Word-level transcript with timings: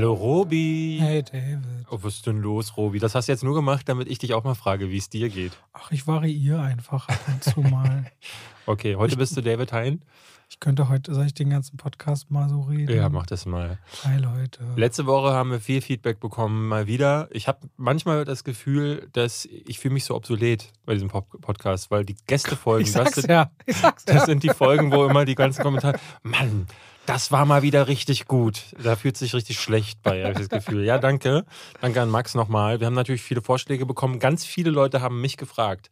Hallo 0.00 0.14
Robi. 0.14 0.96
Hey 0.98 1.22
David. 1.22 1.60
Oh, 1.90 1.98
was 2.00 2.14
ist 2.14 2.26
denn 2.26 2.40
los, 2.40 2.74
Robi? 2.78 2.98
Das 2.98 3.14
hast 3.14 3.28
du 3.28 3.32
jetzt 3.32 3.44
nur 3.44 3.54
gemacht, 3.54 3.86
damit 3.86 4.08
ich 4.08 4.18
dich 4.18 4.32
auch 4.32 4.44
mal 4.44 4.54
frage, 4.54 4.88
wie 4.88 4.96
es 4.96 5.10
dir 5.10 5.28
geht. 5.28 5.52
Ach, 5.74 5.92
ich 5.92 6.06
variiere 6.06 6.62
einfach 6.62 7.06
ab 7.06 7.20
und 7.28 7.44
zu 7.44 7.60
mal. 7.60 8.06
Okay, 8.66 8.96
heute 8.96 9.18
bist 9.18 9.36
du 9.36 9.42
David 9.42 9.72
Hein. 9.72 10.00
Ich 10.48 10.58
könnte 10.58 10.88
heute, 10.88 11.12
soll 11.14 11.26
ich 11.26 11.34
den 11.34 11.50
ganzen 11.50 11.76
Podcast 11.76 12.30
mal 12.30 12.48
so 12.48 12.62
reden? 12.62 12.94
Ja, 12.96 13.10
mach 13.10 13.26
das 13.26 13.44
mal. 13.44 13.78
Hi 14.04 14.18
Leute. 14.18 14.64
Letzte 14.76 15.04
Woche 15.04 15.32
haben 15.32 15.50
wir 15.50 15.60
viel 15.60 15.82
Feedback 15.82 16.18
bekommen, 16.18 16.68
mal 16.68 16.86
wieder. 16.86 17.28
Ich 17.30 17.46
habe 17.46 17.68
manchmal 17.76 18.24
das 18.24 18.42
Gefühl, 18.42 19.08
dass 19.12 19.44
ich 19.44 19.80
fühle 19.80 19.94
mich 19.94 20.04
so 20.04 20.14
obsolet 20.14 20.72
bei 20.86 20.94
diesem 20.94 21.10
Podcast, 21.10 21.90
weil 21.90 22.06
die 22.06 22.16
Gästefolgen, 22.26 22.86
ich 22.86 22.92
das, 22.92 23.04
sag's 23.04 23.16
sind, 23.16 23.30
ja. 23.30 23.50
Ich 23.66 23.76
sag's 23.76 24.06
das 24.06 24.16
ja. 24.16 24.24
sind 24.24 24.44
die 24.44 24.48
Folgen, 24.48 24.92
wo 24.92 25.04
immer 25.04 25.26
die 25.26 25.34
ganzen 25.34 25.62
Kommentare, 25.62 25.98
Mann, 26.22 26.66
das 27.10 27.32
war 27.32 27.44
mal 27.44 27.62
wieder 27.62 27.88
richtig 27.88 28.26
gut. 28.26 28.62
Da 28.82 28.94
fühlt 28.94 29.16
sich 29.16 29.34
richtig 29.34 29.58
schlecht 29.58 30.00
bei, 30.02 30.22
habe 30.22 30.32
ich 30.32 30.48
das 30.48 30.48
Gefühl. 30.48 30.84
Ja, 30.84 30.98
danke. 30.98 31.44
Danke 31.80 32.00
an 32.00 32.08
Max 32.08 32.34
nochmal. 32.34 32.78
Wir 32.78 32.86
haben 32.86 32.94
natürlich 32.94 33.22
viele 33.22 33.42
Vorschläge 33.42 33.84
bekommen. 33.84 34.20
Ganz 34.20 34.44
viele 34.44 34.70
Leute 34.70 35.00
haben 35.00 35.20
mich 35.20 35.36
gefragt. 35.36 35.90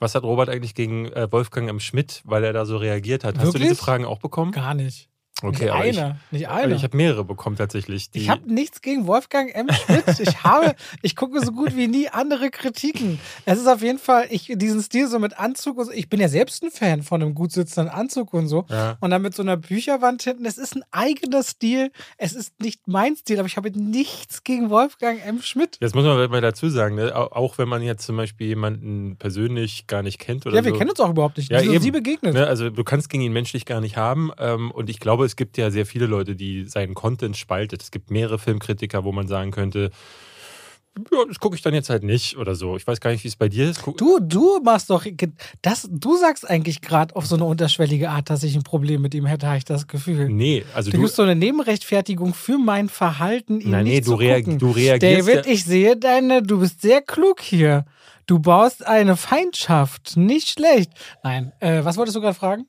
Was 0.00 0.14
hat 0.14 0.24
Robert 0.24 0.48
eigentlich 0.48 0.74
gegen 0.74 1.06
äh, 1.12 1.30
Wolfgang 1.30 1.68
M. 1.68 1.78
Schmidt, 1.78 2.20
weil 2.24 2.42
er 2.42 2.52
da 2.52 2.66
so 2.66 2.76
reagiert 2.76 3.22
hat? 3.22 3.36
Hast 3.36 3.44
du 3.44 3.52
Wirklich? 3.54 3.70
diese 3.70 3.80
Fragen 3.80 4.04
auch 4.04 4.18
bekommen? 4.18 4.50
Gar 4.50 4.74
nicht. 4.74 5.08
Okay, 5.42 5.64
nicht 5.64 5.70
aber 5.72 5.86
ich, 5.86 5.98
eine. 6.00 6.18
nicht 6.30 6.48
eine. 6.48 6.74
ich 6.74 6.82
habe 6.82 6.96
mehrere 6.96 7.22
bekommen 7.22 7.56
tatsächlich. 7.56 8.08
Ich 8.14 8.30
habe 8.30 8.50
nichts 8.50 8.80
gegen 8.80 9.06
Wolfgang 9.06 9.54
M. 9.54 9.68
Schmidt. 9.70 10.18
Ich 10.18 10.42
habe, 10.44 10.74
ich 11.02 11.14
gucke 11.14 11.44
so 11.44 11.52
gut 11.52 11.76
wie 11.76 11.88
nie 11.88 12.08
andere 12.08 12.48
Kritiken. 12.50 13.20
Es 13.44 13.58
ist 13.58 13.66
auf 13.66 13.82
jeden 13.82 13.98
Fall, 13.98 14.26
ich, 14.30 14.50
diesen 14.56 14.80
Stil 14.82 15.08
so 15.08 15.18
mit 15.18 15.38
Anzug 15.38 15.76
und 15.76 15.84
so. 15.86 15.92
Ich 15.92 16.08
bin 16.08 16.20
ja 16.20 16.28
selbst 16.28 16.62
ein 16.62 16.70
Fan 16.70 17.02
von 17.02 17.20
einem 17.22 17.34
gut 17.34 17.52
sitzenden 17.52 17.92
Anzug 17.92 18.32
und 18.32 18.48
so. 18.48 18.64
ja. 18.70 18.96
Und 19.00 19.10
dann 19.10 19.20
mit 19.20 19.34
so 19.34 19.42
einer 19.42 19.58
Bücherwand 19.58 20.22
hinten. 20.22 20.46
Es 20.46 20.56
ist 20.56 20.74
ein 20.74 20.82
eigener 20.90 21.42
Stil. 21.42 21.90
Es 22.16 22.32
ist 22.32 22.58
nicht 22.60 22.88
mein 22.88 23.14
Stil, 23.16 23.38
aber 23.38 23.46
ich 23.46 23.58
habe 23.58 23.70
nichts 23.78 24.42
gegen 24.42 24.70
Wolfgang 24.70 25.20
M. 25.26 25.42
Schmidt. 25.42 25.76
Jetzt 25.82 25.94
muss 25.94 26.04
man 26.04 26.30
mal 26.30 26.40
dazu 26.40 26.70
sagen, 26.70 26.94
ne? 26.94 27.14
au- 27.14 27.30
auch 27.32 27.58
wenn 27.58 27.68
man 27.68 27.82
jetzt 27.82 28.06
zum 28.06 28.16
Beispiel 28.16 28.46
jemanden 28.46 29.16
persönlich 29.18 29.86
gar 29.86 30.02
nicht 30.02 30.18
kennt 30.18 30.46
oder 30.46 30.56
Ja, 30.56 30.64
wir 30.64 30.72
so. 30.72 30.78
kennen 30.78 30.90
uns 30.90 31.00
auch 31.00 31.10
überhaupt 31.10 31.36
nicht. 31.36 31.50
Ja, 31.50 31.60
sind 31.60 31.72
eben. 31.74 31.82
Sie 31.82 31.90
begegnet? 31.90 32.32
Ne, 32.32 32.46
also 32.46 32.70
du 32.70 32.84
kannst 32.84 33.10
gegen 33.10 33.22
ihn 33.22 33.34
menschlich 33.34 33.66
gar 33.66 33.82
nicht 33.82 33.98
haben. 33.98 34.30
Ähm, 34.38 34.70
und 34.70 34.88
ich 34.88 34.98
glaube, 34.98 35.25
es 35.26 35.36
gibt 35.36 35.58
ja 35.58 35.70
sehr 35.70 35.84
viele 35.86 36.06
Leute, 36.06 36.34
die 36.36 36.64
seinen 36.66 36.94
Content 36.94 37.36
spaltet. 37.36 37.82
Es 37.82 37.90
gibt 37.90 38.10
mehrere 38.10 38.38
Filmkritiker, 38.38 39.04
wo 39.04 39.12
man 39.12 39.26
sagen 39.28 39.50
könnte, 39.50 39.90
ja, 41.12 41.18
das 41.28 41.38
gucke 41.40 41.54
ich 41.54 41.60
dann 41.60 41.74
jetzt 41.74 41.90
halt 41.90 42.04
nicht 42.04 42.38
oder 42.38 42.54
so. 42.54 42.74
Ich 42.74 42.86
weiß 42.86 43.00
gar 43.00 43.10
nicht, 43.10 43.22
wie 43.22 43.28
es 43.28 43.36
bei 43.36 43.50
dir 43.50 43.68
ist. 43.68 43.82
Guck- 43.82 43.98
Du, 43.98 44.18
du 44.18 44.60
machst 44.64 44.88
doch 44.88 45.04
das, 45.60 45.86
du 45.90 46.16
sagst 46.16 46.48
eigentlich 46.48 46.80
gerade 46.80 47.14
auf 47.14 47.26
so 47.26 47.34
eine 47.34 47.44
unterschwellige 47.44 48.08
Art, 48.08 48.30
dass 48.30 48.42
ich 48.42 48.56
ein 48.56 48.62
Problem 48.62 49.02
mit 49.02 49.14
ihm 49.14 49.26
hätte, 49.26 49.46
habe 49.46 49.58
ich 49.58 49.66
das 49.66 49.88
Gefühl. 49.88 50.30
Nee, 50.30 50.64
also 50.74 50.90
Du 50.90 50.96
du. 50.96 51.02
gibst 51.02 51.16
so 51.16 51.22
eine 51.22 51.36
Nebenrechtfertigung 51.36 52.32
für 52.32 52.56
mein 52.56 52.88
Verhalten, 52.88 53.60
ihn 53.60 53.72
Nein, 53.72 53.84
nee, 53.84 54.00
du, 54.00 54.12
zu 54.12 54.14
reag 54.14 54.44
gucken. 54.44 54.58
du 54.58 54.70
reagierst. 54.70 55.28
David, 55.28 55.44
ja, 55.46 55.52
ich 55.52 55.64
sehe 55.66 55.98
deine, 55.98 56.42
du 56.42 56.60
bist 56.60 56.80
sehr 56.80 57.02
klug 57.02 57.42
hier. 57.42 57.84
Du 58.26 58.38
baust 58.38 58.86
eine 58.86 59.18
Feindschaft, 59.18 60.16
nicht 60.16 60.48
schlecht. 60.48 60.90
Nein, 61.22 61.52
äh, 61.60 61.84
was 61.84 61.98
wolltest 61.98 62.16
du 62.16 62.22
gerade 62.22 62.34
fragen? 62.34 62.66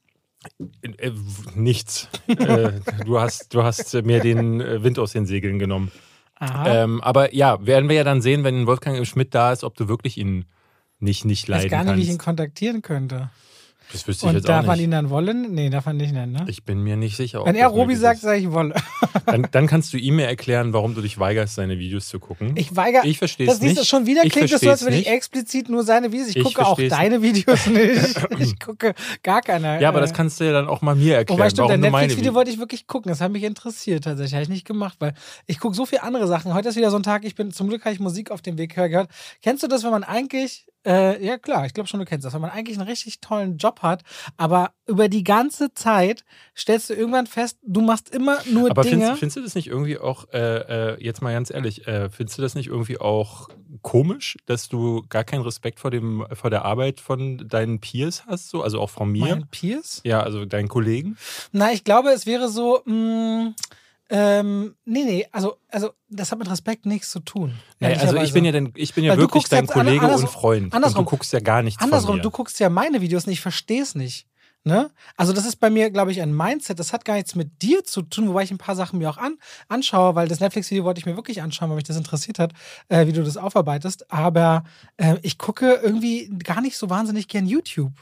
Äh, 0.81 1.11
nichts. 1.55 2.09
äh, 2.27 2.71
du, 3.05 3.19
hast, 3.19 3.53
du 3.53 3.63
hast 3.63 3.93
mir 4.03 4.19
den 4.19 4.61
äh, 4.61 4.83
Wind 4.83 4.99
aus 4.99 5.11
den 5.11 5.25
Segeln 5.25 5.59
genommen. 5.59 5.91
Ähm, 6.39 7.01
aber 7.01 7.33
ja, 7.33 7.65
werden 7.65 7.89
wir 7.89 7.95
ja 7.95 8.03
dann 8.03 8.21
sehen, 8.21 8.43
wenn 8.43 8.67
Wolfgang 8.67 9.05
Schmidt 9.07 9.33
da 9.33 9.51
ist, 9.51 9.63
ob 9.63 9.75
du 9.75 9.87
wirklich 9.87 10.17
ihn 10.17 10.45
nicht, 10.99 11.25
nicht 11.25 11.43
ich 11.43 11.49
weiß 11.49 11.63
leiden 11.63 11.69
gar 11.69 11.83
nicht, 11.83 11.95
wie 11.95 12.01
ich 12.01 12.07
ihn 12.09 12.17
kannst. 12.17 12.25
kontaktieren 12.25 12.81
könnte. 12.81 13.29
Das 13.91 14.07
wüsste 14.07 14.25
ich 14.25 14.29
Und 14.29 14.35
jetzt 14.35 14.49
darf 14.49 14.63
auch 14.63 14.67
man 14.67 14.77
nicht. 14.77 14.85
ihn 14.85 14.91
dann 14.91 15.09
wollen? 15.09 15.53
Nee, 15.53 15.69
darf 15.69 15.85
man 15.85 15.97
nicht 15.97 16.11
nennen, 16.13 16.33
ne? 16.33 16.45
Ich 16.47 16.63
bin 16.63 16.81
mir 16.83 16.97
nicht 16.97 17.15
sicher. 17.15 17.45
Wenn 17.45 17.55
er 17.55 17.67
das 17.69 17.73
Robi 17.77 17.95
sagt, 17.95 18.19
sage 18.21 18.39
ich 18.39 18.51
wolle. 18.51 18.73
Dann, 19.25 19.45
dann 19.51 19.67
kannst 19.67 19.91
du 19.91 19.97
ihm 19.97 20.19
ja 20.19 20.25
erklären, 20.27 20.71
warum 20.71 20.95
du 20.95 21.01
dich 21.01 21.19
weigerst, 21.19 21.55
seine 21.55 21.77
Videos 21.79 22.07
zu 22.07 22.17
gucken. 22.17 22.53
Ich 22.55 22.73
weigere. 22.77 23.05
Ich 23.05 23.17
verstehe 23.17 23.45
Das 23.45 23.55
es 23.57 23.61
nicht. 23.61 23.77
du 23.77 23.83
schon 23.83 24.05
wieder 24.05 24.23
Ich 24.23 24.31
klingt 24.31 24.49
es 24.49 24.61
so, 24.61 24.69
als 24.69 24.83
würde 24.83 24.95
ich 24.95 25.07
explizit 25.07 25.67
nur 25.67 25.83
seine 25.83 26.13
Videos. 26.13 26.29
Ich, 26.29 26.37
Ich 26.37 26.43
gucke 26.45 26.65
auch 26.65 26.79
deine 26.79 27.21
Videos 27.21 27.65
nicht. 27.67 28.15
Ich 28.39 28.57
gucke 28.59 28.93
gar 29.23 29.41
keine. 29.41 29.81
ja, 29.81 29.89
aber 29.89 29.97
äh, 29.97 30.01
das 30.01 30.13
kannst 30.13 30.39
du 30.39 30.45
ja 30.45 30.53
dann 30.53 30.69
auch 30.69 30.81
mal 30.81 30.95
mir 30.95 31.15
erklären, 31.17 31.39
Wobei 31.39 31.49
stimmt, 31.49 31.67
warum 31.67 31.81
meine 31.81 31.91
Netflix-Video 31.91 32.33
wollte 32.35 32.51
ich 32.51 32.59
wirklich 32.59 32.87
gucken. 32.87 33.09
Das 33.09 33.19
hat 33.19 33.31
mich 33.33 33.43
interessiert 33.43 34.05
tatsächlich. 34.05 34.33
Habe 34.33 34.43
ich 34.43 34.49
nicht 34.49 34.65
gemacht, 34.65 34.95
weil 34.99 35.13
ich 35.45 35.59
gucke 35.59 35.75
so 35.75 35.85
viele 35.85 36.03
andere 36.03 36.27
Sachen. 36.27 36.53
Heute 36.53 36.69
ist 36.69 36.77
wieder 36.77 36.91
so 36.91 36.97
ein 36.97 37.03
Tag, 37.03 37.25
ich 37.25 37.35
bin 37.35 37.51
zum 37.51 37.67
Glück 37.67 37.83
habe 37.83 37.93
ich 37.93 37.99
Musik 37.99 38.31
auf 38.31 38.41
dem 38.41 38.57
Weg 38.57 38.75
gehört. 38.75 39.09
Kennst 39.43 39.61
du 39.63 39.67
das, 39.67 39.83
wenn 39.83 39.91
man 39.91 40.05
eigentlich, 40.05 40.67
äh, 40.85 41.23
ja 41.25 41.37
klar, 41.37 41.65
ich 41.65 41.73
glaube 41.73 41.87
schon, 41.87 41.99
du 41.99 42.05
kennst 42.05 42.25
das, 42.25 42.33
wenn 42.33 42.41
man 42.41 42.51
eigentlich 42.51 42.77
einen 42.77 42.87
richtig 42.87 43.19
tollen 43.19 43.57
Job 43.57 43.81
hat, 43.81 44.03
aber 44.37 44.71
über 44.87 45.09
die 45.09 45.23
ganze 45.23 45.73
Zeit 45.73 46.23
stellst 46.55 46.89
du 46.89 46.93
irgendwann 46.93 47.27
fest, 47.27 47.57
du 47.63 47.81
machst 47.81 48.13
immer 48.13 48.37
nur 48.49 48.71
Aber 48.71 48.83
Dinge. 48.83 48.97
findest, 48.97 49.19
findest 49.19 49.37
du 49.37 49.41
das 49.41 49.55
nicht 49.55 49.67
irgendwie 49.67 49.97
auch, 49.97 50.25
äh, 50.33 50.93
äh, 50.93 51.03
jetzt 51.03 51.21
mal 51.21 51.33
ganz 51.33 51.51
ehrlich, 51.51 51.87
äh, 51.87 52.09
findest 52.09 52.37
du 52.37 52.41
das 52.41 52.55
nicht 52.55 52.67
irgendwie 52.67 52.99
auch 52.99 53.49
komisch, 53.81 54.37
dass 54.45 54.69
du 54.69 55.03
gar 55.09 55.23
keinen 55.23 55.41
Respekt 55.41 55.79
vor, 55.79 55.91
dem, 55.91 56.25
vor 56.33 56.49
der 56.49 56.65
Arbeit 56.65 56.99
von 56.99 57.47
deinen 57.47 57.79
Peers 57.79 58.25
hast, 58.25 58.49
so? 58.49 58.61
also 58.61 58.79
auch 58.79 58.89
von 58.89 59.11
mir? 59.11 59.35
mein 59.35 59.47
Peers? 59.47 60.01
Ja, 60.03 60.21
also 60.21 60.45
deinen 60.45 60.67
Kollegen? 60.67 61.17
Na, 61.51 61.71
ich 61.71 61.83
glaube, 61.83 62.09
es 62.09 62.25
wäre 62.25 62.49
so, 62.49 62.81
mh, 62.85 63.53
ähm, 64.09 64.75
nee, 64.85 65.03
nee, 65.03 65.27
also, 65.31 65.57
also 65.69 65.91
das 66.09 66.31
hat 66.31 66.39
mit 66.39 66.49
Respekt 66.49 66.85
nichts 66.85 67.11
zu 67.11 67.19
tun. 67.19 67.53
Naja, 67.79 67.99
also 67.99 68.15
ich 68.17 68.33
bin 68.33 68.45
ja, 68.45 68.51
dein, 68.51 68.71
ich 68.75 68.93
bin 68.93 69.03
ja 69.03 69.11
Weil 69.11 69.19
wirklich 69.19 69.45
dein 69.45 69.67
Kollege 69.67 70.01
andersrum- 70.01 70.25
und 70.25 70.31
Freund. 70.31 70.73
andersrum. 70.73 70.99
Und 70.99 71.05
du 71.05 71.09
guckst 71.09 71.33
ja 71.33 71.39
gar 71.39 71.61
nichts 71.61 71.81
Andersrum, 71.83 72.21
du 72.21 72.31
guckst 72.31 72.59
ja 72.59 72.69
meine 72.69 73.01
Videos 73.01 73.27
nicht, 73.27 73.37
ich 73.37 73.41
verstehe 73.41 73.81
es 73.81 73.95
nicht. 73.95 74.27
Ne? 74.63 74.91
Also 75.15 75.31
das 75.31 75.45
ist 75.45 75.57
bei 75.57 75.69
mir, 75.69 75.89
glaube 75.91 76.11
ich, 76.11 76.21
ein 76.21 76.35
Mindset. 76.35 76.77
Das 76.77 76.91
hat 76.91 77.05
gar 77.05 77.15
nichts 77.15 77.35
mit 77.35 77.61
dir 77.61 77.85
zu 77.85 78.01
tun, 78.01 78.27
wobei 78.27 78.43
ich 78.43 78.51
ein 78.51 78.57
paar 78.57 78.75
Sachen 78.75 78.99
mir 78.99 79.09
auch 79.09 79.17
an, 79.17 79.37
anschaue, 79.69 80.15
weil 80.15 80.27
das 80.27 80.41
Netflix-Video 80.41 80.83
wollte 80.83 80.99
ich 80.99 81.05
mir 81.05 81.15
wirklich 81.15 81.41
anschauen, 81.41 81.69
weil 81.69 81.77
mich 81.77 81.85
das 81.85 81.95
interessiert 81.95 82.37
hat, 82.37 82.51
äh, 82.89 83.07
wie 83.07 83.13
du 83.13 83.23
das 83.23 83.37
aufarbeitest. 83.37 84.11
Aber 84.11 84.65
äh, 84.97 85.15
ich 85.21 85.37
gucke 85.37 85.79
irgendwie 85.81 86.29
gar 86.43 86.59
nicht 86.59 86.77
so 86.77 86.89
wahnsinnig 86.89 87.29
gern 87.29 87.45
YouTube. 87.45 87.93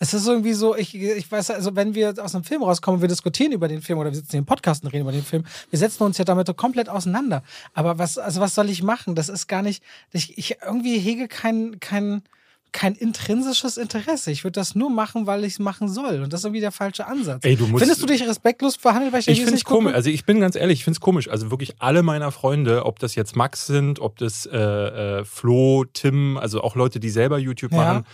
Es 0.00 0.14
ist 0.14 0.26
irgendwie 0.28 0.52
so, 0.52 0.76
ich, 0.76 0.94
ich 0.94 1.30
weiß, 1.30 1.50
also 1.50 1.74
wenn 1.74 1.94
wir 1.94 2.14
aus 2.22 2.34
einem 2.34 2.44
Film 2.44 2.62
rauskommen, 2.62 3.00
wir 3.00 3.08
diskutieren 3.08 3.50
über 3.52 3.66
den 3.66 3.82
Film 3.82 3.98
oder 3.98 4.10
wir 4.10 4.16
sitzen 4.16 4.30
hier 4.30 4.38
im 4.38 4.46
Podcast 4.46 4.84
und 4.84 4.90
reden 4.90 5.02
über 5.02 5.12
den 5.12 5.24
Film, 5.24 5.44
wir 5.70 5.78
setzen 5.78 6.04
uns 6.04 6.18
ja 6.18 6.24
damit 6.24 6.54
komplett 6.56 6.88
auseinander. 6.88 7.42
Aber 7.74 7.98
was, 7.98 8.16
also 8.16 8.40
was 8.40 8.54
soll 8.54 8.70
ich 8.70 8.82
machen? 8.82 9.14
Das 9.16 9.28
ist 9.28 9.48
gar 9.48 9.62
nicht, 9.62 9.82
ich, 10.12 10.38
ich 10.38 10.56
irgendwie 10.64 10.98
hege 10.98 11.26
kein, 11.26 11.80
kein, 11.80 12.22
kein 12.70 12.94
intrinsisches 12.94 13.76
Interesse. 13.76 14.30
Ich 14.30 14.44
würde 14.44 14.60
das 14.60 14.74
nur 14.74 14.88
machen, 14.90 15.26
weil 15.26 15.42
ich 15.42 15.54
es 15.54 15.58
machen 15.58 15.88
soll. 15.88 16.22
Und 16.22 16.32
das 16.32 16.40
ist 16.40 16.44
irgendwie 16.44 16.60
der 16.60 16.70
falsche 16.70 17.06
Ansatz. 17.06 17.44
Ey, 17.44 17.56
du 17.56 17.66
musst- 17.66 17.82
Findest 17.82 18.02
du 18.02 18.06
dich 18.06 18.22
respektlos 18.22 18.76
verhandelt, 18.76 19.12
weil 19.12 19.20
ich, 19.20 19.28
Ich 19.28 19.38
finde 19.40 19.54
es 19.54 19.64
gucke? 19.64 19.78
komisch. 19.80 19.94
Also 19.94 20.10
ich 20.10 20.24
bin 20.26 20.38
ganz 20.38 20.54
ehrlich, 20.54 20.78
ich 20.80 20.84
finde 20.84 20.96
es 20.96 21.00
komisch. 21.00 21.28
Also 21.28 21.50
wirklich 21.50 21.74
alle 21.80 22.02
meiner 22.04 22.30
Freunde, 22.30 22.84
ob 22.86 22.98
das 23.00 23.14
jetzt 23.16 23.34
Max 23.36 23.66
sind, 23.66 24.00
ob 24.00 24.18
das 24.18 24.46
äh, 24.46 24.56
äh, 24.58 25.24
Flo, 25.24 25.86
Tim, 25.92 26.36
also 26.36 26.60
auch 26.60 26.76
Leute, 26.76 27.00
die 27.00 27.10
selber 27.10 27.38
YouTube 27.38 27.72
Ja. 27.72 27.78
machen, 27.78 28.04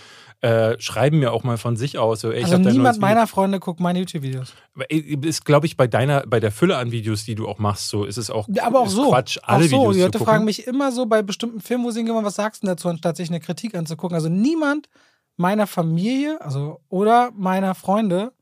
äh, 0.44 0.78
schreiben 0.78 1.20
mir 1.20 1.32
auch 1.32 1.42
mal 1.42 1.56
von 1.56 1.74
sich 1.74 1.96
aus. 1.96 2.20
So, 2.20 2.30
ey, 2.30 2.40
ich 2.40 2.44
Also 2.44 2.58
niemand 2.58 3.00
meiner 3.00 3.26
Freunde 3.26 3.60
guckt 3.60 3.80
meine 3.80 4.00
YouTube-Videos. 4.00 4.52
Ey, 4.90 4.98
Ist, 5.22 5.46
glaube 5.46 5.64
ich, 5.64 5.78
bei 5.78 5.86
deiner, 5.86 6.26
bei 6.26 6.38
der 6.38 6.52
Fülle 6.52 6.76
an 6.76 6.92
Videos, 6.92 7.24
die 7.24 7.34
du 7.34 7.48
auch 7.48 7.58
machst, 7.58 7.88
so 7.88 8.04
ist 8.04 8.18
es 8.18 8.28
auch 8.28 8.46
aber 8.60 8.80
auch 8.80 8.88
so. 8.88 9.08
Quatsch, 9.08 9.38
auch 9.38 9.48
alle 9.48 9.64
so. 9.64 9.78
Videos 9.78 9.94
Die 9.94 10.02
Leute 10.02 10.18
fragen 10.18 10.44
mich 10.44 10.66
immer 10.66 10.92
so 10.92 11.06
bei 11.06 11.22
bestimmten 11.22 11.60
Filmen, 11.60 11.84
wo 11.84 11.90
sie 11.90 12.00
hingehen, 12.00 12.22
was 12.22 12.34
sagst 12.34 12.62
du 12.62 12.66
dazu, 12.66 12.90
anstatt 12.90 13.16
sich 13.16 13.30
eine 13.30 13.40
Kritik 13.40 13.74
anzugucken. 13.74 14.14
Also 14.14 14.28
niemand 14.28 14.90
meiner 15.38 15.66
Familie, 15.66 16.38
also 16.42 16.82
oder 16.90 17.30
meiner 17.34 17.74
Freunde 17.74 18.33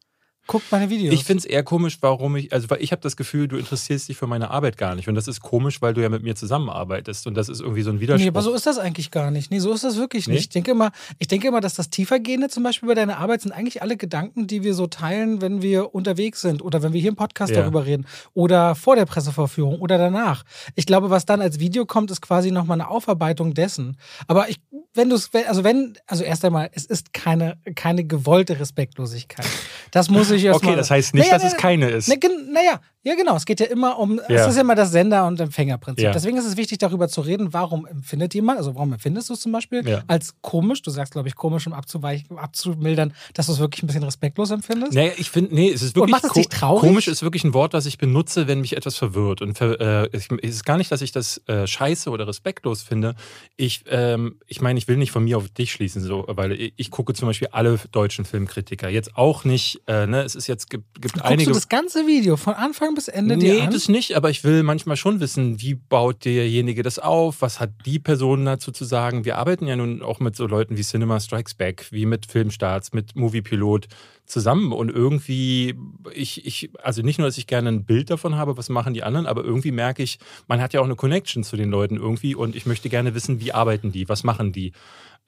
guckt 0.47 0.71
meine 0.71 0.91
Videos. 0.91 1.15
Ich 1.15 1.25
finde 1.25 1.39
es 1.41 1.45
eher 1.45 1.63
komisch, 1.63 1.99
warum 2.01 2.37
ich, 2.37 2.53
also 2.53 2.69
weil 2.71 2.83
ich 2.83 2.93
habe 2.93 3.01
das 3.03 3.17
Gefühl, 3.17 3.49
du 3.49 3.57
interessierst 3.57 4.09
dich 4.09 4.17
für 4.17 4.27
meine 4.27 4.51
Arbeit 4.51 4.77
gar 4.77 4.95
nicht. 4.95 5.09
Und 5.09 5.15
das 5.15 5.29
ist 5.29 5.41
komisch, 5.41 5.81
weil 5.81 5.95
du 5.95 6.03
ja 6.03 6.09
mit 6.09 6.23
mir 6.23 6.35
zusammenarbeitest. 6.35 7.27
Und 7.27 7.35
das 7.35 7.49
ist 7.49 7.61
irgendwie 7.61 7.83
so 7.83 7.91
ein 7.91 8.01
Widerspruch. 8.01 8.23
Nee, 8.25 8.29
aber 8.29 8.43
so 8.43 8.53
ist 8.53 8.67
das 8.67 8.79
eigentlich 8.79 9.11
gar 9.11 9.31
nicht. 9.31 9.51
Nee, 9.51 9.61
so 9.61 9.73
ist 9.73 9.85
das 9.85 9.97
wirklich 9.97 10.27
Nee? 10.27 10.35
nicht. 10.35 10.43
Ich 10.45 10.49
denke 10.51 10.71
immer, 10.73 10.91
ich 11.19 11.29
denke 11.29 11.49
immer, 11.49 11.61
dass 11.61 11.75
das 11.75 11.91
tiefergehende 11.91 12.49
zum 12.49 12.63
Beispiel 12.63 12.89
bei 12.89 12.95
deiner 12.95 13.19
Arbeit 13.19 13.43
sind 13.43 13.53
eigentlich 13.53 13.83
alle 13.83 13.97
Gedanken, 13.97 14.47
die 14.47 14.63
wir 14.63 14.75
so 14.75 14.87
teilen, 14.87 15.41
wenn 15.41 15.63
wir 15.63 15.95
unterwegs 15.95 16.41
sind 16.41 16.63
oder 16.63 16.83
wenn 16.83 16.93
wir 16.93 17.01
hier 17.01 17.11
im 17.11 17.17
Podcast 17.17 17.53
Ja. 17.53 17.61
darüber 17.61 17.87
reden 17.87 18.07
oder 18.35 18.75
vor 18.75 18.97
der 18.97 19.07
Pressevorführung 19.07 19.79
oder 19.81 19.97
danach. 19.99 20.45
Ich 20.75 20.87
glaube, 20.87 21.11
was 21.11 21.25
dann 21.25 21.41
als 21.41 21.61
Video 21.61 21.87
kommt, 21.87 22.11
ist 22.11 22.21
quasi 22.21 22.51
nochmal 22.51 22.81
eine 22.81 22.89
Aufarbeitung 22.89 23.55
dessen. 23.55 23.97
Aber 24.27 24.49
ich, 24.49 24.57
wenn 24.95 25.09
du 25.09 25.17
es, 25.17 25.31
also 25.47 25.65
wenn, 25.65 25.95
also 26.07 26.25
erst 26.25 26.45
einmal, 26.45 26.69
es 26.73 26.85
ist 26.85 27.13
keine, 27.13 27.57
keine 27.75 28.05
gewollte 28.05 28.59
Respektlosigkeit. 28.61 29.47
Das 29.91 30.11
muss 30.11 30.31
ich 30.33 30.45
erst 30.45 30.63
okay, 30.63 30.77
das 30.77 30.91
heißt 30.91 31.15
nicht, 31.15 31.25
Naja, 31.27 31.35
dass 31.35 31.45
es 31.45 31.53
na- 31.53 31.59
keine 31.59 31.91
ist. 31.91 32.21
Gen- 32.21 32.53
naja, 32.53 32.81
ja 33.05 33.15
genau. 33.15 33.37
Es 33.37 33.45
geht 33.45 33.61
ja 33.61 33.67
immer 33.67 33.99
um, 33.99 34.21
Ja. 34.29 34.43
es 34.43 34.49
ist 34.49 34.55
ja 34.57 34.61
immer 34.63 34.75
das 34.75 34.91
Sender- 34.93 35.27
und 35.27 35.41
Empfängerprinzip. 35.41 36.05
Ja. 36.05 36.13
Deswegen 36.13 36.37
ist 36.37 36.45
es 36.47 36.57
wichtig, 36.57 36.79
darüber 36.79 37.09
zu 37.09 37.21
reden, 37.21 37.53
warum 37.53 37.87
empfindet 37.87 38.35
jemand, 38.35 38.59
also 38.59 38.75
warum 38.75 38.93
empfindest 38.93 39.29
du 39.31 39.35
es 39.35 39.41
zum 39.41 39.53
Beispiel 39.53 39.87
Ja. 39.89 40.03
als 40.07 40.35
komisch, 40.41 40.83
du 40.83 40.91
sagst, 40.91 41.13
glaube 41.13 41.29
ich, 41.29 41.35
komisch, 41.35 41.67
um 41.67 41.73
abzuweichen, 41.73 42.39
abzumildern, 42.39 43.15
dass 43.35 43.47
du 43.47 43.53
es 43.53 43.59
wirklich 43.59 43.83
ein 43.83 43.87
bisschen 43.87 44.05
respektlos 44.05 44.51
empfindest. 44.51 44.93
Naja, 44.93 45.13
ich 45.17 45.31
finde, 45.31 45.55
nee, 45.55 45.71
es 45.71 45.83
ist 45.83 45.97
wirklich 45.97 46.13
macht 46.13 46.25
es 46.25 46.33
dich 46.33 46.49
traurig? 46.49 46.81
komisch 46.89 47.09
ist 47.09 47.23
wirklich 47.23 47.45
ein 47.45 47.55
Wort, 47.55 47.73
was 47.73 47.87
ich 47.87 47.99
benutze, 47.99 48.47
wenn 48.47 48.61
mich 48.61 48.77
etwas 48.77 48.97
verwirrt. 48.97 49.43
Und 49.43 49.59
ver, 49.59 49.81
äh, 49.81 50.09
es 50.13 50.29
ist 50.29 50.65
gar 50.65 50.77
nicht, 50.77 50.93
dass 50.93 51.03
ich 51.03 51.13
das 51.13 51.41
äh, 51.49 51.67
scheiße 51.67 52.11
oder 52.11 52.27
respektlos 52.29 52.83
finde. 52.83 53.15
Ich, 53.57 53.85
ähm, 53.89 54.37
ich 54.47 54.61
meine, 54.61 54.79
ich 54.79 54.89
will 54.89 54.97
nicht 54.97 55.11
von 55.13 55.25
mir 55.25 55.39
auf 55.39 55.49
dich 55.49 55.73
schließen, 55.73 56.03
so, 56.03 56.25
weil 56.29 56.53
ich, 56.53 56.73
ich 56.77 56.91
gucke 56.91 57.15
zum 57.15 57.29
Beispiel 57.29 57.49
alle 57.53 57.79
deutschen 57.91 58.25
Filmkritiker. 58.25 58.89
Jetzt 58.89 59.17
auch 59.17 59.45
nicht, 59.45 59.81
äh, 59.87 60.07
ne, 60.07 60.23
es 60.23 60.35
ist 60.35 60.47
jetzt 60.47 60.71
gibt, 60.71 61.01
gibt 61.01 61.23
einige. 61.23 61.51
du 61.51 61.55
das 61.55 61.69
ganze 61.69 62.07
Video 62.07 62.37
von 62.37 62.55
Anfang 62.55 62.92
Anfang 62.93 62.95
bis 62.95 63.09
Ende 63.09 63.37
nee, 63.37 63.57
dir 63.57 63.63
an? 63.65 63.71
das 63.71 63.89
nicht, 63.89 64.17
aber 64.17 64.31
ich 64.31 64.45
will 64.45 64.63
manchmal 64.63 64.97
schon 64.97 65.21
wissen, 65.21 65.61
wie 65.61 65.75
baut 65.75 66.25
derjenige 66.25 66.83
das 66.83 66.99
auf, 66.99 67.43
was 67.43 67.61
hat 67.61 67.71
die 67.85 67.99
Person 67.99 68.45
dazu 68.45 68.73
zu 68.73 68.85
sagen. 68.85 69.25
Wir 69.25 69.39
arbeiten 69.39 69.67
ja 69.67 69.77
nun 69.77 70.03
auch 70.03 70.21
mit 70.21 70.37
so 70.37 70.47
Leuten 70.47 70.77
wie 70.77 70.83
Cinema 70.83 71.21
Strikes 71.21 71.55
Back, 71.55 71.87
wie 71.91 72.07
mit 72.07 72.27
Filmstarts, 72.27 72.93
mit 72.93 73.17
Moviepilot 73.17 73.89
zusammen 74.27 74.73
und 74.73 74.91
irgendwie, 74.91 75.75
ich, 76.15 76.47
ich, 76.47 76.71
also 76.83 77.03
nicht 77.03 77.19
nur, 77.19 77.27
dass 77.29 77.39
ich 77.39 77.47
gerne 77.47 77.71
ein 77.71 77.85
Bild 77.85 78.11
davon 78.11 78.37
habe, 78.37 78.57
was 78.57 78.69
machen 78.69 78.95
die 78.95 79.03
anderen, 79.03 79.27
aber 79.27 79.45
irgendwie 79.45 79.73
merke 79.73 80.03
ich, 80.03 80.19
man 80.47 80.61
hat 80.61 80.73
ja 80.73 80.81
auch 80.81 80.85
eine 80.85 80.97
Connection 80.97 81.45
zu 81.45 81.57
den 81.57 81.71
Leuten 81.71 81.97
irgendwie 81.97 82.35
und 82.35 82.55
ich 82.55 82.67
möchte 82.67 82.89
gerne 82.89 83.15
wissen, 83.15 83.41
wie 83.41 83.53
arbeiten 83.53 83.93
die, 83.93 84.09
was 84.09 84.25
machen 84.25 84.53
die. 84.53 84.73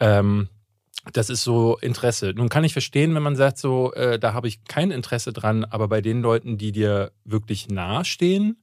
Ähm, 0.01 0.49
das 1.13 1.31
ist 1.31 1.45
so 1.45 1.77
Interesse. 1.79 2.33
Nun 2.35 2.49
kann 2.49 2.65
ich 2.65 2.73
verstehen, 2.73 3.15
wenn 3.15 3.23
man 3.23 3.37
sagt, 3.37 3.59
so, 3.59 3.93
äh, 3.93 4.19
da 4.19 4.33
habe 4.33 4.49
ich 4.49 4.65
kein 4.65 4.91
Interesse 4.91 5.33
dran, 5.33 5.65
aber 5.65 5.89
bei 5.89 6.01
den 6.01 6.23
Leuten, 6.23 6.57
die 6.57 6.73
dir 6.73 7.13
wirklich 7.25 7.69
nahestehen, 7.69 8.57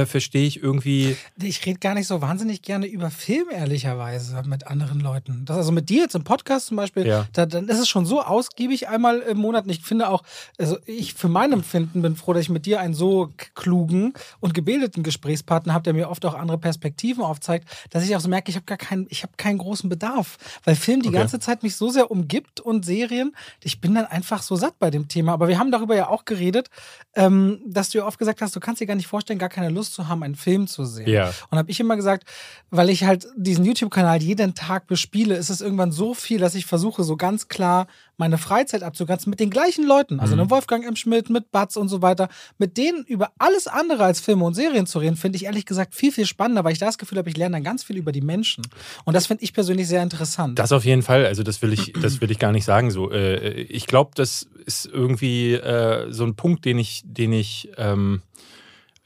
äh, 0.00 0.06
verstehe 0.06 0.46
ich 0.46 0.62
irgendwie. 0.62 1.16
Ich 1.42 1.64
rede 1.66 1.78
gar 1.78 1.94
nicht 1.94 2.06
so 2.06 2.20
wahnsinnig 2.20 2.62
gerne 2.62 2.86
über 2.86 3.10
Film, 3.10 3.46
ehrlicherweise, 3.50 4.42
mit 4.46 4.66
anderen 4.66 5.00
Leuten. 5.00 5.44
Das 5.44 5.56
also 5.56 5.72
mit 5.72 5.88
dir 5.88 6.02
jetzt 6.02 6.14
im 6.14 6.24
Podcast 6.24 6.66
zum 6.66 6.76
Beispiel, 6.76 7.06
Ja. 7.06 7.26
da, 7.32 7.46
dann 7.46 7.68
ist 7.68 7.78
es 7.78 7.88
schon 7.88 8.06
so 8.06 8.22
ausgiebig 8.22 8.88
einmal 8.88 9.18
im 9.20 9.38
Monat. 9.38 9.64
Und 9.64 9.70
ich 9.70 9.80
finde 9.82 10.08
auch, 10.08 10.22
also 10.58 10.78
ich 10.86 11.14
für 11.14 11.28
mein 11.28 11.52
Empfinden 11.52 12.02
bin 12.02 12.16
froh, 12.16 12.32
dass 12.32 12.42
ich 12.42 12.48
mit 12.50 12.66
dir 12.66 12.80
einen 12.80 12.94
so 12.94 13.32
klugen 13.54 14.12
und 14.40 14.54
gebildeten 14.54 15.02
Gesprächspartner 15.02 15.72
habe, 15.74 15.82
der 15.84 15.92
mir 15.94 16.10
oft 16.10 16.24
auch 16.24 16.34
andere 16.34 16.58
Perspektiven 16.58 17.22
aufzeigt, 17.22 17.68
dass 17.90 18.04
ich 18.04 18.14
auch 18.16 18.20
so 18.20 18.28
merke, 18.28 18.50
ich 18.50 18.56
habe 18.56 18.66
gar 18.66 18.78
keinen, 18.78 19.06
ich 19.10 19.22
habe 19.22 19.32
keinen 19.36 19.58
großen 19.58 19.88
Bedarf, 19.88 20.38
weil 20.64 20.74
Film 20.76 21.02
die 21.02 21.08
Okay. 21.08 21.16
ganze 21.18 21.38
Zeit 21.40 21.62
mich 21.62 21.76
so 21.76 21.88
sehr 21.90 22.10
umgibt 22.10 22.60
und 22.60 22.84
Serien, 22.84 23.34
ich 23.62 23.80
bin 23.80 23.94
dann 23.94 24.06
einfach 24.06 24.42
so 24.42 24.56
satt 24.56 24.78
bei 24.78 24.90
dem 24.90 25.08
Thema. 25.08 25.32
Aber 25.32 25.48
wir 25.48 25.58
haben 25.58 25.70
darüber 25.70 25.94
ja 25.96 26.08
auch 26.08 26.24
geredet, 26.24 26.68
ähm, 27.14 27.60
dass 27.66 27.90
du 27.90 27.98
ja 27.98 28.06
oft 28.06 28.18
gesagt 28.18 28.40
hast, 28.42 28.54
du 28.56 28.60
kannst 28.60 28.80
dir 28.80 28.86
gar 28.86 28.94
nicht 28.96 29.06
vorstellen, 29.06 29.38
gar 29.38 29.48
keine 29.48 29.68
Lust 29.70 29.85
zu 29.92 30.08
haben, 30.08 30.22
einen 30.22 30.34
Film 30.34 30.66
zu 30.66 30.84
sehen. 30.84 31.08
Ja. 31.08 31.32
Und 31.50 31.58
habe 31.58 31.70
ich 31.70 31.80
immer 31.80 31.96
gesagt, 31.96 32.24
weil 32.70 32.90
ich 32.90 33.04
halt 33.04 33.26
diesen 33.36 33.64
YouTube-Kanal 33.64 34.22
jeden 34.22 34.54
Tag 34.54 34.86
bespiele, 34.86 35.36
ist 35.36 35.50
es 35.50 35.60
irgendwann 35.60 35.92
so 35.92 36.14
viel, 36.14 36.38
dass 36.38 36.54
ich 36.54 36.66
versuche, 36.66 37.04
so 37.04 37.16
ganz 37.16 37.48
klar 37.48 37.86
meine 38.18 38.38
Freizeit 38.38 38.82
abzugrenzen 38.82 39.28
mit 39.28 39.40
den 39.40 39.50
gleichen 39.50 39.86
Leuten. 39.86 40.20
Also 40.20 40.34
Mhm. 40.34 40.40
einem 40.40 40.50
Wolfgang 40.50 40.86
M. 40.86 40.96
Schmidt, 40.96 41.28
mit 41.28 41.52
Batz 41.52 41.76
und 41.76 41.88
so 41.88 42.00
weiter. 42.00 42.28
Mit 42.58 42.76
denen 42.78 43.04
über 43.04 43.30
alles 43.38 43.66
andere 43.66 44.04
als 44.04 44.20
Filme 44.20 44.44
und 44.44 44.54
Serien 44.54 44.86
zu 44.86 44.98
reden, 44.98 45.16
finde 45.16 45.36
ich 45.36 45.44
ehrlich 45.44 45.66
gesagt 45.66 45.94
viel, 45.94 46.10
viel 46.12 46.24
spannender, 46.26 46.64
weil 46.64 46.72
ich 46.72 46.78
da 46.78 46.86
das 46.86 46.96
Gefühl 46.98 47.18
habe, 47.18 47.28
ich 47.28 47.36
lerne 47.36 47.56
dann 47.56 47.64
ganz 47.64 47.84
viel 47.84 47.96
über 47.98 48.12
die 48.12 48.22
Menschen. 48.22 48.66
Und 49.04 49.14
das 49.14 49.26
finde 49.26 49.44
ich 49.44 49.52
persönlich 49.52 49.86
sehr 49.86 50.02
interessant. 50.02 50.58
Das 50.58 50.72
auf 50.72 50.84
jeden 50.84 51.02
Fall. 51.02 51.26
Also 51.26 51.42
das 51.42 51.60
will 51.60 51.72
ich, 51.72 51.92
das 52.00 52.20
will 52.20 52.30
ich 52.30 52.38
gar 52.38 52.52
nicht 52.52 52.64
sagen. 52.64 52.90
So, 52.90 53.10
äh, 53.12 53.50
ich 53.62 53.86
glaube, 53.86 54.12
das 54.14 54.48
ist 54.64 54.86
irgendwie 54.86 55.52
äh, 55.52 56.10
so 56.10 56.24
ein 56.24 56.34
Punkt, 56.36 56.64
den 56.64 56.78
ich, 56.78 57.02
den 57.04 57.32
ich, 57.32 57.70
ähm, 57.76 58.22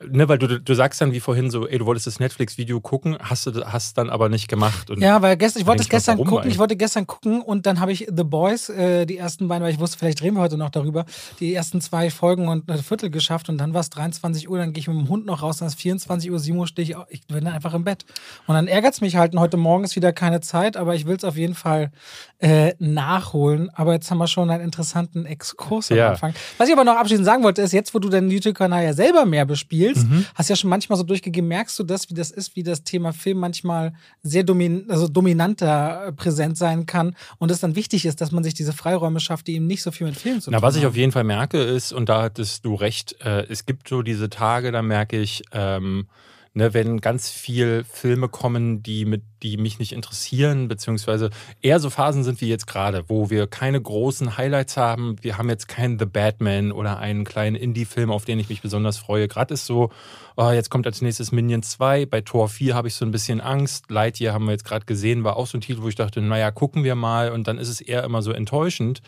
ne, 0.08 0.28
weil 0.28 0.38
du, 0.38 0.60
du 0.60 0.74
sagst 0.74 1.00
dann 1.00 1.12
wie 1.12 1.20
vorhin 1.20 1.50
so, 1.50 1.66
ey, 1.66 1.78
du 1.78 1.86
wolltest 1.86 2.06
das 2.06 2.20
Netflix-Video 2.20 2.80
gucken, 2.80 3.16
hast 3.20 3.46
du 3.46 3.64
hast 3.64 3.98
dann 3.98 4.10
aber 4.10 4.28
nicht 4.28 4.48
gemacht. 4.48 4.90
Und 4.90 5.00
Ja, 5.00 5.20
weil 5.22 5.36
gestern, 5.36 5.60
ich 5.62 5.66
wollte 5.66 5.80
es 5.80 5.86
ich 5.86 5.90
gestern 5.90 6.16
gucken, 6.18 6.32
ich 6.34 6.40
eigentlich? 6.40 6.58
wollte 6.58 6.76
gestern 6.76 7.06
gucken 7.06 7.42
und 7.42 7.66
dann 7.66 7.80
habe 7.80 7.92
ich 7.92 8.06
The 8.14 8.24
Boys, 8.24 8.68
äh, 8.68 9.06
die 9.06 9.16
ersten 9.18 9.48
beiden, 9.48 9.62
weil 9.64 9.72
ich 9.72 9.80
wusste, 9.80 9.98
vielleicht 9.98 10.22
reden 10.22 10.36
wir 10.36 10.42
heute 10.42 10.56
noch 10.56 10.70
darüber, 10.70 11.04
die 11.40 11.52
ersten 11.54 11.80
zwei 11.80 12.10
Folgen 12.10 12.48
und 12.48 12.70
ein 12.70 12.82
Viertel 12.82 13.10
geschafft 13.10 13.48
und 13.48 13.58
dann 13.58 13.74
war 13.74 13.80
es 13.80 13.90
23 13.90 14.48
Uhr, 14.48 14.58
dann 14.58 14.72
gehe 14.72 14.80
ich 14.80 14.88
mit 14.88 14.96
dem 14.96 15.08
Hund 15.08 15.26
noch 15.26 15.42
raus, 15.42 15.58
dann 15.58 15.68
ist 15.68 15.74
24 15.80 16.30
Uhr, 16.30 16.38
7 16.38 16.58
Uhr 16.58 16.66
stehe 16.66 16.88
ich, 16.88 16.96
ich 17.10 17.26
bin 17.26 17.44
dann 17.44 17.54
einfach 17.54 17.74
im 17.74 17.84
Bett. 17.84 18.04
Und 18.46 18.54
dann 18.54 18.68
ärgert 18.68 18.94
es 18.94 19.00
mich 19.00 19.16
halt, 19.16 19.32
und 19.34 19.40
heute 19.40 19.56
Morgen 19.56 19.84
ist 19.84 19.96
wieder 19.96 20.12
keine 20.12 20.40
Zeit, 20.40 20.76
aber 20.76 20.94
ich 20.94 21.06
will 21.06 21.16
es 21.16 21.24
auf 21.24 21.36
jeden 21.36 21.54
Fall 21.54 21.90
äh, 22.38 22.74
nachholen. 22.78 23.70
Aber 23.74 23.92
jetzt 23.92 24.10
haben 24.10 24.18
wir 24.18 24.26
schon 24.28 24.50
einen 24.50 24.62
interessanten 24.64 25.26
Exkurs 25.26 25.90
am 25.90 25.96
Ja. 25.96 26.10
Anfang. 26.10 26.34
Was 26.58 26.68
ich 26.68 26.74
aber 26.74 26.84
noch 26.84 26.96
abschließend 26.96 27.26
sagen 27.26 27.42
wollte, 27.42 27.62
ist, 27.62 27.72
jetzt 27.72 27.94
wo 27.94 27.98
du 27.98 28.08
deinen 28.08 28.30
YouTube-Kanal 28.30 28.84
ja 28.84 28.92
selber 28.92 29.26
mehr 29.26 29.44
bespielst, 29.44 29.89
Mhm. 29.98 30.24
hast 30.34 30.50
ja 30.50 30.56
schon 30.56 30.70
manchmal 30.70 30.96
so 30.98 31.04
durchgegeben, 31.04 31.48
merkst 31.48 31.78
du 31.78 31.84
das, 31.84 32.08
wie 32.10 32.14
das 32.14 32.30
ist, 32.30 32.56
wie 32.56 32.62
das 32.62 32.82
Thema 32.84 33.12
Film 33.12 33.38
manchmal 33.38 33.92
sehr 34.22 34.42
domin 34.44 34.86
also 34.88 35.08
dominanter 35.08 36.06
äh, 36.06 36.12
präsent 36.12 36.56
sein 36.56 36.86
kann 36.86 37.14
und 37.38 37.50
es 37.50 37.60
dann 37.60 37.76
wichtig 37.76 38.04
ist, 38.06 38.20
dass 38.20 38.30
man 38.32 38.44
sich 38.44 38.54
diese 38.54 38.72
Freiräume 38.72 39.20
schafft, 39.20 39.46
die 39.46 39.54
eben 39.54 39.66
nicht 39.66 39.82
so 39.82 39.90
viel 39.90 40.06
mit 40.06 40.16
Film 40.16 40.40
zu 40.40 40.50
Na, 40.50 40.58
tun 40.58 40.62
was 40.66 40.76
ich 40.76 40.82
haben. 40.82 40.90
auf 40.90 40.96
jeden 40.96 41.12
Fall 41.12 41.24
merke, 41.24 41.60
ist, 41.62 41.92
und 41.92 42.08
da 42.08 42.22
hattest 42.22 42.64
du 42.64 42.74
recht, 42.74 43.16
äh, 43.24 43.46
es 43.48 43.66
gibt 43.66 43.88
so 43.88 44.02
diese 44.02 44.30
Tage, 44.30 44.72
da 44.72 44.82
merke 44.82 45.18
ich, 45.20 45.42
ähm, 45.52 46.06
ne, 46.52 46.74
wenn 46.74 47.00
ganz 47.00 47.30
viel 47.30 47.84
Filme 47.84 48.28
kommen, 48.28 48.82
die, 48.82 49.04
mit, 49.04 49.22
die 49.42 49.56
mich 49.56 49.78
nicht 49.78 49.92
interessieren, 49.92 50.66
beziehungsweise 50.68 51.30
eher 51.62 51.78
so 51.78 51.90
Phasen 51.90 52.24
sind 52.24 52.40
wie 52.40 52.48
jetzt 52.48 52.66
gerade, 52.66 53.04
wo 53.08 53.30
wir 53.30 53.46
keine 53.46 53.80
großen 53.80 54.36
Highlights 54.36 54.76
haben. 54.76 55.16
Wir 55.22 55.38
haben 55.38 55.48
jetzt 55.48 55.68
keinen 55.68 55.98
The 55.98 56.06
Batman 56.06 56.72
oder 56.72 56.98
einen 56.98 57.24
kleinen 57.24 57.56
Indie-Film, 57.56 58.10
auf 58.10 58.24
den 58.24 58.38
ich 58.40 58.48
mich 58.48 58.62
besonders 58.62 58.98
freue. 58.98 59.28
Gerade 59.28 59.54
ist 59.54 59.66
so, 59.66 59.90
oh, 60.36 60.50
jetzt 60.50 60.70
kommt 60.70 60.86
als 60.86 61.02
nächstes 61.02 61.30
Minion 61.30 61.62
2. 61.62 62.06
Bei 62.06 62.20
Tor 62.20 62.48
4 62.48 62.74
habe 62.74 62.88
ich 62.88 62.94
so 62.94 63.04
ein 63.04 63.12
bisschen 63.12 63.40
Angst. 63.40 63.90
Lightyear 63.90 64.34
haben 64.34 64.46
wir 64.46 64.52
jetzt 64.52 64.64
gerade 64.64 64.86
gesehen, 64.86 65.22
war 65.22 65.36
auch 65.36 65.46
so 65.46 65.56
ein 65.56 65.60
Titel, 65.60 65.82
wo 65.82 65.88
ich 65.88 65.94
dachte, 65.94 66.20
naja, 66.20 66.50
gucken 66.50 66.82
wir 66.82 66.96
mal. 66.96 67.30
Und 67.30 67.46
dann 67.46 67.58
ist 67.58 67.68
es 67.68 67.80
eher 67.80 68.02
immer 68.02 68.22
so 68.22 68.32
enttäuschend. 68.32 69.02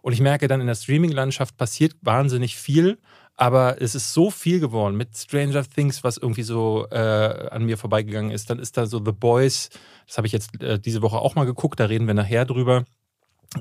Und 0.00 0.12
ich 0.12 0.20
merke 0.20 0.48
dann 0.48 0.60
in 0.60 0.66
der 0.66 0.76
Streaming-Landschaft 0.76 1.56
passiert 1.56 1.94
wahnsinnig 2.00 2.56
viel, 2.56 2.98
aber 3.36 3.80
es 3.80 3.94
ist 3.94 4.14
so 4.14 4.30
viel 4.30 4.60
geworden 4.60 4.96
mit 4.96 5.16
Stranger 5.16 5.62
Things, 5.62 6.02
was 6.02 6.16
irgendwie 6.16 6.42
so 6.42 6.86
äh, 6.90 6.96
an 6.96 7.64
mir 7.64 7.76
vorbeigegangen 7.76 8.30
ist. 8.30 8.48
Dann 8.50 8.58
ist 8.58 8.76
da 8.76 8.86
so 8.86 9.02
The 9.04 9.12
Boys, 9.12 9.70
das 10.06 10.16
habe 10.16 10.26
ich 10.26 10.32
jetzt 10.32 10.60
äh, 10.62 10.78
diese 10.78 11.02
Woche 11.02 11.18
auch 11.18 11.34
mal 11.34 11.44
geguckt, 11.44 11.78
da 11.78 11.84
reden 11.84 12.06
wir 12.06 12.14
nachher 12.14 12.44
drüber. 12.44 12.84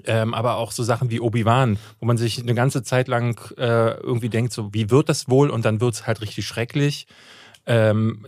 Ähm, 0.05 0.33
aber 0.33 0.57
auch 0.57 0.71
so 0.71 0.83
Sachen 0.83 1.11
wie 1.11 1.19
Obi-Wan, 1.19 1.77
wo 1.99 2.05
man 2.05 2.17
sich 2.17 2.39
eine 2.39 2.55
ganze 2.55 2.83
Zeit 2.83 3.07
lang 3.07 3.39
äh, 3.57 3.91
irgendwie 3.99 4.29
denkt, 4.29 4.51
so 4.51 4.73
wie 4.73 4.89
wird 4.89 5.09
das 5.09 5.29
wohl? 5.29 5.49
Und 5.49 5.63
dann 5.63 5.79
wird 5.79 5.93
es 5.93 6.07
halt 6.07 6.21
richtig 6.21 6.47
schrecklich. 6.47 7.05
Ähm, 7.67 8.25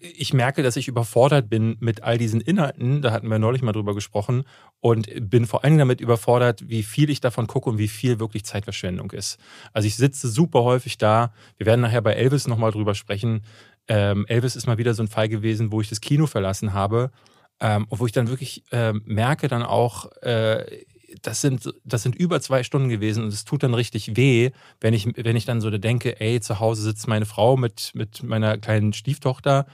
ich 0.00 0.32
merke, 0.32 0.62
dass 0.62 0.76
ich 0.76 0.88
überfordert 0.88 1.50
bin 1.50 1.76
mit 1.80 2.02
all 2.02 2.18
diesen 2.18 2.40
Inhalten. 2.40 3.02
Da 3.02 3.10
hatten 3.12 3.28
wir 3.28 3.38
neulich 3.38 3.62
mal 3.62 3.72
drüber 3.72 3.94
gesprochen. 3.94 4.44
Und 4.80 5.08
bin 5.30 5.46
vor 5.46 5.64
allen 5.64 5.72
Dingen 5.72 5.80
damit 5.80 6.00
überfordert, 6.00 6.68
wie 6.68 6.82
viel 6.82 7.10
ich 7.10 7.20
davon 7.20 7.46
gucke 7.46 7.68
und 7.68 7.78
wie 7.78 7.88
viel 7.88 8.20
wirklich 8.20 8.44
Zeitverschwendung 8.44 9.10
ist. 9.10 9.38
Also 9.72 9.86
ich 9.86 9.96
sitze 9.96 10.28
super 10.28 10.62
häufig 10.64 10.98
da. 10.98 11.32
Wir 11.56 11.66
werden 11.66 11.80
nachher 11.80 12.02
bei 12.02 12.14
Elvis 12.14 12.46
nochmal 12.46 12.70
drüber 12.70 12.94
sprechen. 12.94 13.42
Ähm, 13.88 14.26
Elvis 14.28 14.56
ist 14.56 14.66
mal 14.66 14.78
wieder 14.78 14.94
so 14.94 15.02
ein 15.02 15.08
Fall 15.08 15.28
gewesen, 15.28 15.72
wo 15.72 15.80
ich 15.80 15.88
das 15.88 16.00
Kino 16.00 16.26
verlassen 16.26 16.72
habe. 16.72 17.10
Ähm, 17.60 17.86
wo 17.90 18.06
ich 18.06 18.12
dann 18.12 18.28
wirklich 18.28 18.62
ähm, 18.70 19.02
merke 19.04 19.48
dann 19.48 19.64
auch, 19.64 20.12
äh, 20.22 20.64
das 21.22 21.40
sind, 21.40 21.72
das 21.84 22.02
sind 22.02 22.14
über 22.14 22.40
zwei 22.40 22.62
Stunden 22.62 22.88
gewesen 22.88 23.24
und 23.24 23.32
es 23.32 23.44
tut 23.44 23.62
dann 23.62 23.74
richtig 23.74 24.16
weh, 24.16 24.50
wenn 24.80 24.94
ich, 24.94 25.06
wenn 25.16 25.36
ich 25.36 25.44
dann 25.44 25.60
so 25.60 25.70
denke, 25.70 26.20
ey, 26.20 26.40
zu 26.40 26.60
Hause 26.60 26.82
sitzt 26.82 27.08
meine 27.08 27.26
Frau 27.26 27.56
mit, 27.56 27.92
mit 27.94 28.22
meiner 28.22 28.58
kleinen 28.58 28.92
Stieftochter 28.92 29.66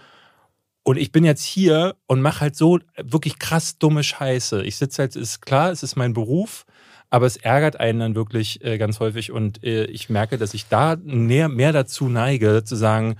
und 0.85 0.99
ich 0.99 1.13
bin 1.13 1.25
jetzt 1.25 1.45
hier 1.45 1.97
und 2.07 2.21
mache 2.21 2.41
halt 2.43 2.57
so 2.57 2.79
wirklich 3.03 3.39
krass 3.39 3.79
dumme 3.79 4.05
Scheiße. 4.05 4.63
Ich 4.65 4.77
sitze 4.77 5.03
halt, 5.03 5.17
ist 5.17 5.41
klar, 5.41 5.71
es 5.71 5.83
ist 5.83 5.97
mein 5.97 6.13
Beruf, 6.13 6.67
aber 7.09 7.27
es 7.27 7.39
ärgert 7.39 7.81
einen 7.81 8.01
dann 8.01 8.15
wirklich 8.15 8.63
äh, 8.63 8.77
ganz 8.77 9.01
häufig 9.01 9.33
und 9.33 9.65
äh, 9.65 9.85
ich 9.87 10.11
merke, 10.11 10.37
dass 10.37 10.53
ich 10.53 10.69
da 10.69 10.97
mehr, 11.03 11.49
mehr 11.49 11.73
dazu 11.73 12.09
neige, 12.09 12.65
zu 12.65 12.77
sagen, 12.77 13.17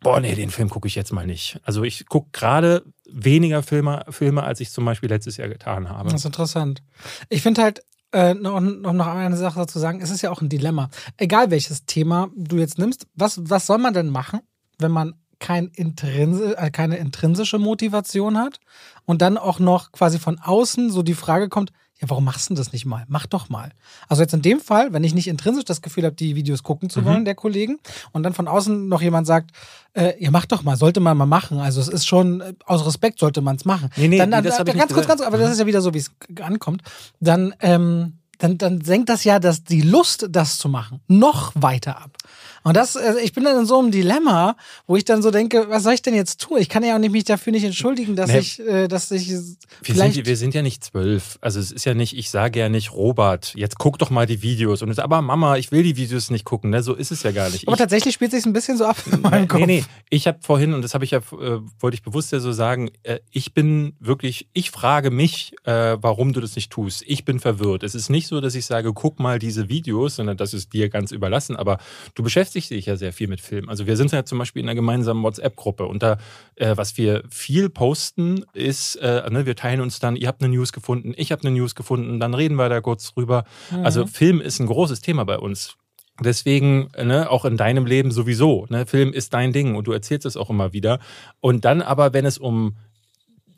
boah, 0.00 0.20
nee, 0.20 0.34
den 0.34 0.50
Film 0.50 0.70
gucke 0.70 0.88
ich 0.88 0.94
jetzt 0.94 1.12
mal 1.12 1.26
nicht. 1.26 1.60
Also 1.64 1.84
ich 1.84 2.06
gucke 2.06 2.28
gerade 2.32 2.84
weniger 3.10 3.62
Filme, 3.62 4.04
Filme, 4.10 4.42
als 4.42 4.60
ich 4.60 4.70
zum 4.70 4.84
Beispiel 4.84 5.08
letztes 5.08 5.36
Jahr 5.36 5.48
getan 5.48 5.88
habe. 5.88 6.10
Das 6.10 6.20
ist 6.20 6.26
interessant. 6.26 6.82
Ich 7.28 7.42
finde 7.42 7.62
halt, 7.62 7.82
äh, 8.12 8.34
noch, 8.34 8.60
noch 8.60 8.92
noch 8.92 9.06
eine 9.06 9.36
Sache 9.36 9.58
dazu 9.58 9.78
sagen, 9.78 10.00
es 10.00 10.10
ist 10.10 10.22
ja 10.22 10.30
auch 10.30 10.40
ein 10.40 10.48
Dilemma. 10.48 10.88
Egal 11.16 11.50
welches 11.50 11.84
Thema 11.84 12.30
du 12.36 12.56
jetzt 12.56 12.78
nimmst, 12.78 13.06
was, 13.14 13.40
was 13.50 13.66
soll 13.66 13.78
man 13.78 13.92
denn 13.92 14.08
machen, 14.08 14.40
wenn 14.78 14.92
man 14.92 15.14
kein 15.40 15.68
Intrinse, 15.68 16.56
äh, 16.56 16.70
keine 16.70 16.96
intrinsische 16.96 17.58
Motivation 17.58 18.38
hat 18.38 18.60
und 19.04 19.22
dann 19.22 19.38
auch 19.38 19.58
noch 19.58 19.92
quasi 19.92 20.18
von 20.18 20.38
außen 20.38 20.90
so 20.90 21.02
die 21.02 21.14
Frage 21.14 21.48
kommt, 21.48 21.72
ja, 22.00 22.08
warum 22.08 22.24
machst 22.24 22.48
du 22.50 22.54
das 22.54 22.72
nicht 22.72 22.86
mal? 22.86 23.04
Mach 23.08 23.26
doch 23.26 23.48
mal. 23.48 23.72
Also 24.08 24.22
jetzt 24.22 24.32
in 24.32 24.42
dem 24.42 24.60
Fall, 24.60 24.92
wenn 24.92 25.02
ich 25.02 25.14
nicht 25.14 25.26
intrinsisch 25.26 25.64
das 25.64 25.82
Gefühl 25.82 26.04
habe, 26.04 26.14
die 26.14 26.36
Videos 26.36 26.62
gucken 26.62 26.90
zu 26.90 27.00
Mhm. 27.00 27.04
wollen, 27.06 27.24
der 27.24 27.34
Kollegen, 27.34 27.78
und 28.12 28.22
dann 28.22 28.34
von 28.34 28.46
außen 28.48 28.88
noch 28.88 29.02
jemand 29.02 29.26
sagt, 29.26 29.50
äh, 29.94 30.12
ja, 30.22 30.30
mach 30.30 30.46
doch 30.46 30.62
mal, 30.62 30.76
sollte 30.76 31.00
man 31.00 31.16
mal 31.16 31.26
machen. 31.26 31.58
Also 31.58 31.80
es 31.80 31.88
ist 31.88 32.06
schon, 32.06 32.40
äh, 32.40 32.54
aus 32.66 32.86
Respekt 32.86 33.18
sollte 33.18 33.40
man 33.40 33.56
es 33.56 33.64
machen. 33.64 33.90
Nee, 33.96 34.08
nee, 34.08 34.18
dann, 34.18 34.28
nee, 34.28 34.36
dann, 34.36 34.44
das 34.44 34.58
hab 34.60 34.68
ich 34.68 34.74
ganz 34.74 34.90
nicht 34.90 34.94
kurz, 34.94 35.06
ganz, 35.08 35.20
gesagt. 35.20 35.34
aber 35.34 35.42
das 35.42 35.50
ist 35.52 35.58
ja 35.58 35.66
wieder 35.66 35.80
so, 35.80 35.92
wie 35.92 35.98
es 35.98 36.10
ankommt. 36.40 36.82
Dann, 37.20 37.54
ähm, 37.60 38.14
dann, 38.38 38.56
dann 38.56 38.80
senkt 38.82 39.08
das 39.08 39.24
ja 39.24 39.40
das, 39.40 39.64
die 39.64 39.80
Lust, 39.82 40.26
das 40.30 40.58
zu 40.58 40.68
machen, 40.68 41.00
noch 41.08 41.50
weiter 41.56 42.00
ab. 42.00 42.16
Und 42.64 42.76
das, 42.76 42.96
also 42.96 43.18
ich 43.18 43.32
bin 43.32 43.44
dann 43.44 43.58
in 43.60 43.66
so 43.66 43.78
einem 43.78 43.90
Dilemma, 43.90 44.56
wo 44.86 44.96
ich 44.96 45.04
dann 45.04 45.22
so 45.22 45.30
denke, 45.30 45.66
was 45.68 45.82
soll 45.84 45.94
ich 45.94 46.02
denn 46.02 46.14
jetzt 46.14 46.40
tun? 46.40 46.58
Ich 46.58 46.68
kann 46.68 46.82
ja 46.84 46.94
auch 46.94 46.98
nicht 46.98 47.12
mich 47.12 47.24
dafür 47.24 47.52
nicht 47.52 47.64
entschuldigen, 47.64 48.16
dass 48.16 48.30
Nee. 48.30 48.38
ich, 48.38 48.60
äh, 48.60 48.88
dass 48.88 49.10
ich 49.10 49.28
Wir 49.28 49.38
vielleicht. 49.82 50.14
sind, 50.14 50.26
wir 50.26 50.36
sind 50.36 50.54
ja 50.54 50.62
nicht 50.62 50.82
zwölf. 50.84 51.38
Also 51.40 51.60
es 51.60 51.70
ist 51.70 51.84
ja 51.84 51.94
nicht, 51.94 52.16
ich 52.16 52.30
sage 52.30 52.58
ja 52.58 52.68
nicht, 52.68 52.92
Robert, 52.92 53.54
jetzt 53.54 53.78
guck 53.78 53.98
doch 53.98 54.10
mal 54.10 54.26
die 54.26 54.42
Videos. 54.42 54.82
Und 54.82 54.90
es, 54.90 54.98
aber 54.98 55.22
Mama, 55.22 55.56
ich 55.56 55.70
will 55.72 55.82
die 55.82 55.96
Videos 55.96 56.30
nicht 56.30 56.44
gucken. 56.44 56.70
Ne? 56.70 56.82
So 56.82 56.94
ist 56.94 57.10
es 57.12 57.22
ja 57.22 57.30
gar 57.32 57.48
nicht. 57.50 57.66
aber 57.66 57.74
Ich- 57.74 57.78
tatsächlich 57.78 58.14
spielt 58.14 58.30
sich 58.32 58.44
ein 58.44 58.52
bisschen 58.52 58.76
so 58.76 58.84
ab 58.86 58.96
in 59.10 59.20
meinem 59.22 59.48
Kopf. 59.48 59.60
Nee, 59.60 59.66
nee. 59.66 59.84
Ich 60.10 60.26
habe 60.26 60.38
vorhin, 60.42 60.74
und 60.74 60.82
das 60.82 60.94
habe 60.94 61.04
ich 61.04 61.12
ja, 61.12 61.18
äh, 61.18 61.60
wollte 61.80 61.94
ich 61.94 62.02
bewusst 62.02 62.32
ja 62.32 62.40
so 62.40 62.52
sagen, 62.52 62.90
äh, 63.04 63.18
ich 63.30 63.54
bin 63.54 63.94
wirklich, 64.00 64.48
ich 64.52 64.70
frage 64.70 65.10
mich, 65.10 65.52
äh, 65.64 65.96
warum 66.00 66.32
du 66.32 66.40
das 66.40 66.56
nicht 66.56 66.70
tust. 66.70 67.02
Ich 67.06 67.24
bin 67.24 67.38
verwirrt. 67.40 67.82
Es 67.82 67.94
ist 67.94 68.08
nicht 68.10 68.26
so, 68.26 68.40
dass 68.40 68.54
ich 68.54 68.66
sage, 68.66 68.92
guck 68.92 69.20
mal 69.20 69.38
diese 69.38 69.68
Videos, 69.68 70.16
sondern 70.16 70.36
das 70.36 70.54
ist 70.54 70.72
dir 70.72 70.88
ganz 70.88 71.12
überlassen. 71.12 71.56
Aber 71.56 71.78
du 72.14 72.22
beschäftigst 72.22 72.47
dich 72.50 72.86
ja 72.86 72.96
sehr 72.96 73.12
viel 73.12 73.28
mit 73.28 73.40
Film. 73.40 73.68
Also 73.68 73.86
wir 73.86 73.96
sind 73.96 74.12
ja 74.12 74.24
zum 74.24 74.38
Beispiel 74.38 74.62
in 74.62 74.68
einer 74.68 74.74
gemeinsamen 74.74 75.22
WhatsApp-Gruppe 75.22 75.86
und 75.86 76.02
da, 76.02 76.18
äh, 76.56 76.76
was 76.76 76.96
wir 76.96 77.22
viel 77.28 77.68
posten, 77.68 78.44
ist, 78.52 78.96
äh, 78.96 79.28
ne, 79.30 79.46
wir 79.46 79.56
teilen 79.56 79.80
uns 79.80 80.00
dann, 80.00 80.16
ihr 80.16 80.28
habt 80.28 80.42
eine 80.42 80.54
News 80.54 80.72
gefunden, 80.72 81.14
ich 81.16 81.32
habe 81.32 81.42
eine 81.42 81.52
News 81.52 81.74
gefunden, 81.74 82.20
dann 82.20 82.34
reden 82.34 82.56
wir 82.56 82.68
da 82.68 82.80
kurz 82.80 83.14
drüber. 83.14 83.44
Mhm. 83.70 83.84
Also 83.84 84.06
Film 84.06 84.40
ist 84.40 84.60
ein 84.60 84.66
großes 84.66 85.00
Thema 85.00 85.24
bei 85.24 85.38
uns. 85.38 85.76
Deswegen, 86.20 86.88
ne, 87.00 87.30
auch 87.30 87.44
in 87.44 87.56
deinem 87.56 87.86
Leben 87.86 88.10
sowieso. 88.10 88.66
Ne, 88.70 88.86
Film 88.86 89.12
ist 89.12 89.34
dein 89.34 89.52
Ding 89.52 89.76
und 89.76 89.86
du 89.86 89.92
erzählst 89.92 90.26
es 90.26 90.36
auch 90.36 90.50
immer 90.50 90.72
wieder. 90.72 90.98
Und 91.40 91.64
dann 91.64 91.80
aber, 91.80 92.12
wenn 92.12 92.26
es 92.26 92.38
um 92.38 92.76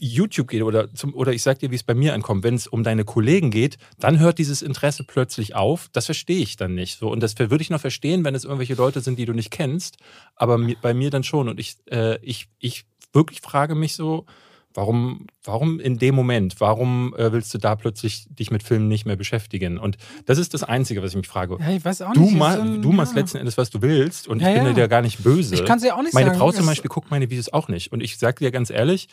YouTube 0.00 0.48
geht 0.48 0.62
oder, 0.62 0.92
zum, 0.94 1.14
oder 1.14 1.32
ich 1.32 1.42
sag 1.42 1.58
dir, 1.58 1.70
wie 1.70 1.76
es 1.76 1.82
bei 1.82 1.94
mir 1.94 2.14
ankommt, 2.14 2.42
wenn 2.42 2.54
es 2.54 2.66
um 2.66 2.82
deine 2.82 3.04
Kollegen 3.04 3.50
geht, 3.50 3.78
dann 3.98 4.18
hört 4.18 4.38
dieses 4.38 4.62
Interesse 4.62 5.04
plötzlich 5.04 5.54
auf. 5.54 5.88
Das 5.92 6.06
verstehe 6.06 6.40
ich 6.40 6.56
dann 6.56 6.74
nicht. 6.74 6.98
So. 6.98 7.10
Und 7.10 7.20
das 7.20 7.38
würde 7.38 7.62
ich 7.62 7.70
noch 7.70 7.80
verstehen, 7.80 8.24
wenn 8.24 8.34
es 8.34 8.44
irgendwelche 8.44 8.74
Leute 8.74 9.00
sind, 9.00 9.18
die 9.18 9.26
du 9.26 9.32
nicht 9.32 9.50
kennst, 9.50 9.98
aber 10.34 10.58
bei 10.80 10.94
mir 10.94 11.10
dann 11.10 11.22
schon. 11.22 11.48
Und 11.48 11.60
ich, 11.60 11.76
äh, 11.90 12.18
ich, 12.22 12.48
ich 12.58 12.86
wirklich 13.12 13.40
frage 13.40 13.74
mich 13.74 13.94
so, 13.94 14.26
Warum, 14.72 15.26
warum 15.42 15.80
in 15.80 15.98
dem 15.98 16.14
Moment? 16.14 16.60
Warum 16.60 17.12
äh, 17.16 17.32
willst 17.32 17.52
du 17.52 17.58
da 17.58 17.74
plötzlich 17.74 18.26
dich 18.28 18.52
mit 18.52 18.62
Filmen 18.62 18.86
nicht 18.86 19.04
mehr 19.04 19.16
beschäftigen? 19.16 19.78
Und 19.78 19.96
das 20.26 20.38
ist 20.38 20.54
das 20.54 20.62
Einzige, 20.62 21.02
was 21.02 21.10
ich 21.10 21.16
mich 21.16 21.26
frage. 21.26 21.56
Ja, 21.58 21.70
ich 21.70 21.84
weiß 21.84 22.02
auch 22.02 22.12
du 22.12 22.20
nicht. 22.20 22.36
Ma 22.36 22.54
so 22.54 22.62
ein, 22.62 22.80
du 22.80 22.92
machst 22.92 23.16
letzten 23.16 23.38
Endes, 23.38 23.58
was 23.58 23.70
du 23.70 23.82
willst 23.82 24.28
und 24.28 24.40
ja, 24.40 24.54
ich 24.54 24.62
bin 24.62 24.72
dir 24.72 24.80
ja 24.80 24.86
gar 24.86 25.02
nicht 25.02 25.24
böse. 25.24 25.56
Ich 25.56 25.64
kann 25.64 25.78
es 25.78 25.84
ja 25.84 25.96
auch 25.96 26.02
nicht 26.02 26.14
Meine 26.14 26.28
sagen. 26.28 26.38
Frau 26.38 26.52
zum 26.52 26.66
Beispiel 26.66 26.88
guckt 26.88 27.10
meine 27.10 27.28
Videos 27.30 27.52
auch 27.52 27.66
nicht. 27.66 27.90
Und 27.90 28.00
ich 28.00 28.16
sage 28.16 28.44
dir 28.44 28.52
ganz 28.52 28.70
ehrlich, 28.70 29.08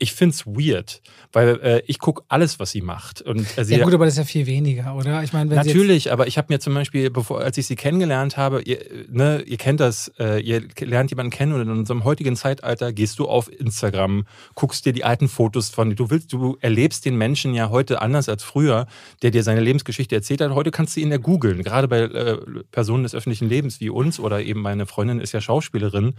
ich 0.00 0.12
finde 0.12 0.32
es 0.32 0.46
weird, 0.46 1.02
weil 1.32 1.60
äh, 1.60 1.82
ich 1.86 1.98
gucke 1.98 2.22
alles, 2.28 2.60
was 2.60 2.70
sie 2.70 2.82
macht. 2.82 3.20
Und, 3.20 3.46
äh, 3.58 3.64
sie, 3.64 3.76
ja 3.76 3.84
gut, 3.84 3.92
aber 3.92 4.04
das 4.04 4.14
ist 4.14 4.18
ja 4.18 4.24
viel 4.24 4.46
weniger, 4.46 4.94
oder? 4.94 5.24
Ich 5.24 5.32
meine, 5.32 5.52
natürlich, 5.52 6.12
aber 6.12 6.28
ich 6.28 6.38
habe 6.38 6.52
mir 6.52 6.60
zum 6.60 6.72
Beispiel, 6.72 7.10
bevor, 7.10 7.40
als 7.40 7.58
ich 7.58 7.66
sie 7.66 7.74
kennengelernt 7.74 8.36
habe, 8.36 8.62
ihr, 8.62 8.78
ne, 9.08 9.42
ihr 9.44 9.56
kennt 9.56 9.80
das, 9.80 10.12
äh, 10.20 10.40
ihr 10.40 10.62
lernt 10.78 11.10
jemanden 11.10 11.30
kennen 11.30 11.52
und 11.52 11.62
in 11.62 11.70
unserem 11.70 12.04
heutigen 12.04 12.36
Zeitalter 12.36 12.92
gehst 12.92 13.18
du 13.18 13.26
auf 13.26 13.50
Instagram, 13.52 14.24
guckst 14.54 14.86
dir 14.86 14.92
die 14.92 15.02
alten 15.02 15.28
Fotos 15.28 15.68
von, 15.68 15.96
du 15.96 16.10
willst, 16.10 16.32
du 16.32 16.56
erlebst 16.60 17.04
den 17.04 17.16
Menschen 17.16 17.52
ja 17.52 17.68
heute 17.68 18.00
anders 18.00 18.28
als 18.28 18.44
früher, 18.44 18.86
der 19.22 19.32
dir 19.32 19.42
seine 19.42 19.60
Lebensgeschichte 19.60 20.14
erzählt 20.14 20.40
hat. 20.40 20.52
Heute 20.52 20.70
kannst 20.70 20.96
du 20.96 21.00
ihn 21.00 21.10
ja 21.10 21.18
googeln, 21.18 21.64
gerade 21.64 21.88
bei 21.88 22.02
äh, 22.02 22.38
Personen 22.70 23.02
des 23.02 23.16
öffentlichen 23.16 23.48
Lebens 23.48 23.80
wie 23.80 23.90
uns 23.90 24.20
oder 24.20 24.42
eben 24.42 24.60
meine 24.60 24.86
Freundin 24.86 25.18
ist 25.18 25.32
ja 25.32 25.40
Schauspielerin 25.40 26.14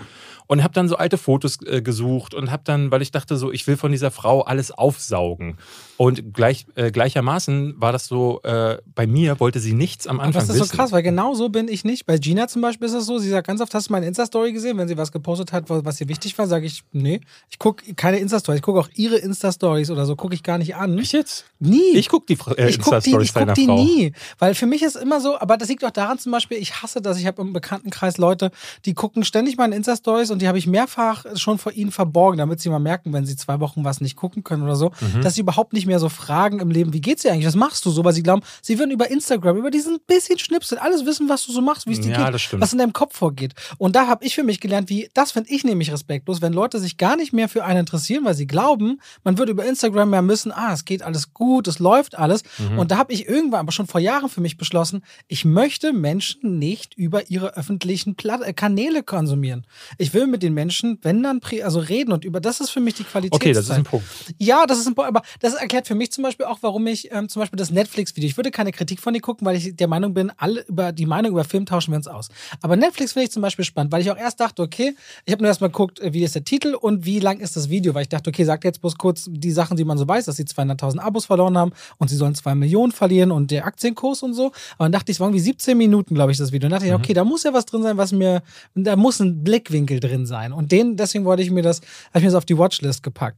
und 0.48 0.64
habe 0.64 0.74
dann 0.74 0.90
so 0.90 0.98
alte 0.98 1.18
Fotos 1.18 1.60
äh, 1.66 1.82
gesucht 1.82 2.34
und 2.34 2.52
habe 2.52 2.64
dann, 2.66 2.92
weil 2.92 3.02
ich 3.02 3.12
dachte 3.12 3.38
so, 3.38 3.54
ich 3.54 3.69
will 3.69 3.69
von 3.78 3.92
dieser 3.92 4.12
Frau 4.12 4.42
alles 4.42 4.72
aufsaugen. 4.72 5.58
Und 6.00 6.34
gleich, 6.34 6.66
äh, 6.76 6.92
gleichermaßen 6.92 7.76
war 7.78 7.92
das 7.92 8.08
so, 8.08 8.42
äh, 8.44 8.78
bei 8.96 9.06
mir 9.06 9.42
wollte 9.42 9.60
sie 9.60 9.74
nichts 9.74 10.08
am 10.08 10.22
Anfang. 10.22 10.30
Aber 10.30 10.40
das 10.40 10.44
ist 10.56 10.62
wissen. 10.62 10.72
so 10.72 10.78
krass, 10.78 10.92
weil 10.94 11.04
genau 11.04 11.34
so 11.34 11.50
bin 11.50 11.68
ich 11.68 11.84
nicht. 11.84 12.06
Bei 12.06 12.18
Gina 12.18 12.48
zum 12.48 12.62
Beispiel 12.62 12.88
ist 12.88 12.94
es 12.94 13.06
so, 13.06 13.18
sie 13.18 13.28
sagt 13.30 13.48
ganz 13.48 13.60
oft, 13.60 13.74
hast 13.74 13.90
du 13.90 13.92
meine 13.92 14.06
Insta-Story 14.06 14.54
gesehen? 14.54 14.78
Wenn 14.78 14.88
sie 14.88 14.96
was 14.96 15.12
gepostet 15.12 15.52
hat, 15.52 15.66
was 15.68 16.00
ihr 16.00 16.08
wichtig 16.08 16.38
war, 16.38 16.48
sage 16.48 16.66
ich, 16.68 16.84
nee, 16.94 17.20
ich 17.50 17.60
gucke 17.60 17.94
keine 17.96 18.20
Insta-Stories. 18.20 18.60
Ich 18.60 18.64
gucke 18.64 18.80
auch 18.80 18.88
ihre 18.96 19.18
Insta-Stories 19.18 19.92
oder 19.92 20.06
so, 20.06 20.16
gucke 20.16 20.34
ich 20.36 20.42
gar 20.42 20.58
nicht 20.58 20.74
an. 20.78 20.98
Ich 20.98 21.12
jetzt? 21.12 21.44
Nie. 21.60 21.96
Ich 21.96 22.08
gucke 22.08 22.34
die 22.34 22.40
äh, 22.56 22.74
Insta-Stories 22.74 23.34
deiner 23.34 23.54
die 23.54 23.66
Frau. 23.66 23.76
nie. 23.76 24.14
Weil 24.38 24.56
für 24.56 24.68
mich 24.68 24.84
ist 24.84 24.96
immer 24.96 25.20
so, 25.20 25.38
aber 25.38 25.58
das 25.58 25.68
liegt 25.68 25.84
auch 25.84 25.92
daran 25.92 26.18
zum 26.18 26.32
Beispiel, 26.32 26.60
ich 26.60 26.82
hasse 26.82 27.02
das, 27.02 27.20
ich 27.20 27.26
habe 27.26 27.42
im 27.42 27.52
Bekanntenkreis 27.52 28.18
Leute, 28.18 28.52
die 28.86 28.94
gucken 28.94 29.26
ständig 29.26 29.58
meine 29.58 29.76
Insta-Stories 29.76 30.32
und 30.32 30.42
die 30.42 30.48
habe 30.48 30.58
ich 30.58 30.66
mehrfach 30.66 31.26
schon 31.36 31.58
vor 31.58 31.74
ihnen 31.74 31.92
verborgen, 31.92 32.38
damit 32.38 32.62
sie 32.62 32.70
mal 32.70 32.80
merken, 32.80 33.12
wenn 33.12 33.26
sie 33.26 33.36
zwei 33.36 33.59
Wochen 33.60 33.84
was 33.84 34.02
nicht 34.02 34.16
gucken 34.16 34.44
können 34.44 34.64
oder 34.64 34.76
so, 34.76 34.92
mhm. 35.00 35.22
dass 35.22 35.36
sie 35.36 35.42
überhaupt 35.42 35.74
nicht 35.74 35.86
mehr 35.86 36.00
so 36.00 36.10
fragen 36.10 36.60
im 36.60 36.72
Leben, 36.72 36.94
wie 36.94 37.02
geht's 37.02 37.24
dir 37.24 37.32
eigentlich, 37.32 37.48
was 37.48 37.56
machst 37.56 37.86
du 37.86 37.92
so, 37.92 38.04
weil 38.04 38.14
sie 38.14 38.24
glauben, 38.24 38.42
sie 38.62 38.80
würden 38.80 38.92
über 38.92 39.10
Instagram, 39.10 39.58
über 39.58 39.72
diesen 39.72 40.00
bisschen 40.08 40.40
Schnipsel 40.40 40.78
alles 40.78 41.06
wissen, 41.06 41.30
was 41.30 41.46
du 41.46 41.52
so 41.52 41.62
machst, 41.62 41.88
wie 41.88 41.94
es 41.94 42.02
dir 42.02 42.12
ja, 42.12 42.32
geht, 42.32 42.60
was 42.60 42.74
in 42.74 42.80
deinem 42.80 42.94
Kopf 42.94 43.18
vorgeht. 43.18 43.54
Und 43.78 43.96
da 43.96 44.08
habe 44.08 44.26
ich 44.26 44.36
für 44.36 44.44
mich 44.44 44.60
gelernt, 44.60 44.90
wie, 44.90 45.10
das 45.14 45.32
finde 45.32 45.50
ich 45.52 45.64
nämlich 45.64 45.92
respektlos, 45.92 46.42
wenn 46.42 46.54
Leute 46.54 46.80
sich 46.80 46.98
gar 46.98 47.16
nicht 47.16 47.34
mehr 47.34 47.50
für 47.50 47.64
einen 47.64 47.80
interessieren, 47.80 48.26
weil 48.26 48.36
sie 48.36 48.48
glauben, 48.48 49.00
man 49.24 49.38
würde 49.38 49.52
über 49.52 49.66
Instagram 49.66 50.12
mehr 50.12 50.22
müssen, 50.22 50.52
ah, 50.52 50.74
es 50.74 50.86
geht 50.86 51.02
alles 51.02 51.34
gut, 51.34 51.68
es 51.68 51.80
läuft 51.80 52.18
alles. 52.18 52.44
Mhm. 52.58 52.80
Und 52.80 52.92
da 52.92 52.98
habe 52.98 53.14
ich 53.14 53.28
irgendwann, 53.28 53.62
aber 53.62 53.72
schon 53.72 53.88
vor 53.88 54.00
Jahren 54.00 54.30
für 54.30 54.42
mich 54.42 54.58
beschlossen, 54.58 55.04
ich 55.28 55.46
möchte 55.46 55.94
Menschen 55.94 56.60
nicht 56.60 56.94
über 56.96 57.30
ihre 57.30 57.56
öffentlichen 57.56 58.16
äh, 58.18 58.54
Kanäle 58.54 59.04
konsumieren. 59.04 59.66
Ich 59.98 60.14
will 60.14 60.28
mit 60.28 60.44
den 60.44 60.54
Menschen, 60.54 61.00
wenn 61.02 61.24
dann, 61.24 61.42
also 61.64 61.80
reden 61.80 62.12
und 62.12 62.26
über, 62.26 62.40
das 62.40 62.60
ist 62.60 62.70
für 62.70 62.80
mich 62.80 62.96
die 62.96 63.04
Qualität. 63.04 63.34
Okay, 63.34 63.49
das 63.54 63.66
ist 63.66 63.72
ein 63.72 63.84
Punkt. 63.84 64.06
Ja, 64.38 64.66
das 64.66 64.80
ist 64.80 64.88
ein 64.88 64.96
Punkt, 64.96 65.08
aber 65.08 65.22
das 65.40 65.54
erklärt 65.54 65.88
für 65.88 65.96
mich 65.96 66.12
zum 66.12 66.24
Beispiel 66.24 66.46
auch, 66.46 66.60
warum 66.62 66.86
ich 66.88 67.12
ähm, 67.12 67.30
zum 67.30 67.42
Beispiel 67.42 67.58
das 67.58 67.72
Netflix-Video, 67.72 68.28
ich 68.28 68.38
würde 68.38 68.52
keine 68.52 68.72
Kritik 68.72 69.00
von 69.00 69.14
dir 69.14 69.22
gucken, 69.22 69.46
weil 69.46 69.56
ich 69.56 69.76
der 69.76 69.88
Meinung 69.88 70.14
bin, 70.14 70.32
alle 70.38 70.62
über 70.68 70.92
die 70.92 71.06
Meinung 71.06 71.32
über 71.32 71.44
Film 71.44 71.66
tauschen 71.66 71.92
wir 71.92 71.98
uns 71.98 72.08
aus. 72.08 72.30
Aber 72.62 72.76
Netflix 72.76 73.14
finde 73.14 73.26
ich 73.26 73.32
zum 73.32 73.42
Beispiel 73.42 73.66
spannend, 73.66 73.92
weil 73.92 74.02
ich 74.02 74.12
auch 74.12 74.18
erst 74.18 74.40
dachte, 74.40 74.62
okay, 74.62 74.96
ich 75.26 75.32
habe 75.32 75.44
nur 75.44 75.50
erstmal 75.50 75.70
geguckt, 75.70 76.00
äh, 76.00 76.14
wie 76.14 76.24
ist 76.24 76.36
der 76.36 76.44
Titel 76.44 76.76
und 76.76 77.06
wie 77.06 77.20
lang 77.20 77.40
ist 77.40 77.56
das 77.56 77.70
Video, 77.70 77.94
weil 77.94 78.04
ich 78.04 78.10
dachte, 78.10 78.30
okay, 78.30 78.44
sagt 78.44 78.64
jetzt 78.64 78.82
bloß 78.82 78.98
kurz 78.98 79.26
die 79.30 79.52
Sachen, 79.52 79.78
die 79.78 79.84
man 79.84 79.98
so 79.98 80.08
weiß, 80.08 80.26
dass 80.26 80.36
sie 80.36 80.44
200.000 80.44 81.00
Abos 81.00 81.26
verloren 81.26 81.58
haben 81.58 81.72
und 81.98 82.10
sie 82.10 82.16
sollen 82.16 82.36
2 82.36 82.56
Millionen 82.56 82.92
verlieren 82.92 83.32
und 83.32 83.52
der 83.52 83.66
Aktienkurs 83.66 84.24
und 84.24 84.34
so. 84.34 84.52
Aber 84.78 84.86
dann 84.86 84.92
dachte 84.92 85.12
ich, 85.12 85.18
es 85.18 85.20
waren 85.20 85.34
wie 85.34 85.40
17 85.40 85.78
Minuten, 85.78 86.16
glaube 86.16 86.32
ich, 86.32 86.38
das 86.38 86.52
Video. 86.52 86.70
Dann 86.70 86.72
dachte 86.72 86.86
ich, 86.86 86.92
mhm. 86.92 86.98
okay, 86.98 87.14
da 87.14 87.24
muss 87.24 87.44
ja 87.44 87.54
was 87.54 87.66
drin 87.66 87.84
sein, 87.84 87.98
was 87.98 88.12
mir, 88.12 88.42
da 88.76 88.96
muss 88.96 89.20
ein 89.20 89.44
Blickwinkel 89.44 90.00
drin 90.00 90.26
sein. 90.26 90.54
Und 90.54 90.72
den, 90.72 90.96
deswegen 90.96 91.26
wollte 91.26 91.44
ich 91.44 91.52
mir 91.52 91.62
das, 91.62 91.82
habe 92.10 92.20
ich 92.20 92.24
mir 92.24 92.30
das 92.30 92.36
auf 92.36 92.46
die 92.46 92.58
Watchlist 92.58 93.04
gepackt. 93.04 93.29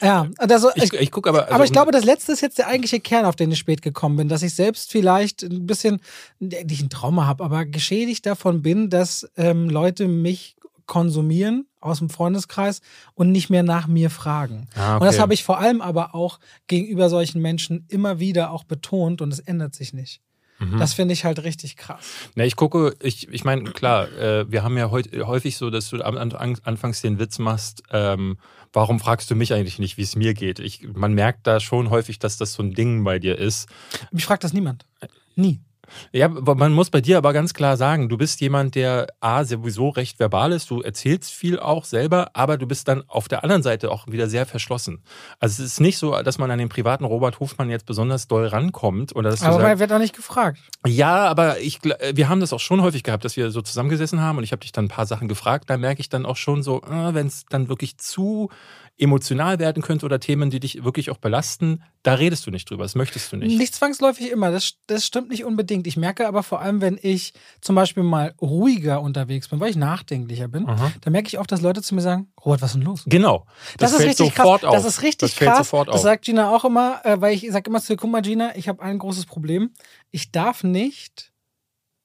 Ja, 0.00 0.28
also 0.38 0.70
ich, 0.74 0.84
ich, 0.84 0.92
ich 0.94 1.10
gucke 1.10 1.28
aber. 1.28 1.42
Also 1.44 1.54
aber 1.54 1.64
ich 1.64 1.72
glaube, 1.72 1.92
das 1.92 2.04
letzte 2.04 2.32
ist 2.32 2.40
jetzt 2.40 2.58
der 2.58 2.68
eigentliche 2.68 3.00
Kern, 3.00 3.24
auf 3.24 3.36
den 3.36 3.50
ich 3.50 3.58
spät 3.58 3.82
gekommen 3.82 4.16
bin, 4.16 4.28
dass 4.28 4.42
ich 4.42 4.54
selbst 4.54 4.90
vielleicht 4.90 5.42
ein 5.42 5.66
bisschen, 5.66 6.00
nicht 6.38 6.82
ein 6.82 6.90
Trauma 6.90 7.26
habe, 7.26 7.44
aber 7.44 7.64
geschädigt 7.64 8.26
davon 8.26 8.62
bin, 8.62 8.90
dass 8.90 9.28
ähm, 9.36 9.68
Leute 9.68 10.08
mich 10.08 10.56
konsumieren 10.86 11.66
aus 11.80 11.98
dem 11.98 12.10
Freundeskreis 12.10 12.80
und 13.14 13.30
nicht 13.30 13.50
mehr 13.50 13.62
nach 13.62 13.86
mir 13.86 14.10
fragen. 14.10 14.66
Ah, 14.74 14.96
okay. 14.96 15.00
Und 15.00 15.06
das 15.06 15.20
habe 15.20 15.34
ich 15.34 15.44
vor 15.44 15.58
allem 15.58 15.80
aber 15.80 16.14
auch 16.14 16.40
gegenüber 16.66 17.08
solchen 17.08 17.40
Menschen 17.40 17.84
immer 17.88 18.18
wieder 18.18 18.50
auch 18.50 18.64
betont 18.64 19.20
und 19.20 19.32
es 19.32 19.38
ändert 19.38 19.74
sich 19.74 19.92
nicht. 19.92 20.20
Mhm. 20.58 20.78
Das 20.78 20.94
finde 20.94 21.14
ich 21.14 21.24
halt 21.24 21.42
richtig 21.44 21.76
krass. 21.76 22.04
Na, 22.34 22.44
ich 22.44 22.56
gucke, 22.56 22.96
ich, 23.00 23.28
ich 23.28 23.44
meine, 23.44 23.64
klar, 23.70 24.10
äh, 24.12 24.50
wir 24.50 24.62
haben 24.62 24.76
ja 24.76 24.90
häufig 24.90 25.56
so, 25.56 25.70
dass 25.70 25.90
du 25.90 26.02
am 26.02 26.16
Anfangs 26.16 27.00
den 27.00 27.18
Witz 27.18 27.38
machst, 27.38 27.82
ähm, 27.90 28.38
warum 28.72 29.00
fragst 29.00 29.30
du 29.30 29.34
mich 29.34 29.52
eigentlich 29.52 29.78
nicht, 29.78 29.96
wie 29.96 30.02
es 30.02 30.16
mir 30.16 30.34
geht? 30.34 30.58
Ich, 30.58 30.86
man 30.94 31.14
merkt 31.14 31.46
da 31.46 31.60
schon 31.60 31.90
häufig, 31.90 32.18
dass 32.18 32.36
das 32.36 32.52
so 32.52 32.62
ein 32.62 32.74
Ding 32.74 33.04
bei 33.04 33.18
dir 33.18 33.38
ist. 33.38 33.68
Mich 34.10 34.24
fragt 34.24 34.44
das 34.44 34.52
niemand. 34.52 34.84
Nie. 35.36 35.60
Ja, 36.12 36.28
man 36.28 36.72
muss 36.72 36.90
bei 36.90 37.00
dir 37.00 37.18
aber 37.18 37.32
ganz 37.32 37.54
klar 37.54 37.76
sagen, 37.76 38.08
du 38.08 38.16
bist 38.16 38.40
jemand, 38.40 38.74
der 38.74 39.08
A, 39.20 39.44
sowieso 39.44 39.88
recht 39.88 40.18
verbal 40.18 40.52
ist, 40.52 40.70
du 40.70 40.80
erzählst 40.80 41.32
viel 41.32 41.58
auch 41.58 41.84
selber, 41.84 42.30
aber 42.34 42.56
du 42.56 42.66
bist 42.66 42.88
dann 42.88 43.02
auf 43.08 43.28
der 43.28 43.44
anderen 43.44 43.62
Seite 43.62 43.90
auch 43.90 44.06
wieder 44.06 44.28
sehr 44.28 44.46
verschlossen. 44.46 45.02
Also 45.38 45.62
es 45.62 45.72
ist 45.72 45.80
nicht 45.80 45.98
so, 45.98 46.20
dass 46.22 46.38
man 46.38 46.50
an 46.50 46.58
den 46.58 46.68
privaten 46.68 47.04
Robert 47.04 47.40
Hofmann 47.40 47.70
jetzt 47.70 47.86
besonders 47.86 48.28
doll 48.28 48.46
rankommt. 48.46 49.14
Oder 49.14 49.30
dass 49.30 49.42
aber 49.42 49.58
man 49.58 49.78
wird 49.78 49.92
auch 49.92 49.98
nicht 49.98 50.14
gefragt. 50.14 50.58
Ja, 50.86 51.26
aber 51.26 51.60
ich, 51.60 51.80
wir 51.82 52.28
haben 52.28 52.40
das 52.40 52.52
auch 52.52 52.60
schon 52.60 52.82
häufig 52.82 53.02
gehabt, 53.02 53.24
dass 53.24 53.36
wir 53.36 53.50
so 53.50 53.62
zusammengesessen 53.62 54.20
haben 54.20 54.38
und 54.38 54.44
ich 54.44 54.52
habe 54.52 54.60
dich 54.60 54.72
dann 54.72 54.86
ein 54.86 54.88
paar 54.88 55.06
Sachen 55.06 55.28
gefragt. 55.28 55.68
Da 55.68 55.76
merke 55.76 56.00
ich 56.00 56.08
dann 56.08 56.26
auch 56.26 56.36
schon 56.36 56.62
so, 56.62 56.82
äh, 56.82 57.14
wenn 57.14 57.26
es 57.26 57.44
dann 57.48 57.68
wirklich 57.68 57.98
zu 57.98 58.50
emotional 58.98 59.58
werden 59.60 59.82
könnte 59.82 60.04
oder 60.04 60.18
Themen, 60.18 60.50
die 60.50 60.58
dich 60.58 60.82
wirklich 60.84 61.10
auch 61.10 61.18
belasten, 61.18 61.82
da 62.02 62.14
redest 62.14 62.46
du 62.46 62.50
nicht 62.50 62.68
drüber, 62.68 62.82
das 62.82 62.96
möchtest 62.96 63.32
du 63.32 63.36
nicht. 63.36 63.56
Nicht 63.56 63.74
zwangsläufig 63.74 64.30
immer, 64.30 64.50
das, 64.50 64.74
das 64.86 65.06
stimmt 65.06 65.30
nicht 65.30 65.44
unbedingt. 65.44 65.86
Ich 65.86 65.96
merke 65.96 66.26
aber 66.26 66.42
vor 66.42 66.60
allem, 66.60 66.80
wenn 66.80 66.98
ich 67.00 67.32
zum 67.60 67.76
Beispiel 67.76 68.02
mal 68.02 68.34
ruhiger 68.40 69.00
unterwegs 69.00 69.48
bin, 69.48 69.60
weil 69.60 69.70
ich 69.70 69.76
nachdenklicher 69.76 70.48
bin, 70.48 70.68
Aha. 70.68 70.92
dann 71.00 71.12
merke 71.12 71.28
ich 71.28 71.38
oft, 71.38 71.50
dass 71.50 71.60
Leute 71.60 71.80
zu 71.80 71.94
mir 71.94 72.00
sagen, 72.00 72.32
Robert, 72.44 72.60
was 72.60 72.70
ist 72.70 72.76
denn 72.76 72.82
los? 72.82 73.04
Genau. 73.06 73.46
Das, 73.76 73.92
das 73.92 74.00
ist 74.00 74.06
richtig 74.06 74.34
krass. 74.34 74.64
Auf. 74.64 74.74
Das 74.74 74.84
ist 74.84 75.02
richtig 75.02 75.36
das 75.36 75.70
krass. 75.70 75.70
Das 75.86 76.02
sagt 76.02 76.24
Gina 76.24 76.54
auch 76.54 76.64
immer, 76.64 77.00
äh, 77.04 77.20
weil 77.20 77.34
ich 77.34 77.48
sage 77.50 77.70
immer 77.70 77.80
zu 77.80 77.92
ihr, 77.92 77.96
guck 77.96 78.10
mal 78.10 78.22
Gina, 78.22 78.56
ich 78.56 78.68
habe 78.68 78.82
ein 78.82 78.98
großes 78.98 79.26
Problem. 79.26 79.70
Ich 80.10 80.32
darf 80.32 80.64
nicht 80.64 81.32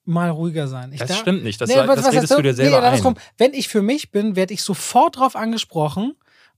mal 0.06 0.30
ruhiger 0.30 0.68
sein. 0.68 0.92
Ich 0.92 1.00
das 1.00 1.10
darf, 1.10 1.20
stimmt 1.20 1.44
nicht. 1.44 1.60
Das, 1.60 1.70
nee, 1.70 1.76
das 1.76 2.12
redest 2.12 2.34
du 2.34 2.42
dir 2.42 2.54
selber 2.54 2.82
nee, 2.82 3.02
ein. 3.02 3.16
Wenn 3.38 3.54
ich 3.54 3.70
für 3.70 3.82
mich 3.82 4.12
bin, 4.12 4.36
werde 4.36 4.54
ich 4.54 4.62
sofort 4.62 5.18
drauf 5.18 5.36
angesprochen 5.36 6.16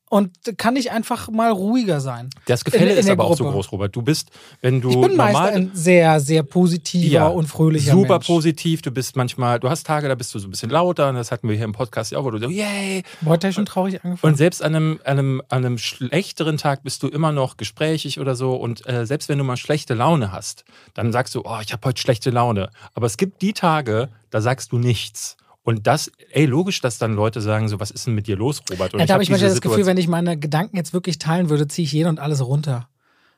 und 0.10 0.32
kann 0.58 0.76
ich 0.76 0.92
einfach 0.92 1.30
mal 1.30 1.52
ruhiger 1.52 2.00
sein. 2.00 2.30
Das 2.46 2.64
Gefälle 2.64 2.92
in, 2.92 2.92
in 2.92 2.98
ist 3.00 3.10
aber 3.10 3.24
Gruppe. 3.24 3.34
auch 3.34 3.38
so 3.38 3.52
groß, 3.52 3.72
Robert. 3.72 3.96
Du 3.96 4.02
bist, 4.04 4.30
wenn 4.62 4.80
du. 4.80 4.90
Ich 4.90 4.96
bin 4.96 5.18
normal, 5.18 5.34
meist 5.34 5.56
ein 5.56 5.72
sehr, 5.74 6.20
sehr 6.20 6.44
positiver 6.44 7.12
ja, 7.12 7.28
und 7.28 7.48
fröhlicher 7.48 7.92
Super 7.92 8.16
Mensch. 8.16 8.28
positiv. 8.28 8.82
Du 8.84 8.92
bist 8.92 9.16
manchmal, 9.16 9.60
du 9.60 9.70
hast 9.70 9.86
Tage, 9.88 10.08
da 10.08 10.16
bist 10.16 10.34
du 10.36 10.40
so 10.40 10.48
ein 10.48 10.52
bisschen 10.52 10.70
lauter. 10.70 11.10
Und 11.10 11.16
das 11.16 11.32
hatten 11.32 11.50
wir 11.50 11.56
hier 11.56 11.66
im 11.66 11.72
Podcast 11.72 12.12
ja 12.12 12.20
auch, 12.20 12.24
wo 12.24 12.32
du 12.32 12.38
so, 12.38 12.50
yay. 12.50 13.04
Heute 13.26 13.52
schon 13.52 13.66
traurig 13.66 14.04
angefangen. 14.04 14.34
Und 14.34 14.38
selbst 14.38 14.62
an 14.62 14.76
einem, 14.76 15.00
an, 15.04 15.18
einem, 15.18 15.42
an 15.50 15.66
einem 15.66 15.78
schlechteren 15.80 16.58
Tag 16.58 16.84
bist 16.84 17.02
du 17.02 17.08
immer 17.08 17.32
noch 17.32 17.58
gesprächig 17.58 18.20
oder 18.20 18.36
so. 18.36 18.56
Und 18.56 18.88
äh, 18.88 19.08
selbst 19.08 19.28
wenn 19.28 19.40
du 19.40 19.44
mal 19.44 19.58
schlechte 19.58 19.96
Laune 19.96 20.32
hast, 20.32 20.66
dann 20.94 21.12
sagst 21.12 21.34
du, 21.34 21.42
oh, 21.46 21.58
ich 21.64 21.74
habe 21.74 21.88
heute 21.88 22.00
schlechte 22.00 22.30
Laune. 22.30 22.70
Aber 22.94 23.08
es 23.08 23.18
gibt 23.18 23.42
die 23.42 23.54
Tage, 23.54 24.10
da 24.30 24.40
sagst 24.40 24.72
du 24.72 24.78
nichts. 24.78 25.36
Und 25.66 25.88
das, 25.88 26.12
ey, 26.30 26.46
logisch, 26.46 26.80
dass 26.80 27.00
dann 27.00 27.16
Leute 27.16 27.42
sagen, 27.42 27.68
so, 27.68 27.80
was 27.80 27.90
ist 27.90 28.06
denn 28.06 28.14
mit 28.14 28.28
dir 28.28 28.38
los, 28.38 28.62
Robert? 28.70 28.94
Und 28.94 29.00
ja, 29.00 29.08
da 29.08 29.16
habe 29.16 29.24
ich 29.24 29.32
manchmal 29.32 29.50
das 29.50 29.62
Gefühl, 29.62 29.88
wenn 29.88 29.98
ich 29.98 30.08
meine 30.08 30.38
Gedanken 30.38 30.78
jetzt 30.78 30.94
wirklich 30.94 31.18
teilen 31.18 31.50
würde, 31.50 31.68
ziehe 31.68 31.86
ich 31.86 31.92
jeden 31.92 32.08
und 32.08 32.20
alles 32.20 32.46
runter. 32.46 32.88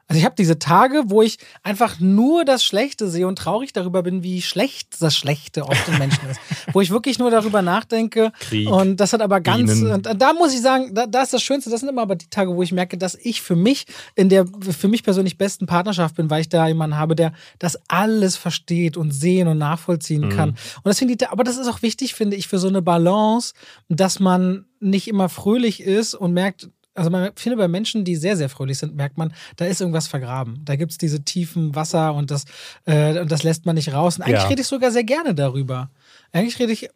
Also 0.08 0.20
ich 0.20 0.26
habe 0.26 0.36
diese 0.38 0.58
Tage, 0.58 1.04
wo 1.08 1.22
ich 1.22 1.38
einfach 1.64 2.00
nur 2.00 2.46
das 2.46 2.64
Schlechte 2.64 3.10
sehe 3.10 3.28
und 3.28 3.38
traurig 3.38 3.74
darüber 3.74 4.04
bin, 4.04 4.24
wie 4.24 4.42
schlecht 4.42 5.02
das 5.02 5.18
Schlechte 5.18 5.66
oft 5.68 5.86
in 5.90 5.98
Menschen 5.98 6.30
ist. 6.30 6.40
wo 6.74 6.80
ich 6.80 6.92
wirklich 6.92 7.20
nur 7.20 7.30
darüber 7.30 7.62
nachdenke. 7.62 8.32
Krieg, 8.40 8.70
und 8.70 8.98
das 8.98 9.12
hat 9.12 9.22
aber 9.22 9.42
ganz, 9.42 9.74
Bienen. 9.74 9.92
und 9.92 10.22
da 10.22 10.34
muss 10.34 10.54
ich 10.54 10.62
sagen, 10.62 10.94
da, 10.94 11.08
da 11.08 11.24
ist 11.24 11.34
das 11.34 11.44
Schönste, 11.44 11.70
das 11.70 11.82
sind 11.82 11.90
immer 11.90 12.04
aber 12.04 12.16
die 12.16 12.30
Tage, 12.30 12.56
wo 12.56 12.64
ich 12.64 12.72
merke, 12.72 12.98
dass 12.98 13.16
ich 13.16 13.42
für 13.42 13.58
mich 13.58 13.86
in 14.16 14.30
der 14.30 14.46
für 14.48 14.88
mich 14.88 15.04
persönlich 15.04 15.38
besten 15.38 15.66
Partnerschaft 15.66 16.16
bin, 16.16 16.30
weil 16.30 16.42
ich 16.42 16.50
da 16.50 16.68
jemanden 16.68 16.98
habe, 16.98 17.16
der 17.16 17.34
das 17.60 17.78
alles 17.90 18.38
versteht 18.38 18.96
und 18.96 19.12
sehen 19.12 19.50
und 19.50 19.58
nachvollziehen 19.58 20.30
kann. 20.30 20.52
Und 20.52 20.86
das 20.86 21.00
finde 21.00 21.16
ich, 21.16 21.30
aber 21.30 21.44
das 21.44 21.58
ist 21.58 21.68
auch 21.68 21.82
wichtig, 21.82 22.14
finde 22.14 22.38
ich, 22.38 22.48
für 22.48 22.60
so 22.60 22.70
eine 22.70 22.82
Balance, 22.82 23.54
dass 23.90 24.20
man 24.20 24.66
nicht 24.80 25.08
immer 25.08 25.28
fröhlich 25.28 25.82
ist 25.82 26.14
und 26.14 26.34
merkt, 26.34 26.70
also 26.98 27.10
man 27.10 27.32
finde 27.36 27.58
bei 27.58 27.68
Menschen, 27.68 28.04
die 28.04 28.16
sehr, 28.16 28.36
sehr 28.36 28.50
fröhlich 28.50 28.78
sind, 28.80 28.96
merkt 28.96 29.18
man, 29.18 29.34
da 29.56 29.66
ist 29.66 29.80
irgendwas 29.82 30.08
vergraben. 30.08 30.62
Da 30.66 30.76
gibt 30.76 30.92
es 30.92 30.98
diese 30.98 31.24
tiefen 31.24 31.76
Wasser 31.76 32.14
und 32.14 32.32
das, 32.32 32.46
äh, 32.86 33.20
und 33.20 33.32
das 33.32 33.44
lässt 33.44 33.66
man 33.66 33.76
nicht 33.76 33.94
raus. 33.94 34.18
Und 34.18 34.24
eigentlich 34.24 34.42
Ja. 34.44 34.48
rede 34.48 34.62
ich 34.62 34.68
sogar 34.68 34.92
sehr 34.92 35.04
gerne 35.04 35.36
darüber. 35.36 35.90
Eigentlich 36.32 36.60
rede 36.60 36.74
ich 36.74 36.90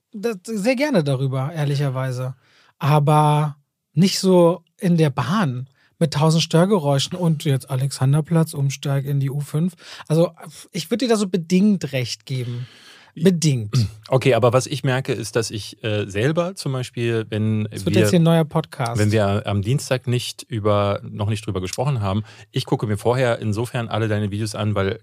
sehr 0.44 0.76
gerne 0.76 1.04
darüber, 1.04 1.52
ehrlicherweise. 1.54 2.36
Aber 2.80 3.58
nicht 3.94 4.20
so 4.20 4.64
in 4.78 4.98
der 4.98 5.10
Bahn 5.12 5.68
mit 6.00 6.14
tausend 6.14 6.42
Störgeräuschen 6.42 7.16
und 7.18 7.44
jetzt 7.46 7.70
Alexanderplatz, 7.70 8.54
Umsteig 8.56 9.06
in 9.06 9.20
die 9.20 9.30
U5. 9.30 9.74
Also 10.08 10.32
ich 10.72 10.90
würde 10.90 11.06
dir 11.06 11.10
da 11.10 11.16
so 11.18 11.28
bedingt 11.28 11.92
recht 11.94 12.26
geben. 12.26 12.68
Bedingt. 13.16 13.88
Okay, 14.08 14.34
aber 14.34 14.54
was 14.54 14.68
ich 14.68 14.84
merke, 14.84 15.14
ist, 15.14 15.36
dass 15.36 15.52
ich 15.52 15.84
äh, 15.84 16.06
selber 16.06 16.56
zum 16.56 16.74
Beispiel, 16.74 17.26
wenn 17.30 17.66
Das 17.66 17.86
wird 17.86 17.96
wir, 17.96 18.02
jetzt 18.02 18.12
hier 18.12 18.20
ein 18.20 18.24
neuer 18.24 18.46
Podcast. 18.46 19.00
wenn 19.00 19.12
wir 19.12 19.48
am 19.48 19.62
Dienstag 19.62 20.08
nicht 20.08 20.44
über, 20.44 21.02
noch 21.04 21.30
nicht 21.30 21.46
drüber 21.46 21.62
gesprochen 21.62 22.02
haben, 22.02 22.24
ich 22.52 22.66
gucke 22.66 22.88
mir 22.88 22.98
vorher 22.98 23.40
insofern 23.40 23.88
alle 23.88 24.08
deine 24.08 24.32
Videos 24.32 24.56
an, 24.56 24.76
weil 24.76 25.00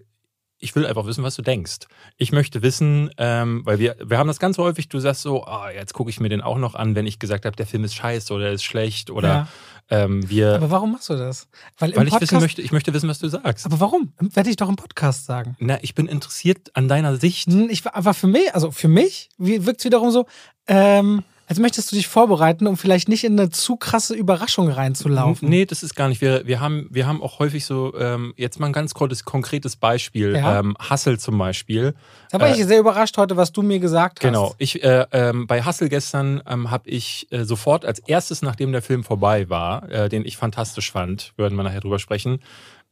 ich 0.61 0.75
will 0.75 0.87
einfach 0.87 1.07
wissen, 1.07 1.23
was 1.25 1.37
du 1.37 1.43
denkst. 1.43 1.87
Ich 2.17 2.33
möchte 2.33 2.63
wissen, 2.63 3.11
ähm, 3.19 3.63
weil 3.65 3.79
wir, 3.79 3.97
wir 4.05 4.19
haben 4.19 4.27
das 4.27 4.39
ganz 4.41 4.59
häufig, 4.59 4.89
du 4.89 4.99
sagst 4.99 5.23
so, 5.23 5.45
ah, 5.45 5.71
jetzt 5.71 5.95
gucke 5.95 6.11
ich 6.11 6.19
mir 6.21 6.29
den 6.29 6.41
auch 6.41 6.59
noch 6.59 6.75
an, 6.75 6.95
wenn 6.95 7.07
ich 7.07 7.19
gesagt 7.19 7.45
habe, 7.47 7.55
der 7.57 7.67
Film 7.67 7.85
ist 7.85 7.95
scheiße 7.95 8.33
oder 8.35 8.47
er 8.47 8.53
ist 8.53 8.65
schlecht 8.65 9.11
oder 9.11 9.29
Ja. 9.29 9.49
ähm, 9.91 10.29
wir, 10.29 10.55
aber 10.57 10.71
warum 10.71 10.93
machst 10.93 11.09
du 11.11 11.15
das? 11.17 11.49
Weil, 11.79 11.91
im 11.91 11.97
weil 11.99 12.07
ich 12.07 12.11
Podcast, 12.11 12.33
wissen 12.33 12.41
möchte, 12.43 12.63
ich 12.63 12.73
möchte 12.73 12.93
wissen, 12.93 13.09
was 13.09 13.19
du 13.21 13.29
sagst. 13.29 13.67
Aber 13.67 13.79
warum? 13.79 14.13
Werde 14.19 14.51
ich 14.51 14.57
doch 14.57 14.69
im 14.69 14.77
Podcast 14.77 15.27
sagen. 15.27 15.57
Na, 15.61 15.79
ich 15.83 15.95
bin 15.95 16.07
interessiert 16.07 16.71
an 16.75 16.89
deiner 16.89 17.17
Sicht. 17.17 17.47
Hm, 17.47 17.71
Ich, 17.71 17.87
aber 17.87 18.13
für 18.15 18.27
mich, 18.27 18.53
also 18.55 18.71
für 18.73 18.89
mich 18.89 19.29
wirkt 19.39 19.79
es 19.81 19.85
wiederum 19.85 20.11
so, 20.11 20.27
ähm, 20.67 21.23
als 21.49 21.59
möchtest 21.59 21.91
du 21.91 21.97
dich 21.97 22.09
vorbereiten, 22.09 22.67
um 22.67 22.77
vielleicht 22.77 23.09
nicht 23.09 23.25
in 23.25 23.41
eine 23.41 23.49
zu 23.49 23.77
krasse 23.77 24.15
Überraschung 24.15 24.69
reinzulaufen. 24.69 25.49
Nee, 25.49 25.65
das 25.65 25.83
ist 25.83 25.97
gar 25.97 26.09
nicht. 26.09 26.21
Wir, 26.21 26.47
wir, 26.47 26.61
haben, 26.61 26.89
wir 26.91 27.07
haben 27.07 27.23
auch 27.23 27.39
häufig 27.39 27.65
so, 27.65 27.95
ähm, 27.99 28.35
jetzt 28.37 28.61
mal 28.61 28.67
ein 28.67 28.75
ganz 28.75 28.93
konkretes, 28.93 29.25
konkretes 29.25 29.77
Beispiel. 29.77 30.37
Ja. 30.37 30.61
Ähm, 30.61 30.77
Hustle 30.91 31.19
zum 31.19 31.39
Beispiel. 31.39 31.95
Da 32.31 32.39
war 32.39 32.49
Äh, 32.49 32.61
ich 32.61 32.67
sehr 32.67 32.79
überrascht 32.79 33.17
heute, 33.17 33.39
was 33.39 33.51
du 33.53 33.63
mir 33.63 33.79
gesagt 33.79 34.19
hast. 34.19 34.29
Genau. 34.29 34.55
Ich, 34.59 34.85
äh, 34.85 35.07
ähm, 35.13 35.47
bei 35.47 35.65
Hustle 35.65 35.89
gestern 35.89 36.43
ähm, 36.47 36.71
habe 36.71 36.91
ich 36.91 37.27
äh, 37.31 37.45
sofort 37.45 37.87
als 37.87 37.99
erstes, 38.01 38.43
nachdem 38.43 38.71
der 38.73 38.83
Film 38.83 39.03
vorbei 39.03 39.49
war, 39.49 39.91
äh, 39.91 40.11
den 40.11 40.27
ich 40.27 40.37
fantastisch 40.37 40.93
fand, 40.93 41.33
würden 41.37 41.57
wir 41.57 41.63
nachher 41.63 41.81
drüber 41.81 41.99
sprechen, 41.99 42.41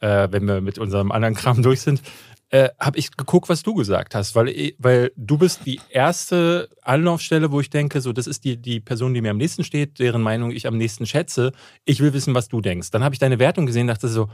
äh, 0.00 0.28
wenn 0.30 0.46
wir 0.46 0.62
mit 0.62 0.78
unserem 0.78 1.12
anderen 1.12 1.34
Kram 1.34 1.62
durch 1.62 1.82
sind, 1.82 2.00
äh, 2.50 2.68
habe 2.78 2.98
ich 2.98 3.16
geguckt, 3.16 3.48
was 3.48 3.62
du 3.62 3.74
gesagt 3.74 4.14
hast, 4.14 4.34
weil, 4.34 4.72
weil 4.78 5.12
du 5.16 5.36
bist 5.38 5.66
die 5.66 5.80
erste 5.90 6.68
Anlaufstelle, 6.82 7.50
wo 7.50 7.60
ich 7.60 7.70
denke, 7.70 8.00
so 8.00 8.12
das 8.12 8.26
ist 8.26 8.44
die, 8.44 8.56
die 8.56 8.80
Person, 8.80 9.14
die 9.14 9.20
mir 9.20 9.32
am 9.32 9.36
nächsten 9.36 9.64
steht, 9.64 9.98
deren 9.98 10.22
Meinung 10.22 10.52
ich 10.52 10.66
am 10.66 10.76
nächsten 10.76 11.06
schätze. 11.06 11.52
Ich 11.84 12.00
will 12.00 12.12
wissen, 12.12 12.34
was 12.34 12.48
du 12.48 12.60
denkst. 12.60 12.90
Dann 12.90 13.02
habe 13.02 13.14
ich 13.14 13.18
deine 13.18 13.38
Wertung 13.38 13.66
gesehen, 13.66 13.88
dachte 13.88 14.08
so, 14.08 14.28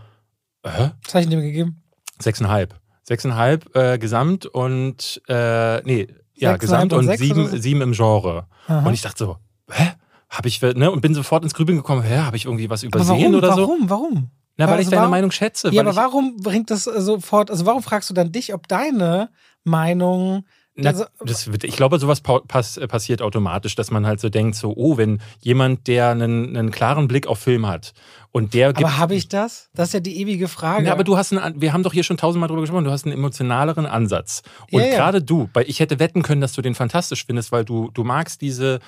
hä? 0.64 0.90
Was 1.04 1.14
habe 1.14 1.25
ich 1.25 1.31
dir 1.31 1.40
gegeben? 1.40 1.83
Sechseinhalb. 2.19 2.75
Sechseinhalb 3.02 3.75
äh, 3.75 3.99
gesamt 3.99 4.46
und 4.46 5.22
äh, 5.29 5.83
nee, 5.83 6.07
ja, 6.35 6.57
gesamt 6.57 6.92
und 6.92 7.09
und 7.09 7.18
sieben, 7.18 7.48
so? 7.48 7.57
sieben 7.57 7.81
im 7.81 7.92
Genre. 7.92 8.46
Aha. 8.66 8.87
Und 8.87 8.94
ich 8.94 9.03
dachte 9.03 9.25
so, 9.25 9.37
hä? 9.70 9.92
Hab 10.29 10.46
ich, 10.46 10.62
ne? 10.62 10.90
Und 10.90 11.01
bin 11.03 11.14
sofort 11.14 11.42
ins 11.44 11.53
Grübeln 11.53 11.79
gekommen, 11.79 12.03
hä, 12.03 12.18
habe 12.18 12.37
ich 12.37 12.46
irgendwie 12.46 12.70
was 12.70 12.83
übersehen 12.83 13.33
warum? 13.33 13.35
oder 13.35 13.55
so? 13.55 13.62
warum? 13.62 13.90
Warum? 13.90 14.31
Na, 14.56 14.66
weil 14.66 14.74
Also 14.74 14.82
ich 14.82 14.88
deine 14.88 15.00
warum- 15.02 15.10
Meinung 15.10 15.30
schätze. 15.30 15.70
Ja, 15.72 15.80
aber 15.82 15.96
warum 15.96 16.36
bringt 16.36 16.70
das 16.70 16.84
sofort, 16.84 17.50
also 17.50 17.64
warum 17.66 17.82
fragst 17.82 18.10
du 18.10 18.14
dann 18.14 18.32
dich, 18.32 18.52
ob 18.54 18.68
deine 18.68 19.30
Meinung. 19.64 20.44
Na, 20.74 20.88
also, 20.90 21.04
das 21.22 21.52
wird, 21.52 21.64
ich 21.64 21.76
glaube, 21.76 21.98
sowas 21.98 22.22
pa 22.22 22.40
pass, 22.48 22.80
passiert 22.88 23.20
automatisch, 23.20 23.74
dass 23.74 23.90
man 23.90 24.06
halt 24.06 24.20
so 24.20 24.30
denkt, 24.30 24.56
so, 24.56 24.72
oh, 24.74 24.96
wenn 24.96 25.20
jemand, 25.40 25.86
der 25.86 26.08
einen, 26.10 26.56
einen 26.56 26.70
klaren 26.70 27.08
Blick 27.08 27.26
auf 27.26 27.38
Film 27.40 27.66
hat 27.66 27.92
und 28.30 28.54
der 28.54 28.72
gibt. 28.72 28.86
aber 28.86 28.96
habe 28.96 29.14
ich 29.14 29.28
das? 29.28 29.68
Das 29.74 29.88
ist 29.88 29.92
ja 29.94 30.00
die 30.00 30.18
ewige 30.18 30.48
Frage. 30.48 30.86
Ja, 30.86 30.92
aber 30.92 31.04
du 31.04 31.18
hast 31.18 31.30
einen, 31.36 31.60
wir 31.60 31.74
haben 31.74 31.82
doch 31.82 31.92
hier 31.92 32.04
schon 32.04 32.16
tausendmal 32.16 32.48
drüber 32.48 32.62
gesprochen, 32.62 32.84
du 32.84 32.90
hast 32.90 33.04
einen 33.04 33.12
emotionaleren 33.14 33.84
Ansatz. 33.84 34.42
Und 34.70 34.80
Ja, 34.80 34.86
ja. 34.88 34.96
gerade 34.96 35.22
du, 35.22 35.50
weil 35.52 35.68
ich 35.68 35.78
hätte 35.78 35.98
wetten 35.98 36.22
können, 36.22 36.40
dass 36.40 36.54
du 36.54 36.62
den 36.62 36.74
fantastisch 36.74 37.26
findest, 37.26 37.52
weil 37.52 37.66
du, 37.66 37.90
du 37.92 38.02
magst 38.02 38.40
diese 38.40 38.78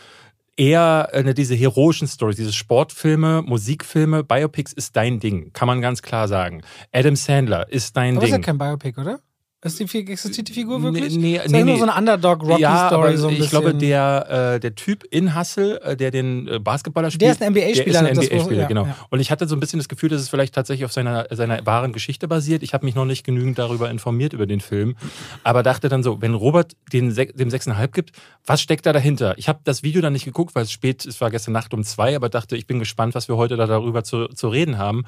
eher 0.57 1.09
äh, 1.13 1.35
diese 1.35 1.55
heroischen 1.55 2.09
Stories, 2.09 2.37
diese 2.37 2.53
Sportfilme, 2.53 3.43
Musikfilme, 3.43 4.25
Biopics 4.25 4.73
ist 4.73 4.97
dein 4.97 5.21
Ding, 5.21 5.53
kann 5.53 5.67
man 5.67 5.81
ganz 5.81 6.03
klar 6.03 6.29
sagen. 6.29 6.63
Adam 6.93 7.17
Sandler 7.17 7.71
ist 7.71 7.97
dein 7.97 8.17
aber 8.17 8.25
ist 8.25 8.31
ja 8.31 8.39
Ding. 8.39 8.45
kein 8.45 8.59
Biopic, 8.59 8.99
oder? 9.01 9.21
Ist 9.65 9.81
die, 9.81 9.99
existiert 9.99 10.49
die 10.49 10.53
Figur 10.53 10.83
wirklich? 10.83 11.17
Nee, 11.17 11.23
nee, 11.23 11.37
ist 11.39 11.51
nee, 11.51 11.65
nur 11.65 11.73
nee. 11.73 11.79
so 11.79 11.87
eine 11.87 11.95
Underdog-Rocky-Story. 11.99 12.61
ja, 12.61 12.91
aber 12.91 13.17
so 13.17 13.29
ein 13.29 13.33
ich 13.33 13.39
bisschen. 13.41 13.51
glaube, 13.51 13.75
der, 13.75 14.55
äh, 14.57 14.61
der 14.61 14.75
Typ 14.75 15.05
in 15.11 15.35
Hustle, 15.35 15.81
äh, 15.81 15.97
der 15.97 16.11
den 16.11 16.47
äh, 16.47 16.59
Basketballer 16.59 17.11
spielt, 17.11 17.23
Der 17.23 17.33
ist 17.33 17.43
ein 17.43 17.53
NBA-Spieler, 17.55 18.03
Der 18.03 18.13
ist 18.13 18.19
ein 18.19 18.25
NBA-Spieler, 18.27 18.61
ja, 18.61 18.69
genau. 18.69 18.85
ja. 18.85 18.97
Und 19.09 19.21
ich 19.21 19.31
hatte 19.31 19.49
so 19.49 19.57
ein 19.57 19.61
bisschen 19.61 19.79
das 19.79 19.89
Gefühl, 19.89 20.11
dass 20.11 20.21
es 20.21 20.29
vielleicht 20.29 20.55
tatsächlich 20.55 20.85
auf 20.85 20.93
seiner, 20.93 21.29
seiner 21.31 21.65
wahren 21.65 21.95
Geschichte 21.95 22.29
basiert. 22.29 22.63
Ich 22.63 22.75
habe 22.75 22.85
mich 22.85 22.95
noch 22.95 23.07
nicht 23.07 23.25
genügend 23.25 23.59
darüber 23.59 23.91
informiert, 23.91 24.35
über 24.35 24.45
den 24.45 24.61
Film. 24.61 24.97
Aber 25.45 25.63
dachte 25.63 25.89
dann 25.89 26.03
so, 26.03 26.21
wenn 26.21 26.35
Robert 26.35 26.73
den, 26.93 27.15
dem 27.15 27.49
6,5 27.49 27.89
gibt, 27.89 28.13
was 28.45 28.61
steckt 28.61 28.85
da 28.85 28.93
dahinter? 28.93 29.39
Ich 29.39 29.49
habe 29.49 29.61
das 29.65 29.83
Video 29.83 30.03
dann 30.03 30.13
nicht 30.13 30.27
geguckt, 30.27 30.55
weil 30.55 30.65
es 30.65 30.73
spät, 30.73 31.07
es 31.07 31.23
war 31.23 31.31
gestern 31.31 31.53
Nacht 31.53 31.73
um 31.73 31.85
zwei, 31.85 32.15
aber 32.15 32.29
dachte, 32.29 32.55
ich 32.55 32.67
bin 32.67 32.81
gespannt, 32.81 33.15
was 33.15 33.29
wir 33.29 33.39
heute 33.39 33.57
da 33.57 33.67
darüber 33.67 34.05
zu, 34.05 34.27
zu 34.29 34.49
reden 34.49 34.77
haben. 34.77 35.05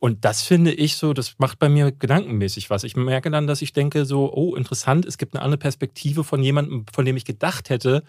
Und 0.00 0.24
das 0.24 0.40
finde 0.40 0.72
ich 0.72 0.96
so, 0.96 1.12
das 1.12 1.38
macht 1.38 1.58
bei 1.58 1.68
mir 1.68 1.92
gedankenmäßig 1.92 2.70
was. 2.70 2.84
Ich 2.84 2.96
merke 2.96 3.30
dann, 3.30 3.46
dass 3.46 3.60
ich 3.60 3.74
denke 3.74 4.06
so, 4.06 4.32
oh, 4.32 4.54
interessant, 4.54 5.04
es 5.04 5.18
gibt 5.18 5.34
eine 5.34 5.44
andere 5.44 5.58
Perspektive 5.58 6.24
von 6.24 6.42
jemandem, 6.42 6.86
von 6.90 7.04
dem 7.04 7.18
ich 7.18 7.26
gedacht 7.26 7.68
hätte, 7.68 8.02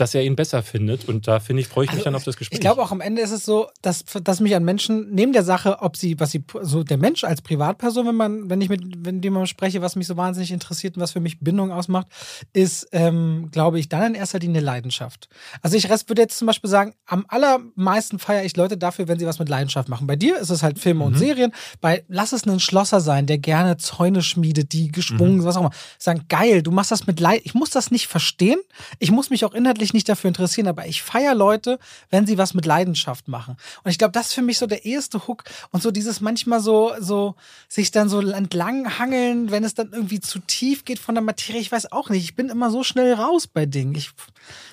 dass 0.00 0.14
er 0.14 0.22
ihn 0.24 0.34
besser 0.34 0.62
findet. 0.62 1.08
Und 1.08 1.28
da 1.28 1.40
finde 1.40 1.60
ich, 1.60 1.68
freue 1.68 1.84
ich 1.84 1.90
mich 1.90 1.98
Also, 1.98 2.04
dann 2.04 2.14
auf 2.14 2.24
das 2.24 2.36
Gespräch. 2.36 2.56
Ich 2.56 2.60
glaube 2.60 2.82
auch 2.82 2.90
am 2.90 3.00
Ende 3.00 3.20
ist 3.20 3.32
es 3.32 3.44
so, 3.44 3.68
dass, 3.82 4.04
dass 4.22 4.40
mich 4.40 4.54
an 4.54 4.64
Menschen 4.64 5.10
neben 5.10 5.32
der 5.32 5.42
Sache, 5.42 5.78
ob 5.80 5.96
sie, 5.96 6.18
was 6.18 6.30
sie, 6.30 6.42
so 6.62 6.82
der 6.82 6.96
Mensch 6.96 7.24
als 7.24 7.42
Privatperson, 7.42 8.06
wenn 8.06 8.14
man, 8.14 8.48
wenn 8.48 8.60
ich 8.60 8.68
mit 8.68 8.80
wenn 9.04 9.20
dem 9.20 9.44
spreche, 9.46 9.82
was 9.82 9.96
mich 9.96 10.06
so 10.06 10.16
wahnsinnig 10.16 10.52
interessiert 10.52 10.96
und 10.96 11.02
was 11.02 11.12
für 11.12 11.20
mich 11.20 11.40
Bindung 11.40 11.70
ausmacht, 11.70 12.06
ist, 12.52 12.88
ähm, 12.92 13.48
glaube 13.52 13.78
ich, 13.78 13.88
dann 13.88 14.02
in 14.02 14.14
erster 14.14 14.38
Linie 14.38 14.60
Leidenschaft. 14.60 15.28
Also 15.62 15.76
ich 15.76 15.88
würde 15.88 16.22
jetzt 16.22 16.38
zum 16.38 16.46
Beispiel 16.46 16.70
sagen, 16.70 16.94
am 17.06 17.26
allermeisten 17.28 18.18
feiere 18.18 18.44
ich 18.44 18.56
Leute 18.56 18.78
dafür, 18.78 19.08
wenn 19.08 19.18
sie 19.18 19.26
was 19.26 19.38
mit 19.38 19.48
Leidenschaft 19.48 19.88
machen. 19.88 20.06
Bei 20.06 20.16
dir 20.16 20.38
ist 20.38 20.50
es 20.50 20.62
halt 20.62 20.78
Filme 20.78 21.04
und 21.04 21.18
Serien. 21.18 21.52
Bei 21.80 22.04
lass 22.08 22.32
es 22.32 22.46
ein 22.46 22.60
Schlosser 22.60 23.00
sein, 23.00 23.26
der 23.26 23.38
gerne 23.38 23.76
Zäune 23.76 24.22
schmiedet, 24.22 24.72
die 24.72 24.88
geschwungen, 24.88 25.44
was 25.44 25.56
auch 25.56 25.60
immer. 25.60 25.70
Sagen, 25.98 26.24
geil, 26.28 26.62
du 26.62 26.70
machst 26.70 26.90
das 26.90 27.06
mit 27.06 27.20
Leid. 27.20 27.42
Ich 27.44 27.54
muss 27.54 27.70
das 27.70 27.90
nicht 27.90 28.06
verstehen. 28.06 28.60
Ich 28.98 29.10
muss 29.10 29.30
mich 29.30 29.44
auch 29.44 29.54
inhaltlich 29.54 29.89
nicht 29.94 30.08
dafür 30.08 30.28
interessieren, 30.28 30.66
aber 30.68 30.86
ich 30.86 31.02
feiere 31.02 31.34
Leute, 31.34 31.78
wenn 32.10 32.26
sie 32.26 32.38
was 32.38 32.54
mit 32.54 32.66
Leidenschaft 32.66 33.28
machen. 33.28 33.56
Und 33.84 33.90
ich 33.90 33.98
glaube, 33.98 34.12
das 34.12 34.28
ist 34.28 34.34
für 34.34 34.42
mich 34.42 34.58
so 34.58 34.66
der 34.66 34.84
erste 34.84 35.26
Hook 35.26 35.44
und 35.70 35.82
so 35.82 35.90
dieses 35.90 36.20
manchmal 36.20 36.60
so, 36.60 36.92
so 37.00 37.34
sich 37.68 37.90
dann 37.90 38.08
so 38.08 38.20
entlang 38.20 38.98
hangeln, 38.98 39.50
wenn 39.50 39.64
es 39.64 39.74
dann 39.74 39.92
irgendwie 39.92 40.20
zu 40.20 40.38
tief 40.40 40.84
geht 40.84 40.98
von 40.98 41.14
der 41.14 41.22
Materie. 41.22 41.60
Ich 41.60 41.72
weiß 41.72 41.92
auch 41.92 42.10
nicht. 42.10 42.24
Ich 42.24 42.34
bin 42.34 42.48
immer 42.48 42.70
so 42.70 42.82
schnell 42.82 43.14
raus 43.14 43.46
bei 43.46 43.66
Dingen. 43.66 43.94
Ich, 43.94 44.10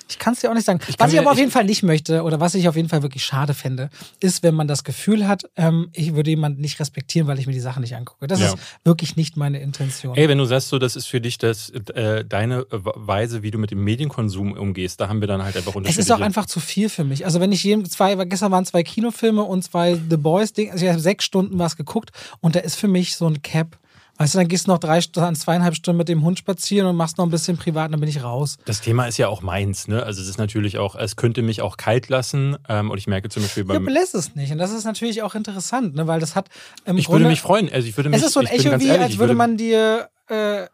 ich 0.08 0.18
kann 0.18 0.32
es 0.34 0.40
dir 0.40 0.50
auch 0.50 0.54
nicht 0.54 0.64
sagen. 0.66 0.78
kann 0.78 0.94
was 0.98 1.08
ich 1.08 1.14
mir- 1.14 1.20
aber 1.20 1.30
auf 1.30 1.36
ich- 1.36 1.40
jeden 1.40 1.50
Fall 1.52 1.64
nicht 1.64 1.82
möchte 1.82 2.22
oder 2.22 2.40
was 2.40 2.54
ich 2.54 2.68
auf 2.68 2.76
jeden 2.76 2.88
Fall 2.88 3.02
wirklich 3.02 3.24
schade 3.24 3.54
fände, 3.54 3.90
ist, 4.20 4.42
wenn 4.42 4.54
man 4.54 4.68
das 4.68 4.84
Gefühl 4.84 5.28
hat, 5.28 5.44
ähm, 5.56 5.90
ich 5.92 6.14
würde 6.14 6.30
jemanden 6.30 6.60
nicht 6.60 6.80
respektieren, 6.80 7.26
weil 7.28 7.38
ich 7.38 7.46
mir 7.46 7.52
die 7.52 7.60
Sachen 7.60 7.80
nicht 7.82 7.94
angucke. 7.96 8.26
Das 8.26 8.40
Ja. 8.40 8.48
ist 8.48 8.56
wirklich 8.84 9.16
nicht 9.16 9.36
meine 9.36 9.60
Intention. 9.60 10.16
Ey, 10.16 10.28
wenn 10.28 10.38
du 10.38 10.44
sagst, 10.44 10.68
so, 10.68 10.78
das 10.78 10.96
ist 10.96 11.06
für 11.06 11.20
dich 11.20 11.38
das, 11.38 11.70
äh, 11.70 12.24
deine 12.24 12.66
Weise, 12.70 13.42
wie 13.42 13.50
du 13.50 13.58
mit 13.58 13.70
dem 13.70 13.84
Medienkonsum 13.84 14.52
umgehst, 14.52 15.00
da 15.00 15.07
haben 15.08 15.20
wir 15.20 15.28
dann 15.28 15.42
halt 15.42 15.56
einfach 15.56 15.70
Es 15.72 15.76
unterschiedliche... 15.76 16.12
ist 16.12 16.16
auch 16.16 16.20
einfach 16.20 16.46
zu 16.46 16.60
viel 16.60 16.88
für 16.88 17.04
mich. 17.04 17.24
Also 17.24 17.40
wenn 17.40 17.52
ich 17.52 17.64
jedem 17.64 17.88
zwei, 17.88 18.14
gestern 18.26 18.52
waren 18.52 18.64
zwei 18.64 18.82
Kinofilme 18.82 19.42
und 19.42 19.62
zwei 19.62 19.98
The 20.08 20.16
Boys 20.16 20.52
Ding, 20.52 20.70
also 20.70 20.84
ich 20.84 20.90
habe 20.90 21.00
sechs 21.00 21.24
Stunden 21.24 21.58
was 21.58 21.76
geguckt 21.76 22.10
und 22.40 22.54
da 22.54 22.60
ist 22.60 22.76
für 22.76 22.88
mich 22.88 23.16
so 23.16 23.26
ein 23.26 23.42
Cap. 23.42 23.78
Weißt 24.20 24.34
du, 24.34 24.38
dann 24.38 24.48
gehst 24.48 24.66
du 24.66 24.72
noch 24.72 24.78
drei, 24.78 25.00
Stunden, 25.00 25.36
zweieinhalb 25.36 25.76
Stunden 25.76 25.96
mit 25.96 26.08
dem 26.08 26.24
Hund 26.24 26.40
spazieren 26.40 26.88
und 26.88 26.96
machst 26.96 27.18
noch 27.18 27.24
ein 27.24 27.30
bisschen 27.30 27.56
privat 27.56 27.86
und 27.86 27.92
dann 27.92 28.00
bin 28.00 28.08
ich 28.08 28.24
raus. 28.24 28.56
Das 28.64 28.80
Thema 28.80 29.06
ist 29.06 29.16
ja 29.16 29.28
auch 29.28 29.42
meins, 29.42 29.86
ne? 29.86 30.02
Also 30.02 30.20
es 30.20 30.26
ist 30.26 30.38
natürlich 30.38 30.76
auch, 30.78 30.96
es 30.96 31.14
könnte 31.14 31.40
mich 31.40 31.62
auch 31.62 31.76
kalt 31.76 32.08
lassen. 32.08 32.56
Ähm, 32.68 32.90
und 32.90 32.98
ich 32.98 33.06
merke 33.06 33.28
zum 33.28 33.44
Beispiel 33.44 33.62
Ja, 33.62 33.74
beim. 33.74 33.84
belässt 33.84 34.16
es 34.16 34.34
nicht. 34.34 34.50
Und 34.50 34.58
das 34.58 34.72
ist 34.72 34.82
natürlich 34.82 35.22
auch 35.22 35.36
interessant, 35.36 35.94
ne? 35.94 36.08
weil 36.08 36.18
das 36.18 36.34
hat 36.34 36.48
im 36.84 36.98
ich 36.98 37.06
Grunde... 37.06 37.20
würde 37.20 37.30
mich 37.30 37.40
freuen. 37.40 37.72
Also 37.72 37.86
ich 37.86 37.96
würde 37.96 38.10
mich, 38.10 38.18
es 38.18 38.26
ist 38.26 38.32
so 38.32 38.40
ein 38.40 38.46
Echo 38.46 38.64
wie, 38.80 38.88
ehrlich, 38.88 39.02
als 39.02 39.18
würde 39.18 39.34
man 39.34 39.56
dir 39.56 40.08
äh, 40.28 40.68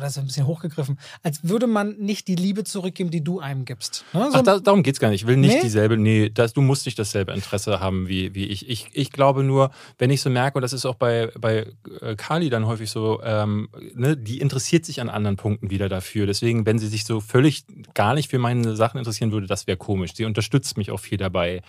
das 0.00 0.12
ist 0.12 0.18
ein 0.18 0.26
bisschen 0.26 0.46
hochgegriffen, 0.46 0.98
als 1.22 1.46
würde 1.46 1.66
man 1.66 1.96
nicht 1.98 2.28
die 2.28 2.34
Liebe 2.34 2.64
zurückgeben, 2.64 3.10
die 3.10 3.22
du 3.22 3.40
einem 3.40 3.64
gibst. 3.64 4.04
Ne? 4.12 4.28
So 4.30 4.38
Ach, 4.38 4.42
da, 4.42 4.58
darum 4.58 4.82
geht 4.82 4.94
es 4.94 5.00
gar 5.00 5.10
nicht. 5.10 5.22
Ich 5.22 5.26
will 5.26 5.36
nicht 5.36 5.54
nee? 5.54 5.62
dieselbe, 5.62 5.96
nee, 5.96 6.30
das, 6.30 6.52
du 6.52 6.60
musst 6.60 6.86
nicht 6.86 6.98
dasselbe 6.98 7.32
Interesse 7.32 7.80
haben 7.80 8.08
wie, 8.08 8.34
wie 8.34 8.46
ich. 8.46 8.68
ich. 8.68 8.88
Ich 8.92 9.12
glaube 9.12 9.44
nur, 9.44 9.70
wenn 9.98 10.10
ich 10.10 10.20
so 10.20 10.30
merke, 10.30 10.58
und 10.58 10.62
das 10.62 10.72
ist 10.72 10.86
auch 10.86 10.94
bei, 10.94 11.30
bei 11.38 11.66
äh, 12.00 12.16
Kali 12.16 12.50
dann 12.50 12.66
häufig 12.66 12.90
so, 12.90 13.20
ähm, 13.22 13.68
ne, 13.94 14.16
die 14.16 14.40
interessiert 14.40 14.84
sich 14.84 15.00
an 15.00 15.08
anderen 15.08 15.36
Punkten 15.36 15.70
wieder 15.70 15.88
dafür. 15.88 16.26
Deswegen, 16.26 16.66
wenn 16.66 16.78
sie 16.78 16.88
sich 16.88 17.04
so 17.04 17.20
völlig 17.20 17.64
gar 17.94 18.14
nicht 18.14 18.30
für 18.30 18.38
meine 18.38 18.76
Sachen 18.76 18.98
interessieren 18.98 19.32
würde, 19.32 19.46
das 19.46 19.66
wäre 19.66 19.76
komisch. 19.76 20.12
Sie 20.14 20.24
unterstützt 20.24 20.76
mich 20.76 20.90
auch 20.90 21.00
viel 21.00 21.18
dabei 21.18 21.62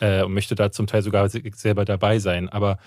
äh, 0.00 0.22
und 0.22 0.32
möchte 0.32 0.54
da 0.54 0.70
zum 0.70 0.86
Teil 0.86 1.02
sogar 1.02 1.28
selber 1.28 1.84
dabei 1.84 2.18
sein. 2.18 2.48
Aber 2.48 2.78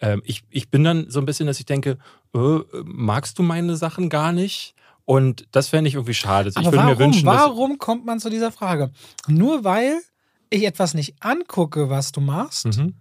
ähm, 0.00 0.22
ich, 0.24 0.42
ich 0.50 0.70
bin 0.70 0.84
dann 0.84 1.10
so 1.10 1.20
ein 1.20 1.26
bisschen, 1.26 1.46
dass 1.46 1.58
ich 1.58 1.66
denke, 1.66 1.98
äh, 2.34 2.58
magst 2.84 3.38
du 3.38 3.42
meine 3.42 3.76
Sachen 3.76 4.08
gar 4.08 4.32
nicht? 4.32 4.74
Und 5.04 5.46
das 5.52 5.68
fände 5.68 5.88
ich 5.88 5.94
irgendwie 5.94 6.14
schade. 6.14 6.50
Also 6.54 6.60
ich 6.60 6.72
würde 6.72 6.84
mir 6.84 6.98
wünschen, 6.98 7.26
warum 7.26 7.78
kommt 7.78 8.04
man 8.04 8.18
zu 8.18 8.28
dieser 8.28 8.50
Frage? 8.50 8.90
Nur 9.28 9.62
weil 9.62 10.00
ich 10.50 10.64
etwas 10.64 10.94
nicht 10.94 11.14
angucke, 11.20 11.90
was 11.90 12.12
du 12.12 12.20
machst, 12.20 12.66
mhm 12.66 12.94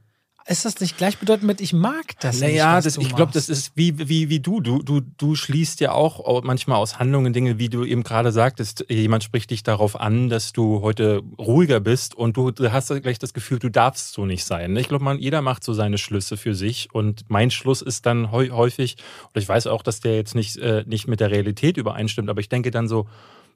ist 0.48 0.64
das 0.64 0.80
nicht 0.80 0.98
gleichbedeutend 0.98 1.48
mit, 1.48 1.60
ich 1.60 1.74
mag 1.74 2.20
das 2.20 2.40
naja, 2.40 2.76
nicht? 2.76 2.96
Naja, 2.98 3.08
ich 3.10 3.16
glaube, 3.16 3.32
das 3.34 3.50
ist 3.50 3.72
wie, 3.76 3.98
wie, 4.08 4.30
wie 4.30 4.40
du. 4.40 4.62
du. 4.62 4.84
Du 4.84 5.02
du 5.02 5.36
schließt 5.36 5.80
ja 5.80 5.92
auch 5.92 6.44
manchmal 6.44 6.78
aus 6.78 7.00
Handlungen 7.00 7.34
Dinge, 7.34 7.58
wie 7.58 7.70
du 7.70 7.84
eben 7.84 8.04
gerade 8.04 8.32
sagtest, 8.32 8.86
jemand 8.88 9.24
spricht 9.24 9.50
dich 9.50 9.64
darauf 9.64 10.00
an, 10.00 10.30
dass 10.30 10.54
du 10.54 10.82
heute 10.82 11.24
ruhiger 11.40 11.80
bist 11.80 12.14
und 12.14 12.38
du 12.38 12.52
hast 12.72 12.90
gleich 13.02 13.18
das 13.18 13.34
Gefühl, 13.34 13.58
du 13.58 13.70
darfst 13.70 14.14
so 14.14 14.26
nicht 14.26 14.46
sein. 14.46 14.74
Ne? 14.74 14.82
Ich 14.82 14.88
glaube, 14.88 15.18
jeder 15.20 15.42
macht 15.42 15.64
so 15.64 15.74
seine 15.74 15.98
Schlüsse 15.98 16.38
für 16.38 16.54
sich 16.54 16.90
und 16.94 17.26
mein 17.28 17.50
Schluss 17.50 17.82
ist 17.82 18.06
dann 18.06 18.32
häufig, 18.32 18.98
und 19.34 19.42
ich 19.42 19.50
weiß 19.50 19.66
auch, 19.68 19.82
dass 19.82 20.00
der 20.00 20.16
jetzt 20.16 20.36
nicht, 20.36 20.58
äh, 20.58 20.84
nicht 20.86 21.08
mit 21.08 21.22
der 21.22 21.32
Realität 21.32 21.78
übereinstimmt, 21.78 22.30
aber 22.30 22.40
ich 22.40 22.50
denke 22.50 22.70
dann 22.70 22.88
so, 22.88 23.08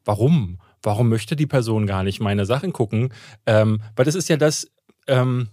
warum? 0.06 0.58
Warum 0.82 1.10
möchte 1.10 1.36
die 1.36 1.46
Person 1.46 1.86
gar 1.86 2.04
nicht 2.04 2.20
meine 2.20 2.46
Sachen 2.46 2.74
gucken? 2.74 3.14
Ähm, 3.46 3.82
weil 3.96 4.06
das 4.06 4.16
ist 4.16 4.30
ja 4.30 4.38
das, 4.38 4.72
ähm, 5.08 5.50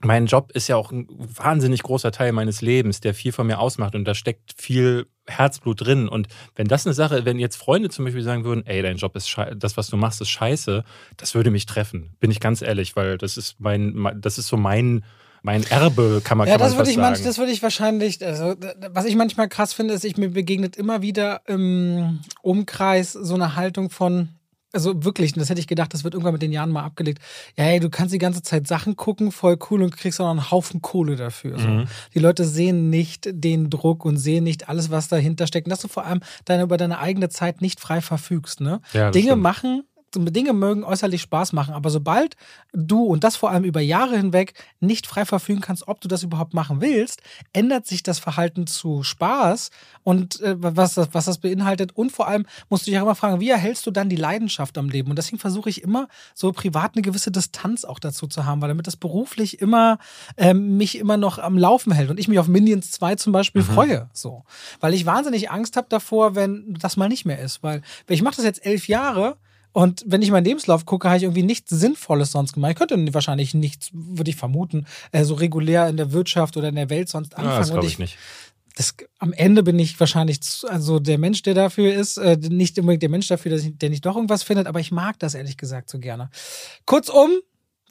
mein 0.00 0.26
Job 0.26 0.52
ist 0.52 0.68
ja 0.68 0.76
auch 0.76 0.92
ein 0.92 1.08
wahnsinnig 1.08 1.82
großer 1.82 2.12
Teil 2.12 2.32
meines 2.32 2.60
Lebens, 2.62 3.00
der 3.00 3.14
viel 3.14 3.32
von 3.32 3.46
mir 3.46 3.58
ausmacht 3.58 3.94
und 3.94 4.04
da 4.04 4.14
steckt 4.14 4.54
viel 4.56 5.06
Herzblut 5.26 5.84
drin. 5.84 6.08
Und 6.08 6.28
wenn 6.54 6.68
das 6.68 6.86
eine 6.86 6.94
Sache, 6.94 7.24
wenn 7.24 7.38
jetzt 7.38 7.56
Freunde 7.56 7.90
zum 7.90 8.04
Beispiel 8.04 8.22
sagen 8.22 8.44
würden, 8.44 8.64
ey, 8.64 8.80
dein 8.80 8.96
Job 8.96 9.16
ist 9.16 9.28
scheiße, 9.28 9.56
das, 9.56 9.76
was 9.76 9.88
du 9.88 9.96
machst, 9.96 10.20
ist 10.20 10.30
scheiße, 10.30 10.84
das 11.16 11.34
würde 11.34 11.50
mich 11.50 11.66
treffen. 11.66 12.14
Bin 12.20 12.30
ich 12.30 12.38
ganz 12.40 12.62
ehrlich, 12.62 12.94
weil 12.94 13.18
das 13.18 13.36
ist 13.36 13.56
mein, 13.58 14.08
das 14.20 14.38
ist 14.38 14.46
so 14.46 14.56
mein, 14.56 15.04
mein 15.42 15.64
Erbe, 15.64 16.20
kann 16.22 16.38
man, 16.38 16.46
ja, 16.46 16.54
kann 16.54 16.60
das 16.60 16.70
man 16.70 16.78
würde 16.78 16.90
ich 16.90 16.96
manch, 16.96 17.22
Das 17.22 17.38
würde 17.38 17.52
ich 17.52 17.62
wahrscheinlich, 17.62 18.24
also, 18.24 18.54
was 18.90 19.04
ich 19.04 19.16
manchmal 19.16 19.48
krass 19.48 19.72
finde, 19.72 19.94
ist, 19.94 20.04
ich 20.04 20.16
mir 20.16 20.30
begegnet 20.30 20.76
immer 20.76 21.02
wieder 21.02 21.42
im 21.46 22.20
Umkreis 22.42 23.12
so 23.12 23.34
eine 23.34 23.56
Haltung 23.56 23.90
von, 23.90 24.28
also 24.72 25.04
wirklich, 25.04 25.32
das 25.32 25.48
hätte 25.48 25.60
ich 25.60 25.66
gedacht, 25.66 25.94
das 25.94 26.04
wird 26.04 26.14
irgendwann 26.14 26.34
mit 26.34 26.42
den 26.42 26.52
Jahren 26.52 26.70
mal 26.70 26.84
abgelegt. 26.84 27.22
Ja, 27.56 27.64
hey, 27.64 27.80
du 27.80 27.88
kannst 27.88 28.12
die 28.12 28.18
ganze 28.18 28.42
Zeit 28.42 28.66
Sachen 28.66 28.96
gucken, 28.96 29.32
voll 29.32 29.58
cool 29.70 29.82
und 29.82 29.96
kriegst 29.96 30.20
auch 30.20 30.24
noch 30.24 30.30
einen 30.30 30.50
Haufen 30.50 30.82
Kohle 30.82 31.16
dafür. 31.16 31.58
So. 31.58 31.68
Mhm. 31.68 31.84
Die 32.14 32.18
Leute 32.18 32.44
sehen 32.44 32.90
nicht 32.90 33.28
den 33.32 33.70
Druck 33.70 34.04
und 34.04 34.18
sehen 34.18 34.44
nicht 34.44 34.68
alles, 34.68 34.90
was 34.90 35.08
dahinter 35.08 35.46
steckt. 35.46 35.66
Und 35.66 35.70
dass 35.70 35.80
du 35.80 35.88
vor 35.88 36.04
allem 36.04 36.20
deine, 36.44 36.64
über 36.64 36.76
deine 36.76 36.98
eigene 36.98 37.28
Zeit 37.30 37.62
nicht 37.62 37.80
frei 37.80 38.00
verfügst. 38.00 38.60
Ne? 38.60 38.80
Ja, 38.92 39.10
Dinge 39.10 39.28
stimmt. 39.28 39.42
machen, 39.42 39.84
Dinge 40.14 40.52
mögen 40.52 40.84
äußerlich 40.84 41.22
Spaß 41.22 41.52
machen, 41.52 41.74
aber 41.74 41.90
sobald 41.90 42.36
du 42.72 43.02
und 43.04 43.24
das 43.24 43.36
vor 43.36 43.50
allem 43.50 43.64
über 43.64 43.80
Jahre 43.80 44.16
hinweg 44.16 44.54
nicht 44.80 45.06
frei 45.06 45.24
verfügen 45.24 45.60
kannst, 45.60 45.88
ob 45.88 46.00
du 46.00 46.08
das 46.08 46.22
überhaupt 46.22 46.54
machen 46.54 46.80
willst, 46.80 47.22
ändert 47.52 47.86
sich 47.86 48.02
das 48.02 48.18
Verhalten 48.18 48.66
zu 48.66 49.02
Spaß 49.02 49.70
und 50.04 50.40
äh, 50.40 50.56
was, 50.58 50.94
das, 50.94 51.08
was 51.12 51.26
das 51.26 51.38
beinhaltet. 51.38 51.96
Und 51.96 52.12
vor 52.12 52.28
allem 52.28 52.46
musst 52.68 52.86
du 52.86 52.90
dich 52.90 52.98
auch 52.98 53.04
immer 53.04 53.14
fragen, 53.14 53.40
wie 53.40 53.50
erhältst 53.50 53.86
du 53.86 53.90
dann 53.90 54.08
die 54.08 54.16
Leidenschaft 54.16 54.78
am 54.78 54.88
Leben? 54.88 55.10
Und 55.10 55.16
deswegen 55.16 55.38
versuche 55.38 55.68
ich 55.70 55.82
immer 55.82 56.08
so 56.34 56.52
privat 56.52 56.94
eine 56.94 57.02
gewisse 57.02 57.30
Distanz 57.30 57.84
auch 57.84 57.98
dazu 57.98 58.26
zu 58.26 58.44
haben, 58.44 58.60
weil 58.60 58.68
damit 58.68 58.86
das 58.86 58.96
beruflich 58.96 59.60
immer 59.60 59.98
äh, 60.36 60.54
mich 60.54 60.98
immer 60.98 61.16
noch 61.16 61.38
am 61.38 61.58
Laufen 61.58 61.92
hält 61.92 62.10
und 62.10 62.18
ich 62.18 62.28
mich 62.28 62.38
auf 62.38 62.48
Minions 62.48 62.90
2 62.92 63.16
zum 63.16 63.32
Beispiel 63.32 63.62
mhm. 63.62 63.66
freue. 63.66 64.10
So. 64.12 64.44
Weil 64.80 64.94
ich 64.94 65.06
wahnsinnig 65.06 65.50
Angst 65.50 65.76
habe 65.76 65.86
davor, 65.90 66.34
wenn 66.34 66.74
das 66.74 66.96
mal 66.96 67.08
nicht 67.08 67.24
mehr 67.24 67.38
ist. 67.38 67.62
Weil 67.62 67.82
ich 68.08 68.22
mache 68.22 68.36
das 68.36 68.44
jetzt 68.44 68.64
elf 68.64 68.88
Jahre 68.88 69.36
und 69.72 70.02
wenn 70.06 70.22
ich 70.22 70.30
meinen 70.30 70.44
Lebenslauf 70.44 70.86
gucke, 70.86 71.08
habe 71.08 71.18
ich 71.18 71.24
irgendwie 71.24 71.42
nichts 71.42 71.70
Sinnvolles 71.70 72.32
sonst 72.32 72.52
gemacht. 72.52 72.72
Ich 72.72 72.78
könnte 72.78 73.14
wahrscheinlich 73.14 73.54
nichts, 73.54 73.90
würde 73.92 74.30
ich 74.30 74.36
vermuten, 74.36 74.86
äh, 75.12 75.24
so 75.24 75.34
regulär 75.34 75.88
in 75.88 75.96
der 75.96 76.12
Wirtschaft 76.12 76.56
oder 76.56 76.68
in 76.68 76.76
der 76.76 76.90
Welt 76.90 77.08
sonst 77.08 77.36
anfangen. 77.36 77.54
Ja, 77.54 77.58
das 77.60 77.70
glaube 77.70 77.86
ich, 77.86 77.92
ich, 77.92 77.98
nicht. 77.98 78.18
Das, 78.76 78.94
am 79.18 79.32
Ende 79.32 79.62
bin 79.62 79.78
ich 79.78 79.98
wahrscheinlich 79.98 80.40
also 80.68 81.00
der 81.00 81.18
Mensch, 81.18 81.42
der 81.42 81.54
dafür 81.54 81.92
ist, 81.92 82.16
äh, 82.16 82.36
nicht 82.36 82.78
unbedingt 82.78 83.02
der 83.02 83.08
Mensch 83.08 83.28
dafür, 83.28 83.56
ich, 83.56 83.76
der 83.76 83.90
nicht 83.90 84.06
doch 84.06 84.14
irgendwas 84.14 84.42
findet, 84.42 84.66
aber 84.66 84.80
ich 84.80 84.92
mag 84.92 85.18
das 85.18 85.34
ehrlich 85.34 85.56
gesagt 85.56 85.90
so 85.90 85.98
gerne. 85.98 86.30
Kurzum, 86.86 87.30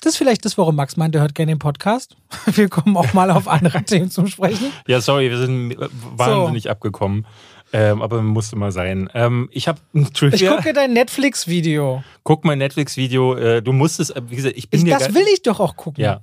das 0.02 0.14
ist 0.14 0.18
vielleicht 0.18 0.46
das, 0.46 0.58
warum 0.58 0.76
Max 0.76 0.96
meint, 0.96 1.16
er 1.16 1.22
hört 1.22 1.36
gerne 1.36 1.54
den 1.54 1.60
Podcast. 1.60 2.16
Wir 2.46 2.70
kommen 2.70 2.96
auch 2.96 3.14
mal 3.14 3.32
auf 3.32 3.48
andere 3.48 3.84
Themen 3.86 4.12
zum 4.12 4.28
Sprechen. 4.28 4.72
Ja, 4.88 5.02
sorry, 5.02 5.30
wir 5.30 5.38
sind 5.38 5.76
wahnsinnig 6.16 6.64
so. 6.64 6.70
abgekommen. 6.70 7.26
Ähm, 7.74 8.02
aber 8.02 8.22
musste 8.22 8.56
mal 8.56 8.72
sein. 8.72 9.10
Ähm, 9.14 9.50
ich 9.52 9.68
habe 9.68 9.80
ein 9.94 10.14
Trivia. 10.14 10.52
Ich 10.52 10.58
gucke 10.58 10.74
dein 10.74 10.94
Netflix-Video. 10.94 12.04
Guck 12.24 12.46
mein 12.46 12.60
Netflix-Video. 12.60 13.36
Äh, 13.36 13.62
du 13.62 13.74
musstest, 13.74 14.14
wie 14.30 14.36
gesagt, 14.36 14.56
ich 14.58 14.70
bin 14.70 14.86
ich, 14.86 14.94
Das 14.94 15.14
will 15.14 15.26
ich 15.34 15.42
doch 15.42 15.60
auch 15.60 15.76
gucken. 15.76 16.04
Ja. 16.04 16.22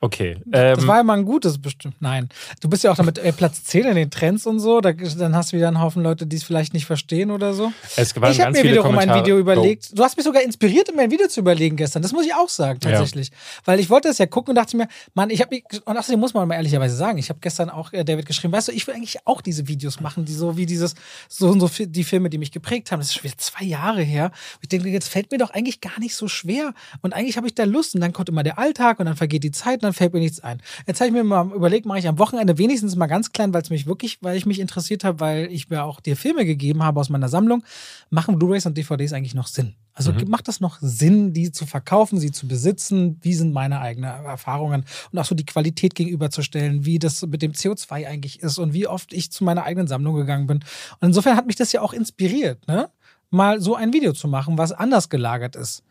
Okay. 0.00 0.36
Ähm, 0.52 0.76
das 0.76 0.86
war 0.86 0.98
ja 0.98 1.02
mal 1.02 1.18
ein 1.18 1.24
gutes 1.24 1.58
bestimmt. 1.58 1.96
Nein. 2.00 2.28
Du 2.60 2.68
bist 2.68 2.84
ja 2.84 2.92
auch 2.92 2.96
damit 2.96 3.18
äh, 3.18 3.32
Platz 3.32 3.64
10 3.64 3.84
in 3.86 3.96
den 3.96 4.10
Trends 4.10 4.46
und 4.46 4.60
so. 4.60 4.80
Da, 4.80 4.92
dann 4.92 5.34
hast 5.34 5.52
du 5.52 5.56
wieder 5.56 5.66
einen 5.66 5.80
Haufen 5.80 6.04
Leute, 6.04 6.24
die 6.24 6.36
es 6.36 6.44
vielleicht 6.44 6.72
nicht 6.72 6.86
verstehen 6.86 7.32
oder 7.32 7.52
so. 7.52 7.72
Es 7.96 8.14
waren 8.14 8.30
ich 8.30 8.40
habe 8.40 8.52
mir 8.52 8.62
wiederum 8.62 8.92
Kommentare. 8.92 9.18
ein 9.18 9.24
Video 9.24 9.38
überlegt. 9.38 9.98
Du 9.98 10.04
hast 10.04 10.16
mich 10.16 10.24
sogar 10.24 10.42
inspiriert, 10.42 10.94
mir 10.94 11.02
ein 11.02 11.10
Video 11.10 11.26
zu 11.26 11.40
überlegen 11.40 11.74
gestern. 11.74 12.02
Das 12.02 12.12
muss 12.12 12.24
ich 12.24 12.32
auch 12.32 12.48
sagen, 12.48 12.78
tatsächlich. 12.78 13.30
Ja. 13.30 13.36
Weil 13.64 13.80
ich 13.80 13.90
wollte 13.90 14.06
das 14.06 14.18
ja 14.18 14.26
gucken 14.26 14.52
und 14.52 14.54
dachte 14.54 14.76
mir, 14.76 14.86
Mann, 15.14 15.30
ich 15.30 15.40
habe 15.40 15.56
mich, 15.56 15.64
und 15.84 15.96
außerdem 15.96 16.20
muss 16.20 16.32
man 16.32 16.46
mal 16.46 16.54
ehrlicherweise 16.54 16.94
sagen, 16.94 17.18
ich 17.18 17.28
habe 17.28 17.40
gestern 17.40 17.68
auch 17.68 17.92
äh, 17.92 18.04
David 18.04 18.26
geschrieben, 18.26 18.52
weißt 18.52 18.68
du, 18.68 18.72
ich 18.72 18.86
will 18.86 18.94
eigentlich 18.94 19.26
auch 19.26 19.40
diese 19.40 19.66
Videos 19.66 19.98
machen, 19.98 20.24
die 20.24 20.32
so 20.32 20.56
wie 20.56 20.66
dieses, 20.66 20.94
so 21.28 21.48
und 21.48 21.58
so 21.58 21.68
die 21.76 22.04
Filme, 22.04 22.30
die 22.30 22.38
mich 22.38 22.52
geprägt 22.52 22.92
haben. 22.92 23.00
Das 23.00 23.08
ist 23.08 23.14
schon 23.14 23.24
wieder 23.24 23.38
zwei 23.38 23.64
Jahre 23.64 24.02
her. 24.02 24.30
Ich 24.60 24.68
denke, 24.68 24.88
jetzt 24.90 25.08
fällt 25.08 25.32
mir 25.32 25.38
doch 25.38 25.50
eigentlich 25.50 25.80
gar 25.80 25.98
nicht 25.98 26.14
so 26.14 26.28
schwer. 26.28 26.72
Und 27.02 27.14
eigentlich 27.14 27.36
habe 27.36 27.48
ich 27.48 27.56
da 27.56 27.64
Lust. 27.64 27.96
Und 27.96 28.00
dann 28.00 28.12
kommt 28.12 28.28
immer 28.28 28.44
der 28.44 28.60
Alltag 28.60 29.00
und 29.00 29.06
dann 29.06 29.16
vergeht 29.16 29.42
die 29.42 29.50
Zeit 29.50 29.82
und 29.82 29.87
dann 29.88 29.94
fällt 29.94 30.12
mir 30.12 30.20
nichts 30.20 30.40
ein. 30.40 30.60
Jetzt 30.86 31.00
habe 31.00 31.08
ich 31.08 31.14
mir 31.14 31.24
mal 31.24 31.50
überlegt, 31.52 31.86
mache 31.86 31.98
ich 31.98 32.08
am 32.08 32.18
Wochenende 32.18 32.58
wenigstens 32.58 32.94
mal 32.96 33.06
ganz 33.06 33.32
klein, 33.32 33.52
weil 33.52 33.62
es 33.62 33.70
mich 33.70 33.86
wirklich, 33.86 34.18
weil 34.22 34.36
ich 34.36 34.46
mich 34.46 34.60
interessiert 34.60 35.04
habe, 35.04 35.20
weil 35.20 35.50
ich 35.50 35.70
mir 35.70 35.84
auch 35.84 36.00
dir 36.00 36.16
Filme 36.16 36.44
gegeben 36.44 36.82
habe 36.82 37.00
aus 37.00 37.08
meiner 37.08 37.28
Sammlung. 37.28 37.64
Machen 38.10 38.38
Blu-rays 38.38 38.66
und 38.66 38.76
DVDs 38.76 39.12
eigentlich 39.12 39.34
noch 39.34 39.46
Sinn? 39.46 39.74
Also 39.98 40.12
mhm. 40.12 40.28
macht 40.28 40.46
das 40.46 40.60
noch 40.60 40.78
Sinn, 40.80 41.32
die 41.32 41.50
zu 41.50 41.66
verkaufen, 41.66 42.20
sie 42.20 42.30
zu 42.30 42.46
besitzen? 42.46 43.18
Wie 43.20 43.34
sind 43.34 43.52
meine 43.52 43.80
eigenen 43.80 44.10
Erfahrungen? 44.24 44.84
Und 45.10 45.18
auch 45.18 45.24
so 45.24 45.34
die 45.34 45.46
Qualität 45.46 45.96
gegenüberzustellen, 45.96 46.84
wie 46.84 47.00
das 47.00 47.26
mit 47.26 47.42
dem 47.42 47.52
CO2 47.52 48.06
eigentlich 48.06 48.40
ist 48.40 48.58
und 48.58 48.72
wie 48.72 48.86
oft 48.86 49.12
ich 49.12 49.32
zu 49.32 49.42
meiner 49.42 49.64
eigenen 49.64 49.88
Sammlung 49.88 50.14
gegangen 50.14 50.46
bin. 50.46 50.58
Und 51.00 51.08
insofern 51.08 51.36
hat 51.36 51.46
mich 51.46 51.56
das 51.56 51.72
ja 51.72 51.80
auch 51.80 51.92
inspiriert, 51.92 52.68
ne? 52.68 52.90
Mal 53.30 53.60
so 53.60 53.74
ein 53.74 53.92
Video 53.92 54.12
zu 54.12 54.28
machen, 54.28 54.58
was 54.58 54.72
anders 54.72 55.08
gelagert 55.08 55.56
ist. 55.56 55.82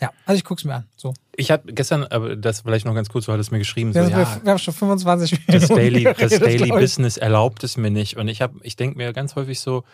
Ja, 0.00 0.10
also 0.24 0.38
ich 0.38 0.44
gucke 0.44 0.60
es 0.60 0.64
mir 0.64 0.74
an. 0.74 0.84
So. 0.96 1.12
Ich 1.36 1.50
habe 1.50 1.72
gestern, 1.72 2.04
aber 2.04 2.36
das 2.36 2.62
vielleicht 2.62 2.86
noch 2.86 2.94
ganz 2.94 3.08
kurz, 3.08 3.26
du 3.26 3.32
hattest 3.32 3.52
mir 3.52 3.58
geschrieben, 3.58 3.94
wir, 3.94 4.04
so, 4.04 4.10
ja, 4.10 4.40
wir 4.42 4.50
haben 4.50 4.58
schon 4.58 4.74
25 4.74 5.32
Minuten. 5.32 5.52
Das 5.52 5.68
Daily, 5.68 6.04
das 6.04 6.38
Daily 6.38 6.70
Business 6.70 7.16
erlaubt 7.16 7.64
es 7.64 7.76
mir 7.76 7.90
nicht. 7.90 8.16
Und 8.16 8.28
ich 8.28 8.40
habe, 8.40 8.58
ich 8.62 8.76
denke 8.76 8.96
mir 8.96 9.12
ganz 9.12 9.36
häufig 9.36 9.60
so, 9.60 9.84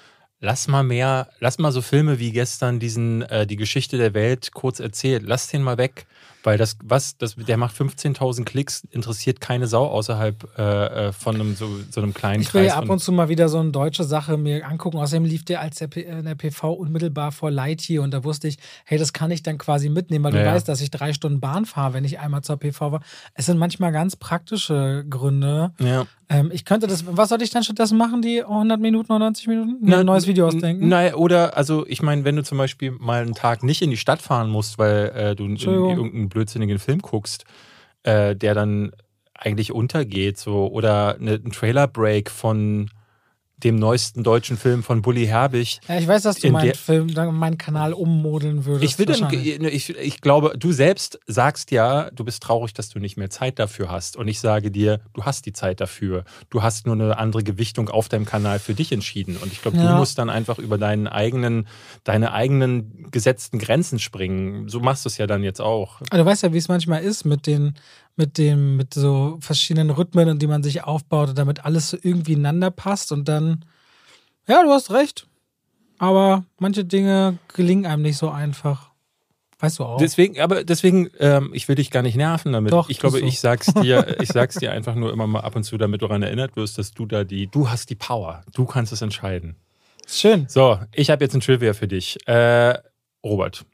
lass 0.40 0.68
mal 0.68 0.84
mehr, 0.84 1.28
lass 1.40 1.58
mal 1.58 1.72
so 1.72 1.82
Filme 1.82 2.18
wie 2.18 2.30
gestern 2.32 2.78
diesen, 2.78 3.22
äh, 3.22 3.46
die 3.46 3.56
Geschichte 3.56 3.98
der 3.98 4.14
Welt 4.14 4.52
kurz 4.52 4.80
erzählt, 4.80 5.24
lass 5.26 5.48
den 5.48 5.62
mal 5.62 5.78
weg. 5.78 6.06
Weil 6.46 6.58
das, 6.58 6.76
was, 6.84 7.18
das, 7.18 7.34
der 7.34 7.56
macht 7.56 7.74
15.000 7.74 8.44
Klicks, 8.44 8.86
interessiert 8.92 9.40
keine 9.40 9.66
Sau 9.66 9.84
außerhalb 9.88 10.56
äh, 10.56 11.08
äh, 11.08 11.12
von 11.12 11.34
einem, 11.34 11.56
so, 11.56 11.68
so 11.90 12.00
einem 12.00 12.14
kleinen 12.14 12.40
Ich 12.40 12.54
will 12.54 12.64
ja 12.64 12.76
ab 12.76 12.88
und 12.88 13.00
zu 13.00 13.10
mal 13.10 13.28
wieder 13.28 13.48
so 13.48 13.58
eine 13.58 13.72
deutsche 13.72 14.04
Sache 14.04 14.36
mir 14.36 14.64
angucken. 14.64 14.98
Außerdem 14.98 15.24
lief 15.24 15.44
der 15.44 15.60
als 15.60 15.78
der, 15.78 15.88
äh, 15.96 16.22
der 16.22 16.36
PV 16.36 16.72
unmittelbar 16.72 17.32
vor 17.32 17.50
Lightyear 17.50 18.04
und 18.04 18.14
da 18.14 18.22
wusste 18.22 18.46
ich, 18.46 18.58
hey, 18.84 18.96
das 18.96 19.12
kann 19.12 19.32
ich 19.32 19.42
dann 19.42 19.58
quasi 19.58 19.88
mitnehmen, 19.88 20.24
weil 20.24 20.30
du 20.30 20.44
ja, 20.44 20.54
weißt, 20.54 20.68
dass 20.68 20.80
ich 20.80 20.92
drei 20.92 21.12
Stunden 21.12 21.40
Bahn 21.40 21.66
fahre, 21.66 21.94
wenn 21.94 22.04
ich 22.04 22.20
einmal 22.20 22.42
zur 22.42 22.58
PV 22.58 22.92
war. 22.92 23.00
Es 23.34 23.46
sind 23.46 23.58
manchmal 23.58 23.90
ganz 23.90 24.14
praktische 24.14 25.04
Gründe. 25.10 25.72
Ja. 25.80 26.06
Ähm, 26.28 26.50
ich 26.52 26.64
könnte 26.64 26.86
das, 26.86 27.04
was 27.06 27.28
soll 27.28 27.40
ich 27.42 27.50
dann 27.50 27.62
stattdessen 27.62 27.96
machen, 27.96 28.20
die 28.20 28.42
100 28.42 28.80
Minuten 28.80 29.12
oder 29.12 29.20
90 29.20 29.46
Minuten? 29.46 29.76
Na, 29.80 30.00
ein 30.00 30.06
neues 30.06 30.26
Video 30.26 30.46
ausdenken? 30.48 30.88
Nein, 30.88 31.14
oder, 31.14 31.56
also 31.56 31.86
ich 31.86 32.02
meine, 32.02 32.24
wenn 32.24 32.34
du 32.34 32.42
zum 32.42 32.58
Beispiel 32.58 32.90
mal 32.92 33.22
einen 33.22 33.34
Tag 33.34 33.62
nicht 33.62 33.82
in 33.82 33.90
die 33.90 33.96
Stadt 33.96 34.20
fahren 34.22 34.50
musst, 34.50 34.78
weil 34.78 35.12
äh, 35.14 35.36
du 35.36 35.46
irgendeinen 35.46 36.28
blödsinnigen 36.36 36.78
Film 36.78 37.00
guckst, 37.00 37.46
äh, 38.02 38.36
der 38.36 38.52
dann 38.54 38.92
eigentlich 39.32 39.72
untergeht, 39.72 40.36
so 40.36 40.68
oder 40.68 41.16
eine, 41.16 41.32
ein 41.32 41.50
Trailer-Break 41.50 42.30
von 42.30 42.90
dem 43.58 43.76
neuesten 43.76 44.22
deutschen 44.22 44.58
Film 44.58 44.82
von 44.82 45.00
Bully 45.00 45.26
Herbig. 45.26 45.80
Ja, 45.88 45.98
ich 45.98 46.06
weiß, 46.06 46.22
dass 46.24 46.36
du 46.38 46.46
In 46.48 46.52
meinen 46.52 46.74
Film, 46.74 47.06
meinen 47.32 47.56
Kanal 47.56 47.94
ummodeln 47.94 48.66
würdest. 48.66 48.84
Ich, 48.92 48.98
will 48.98 49.06
dann, 49.06 49.20
wahrscheinlich. 49.22 49.90
ich, 49.90 49.96
ich 49.96 50.20
glaube, 50.20 50.52
du 50.58 50.72
selbst 50.72 51.18
sagst 51.26 51.70
ja, 51.70 52.10
du 52.10 52.24
bist 52.24 52.42
traurig, 52.42 52.74
dass 52.74 52.90
du 52.90 52.98
nicht 52.98 53.16
mehr 53.16 53.30
Zeit 53.30 53.58
dafür 53.58 53.90
hast. 53.90 54.16
Und 54.16 54.28
ich 54.28 54.40
sage 54.40 54.70
dir, 54.70 55.00
du 55.14 55.24
hast 55.24 55.46
die 55.46 55.54
Zeit 55.54 55.80
dafür. 55.80 56.24
Du 56.50 56.62
hast 56.62 56.84
nur 56.86 56.94
eine 56.94 57.16
andere 57.18 57.42
Gewichtung 57.42 57.88
auf 57.88 58.10
deinem 58.10 58.26
Kanal 58.26 58.58
für 58.58 58.74
dich 58.74 58.92
entschieden. 58.92 59.38
Und 59.38 59.50
ich 59.52 59.62
glaube, 59.62 59.78
du 59.78 59.84
Ja. 59.84 59.96
musst 59.96 60.18
dann 60.18 60.28
einfach 60.28 60.58
über 60.58 60.76
deinen 60.76 61.06
eigenen, 61.06 61.66
deine 62.04 62.32
eigenen 62.32 63.10
gesetzten 63.10 63.58
Grenzen 63.58 63.98
springen. 63.98 64.68
So 64.68 64.80
machst 64.80 65.06
du 65.06 65.08
es 65.08 65.16
ja 65.16 65.26
dann 65.26 65.42
jetzt 65.42 65.60
auch. 65.62 66.00
Aber 66.10 66.18
du 66.18 66.24
weißt 66.26 66.42
ja, 66.42 66.52
wie 66.52 66.58
es 66.58 66.68
manchmal 66.68 67.02
ist 67.02 67.24
mit 67.24 67.46
den, 67.46 67.74
mit 68.16 68.38
dem, 68.38 68.76
mit 68.76 68.94
so 68.94 69.38
verschiedenen 69.40 69.90
Rhythmen, 69.90 70.38
die 70.38 70.46
man 70.46 70.62
sich 70.62 70.84
aufbaut, 70.84 71.30
und 71.30 71.38
damit 71.38 71.64
alles 71.64 71.90
so 71.90 71.98
irgendwie 72.02 72.32
ineinander 72.32 72.70
passt 72.70 73.12
und 73.12 73.28
dann, 73.28 73.64
ja, 74.48 74.62
du 74.62 74.70
hast 74.70 74.90
recht. 74.90 75.26
Aber 75.98 76.44
manche 76.58 76.84
Dinge 76.84 77.38
gelingen 77.54 77.86
einem 77.86 78.02
nicht 78.02 78.18
so 78.18 78.30
einfach. 78.30 78.90
Weißt 79.58 79.78
du 79.78 79.84
auch. 79.84 79.96
Deswegen, 79.96 80.38
aber 80.40 80.64
deswegen, 80.64 81.08
ähm, 81.18 81.50
ich 81.54 81.66
will 81.66 81.76
dich 81.76 81.90
gar 81.90 82.02
nicht 82.02 82.16
nerven 82.16 82.52
damit. 82.52 82.72
Doch, 82.72 82.90
ich 82.90 82.98
glaube, 82.98 83.20
du. 83.20 83.26
ich 83.26 83.40
sag's 83.40 83.72
dir, 83.82 84.20
ich 84.20 84.28
sag's 84.28 84.56
dir 84.56 84.72
einfach 84.72 84.94
nur 84.94 85.10
immer 85.12 85.26
mal 85.26 85.40
ab 85.40 85.56
und 85.56 85.64
zu, 85.64 85.78
damit 85.78 86.02
du 86.02 86.06
daran 86.06 86.22
erinnert 86.22 86.56
wirst, 86.56 86.76
dass 86.76 86.92
du 86.92 87.06
da 87.06 87.24
die, 87.24 87.46
du 87.46 87.70
hast 87.70 87.88
die 87.88 87.94
Power. 87.94 88.42
Du 88.52 88.66
kannst 88.66 88.92
es 88.92 89.00
entscheiden. 89.00 89.56
Schön. 90.06 90.46
So, 90.48 90.78
ich 90.92 91.10
habe 91.10 91.24
jetzt 91.24 91.34
ein 91.34 91.40
Trivia 91.40 91.72
für 91.72 91.88
dich. 91.88 92.18
Äh, 92.28 92.78
Robert, 93.24 93.64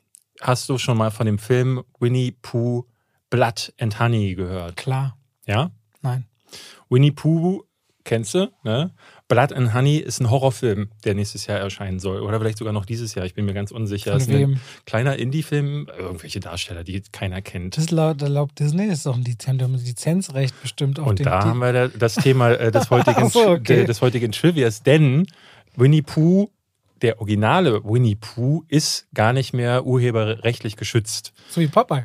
hast 0.40 0.68
du 0.68 0.78
schon 0.78 0.96
mal 0.96 1.10
von 1.10 1.26
dem 1.26 1.38
Film 1.38 1.82
Winnie 1.98 2.32
Pooh 2.40 2.86
Blood 3.32 3.72
and 3.80 3.98
Honey 3.98 4.34
gehört? 4.34 4.76
Klar. 4.76 5.16
Ja? 5.46 5.70
Nein. 6.02 6.26
Winnie 6.90 7.12
Pooh 7.12 7.64
kennst 8.04 8.34
du, 8.34 8.52
ne? 8.62 8.92
Blood 9.28 9.54
and 9.54 9.72
Honey 9.72 9.96
ist 9.96 10.20
ein 10.20 10.28
Horrorfilm, 10.28 10.90
der 11.04 11.14
nächstes 11.14 11.46
Jahr 11.46 11.58
erscheinen 11.58 11.98
soll. 11.98 12.20
Oder 12.20 12.38
vielleicht 12.38 12.58
sogar 12.58 12.74
noch 12.74 12.84
dieses 12.84 13.14
Jahr. 13.14 13.24
Ich 13.24 13.32
bin 13.32 13.46
mir 13.46 13.54
ganz 13.54 13.70
unsicher. 13.70 14.10
Von 14.12 14.20
ist 14.20 14.28
ein 14.28 14.34
wem? 14.38 14.60
kleiner 14.84 15.16
Indie-Film, 15.16 15.88
irgendwelche 15.96 16.40
Darsteller, 16.40 16.84
die 16.84 17.00
keiner 17.12 17.40
kennt. 17.40 17.78
Das 17.78 17.90
laut, 17.90 18.20
laut 18.20 18.50
Disney 18.58 18.84
ist 18.88 19.06
doch 19.06 19.16
ein 19.16 19.24
Lizenzrecht 19.24 20.60
bestimmt 20.60 20.98
auf 21.00 21.06
Und 21.06 21.20
den 21.20 21.24
da 21.24 21.44
haben 21.44 21.60
wir 21.60 21.72
da- 21.72 21.88
das 21.88 22.16
Thema 22.16 22.50
äh, 22.50 22.70
des 22.70 22.90
heutigen, 22.90 23.30
so, 23.30 23.48
okay. 23.52 23.86
des 23.86 24.02
heutigen 24.02 24.32
Trivias, 24.32 24.82
denn 24.82 25.26
Winnie 25.76 26.02
Pooh, 26.02 26.50
der 27.00 27.18
originale 27.18 27.82
Winnie 27.84 28.16
Pooh, 28.16 28.64
ist 28.68 29.06
gar 29.14 29.32
nicht 29.32 29.54
mehr 29.54 29.86
urheberrechtlich 29.86 30.76
geschützt. 30.76 31.32
So 31.48 31.62
wie 31.62 31.68
Popeye. 31.68 32.04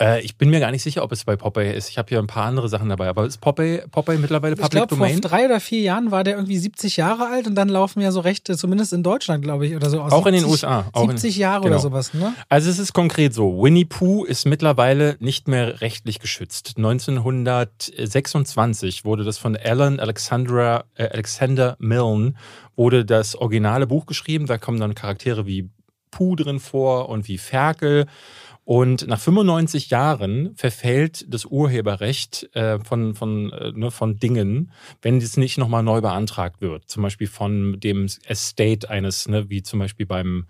Äh, 0.00 0.22
ich 0.22 0.36
bin 0.36 0.50
mir 0.50 0.60
gar 0.60 0.70
nicht 0.70 0.82
sicher, 0.82 1.02
ob 1.02 1.12
es 1.12 1.24
bei 1.24 1.36
Popeye 1.36 1.72
ist. 1.72 1.88
Ich 1.90 1.98
habe 1.98 2.08
hier 2.08 2.18
ein 2.18 2.26
paar 2.26 2.46
andere 2.46 2.68
Sachen 2.68 2.88
dabei, 2.88 3.08
aber 3.08 3.26
ist 3.26 3.40
Popeye, 3.40 3.84
Popeye 3.90 4.18
mittlerweile 4.18 4.54
Ich 4.54 4.60
Public 4.60 4.72
glaube, 4.88 4.96
vor 4.96 5.06
Domain? 5.06 5.20
drei 5.20 5.44
oder 5.46 5.60
vier 5.60 5.80
Jahren 5.80 6.10
war 6.10 6.24
der 6.24 6.34
irgendwie 6.36 6.56
70 6.56 6.96
Jahre 6.96 7.28
alt 7.28 7.46
und 7.46 7.54
dann 7.54 7.68
laufen 7.68 8.00
ja 8.00 8.10
so 8.12 8.20
Rechte, 8.20 8.56
zumindest 8.56 8.92
in 8.92 9.02
Deutschland, 9.02 9.44
glaube 9.44 9.66
ich, 9.66 9.76
oder 9.76 9.90
so 9.90 10.00
aus. 10.00 10.12
Auch 10.12 10.26
in 10.26 10.32
den 10.32 10.40
70 10.42 10.52
USA. 10.52 10.86
Auch 10.92 11.04
in- 11.04 11.10
70 11.16 11.36
Jahre 11.36 11.62
genau. 11.64 11.74
oder 11.74 11.82
sowas, 11.82 12.14
ne? 12.14 12.32
Also 12.48 12.70
es 12.70 12.78
ist 12.78 12.92
konkret 12.92 13.34
so, 13.34 13.62
Winnie 13.62 13.84
Pooh 13.84 14.24
ist 14.24 14.46
mittlerweile 14.46 15.16
nicht 15.20 15.48
mehr 15.48 15.80
rechtlich 15.80 16.18
geschützt. 16.18 16.74
1926 16.76 19.04
wurde 19.04 19.24
das 19.24 19.38
von 19.38 19.56
Alan 19.56 20.00
Alexandra, 20.00 20.84
äh, 20.94 21.08
Alexander 21.08 21.76
Milne, 21.78 22.34
wurde 22.76 23.04
das 23.04 23.36
originale 23.36 23.86
Buch 23.86 24.06
geschrieben. 24.06 24.46
Da 24.46 24.58
kommen 24.58 24.80
dann 24.80 24.94
Charaktere 24.94 25.46
wie 25.46 25.70
Pooh 26.10 26.36
drin 26.36 26.60
vor 26.60 27.08
und 27.08 27.28
wie 27.28 27.38
Ferkel. 27.38 28.06
Und 28.64 29.06
nach 29.06 29.20
95 29.20 29.90
Jahren 29.90 30.54
verfällt 30.56 31.26
das 31.28 31.44
Urheberrecht 31.44 32.48
äh, 32.54 32.78
von, 32.78 33.14
von, 33.14 33.52
äh, 33.52 33.72
ne, 33.72 33.90
von 33.90 34.16
Dingen, 34.16 34.72
wenn 35.02 35.18
es 35.18 35.36
nicht 35.36 35.58
nochmal 35.58 35.82
neu 35.82 36.00
beantragt 36.00 36.62
wird. 36.62 36.88
Zum 36.88 37.02
Beispiel 37.02 37.26
von 37.26 37.78
dem 37.78 38.06
Estate 38.26 38.88
eines, 38.88 39.28
ne, 39.28 39.50
wie 39.50 39.62
zum 39.62 39.80
Beispiel 39.80 40.06
beim 40.06 40.46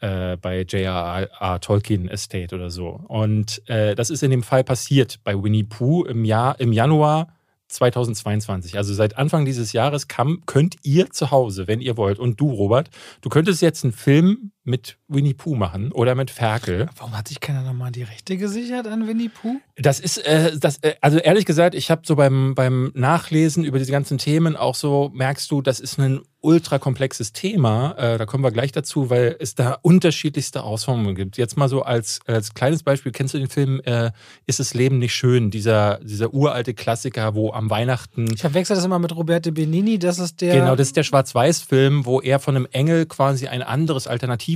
äh, 0.00 0.36
bei 0.36 0.60
J.R.R. 0.60 1.60
Tolkien 1.60 2.08
Estate 2.08 2.54
oder 2.54 2.70
so. 2.70 3.00
Und 3.08 3.62
äh, 3.68 3.94
das 3.94 4.10
ist 4.10 4.22
in 4.22 4.30
dem 4.30 4.42
Fall 4.42 4.62
passiert 4.62 5.20
bei 5.24 5.34
Winnie 5.42 5.64
Pooh 5.64 6.04
im 6.04 6.24
Jahr, 6.24 6.60
im 6.60 6.72
Januar 6.72 7.34
2022. 7.68 8.76
Also 8.76 8.94
seit 8.94 9.16
Anfang 9.16 9.44
dieses 9.44 9.72
Jahres 9.72 10.06
kann, 10.06 10.42
könnt 10.46 10.76
ihr 10.82 11.10
zu 11.10 11.30
Hause, 11.30 11.66
wenn 11.66 11.80
ihr 11.80 11.96
wollt, 11.96 12.18
und 12.18 12.40
du, 12.40 12.50
Robert, 12.50 12.90
du 13.22 13.28
könntest 13.28 13.62
jetzt 13.62 13.84
einen 13.84 13.92
Film 13.92 14.52
mit 14.66 14.98
Winnie 15.08 15.34
Pooh 15.34 15.54
machen 15.54 15.92
oder 15.92 16.14
mit 16.14 16.30
Ferkel. 16.30 16.88
Warum 16.96 17.16
hat 17.16 17.28
sich 17.28 17.40
keiner 17.40 17.62
nochmal 17.62 17.92
die 17.92 18.02
Rechte 18.02 18.36
gesichert 18.36 18.86
an 18.86 19.06
Winnie 19.06 19.28
Pooh? 19.28 19.60
Das 19.76 20.00
ist, 20.00 20.18
äh, 20.18 20.58
das, 20.58 20.78
äh, 20.78 20.94
also 21.00 21.18
ehrlich 21.18 21.44
gesagt, 21.44 21.74
ich 21.74 21.90
habe 21.90 22.02
so 22.04 22.16
beim, 22.16 22.54
beim 22.54 22.90
Nachlesen 22.94 23.64
über 23.64 23.78
diese 23.78 23.92
ganzen 23.92 24.18
Themen 24.18 24.56
auch 24.56 24.74
so, 24.74 25.10
merkst 25.14 25.50
du, 25.50 25.62
das 25.62 25.80
ist 25.80 25.98
ein 25.98 26.20
ultra 26.46 26.78
komplexes 26.78 27.32
Thema. 27.32 27.92
Äh, 27.98 28.18
da 28.18 28.24
kommen 28.24 28.44
wir 28.44 28.52
gleich 28.52 28.70
dazu, 28.70 29.10
weil 29.10 29.36
es 29.40 29.56
da 29.56 29.78
unterschiedlichste 29.82 30.62
Ausformungen 30.62 31.16
gibt. 31.16 31.36
Jetzt 31.36 31.56
mal 31.56 31.68
so 31.68 31.82
als, 31.82 32.20
als 32.26 32.54
kleines 32.54 32.84
Beispiel, 32.84 33.10
kennst 33.10 33.34
du 33.34 33.38
den 33.38 33.48
Film 33.48 33.80
äh, 33.84 34.12
Ist 34.46 34.60
das 34.60 34.72
Leben 34.72 34.98
nicht 34.98 35.14
schön? 35.14 35.50
Dieser, 35.50 35.98
dieser 36.02 36.32
uralte 36.32 36.72
Klassiker, 36.72 37.34
wo 37.34 37.50
am 37.50 37.68
Weihnachten 37.68 38.28
Ich 38.32 38.40
verwechsel 38.40 38.76
das 38.76 38.84
immer 38.84 39.00
mit 39.00 39.14
Roberto 39.14 39.50
Benini, 39.50 39.98
das 39.98 40.20
ist 40.20 40.40
der. 40.40 40.54
Genau, 40.54 40.76
das 40.76 40.88
ist 40.88 40.96
der 40.96 41.02
Schwarz-Weiß-Film, 41.02 42.06
wo 42.06 42.20
er 42.20 42.38
von 42.38 42.54
einem 42.54 42.68
Engel 42.70 43.06
quasi 43.06 43.48
ein 43.48 43.62
anderes, 43.62 44.06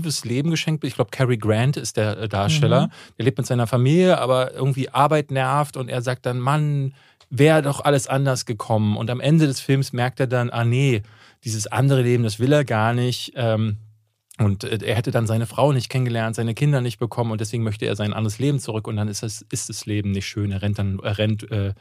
alternatives 0.00 0.24
Leben 0.24 0.50
geschenkt 0.50 0.82
wird. 0.82 0.90
Ich 0.90 0.96
glaube, 0.96 1.10
Cary 1.10 1.36
Grant 1.36 1.76
ist 1.76 1.96
der 1.96 2.18
äh, 2.18 2.28
Darsteller. 2.28 2.90
Der 3.18 3.24
lebt 3.24 3.38
mit 3.38 3.46
seiner 3.46 3.66
Familie, 3.66 4.18
aber 4.18 4.54
irgendwie 4.54 4.88
Arbeit 4.88 5.30
nervt 5.30 5.76
und 5.76 5.88
er 5.88 6.02
sagt 6.02 6.26
dann, 6.26 6.38
Mann, 6.38 6.94
wäre 7.30 7.62
doch 7.62 7.84
alles 7.84 8.06
anders 8.08 8.44
gekommen. 8.44 8.96
Und 8.96 9.10
am 9.10 9.20
Ende 9.20 9.46
des 9.46 9.60
Films 9.60 9.92
merkt 9.92 10.20
er 10.20 10.26
dann, 10.26 10.50
ah 10.50 10.64
nee, 10.64 11.02
dieses 11.44 11.66
andere 11.66 12.02
Leben, 12.02 12.24
das 12.24 12.38
will 12.38 12.52
er 12.52 12.64
gar 12.64 12.92
nicht. 12.92 13.32
Ähm, 13.36 13.76
und 14.40 14.64
äh, 14.64 14.78
er 14.82 14.94
hätte 14.94 15.10
dann 15.10 15.26
seine 15.26 15.46
Frau 15.46 15.72
nicht 15.72 15.90
kennengelernt, 15.90 16.34
seine 16.34 16.54
Kinder 16.54 16.80
nicht 16.80 16.98
bekommen 16.98 17.30
und 17.30 17.40
deswegen 17.40 17.62
möchte 17.62 17.84
er 17.84 17.94
sein 17.94 18.14
anderes 18.14 18.38
Leben 18.38 18.58
zurück 18.58 18.88
und 18.88 18.96
dann 18.96 19.06
ist 19.06 19.22
das, 19.22 19.44
ist 19.50 19.68
das 19.68 19.84
Leben 19.84 20.12
nicht 20.12 20.26
schön. 20.26 20.50
Er 20.50 20.62
rennt 20.62 20.78
dann, 20.78 20.98
er 21.02 21.18
rennt 21.18 21.50
äh, 21.50 21.74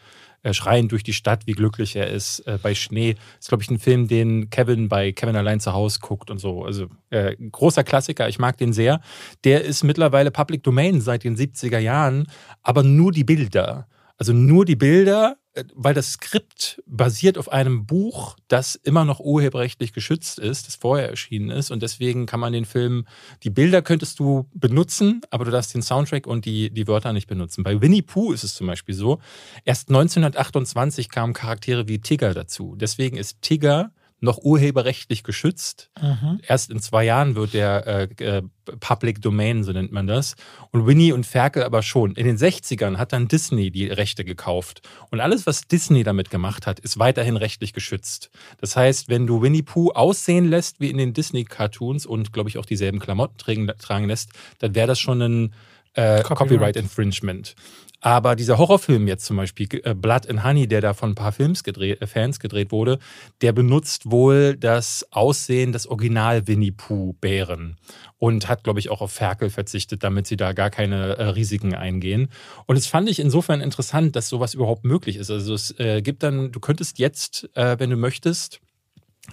äh, 0.43 0.53
schreiend 0.53 0.91
durch 0.91 1.03
die 1.03 1.13
Stadt, 1.13 1.47
wie 1.47 1.53
glücklich 1.53 1.95
er 1.95 2.07
ist 2.07 2.39
äh, 2.41 2.59
bei 2.61 2.75
Schnee. 2.75 3.13
Das 3.13 3.45
ist, 3.45 3.47
glaube 3.47 3.63
ich, 3.63 3.71
ein 3.71 3.79
Film, 3.79 4.09
den 4.09 4.49
Kevin 4.49 4.89
bei 4.89 5.13
Kevin 5.13 5.37
allein 5.37 5.61
zu 5.61 5.71
Hause 5.73 5.99
guckt 6.01 6.29
und 6.29 6.39
so. 6.39 6.65
Also 6.65 6.87
äh, 7.11 7.35
großer 7.37 7.85
Klassiker, 7.85 8.27
ich 8.27 8.39
mag 8.39 8.57
den 8.57 8.73
sehr. 8.73 8.99
Der 9.45 9.63
ist 9.63 9.83
mittlerweile 9.85 10.29
Public 10.29 10.61
Domain 10.63 10.99
seit 10.99 11.23
den 11.23 11.37
70er 11.37 11.79
Jahren, 11.79 12.27
aber 12.61 12.83
nur 12.83 13.13
die 13.13 13.23
Bilder. 13.23 13.87
Also 14.17 14.33
nur 14.33 14.65
die 14.65 14.75
Bilder, 14.75 15.37
weil 15.73 15.93
das 15.93 16.13
Skript 16.13 16.81
basiert 16.85 17.37
auf 17.37 17.51
einem 17.51 17.85
Buch, 17.85 18.37
das 18.47 18.75
immer 18.75 19.03
noch 19.03 19.19
urheberrechtlich 19.19 19.93
geschützt 19.93 20.39
ist, 20.39 20.67
das 20.67 20.75
vorher 20.75 21.09
erschienen 21.09 21.49
ist. 21.49 21.71
Und 21.71 21.81
deswegen 21.81 22.25
kann 22.25 22.39
man 22.39 22.53
den 22.53 22.65
Film, 22.65 23.05
die 23.43 23.49
Bilder 23.49 23.81
könntest 23.81 24.19
du 24.19 24.47
benutzen, 24.53 25.21
aber 25.31 25.45
du 25.45 25.51
darfst 25.51 25.73
den 25.73 25.81
Soundtrack 25.81 26.27
und 26.27 26.45
die, 26.45 26.69
die 26.69 26.87
Wörter 26.87 27.13
nicht 27.13 27.27
benutzen. 27.27 27.63
Bei 27.63 27.81
Winnie 27.81 28.01
Pooh 28.01 28.31
ist 28.31 28.43
es 28.43 28.55
zum 28.55 28.67
Beispiel 28.67 28.95
so, 28.95 29.19
erst 29.65 29.89
1928 29.89 31.09
kamen 31.09 31.33
Charaktere 31.33 31.87
wie 31.87 31.99
Tigger 31.99 32.33
dazu. 32.33 32.75
Deswegen 32.77 33.17
ist 33.17 33.41
Tigger 33.41 33.91
noch 34.21 34.39
urheberrechtlich 34.39 35.23
geschützt. 35.23 35.89
Mhm. 36.01 36.39
Erst 36.47 36.71
in 36.71 36.79
zwei 36.79 37.05
Jahren 37.05 37.35
wird 37.35 37.53
der 37.53 37.87
äh, 37.87 38.23
äh, 38.23 38.41
Public 38.79 39.21
Domain, 39.21 39.63
so 39.63 39.71
nennt 39.71 39.91
man 39.91 40.07
das. 40.07 40.35
Und 40.71 40.85
Winnie 40.85 41.13
und 41.13 41.25
Ferkel 41.25 41.63
aber 41.63 41.81
schon. 41.81 42.13
In 42.15 42.25
den 42.25 42.37
60ern 42.37 42.97
hat 42.97 43.13
dann 43.13 43.27
Disney 43.27 43.71
die 43.71 43.87
Rechte 43.87 44.25
gekauft. 44.25 44.81
Und 45.09 45.21
alles, 45.21 45.47
was 45.47 45.67
Disney 45.67 46.03
damit 46.03 46.29
gemacht 46.29 46.67
hat, 46.67 46.79
ist 46.79 46.99
weiterhin 46.99 47.37
rechtlich 47.37 47.73
geschützt. 47.73 48.29
Das 48.59 48.75
heißt, 48.75 49.09
wenn 49.09 49.25
du 49.25 49.41
Winnie 49.41 49.63
Pooh 49.63 49.91
aussehen 49.91 50.49
lässt 50.49 50.79
wie 50.79 50.89
in 50.89 50.97
den 50.97 51.13
Disney-Cartoons 51.13 52.05
und, 52.05 52.33
glaube 52.33 52.49
ich, 52.49 52.57
auch 52.57 52.65
dieselben 52.65 52.99
Klamotten 52.99 53.37
tragen, 53.37 53.71
tragen 53.79 54.07
lässt, 54.07 54.31
dann 54.59 54.75
wäre 54.75 54.87
das 54.87 54.99
schon 54.99 55.21
ein 55.21 55.53
äh, 55.93 56.21
Copyright. 56.21 56.37
Copyright 56.37 56.75
Infringement. 56.77 57.55
Aber 58.01 58.35
dieser 58.35 58.57
Horrorfilm 58.57 59.07
jetzt 59.07 59.25
zum 59.25 59.37
Beispiel, 59.37 59.67
äh, 59.83 59.93
Blood 59.93 60.29
and 60.29 60.43
Honey, 60.43 60.67
der 60.67 60.79
da 60.79 60.93
von 60.93 61.11
ein 61.11 61.15
paar 61.15 61.33
Films 61.33 61.63
gedreht, 61.63 62.01
äh, 62.01 62.07
Fans 62.07 62.39
gedreht 62.39 62.71
wurde, 62.71 62.97
der 63.41 63.51
benutzt 63.51 64.09
wohl 64.09 64.55
das 64.55 65.05
Aussehen 65.11 65.73
des 65.73 65.87
Original 65.87 66.47
Winnie 66.47 66.71
Pooh 66.71 67.13
Bären 67.19 67.77
und 68.17 68.47
hat, 68.47 68.63
glaube 68.63 68.79
ich, 68.79 68.89
auch 68.89 69.01
auf 69.01 69.11
Ferkel 69.11 69.49
verzichtet, 69.49 70.03
damit 70.03 70.27
sie 70.27 70.37
da 70.37 70.53
gar 70.53 70.69
keine 70.69 71.17
äh, 71.17 71.23
Risiken 71.29 71.75
eingehen. 71.75 72.29
Und 72.67 72.77
das 72.77 72.87
fand 72.87 73.09
ich 73.09 73.19
insofern 73.19 73.59
interessant, 73.59 74.15
dass 74.15 74.29
sowas 74.29 74.53
überhaupt 74.53 74.85
möglich 74.85 75.17
ist. 75.17 75.29
Also 75.29 75.53
es 75.53 75.77
äh, 75.79 76.01
gibt 76.01 76.23
dann, 76.23 76.53
du 76.53 76.59
könntest 76.61 76.99
jetzt, 76.99 77.49
äh, 77.55 77.77
wenn 77.79 77.89
du 77.89 77.97
möchtest, 77.97 78.61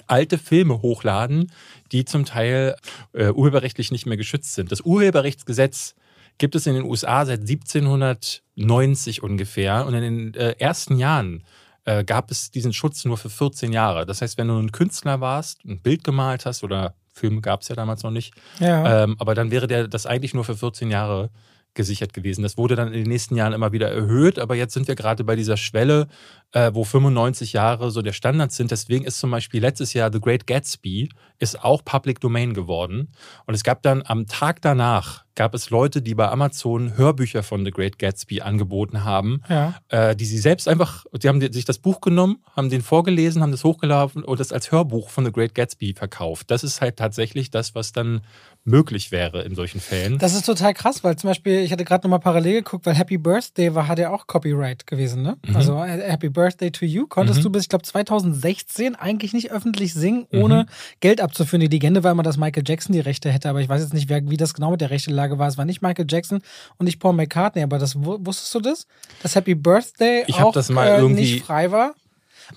alte 0.09 0.39
Filme 0.39 0.83
hochladen, 0.83 1.53
die 1.93 2.05
zum 2.05 2.25
Teil 2.25 2.77
äh, 3.13 3.31
urheberrechtlich 3.31 3.93
nicht 3.93 4.07
mehr 4.07 4.17
geschützt 4.17 4.55
sind. 4.55 4.73
Das 4.73 4.81
Urheberrechtsgesetz 4.81 5.95
gibt 6.39 6.55
es 6.55 6.67
in 6.67 6.75
den 6.75 6.85
USA 6.85 7.25
seit 7.25 7.41
1790 7.41 9.23
ungefähr. 9.23 9.87
Und 9.87 9.95
in 9.95 10.03
den 10.03 10.35
äh, 10.35 10.55
ersten 10.59 10.99
Jahren 10.99 11.45
äh, 11.85 12.05
gab 12.05 12.31
es 12.31 12.51
diesen 12.51 12.73
Schutz 12.73 13.05
nur 13.05 13.17
für 13.17 13.31
14 13.31 13.73
Jahre. 13.73 14.07
Das 14.07 14.23
heißt, 14.23 14.39
wenn 14.39 14.49
du 14.49 14.59
ein 14.59 14.73
Künstler 14.73 15.21
warst, 15.21 15.65
ein 15.65 15.81
Bild 15.81 16.05
gemalt 16.05 16.47
hast 16.47 16.65
oder 16.65 16.95
Filme 17.13 17.41
gab 17.41 17.63
es 17.63 17.69
ja 17.69 17.75
damals 17.77 18.03
noch 18.03 18.11
nicht, 18.11 18.35
Ja. 18.59 19.05
ähm, 19.05 19.17
aber 19.19 19.35
dann 19.35 19.51
wäre 19.51 19.67
der 19.67 19.89
das 19.89 20.05
eigentlich 20.05 20.35
nur 20.35 20.45
für 20.45 20.57
14 20.57 20.91
Jahre 20.91 21.31
gesichert 21.77 22.13
gewesen. 22.13 22.43
Das 22.43 22.57
wurde 22.57 22.75
dann 22.75 22.89
in 22.89 22.95
den 23.05 23.09
nächsten 23.09 23.37
Jahren 23.37 23.53
immer 23.53 23.71
wieder 23.71 23.89
erhöht, 23.91 24.41
aber 24.41 24.57
jetzt 24.57 24.75
sind 24.75 24.89
wir 24.89 24.97
gerade 24.97 25.23
bei 25.23 25.37
dieser 25.37 25.57
Schwelle, 25.57 26.09
äh, 26.53 26.73
wo 26.75 26.83
95 26.83 27.53
Jahre 27.53 27.93
so 27.93 28.03
der 28.03 28.13
Standard 28.13 28.51
sind. 28.51 28.73
Deswegen 28.73 29.05
ist 29.05 29.21
zum 29.21 29.31
Beispiel 29.31 29.61
letztes 29.61 29.93
Jahr 29.93 30.13
The 30.13 30.21
Great 30.21 30.49
Gatsby 30.49 31.09
ist 31.39 31.63
auch 31.63 31.85
Public 31.85 32.19
Domain 32.21 32.55
geworden. 32.55 33.13
Und 33.47 33.55
es 33.55 33.63
gab 33.63 33.83
dann 33.83 34.03
am 34.05 34.27
Tag 34.27 34.61
danach 34.63 35.25
gab 35.35 35.53
es 35.55 35.69
Leute, 35.69 36.01
die 36.01 36.15
bei 36.15 36.31
Amazon 36.31 36.97
Hörbücher 36.97 37.43
von 37.43 37.63
The 37.63 37.71
Great 37.71 37.99
Gatsby 37.99 38.41
angeboten 38.41 39.05
haben, 39.05 39.43
Ja. 39.51 39.75
äh, 39.89 40.17
die 40.17 40.25
sie 40.25 40.39
selbst 40.39 40.67
einfach, 40.67 41.05
die 41.13 41.29
haben 41.29 41.43
sich 41.53 41.67
das 41.67 41.79
Buch 41.79 42.01
genommen, 42.01 42.39
haben 42.57 42.71
den 42.71 42.81
vorgelesen, 42.81 43.43
haben 43.43 43.51
das 43.53 43.63
hochgeladen 43.63 44.25
und 44.25 44.41
das 44.41 44.51
als 44.51 44.73
Hörbuch 44.73 45.11
von 45.11 45.27
The 45.27 45.33
Great 45.33 45.55
Gatsby 45.55 45.93
verkauft. 45.93 46.51
Das 46.51 46.65
ist 46.65 46.81
halt 46.81 46.97
tatsächlich 46.97 47.51
das, 47.51 47.75
was 47.75 47.93
dann 47.93 48.23
möglich 48.67 49.13
wäre 49.13 49.43
in 49.43 49.55
solchen 49.55 49.81
Fällen. 49.81 50.19
Das 50.19 50.35
ist 50.35 50.45
total 50.45 50.75
krass, 50.75 51.03
weil 51.05 51.17
zum 51.17 51.29
Beispiel, 51.31 51.61
ich 51.61 51.73
hatte 51.73 51.85
gerade 51.85 52.07
nochmal 52.07 52.21
parallel 52.21 52.63
geguckt, 52.63 52.85
weil 52.85 52.95
Happy 52.95 53.17
Birthday 53.17 53.75
war, 53.75 53.89
hat 53.89 53.99
ja 53.99 54.11
auch 54.11 54.27
Copyright 54.27 54.87
gewesen, 54.87 55.23
ne? 55.23 55.37
Mhm. 55.47 55.57
Also 55.57 55.77
äh, 55.83 56.11
Happy 56.11 56.29
Birthday 56.29 56.71
to 56.71 56.85
You 56.85 57.07
konntest 57.07 57.39
Mhm. 57.41 57.45
du 57.45 57.51
bis, 57.51 57.63
ich 57.63 57.69
glaube, 57.69 57.85
2016 57.85 58.95
eigentlich 58.97 59.33
nicht 59.33 59.51
öffentlich 59.53 59.95
singen, 59.95 60.27
ohne 60.33 60.67
Geld 61.01 61.21
abzuführen. 61.21 61.61
Die 61.61 61.69
Legende 61.69 62.03
war 62.05 62.13
immer, 62.13 62.23
dass 62.23 62.37
Michael 62.37 62.65
Jackson 62.67 62.93
die 62.93 63.01
Rechte 63.01 63.31
hätte, 63.31 63.49
aber 63.49 63.61
ich 63.61 63.69
weiß 63.69 63.81
jetzt 63.83 63.95
nicht, 63.95 64.09
wer, 64.09 64.29
wie 64.29 64.37
das 64.37 64.55
genau 64.55 64.73
mit 64.73 64.81
der 64.81 64.91
Rechtelage 64.91 65.39
war. 65.39 65.49
Es 65.49 65.57
war 65.59 65.65
nicht 65.65 65.83
Michael 65.83 66.07
Jackson 66.09 66.41
und 66.79 66.87
nicht 66.87 66.99
Paul 66.99 67.13
McCartney, 67.15 67.63
aber 67.63 67.79
das 67.79 67.97
wu- 67.97 68.19
wusstest 68.21 68.55
du 68.55 68.61
das? 68.61 68.87
Dass 69.23 69.35
Happy 69.35 69.55
Birthday 69.55 70.25
Ich 70.27 70.41
auch 70.41 70.53
das 70.53 70.69
mal 70.71 70.87
äh, 70.89 70.97
irgendwie- 70.99 71.21
nicht 71.23 71.45
frei 71.45 71.71
war? 71.71 71.95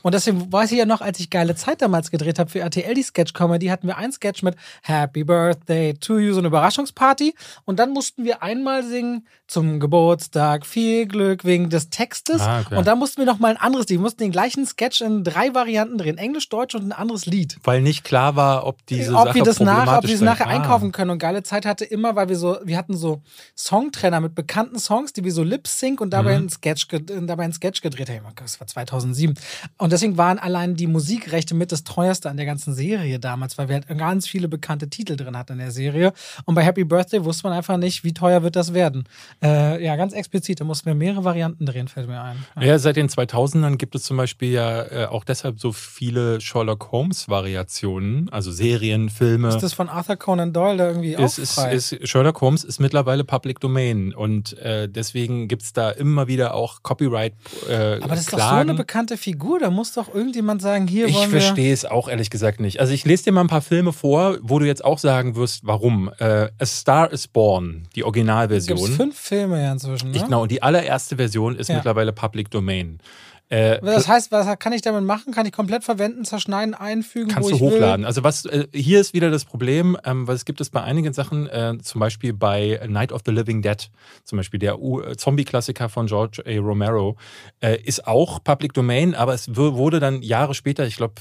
Und 0.01 0.13
deswegen 0.13 0.51
weiß 0.51 0.71
ich 0.71 0.77
ja 0.77 0.85
noch, 0.85 1.01
als 1.01 1.19
ich 1.19 1.29
geile 1.29 1.55
Zeit 1.55 1.81
damals 1.81 2.11
gedreht 2.11 2.39
habe 2.39 2.49
für 2.49 2.59
RTL, 2.59 2.93
die 2.93 3.03
Sketch-Comedy, 3.03 3.67
hatten 3.67 3.87
wir 3.87 3.97
einen 3.97 4.11
Sketch 4.11 4.43
mit 4.43 4.55
Happy 4.83 5.23
Birthday 5.23 5.93
to 5.93 6.19
you, 6.19 6.33
so 6.33 6.39
eine 6.39 6.47
Überraschungsparty. 6.47 7.33
Und 7.65 7.79
dann 7.79 7.91
mussten 7.91 8.23
wir 8.23 8.43
einmal 8.43 8.83
singen 8.83 9.25
zum 9.49 9.79
Geburtstag, 9.79 10.65
viel 10.65 11.07
Glück 11.07 11.43
wegen 11.43 11.69
des 11.71 11.89
Textes. 11.89 12.39
Ah, 12.41 12.61
okay. 12.61 12.77
Und 12.77 12.85
dann 12.87 12.99
mussten 12.99 13.17
wir 13.17 13.25
noch 13.25 13.39
mal 13.39 13.49
ein 13.49 13.57
anderes 13.57 13.87
Lied. 13.89 13.97
Wir 13.97 14.03
mussten 14.03 14.21
den 14.21 14.31
gleichen 14.31 14.65
Sketch 14.65 15.01
in 15.01 15.23
drei 15.23 15.53
Varianten 15.55 15.97
drehen. 15.97 16.17
Englisch, 16.19 16.49
Deutsch 16.49 16.75
und 16.75 16.83
ein 16.83 16.91
anderes 16.91 17.25
Lied. 17.25 17.57
Weil 17.63 17.81
nicht 17.81 18.03
klar 18.03 18.35
war, 18.35 18.67
ob 18.67 18.85
diese 18.85 19.13
ob 19.15 19.25
Sache 19.25 19.35
wir 19.35 19.43
das 19.43 19.59
nach, 19.59 19.97
ob 19.97 20.07
wir 20.07 20.17
sei. 20.17 20.25
nachher 20.25 20.45
Ah. 20.47 20.51
einkaufen 20.51 20.91
können. 20.91 21.09
Und 21.09 21.17
geile 21.17 21.41
Zeit 21.43 21.65
hatte 21.65 21.83
immer, 21.83 22.15
weil 22.15 22.29
wir 22.29 22.37
so, 22.37 22.57
wir 22.63 22.77
hatten 22.77 22.95
so 22.95 23.21
Songtrainer 23.57 24.21
mit 24.21 24.35
bekannten 24.35 24.77
Songs, 24.79 25.13
die 25.13 25.23
wir 25.23 25.31
so 25.31 25.43
lip 25.43 25.67
sync 25.67 25.99
und 25.99 26.11
dabei, 26.11 26.31
Mhm. 26.33 26.37
einen 26.37 26.49
Sketch, 26.49 26.87
ge- 26.87 27.01
dabei 27.25 27.43
einen 27.43 27.53
Sketch 27.53 27.81
gedreht 27.81 28.09
haben. 28.09 28.19
Das 28.35 28.59
war 28.59 28.67
2007. 28.67 29.33
Und 29.77 29.91
deswegen 29.91 30.17
waren 30.17 30.37
allein 30.39 30.75
die 30.75 30.87
Musikrechte 30.87 31.55
mit 31.55 31.71
das 31.71 31.83
teuerste 31.83 32.29
an 32.29 32.37
der 32.37 32.45
ganzen 32.45 32.73
Serie 32.73 33.19
damals, 33.19 33.57
weil 33.57 33.67
wir 33.67 33.75
halt 33.75 33.87
ganz 33.97 34.27
viele 34.27 34.47
bekannte 34.47 34.89
Titel 34.89 35.15
drin 35.15 35.35
hatten 35.35 35.53
in 35.53 35.57
der 35.59 35.71
Serie. 35.71 36.13
Und 36.45 36.55
bei 36.55 36.63
Happy 36.63 36.83
Birthday 36.83 37.23
wusste 37.25 37.47
man 37.47 37.57
einfach 37.57 37.77
nicht, 37.77 38.03
wie 38.03 38.13
teuer 38.13 38.43
wird 38.43 38.55
das 38.55 38.73
werden. 38.73 39.05
Äh, 39.41 39.83
ja, 39.83 39.95
ganz 39.95 40.13
explizit. 40.13 40.59
Da 40.59 40.65
mussten 40.65 40.85
wir 40.87 40.95
mehrere 40.95 41.23
Varianten 41.23 41.65
drehen, 41.65 41.87
fällt 41.87 42.07
mir 42.07 42.21
ein. 42.21 42.37
Ja. 42.57 42.61
Ja, 42.63 42.79
seit 42.79 42.95
den 42.97 43.07
2000ern 43.09 43.77
gibt 43.77 43.95
es 43.95 44.03
zum 44.03 44.17
Beispiel 44.17 44.51
ja 44.51 44.83
äh, 44.83 45.05
auch 45.05 45.23
deshalb 45.23 45.59
so 45.59 45.71
viele 45.71 46.41
Sherlock 46.41 46.91
Holmes-Variationen, 46.91 48.29
also 48.31 48.51
Serien, 48.51 49.09
Filme. 49.09 49.49
Ist 49.49 49.63
das 49.63 49.73
von 49.73 49.89
Arthur 49.89 50.17
Conan 50.17 50.53
Doyle 50.53 50.77
da 50.77 50.87
irgendwie 50.87 51.17
auch 51.17 51.23
ist, 51.23 51.37
ist, 51.37 51.53
frei? 51.55 51.73
ist, 51.73 51.95
Sherlock 52.07 52.41
Holmes 52.41 52.63
ist 52.63 52.79
mittlerweile 52.79 53.23
Public 53.23 53.59
Domain 53.59 54.13
und 54.13 54.57
äh, 54.59 54.87
deswegen 54.89 55.47
gibt 55.47 55.63
es 55.63 55.73
da 55.73 55.89
immer 55.91 56.27
wieder 56.27 56.53
auch 56.53 56.83
Copyright 56.83 57.33
äh, 57.69 57.97
Aber 58.01 58.09
das 58.09 58.21
ist 58.21 58.33
doch 58.33 58.39
so 58.39 58.43
Klagen. 58.45 58.69
eine 58.69 58.77
bekannte 58.77 59.17
Figur. 59.17 59.59
Da 59.59 59.69
muss 59.69 59.93
doch 59.93 60.13
irgendjemand 60.13 60.61
sagen, 60.61 60.87
hier 60.87 61.07
Ich 61.07 61.15
wollen 61.15 61.31
wir... 61.31 61.41
verstehe 61.41 61.73
es 61.73 61.85
auch 61.85 62.07
ehrlich 62.09 62.29
gesagt 62.29 62.59
nicht. 62.59 62.79
Also 62.79 62.93
ich 62.93 63.05
lese 63.05 63.25
dir 63.25 63.31
mal 63.31 63.41
ein 63.41 63.47
paar 63.47 63.61
Filme 63.61 63.93
vor, 63.93 64.37
wo 64.41 64.59
du 64.59 64.65
jetzt 64.65 64.83
auch 64.83 64.99
sagen 64.99 65.35
wirst, 65.35 65.61
warum. 65.65 66.11
Äh, 66.19 66.49
A 66.59 66.65
Star 66.65 67.11
is 67.11 67.27
Born, 67.27 67.87
die 67.95 68.03
Originalversion. 68.03 68.91
fünf 68.91 69.17
Filme 69.29 69.63
ja 69.63 69.71
inzwischen, 69.71 70.11
ne? 70.11 70.17
Ich, 70.17 70.23
genau, 70.25 70.41
und 70.43 70.51
die 70.51 70.61
allererste 70.61 71.15
Version 71.15 71.55
ist 71.55 71.69
Ja. 71.69 71.75
mittlerweile 71.75 72.11
Public 72.11 72.51
Domain. 72.51 72.99
Äh, 73.51 73.79
Das 73.81 74.07
heißt, 74.07 74.31
was 74.31 74.59
kann 74.59 74.73
ich 74.73 74.83
damit 74.83 75.03
machen? 75.03 75.33
Kann 75.33 75.45
ich 75.47 75.51
komplett 75.51 75.83
verwenden, 75.83 76.23
zerschneiden, 76.23 76.75
einfügen, 76.75 77.29
Kannst 77.31 77.49
du 77.51 77.57
hochladen. 77.59 78.05
Also 78.05 78.23
was 78.23 78.45
äh, 78.45 78.67
hier 78.73 79.01
ist 79.01 79.15
wieder 79.15 79.31
das 79.31 79.43
Problem, 79.43 79.97
ähm, 80.05 80.27
weil 80.27 80.35
es 80.35 80.45
gibt 80.45 80.61
es 80.61 80.69
bei 80.69 80.83
einigen 80.83 81.13
Sachen, 81.13 81.47
äh, 81.47 81.75
zum 81.81 81.99
Beispiel 81.99 82.33
bei 82.33 82.79
Night 82.87 83.11
of 83.11 83.21
the 83.25 83.31
Living 83.31 83.63
Dead, 83.63 83.89
zum 84.23 84.37
Beispiel 84.37 84.59
der 84.59 84.75
äh, 84.75 85.15
Zombie-Klassiker 85.17 85.89
von 85.89 86.05
George 86.05 86.43
A. 86.45 86.59
Romero, 86.59 87.17
äh, 87.61 87.81
ist 87.81 88.05
auch 88.05 88.43
Public 88.43 88.73
Domain, 88.73 89.15
aber 89.15 89.33
es 89.33 89.47
wurde 89.55 89.99
dann 89.99 90.21
Jahre 90.21 90.53
später, 90.53 90.85
ich 90.85 90.97
glaube 90.97 91.15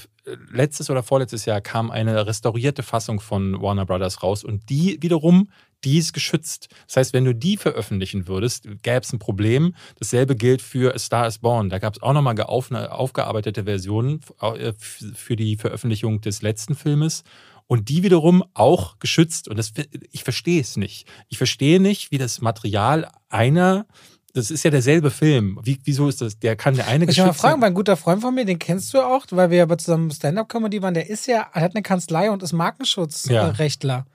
letztes 0.51 0.91
oder 0.91 1.01
vorletztes 1.01 1.45
Jahr, 1.45 1.61
kam 1.61 1.89
eine 1.89 2.27
restaurierte 2.27 2.83
Fassung 2.83 3.19
von 3.19 3.59
Warner 3.59 3.87
Brothers 3.87 4.21
raus 4.21 4.43
und 4.43 4.69
die 4.69 4.99
wiederum, 5.01 5.49
die 5.83 5.97
ist 5.97 6.13
geschützt. 6.13 6.67
Das 6.87 6.97
heißt, 6.97 7.13
wenn 7.13 7.25
du 7.25 7.33
die 7.33 7.57
veröffentlichen 7.57 8.27
würdest, 8.27 8.67
gäbe 8.83 9.01
es 9.01 9.13
ein 9.13 9.19
Problem. 9.19 9.75
Dasselbe 9.97 10.35
gilt 10.35 10.61
für 10.61 10.93
A 10.93 10.99
Star 10.99 11.27
is 11.27 11.39
Born. 11.39 11.69
Da 11.69 11.79
gab 11.79 11.95
es 11.95 12.01
auch 12.01 12.13
nochmal 12.13 12.39
aufgearbeitete 12.41 13.63
Versionen 13.63 14.21
äh, 14.41 14.73
für 14.77 15.35
die 15.35 15.55
Veröffentlichung 15.55 16.21
des 16.21 16.41
letzten 16.41 16.75
Filmes. 16.75 17.23
Und 17.67 17.89
die 17.89 18.01
wiederum 18.01 18.43
auch 18.55 18.97
geschützt. 18.99 19.47
Und 19.47 19.57
das, 19.57 19.73
ich 20.11 20.23
verstehe 20.23 20.59
es 20.59 20.75
nicht. 20.75 21.07
Ich 21.27 21.37
verstehe 21.37 21.79
nicht, 21.79 22.11
wie 22.11 22.17
das 22.17 22.41
Material 22.41 23.07
einer, 23.29 23.85
das 24.33 24.49
ist 24.51 24.63
ja 24.63 24.71
derselbe 24.71 25.11
Film. 25.11 25.59
Wie, 25.63 25.79
wieso 25.83 26.07
ist 26.07 26.21
das? 26.21 26.39
Der 26.39 26.55
kann 26.55 26.75
der 26.75 26.87
eine 26.87 27.05
Ich 27.05 27.17
will 27.17 27.23
mal 27.23 27.29
geschützt 27.29 27.41
fragen, 27.41 27.61
weil 27.61 27.69
ein 27.69 27.75
guter 27.75 27.95
Freund 27.97 28.21
von 28.21 28.33
mir, 28.33 28.45
den 28.45 28.59
kennst 28.59 28.93
du 28.93 29.01
auch, 29.01 29.25
weil 29.29 29.51
wir 29.51 29.57
ja 29.59 29.77
zusammen 29.77 30.11
Stand-Up-Comedy 30.11 30.81
waren, 30.81 30.93
der 30.93 31.09
ist 31.09 31.27
ja, 31.27 31.47
er 31.53 31.61
hat 31.61 31.75
eine 31.75 31.83
Kanzlei 31.83 32.31
und 32.31 32.41
ist 32.43 32.51
Ja. 32.51 32.57
Markenschutzrechtler. 32.57 33.93
Ja, 33.93 34.05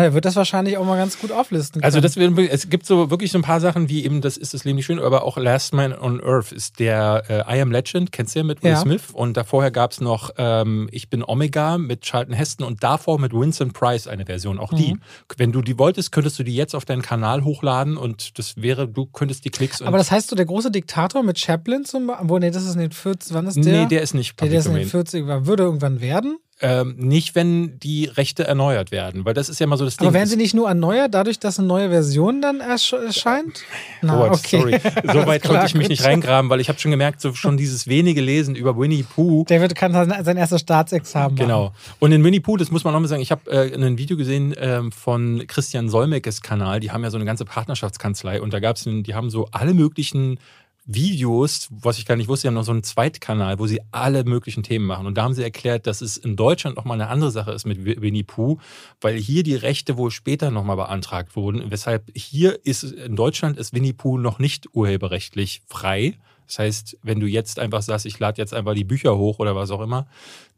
der 0.00 0.14
wird 0.14 0.24
das 0.24 0.36
wahrscheinlich 0.36 0.78
auch 0.78 0.84
mal 0.86 0.96
ganz 0.96 1.18
gut 1.18 1.30
auflisten 1.30 1.80
können. 1.80 1.84
Also 1.84 2.00
das 2.00 2.16
wird, 2.16 2.38
es 2.38 2.70
gibt 2.70 2.86
so 2.86 3.10
wirklich 3.10 3.30
so 3.30 3.38
ein 3.38 3.42
paar 3.42 3.60
Sachen 3.60 3.90
wie 3.90 4.04
eben, 4.04 4.22
das 4.22 4.38
ist 4.38 4.54
das 4.54 4.64
Leben 4.64 4.76
nicht 4.76 4.86
schön, 4.86 4.98
aber 4.98 5.24
auch 5.24 5.36
Last 5.36 5.74
Man 5.74 5.92
on 5.92 6.22
Earth 6.24 6.50
ist 6.50 6.78
der 6.78 7.24
äh, 7.28 7.58
I 7.58 7.60
Am 7.60 7.70
Legend, 7.70 8.10
kennst 8.10 8.34
du 8.34 8.40
ja 8.40 8.44
mit 8.44 8.62
Will 8.62 8.70
Ja. 8.70 8.80
Smith 8.80 9.10
und 9.12 9.36
davorher 9.36 9.70
gab 9.70 9.92
es 9.92 10.00
noch 10.00 10.30
ähm, 10.38 10.88
Ich 10.92 11.10
bin 11.10 11.22
Omega 11.22 11.76
mit 11.76 12.02
Charlton 12.02 12.34
Heston 12.34 12.66
und 12.66 12.82
davor 12.82 13.20
mit 13.20 13.32
Vincent 13.34 13.74
Price 13.74 14.06
eine 14.06 14.24
Version, 14.24 14.58
auch 14.58 14.72
die. 14.72 14.94
Mhm. 14.94 15.00
Wenn 15.36 15.52
du 15.52 15.60
die 15.60 15.78
wolltest, 15.78 16.10
könntest 16.10 16.38
du 16.38 16.42
die 16.42 16.56
jetzt 16.56 16.74
auf 16.74 16.86
deinen 16.86 17.02
Kanal 17.02 17.44
hochladen 17.44 17.98
und 17.98 18.38
das 18.38 18.56
wäre, 18.56 18.88
du 18.88 19.06
könntest 19.06 19.44
die 19.44 19.50
Klicks 19.50 19.82
und 19.82 19.88
Aber 19.88 19.98
das 19.98 20.10
heißt 20.10 20.30
so, 20.30 20.36
der 20.36 20.46
große 20.46 20.70
Diktator 20.70 21.22
mit 21.22 21.38
Chaplin 21.38 21.84
zum 21.84 22.06
Beispiel, 22.06 22.28
wo, 22.30 22.38
nee, 22.38 22.50
das 22.50 22.64
ist 22.64 22.74
in 22.74 22.80
den 22.80 22.92
40, 22.92 23.34
wann 23.34 23.46
ist 23.46 23.56
der? 23.56 23.82
Nee, 23.82 23.86
der 23.86 24.00
ist 24.00 24.14
nicht 24.14 24.40
der, 24.40 24.46
Public 24.46 24.50
der 24.52 24.60
ist 24.60 24.66
in 24.66 24.72
den 24.72 24.78
Domain. 24.78 24.90
40 24.90 25.26
war, 25.26 25.46
würde 25.46 25.64
irgendwann 25.64 26.00
werden. 26.00 26.38
Ähm, 26.62 26.94
nicht, 26.96 27.34
wenn 27.34 27.78
die 27.80 28.04
Rechte 28.04 28.44
erneuert 28.46 28.92
werden, 28.92 29.24
weil 29.24 29.34
das 29.34 29.48
ist 29.48 29.58
ja 29.58 29.66
mal 29.66 29.76
so 29.76 29.84
das 29.84 29.96
Ding. 29.96 30.06
Aber 30.06 30.14
werden 30.14 30.28
sie 30.28 30.36
nicht 30.36 30.54
nur 30.54 30.68
erneuert, 30.68 31.12
dadurch, 31.12 31.38
dass 31.40 31.58
eine 31.58 31.66
neue 31.66 31.90
Version 31.90 32.40
dann 32.40 32.60
ersch 32.60 32.92
erscheint? 32.92 33.62
Na, 34.00 34.28
Oh, 34.28 34.32
okay. 34.32 34.58
sorry. 34.60 34.72
So 35.12 35.26
weit 35.26 35.42
klar, 35.42 35.54
konnte 35.54 35.66
ich 35.66 35.74
mich 35.74 35.88
nicht 35.88 36.04
reingraben, 36.04 36.48
weil 36.50 36.60
ich 36.60 36.68
habe 36.68 36.78
schon 36.78 36.90
gemerkt, 36.92 37.20
so 37.20 37.34
schon 37.34 37.56
dieses 37.56 37.86
wenige 37.88 38.20
Lesen 38.20 38.54
über 38.54 38.78
Winnie 38.78 39.02
Pooh. 39.02 39.44
David 39.48 39.74
kann 39.74 39.92
sein, 39.92 40.24
sein 40.24 40.36
erstes 40.36 40.60
Staatsexamen 40.60 41.34
machen. 41.34 41.46
Genau. 41.46 41.72
Und 41.98 42.12
in 42.12 42.22
Winnie 42.24 42.40
Pooh, 42.40 42.56
das 42.56 42.70
muss 42.70 42.84
man 42.84 42.92
nochmal 42.92 43.08
sagen, 43.08 43.22
ich 43.22 43.30
habe 43.32 43.50
äh, 43.50 43.74
ein 43.74 43.98
Video 43.98 44.16
gesehen 44.16 44.54
ähm, 44.56 44.92
von 44.92 45.44
Christian 45.48 45.88
Solmecke's 45.88 46.42
Kanal, 46.42 46.78
die 46.80 46.90
haben 46.92 47.02
ja 47.02 47.10
so 47.10 47.16
eine 47.16 47.24
ganze 47.24 47.44
Partnerschaftskanzlei 47.44 48.40
und 48.40 48.52
da 48.52 48.60
gab 48.60 48.76
es, 48.76 48.84
die 48.86 49.14
haben 49.14 49.30
so 49.30 49.48
alle 49.50 49.74
möglichen 49.74 50.38
Videos, 50.84 51.68
was 51.70 51.98
ich 51.98 52.06
gar 52.06 52.16
nicht 52.16 52.28
wusste, 52.28 52.42
die 52.44 52.48
haben 52.48 52.54
noch 52.54 52.64
so 52.64 52.72
einen 52.72 52.82
Zweitkanal, 52.82 53.58
wo 53.60 53.66
sie 53.68 53.80
alle 53.92 54.24
möglichen 54.24 54.62
Themen 54.64 54.84
machen. 54.84 55.06
Und 55.06 55.16
da 55.16 55.22
haben 55.22 55.34
sie 55.34 55.42
erklärt, 55.44 55.86
dass 55.86 56.00
es 56.00 56.16
in 56.16 56.34
Deutschland 56.34 56.76
nochmal 56.76 57.00
eine 57.00 57.08
andere 57.08 57.30
Sache 57.30 57.52
ist 57.52 57.66
mit 57.66 57.84
Winnie 57.84 58.24
Pooh, 58.24 58.58
weil 59.00 59.16
hier 59.16 59.44
die 59.44 59.54
Rechte 59.54 59.96
wohl 59.96 60.10
später 60.10 60.50
nochmal 60.50 60.76
beantragt 60.76 61.36
wurden. 61.36 61.70
Weshalb 61.70 62.10
hier 62.16 62.58
ist, 62.66 62.82
in 62.82 63.14
Deutschland 63.14 63.58
ist 63.58 63.72
Winnie 63.72 63.92
Pooh 63.92 64.18
noch 64.18 64.38
nicht 64.40 64.74
urheberrechtlich 64.74 65.62
frei. 65.68 66.18
Das 66.48 66.58
heißt, 66.58 66.98
wenn 67.02 67.20
du 67.20 67.26
jetzt 67.26 67.60
einfach 67.60 67.82
sagst, 67.82 68.04
ich 68.04 68.18
lade 68.18 68.42
jetzt 68.42 68.52
einfach 68.52 68.74
die 68.74 68.84
Bücher 68.84 69.16
hoch 69.16 69.38
oder 69.38 69.54
was 69.54 69.70
auch 69.70 69.80
immer, 69.80 70.06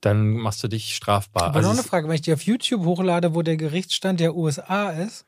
dann 0.00 0.30
machst 0.30 0.64
du 0.64 0.68
dich 0.68 0.94
strafbar. 0.96 1.44
Aber 1.44 1.60
noch 1.60 1.68
Also 1.68 1.80
eine 1.80 1.88
Frage, 1.88 2.08
wenn 2.08 2.14
ich 2.14 2.22
die 2.22 2.32
auf 2.32 2.42
YouTube 2.42 2.84
hochlade, 2.84 3.34
wo 3.34 3.42
der 3.42 3.56
Gerichtsstand 3.58 4.20
der 4.20 4.34
USA 4.34 4.90
ist. 4.90 5.26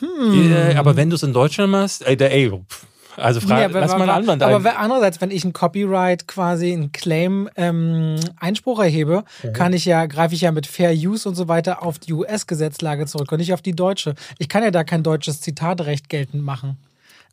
es- 0.00 0.02
äh, 0.02 0.74
aber 0.76 0.96
wenn 0.96 1.08
du 1.08 1.16
es 1.16 1.22
in 1.22 1.32
Deutschland 1.32 1.72
machst, 1.72 2.02
ey, 2.06 2.16
der, 2.16 2.30
ey 2.32 2.50
pff, 2.50 2.86
also 3.16 3.40
frag, 3.40 3.64
aber- 3.64 3.80
lass 3.80 3.90
mal 3.92 4.00
einen 4.02 4.10
aber- 4.10 4.14
anderen 4.18 4.42
Aber 4.42 4.56
ein. 4.56 4.64
wer- 4.64 4.78
andererseits, 4.78 5.20
wenn 5.20 5.30
ich 5.30 5.44
ein 5.44 5.52
Copyright 5.52 6.26
quasi 6.28 6.72
einen 6.72 6.92
Claim 6.92 7.48
ähm, 7.56 8.16
Einspruch 8.38 8.80
erhebe, 8.80 9.24
kann 9.52 9.72
ich 9.72 9.84
ja, 9.84 10.06
greife 10.06 10.34
ich 10.34 10.42
ja 10.42 10.52
mit 10.52 10.66
Fair 10.66 10.92
Use 10.92 11.28
und 11.28 11.34
so 11.34 11.48
weiter 11.48 11.82
auf 11.82 11.98
die 11.98 12.12
US-Gesetzlage 12.12 13.06
zurück 13.06 13.30
und 13.32 13.38
nicht 13.38 13.52
auf 13.52 13.62
die 13.62 13.72
deutsche. 13.74 14.14
Ich 14.38 14.48
kann 14.48 14.62
ja 14.62 14.70
da 14.70 14.84
kein 14.84 15.02
deutsches 15.02 15.40
Zitatrecht 15.40 16.08
geltend 16.08 16.42
machen. 16.44 16.76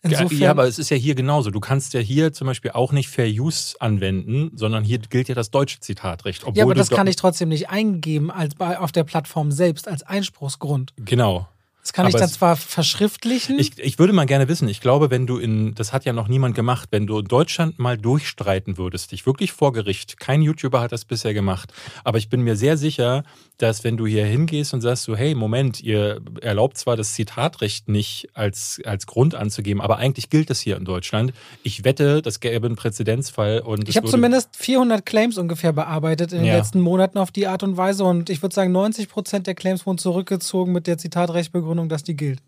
Insofern, 0.05 0.37
ja, 0.37 0.51
aber 0.51 0.67
es 0.67 0.79
ist 0.79 0.89
ja 0.89 0.97
hier 0.97 1.15
genauso. 1.15 1.49
Du 1.49 1.61
kannst 1.61 1.93
ja 1.93 2.01
hier 2.01 2.33
zum 2.33 2.45
Beispiel 2.47 2.71
auch 2.71 2.91
nicht 2.91 3.07
Fair 3.07 3.25
Use 3.27 3.75
anwenden, 3.79 4.51
sondern 4.53 4.83
hier 4.83 4.97
gilt 4.99 5.29
ja 5.29 5.35
das 5.35 5.49
deutsche 5.49 5.79
Zitatrecht. 5.79 6.43
Ja, 6.55 6.65
aber 6.65 6.75
das 6.75 6.89
kann 6.89 7.07
ich 7.07 7.15
trotzdem 7.15 7.47
nicht 7.47 7.69
eingeben 7.69 8.29
als 8.29 8.55
bei, 8.55 8.77
auf 8.79 8.91
der 8.91 9.05
Plattform 9.05 9.53
selbst 9.53 9.87
als 9.87 10.03
Einspruchsgrund. 10.03 10.91
Genau. 10.97 11.47
Das 11.83 11.91
kann 11.91 12.07
ich 12.07 12.13
Aber 12.15 12.19
dann 12.19 12.29
es- 12.29 12.35
zwar 12.35 12.55
verschriftlichen. 12.55 13.59
Ich, 13.59 13.77
ich 13.77 13.99
würde 13.99 14.13
mal 14.13 14.25
gerne 14.25 14.47
wissen, 14.47 14.69
ich 14.69 14.79
glaube, 14.79 15.11
wenn 15.11 15.27
du 15.27 15.37
in, 15.37 15.75
das 15.75 15.91
hat 15.91 16.05
ja 16.05 16.13
noch 16.13 16.29
niemand 16.29 16.55
gemacht, 16.55 16.87
wenn 16.91 17.05
du 17.07 17.19
in 17.19 17.25
Deutschland 17.25 17.77
mal 17.77 17.97
durchstreiten 17.97 18.77
würdest, 18.77 19.11
dich 19.11 19.25
wirklich 19.25 19.51
vor 19.51 19.73
Gericht, 19.73 20.17
kein 20.19 20.41
YouTuber 20.41 20.79
hat 20.79 20.93
das 20.93 21.03
bisher 21.03 21.33
gemacht, 21.33 21.73
aber 22.05 22.17
ich 22.17 22.29
bin 22.29 22.39
mir 22.41 22.55
sehr 22.55 22.77
sicher, 22.77 23.23
dass 23.57 23.83
wenn 23.83 23.97
du 23.97 24.07
hier 24.07 24.25
hingehst 24.25 24.73
und 24.73 24.79
sagst 24.81 25.03
so, 25.03 25.15
hey, 25.15 25.35
Moment, 25.35 25.81
ihr 25.81 26.21
erlaubt 26.41 26.77
zwar 26.77 26.95
das 26.95 27.13
Zitatrecht 27.13 27.89
nicht 27.89 28.29
als, 28.33 28.79
als 28.85 29.05
Grund 29.05 29.35
anzugeben, 29.35 29.81
aber 29.81 29.97
eigentlich 29.97 30.29
gilt 30.29 30.49
das 30.49 30.59
hier 30.61 30.77
in 30.77 30.85
Deutschland. 30.85 31.33
Ich 31.63 31.83
wette, 31.83 32.21
das 32.21 32.39
gäbe 32.39 32.65
einen 32.65 32.75
Präzedenzfall 32.77 33.59
und 33.59 33.89
ich 33.89 33.97
habe 33.97 34.07
zumindest 34.07 34.55
400 34.55 35.05
Claims 35.05 35.37
ungefähr 35.37 35.73
bearbeitet 35.73 36.31
in 36.31 36.39
den 36.39 36.47
Ja. 36.47 36.55
letzten 36.57 36.79
Monaten 36.79 37.17
auf 37.17 37.31
die 37.31 37.47
Art 37.47 37.61
und 37.61 37.75
Weise 37.75 38.05
und 38.05 38.29
ich 38.29 38.41
würde 38.41 38.55
sagen, 38.55 38.71
90 38.71 39.09
Prozent 39.09 39.47
der 39.47 39.55
Claims 39.55 39.85
wurden 39.85 39.97
zurückgezogen 39.97 40.71
mit 40.71 40.87
der 40.87 40.97
Zitatrechtbegründung, 40.97 41.72
dass 41.89 42.03
die 42.03 42.15
gilt. 42.15 42.41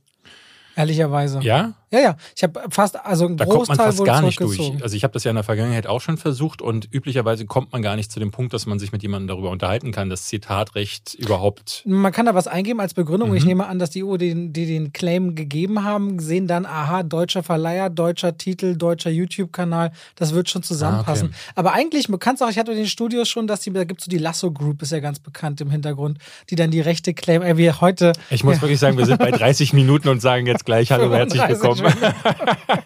Ehrlicherweise. 0.75 1.39
Ja? 1.41 1.73
Ja, 1.91 1.99
ja. 1.99 2.17
Ich 2.35 2.43
habe 2.43 2.61
fast, 2.69 3.03
also 3.05 3.25
ein 3.27 3.37
Da 3.37 3.45
kommt 3.45 3.67
man 3.67 3.77
Großteil 3.77 3.87
fast 3.87 4.05
gar 4.05 4.21
nicht 4.21 4.39
durch. 4.39 4.59
Also 4.81 4.95
ich 4.95 5.03
habe 5.03 5.13
das 5.13 5.23
ja 5.23 5.31
in 5.31 5.35
der 5.35 5.43
Vergangenheit 5.43 5.87
auch 5.87 6.01
schon 6.01 6.17
versucht 6.17 6.61
und 6.61 6.87
üblicherweise 6.91 7.45
kommt 7.45 7.71
man 7.71 7.81
gar 7.81 7.95
nicht 7.95 8.11
zu 8.11 8.19
dem 8.19 8.31
Punkt, 8.31 8.53
dass 8.53 8.65
man 8.65 8.79
sich 8.79 8.91
mit 8.91 9.03
jemandem 9.03 9.27
darüber 9.27 9.49
unterhalten 9.49 9.91
kann, 9.91 10.09
das 10.09 10.25
Zitatrecht 10.25 11.13
überhaupt. 11.15 11.83
Man 11.85 12.11
kann 12.11 12.25
da 12.25 12.35
was 12.35 12.47
eingeben 12.47 12.79
als 12.79 12.93
Begründung. 12.93 13.29
Mhm. 13.29 13.35
Ich 13.35 13.45
nehme 13.45 13.67
an, 13.67 13.79
dass 13.79 13.91
die 13.91 14.03
EU, 14.03 14.17
die, 14.17 14.51
die 14.51 14.65
den 14.65 14.93
Claim 14.93 15.35
gegeben 15.35 15.83
haben, 15.83 16.19
sehen 16.19 16.47
dann, 16.47 16.65
aha, 16.65 17.03
deutscher 17.03 17.43
Verleiher, 17.43 17.89
deutscher 17.89 18.37
Titel, 18.37 18.75
deutscher 18.75 19.09
YouTube-Kanal, 19.09 19.91
das 20.15 20.33
wird 20.33 20.49
schon 20.49 20.63
zusammenpassen. 20.63 21.33
Ah, 21.33 21.51
Aber 21.55 21.73
eigentlich, 21.73 22.09
man 22.09 22.19
kann 22.19 22.35
es 22.35 22.41
auch, 22.41 22.49
ich 22.49 22.57
hatte 22.57 22.71
in 22.71 22.77
den 22.77 22.87
Studios 22.87 23.29
schon, 23.29 23.47
dass 23.47 23.61
die, 23.61 23.71
da 23.71 23.83
gibt 23.83 24.01
es 24.01 24.05
so 24.05 24.09
die 24.09 24.17
Lasso 24.17 24.51
Group, 24.51 24.81
ist 24.81 24.91
ja 24.91 24.99
ganz 24.99 25.19
bekannt 25.19 25.61
im 25.61 25.69
Hintergrund, 25.69 26.17
die 26.49 26.55
dann 26.55 26.71
die 26.71 26.81
Rechte 26.81 27.13
claimen. 27.13 27.47
Äh, 27.47 27.57
wie 27.57 27.71
heute. 27.71 28.13
Ich 28.29 28.43
muss 28.43 28.61
wirklich 28.61 28.79
sagen, 28.79 28.97
wir 28.97 29.05
sind 29.05 29.19
bei 29.19 29.31
30 29.35 29.73
Minuten 29.73 30.09
und 30.09 30.21
sagen 30.21 30.47
jetzt 30.47 30.65
gleich 30.65 30.91
Hallo, 30.91 31.13
herzlich 31.13 31.41
35 31.41 31.74
willkommen. 31.83 32.13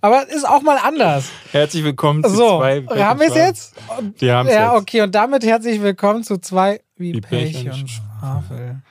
Aber 0.00 0.24
es 0.26 0.34
ist 0.34 0.48
auch 0.48 0.62
mal 0.62 0.78
anders. 0.82 1.30
Herzlich 1.52 1.84
willkommen 1.84 2.24
zu 2.24 2.30
So, 2.30 2.58
zwei. 2.58 2.82
haben 2.86 3.20
wir 3.20 3.28
es 3.28 3.34
jetzt? 3.34 3.74
Wir 4.18 4.34
haben 4.36 4.48
es 4.48 4.54
Ja, 4.54 4.72
jetzt. 4.72 4.82
okay. 4.82 5.02
Und 5.02 5.14
damit 5.14 5.44
herzlich 5.44 5.82
willkommen 5.82 6.22
zu 6.22 6.38
zwei 6.38 6.80
wie, 6.96 7.12
Wie 7.14 7.20
Pech 7.20 7.52
Pech 7.62 7.72
und 7.72 7.90
Schwafel. 7.90 8.82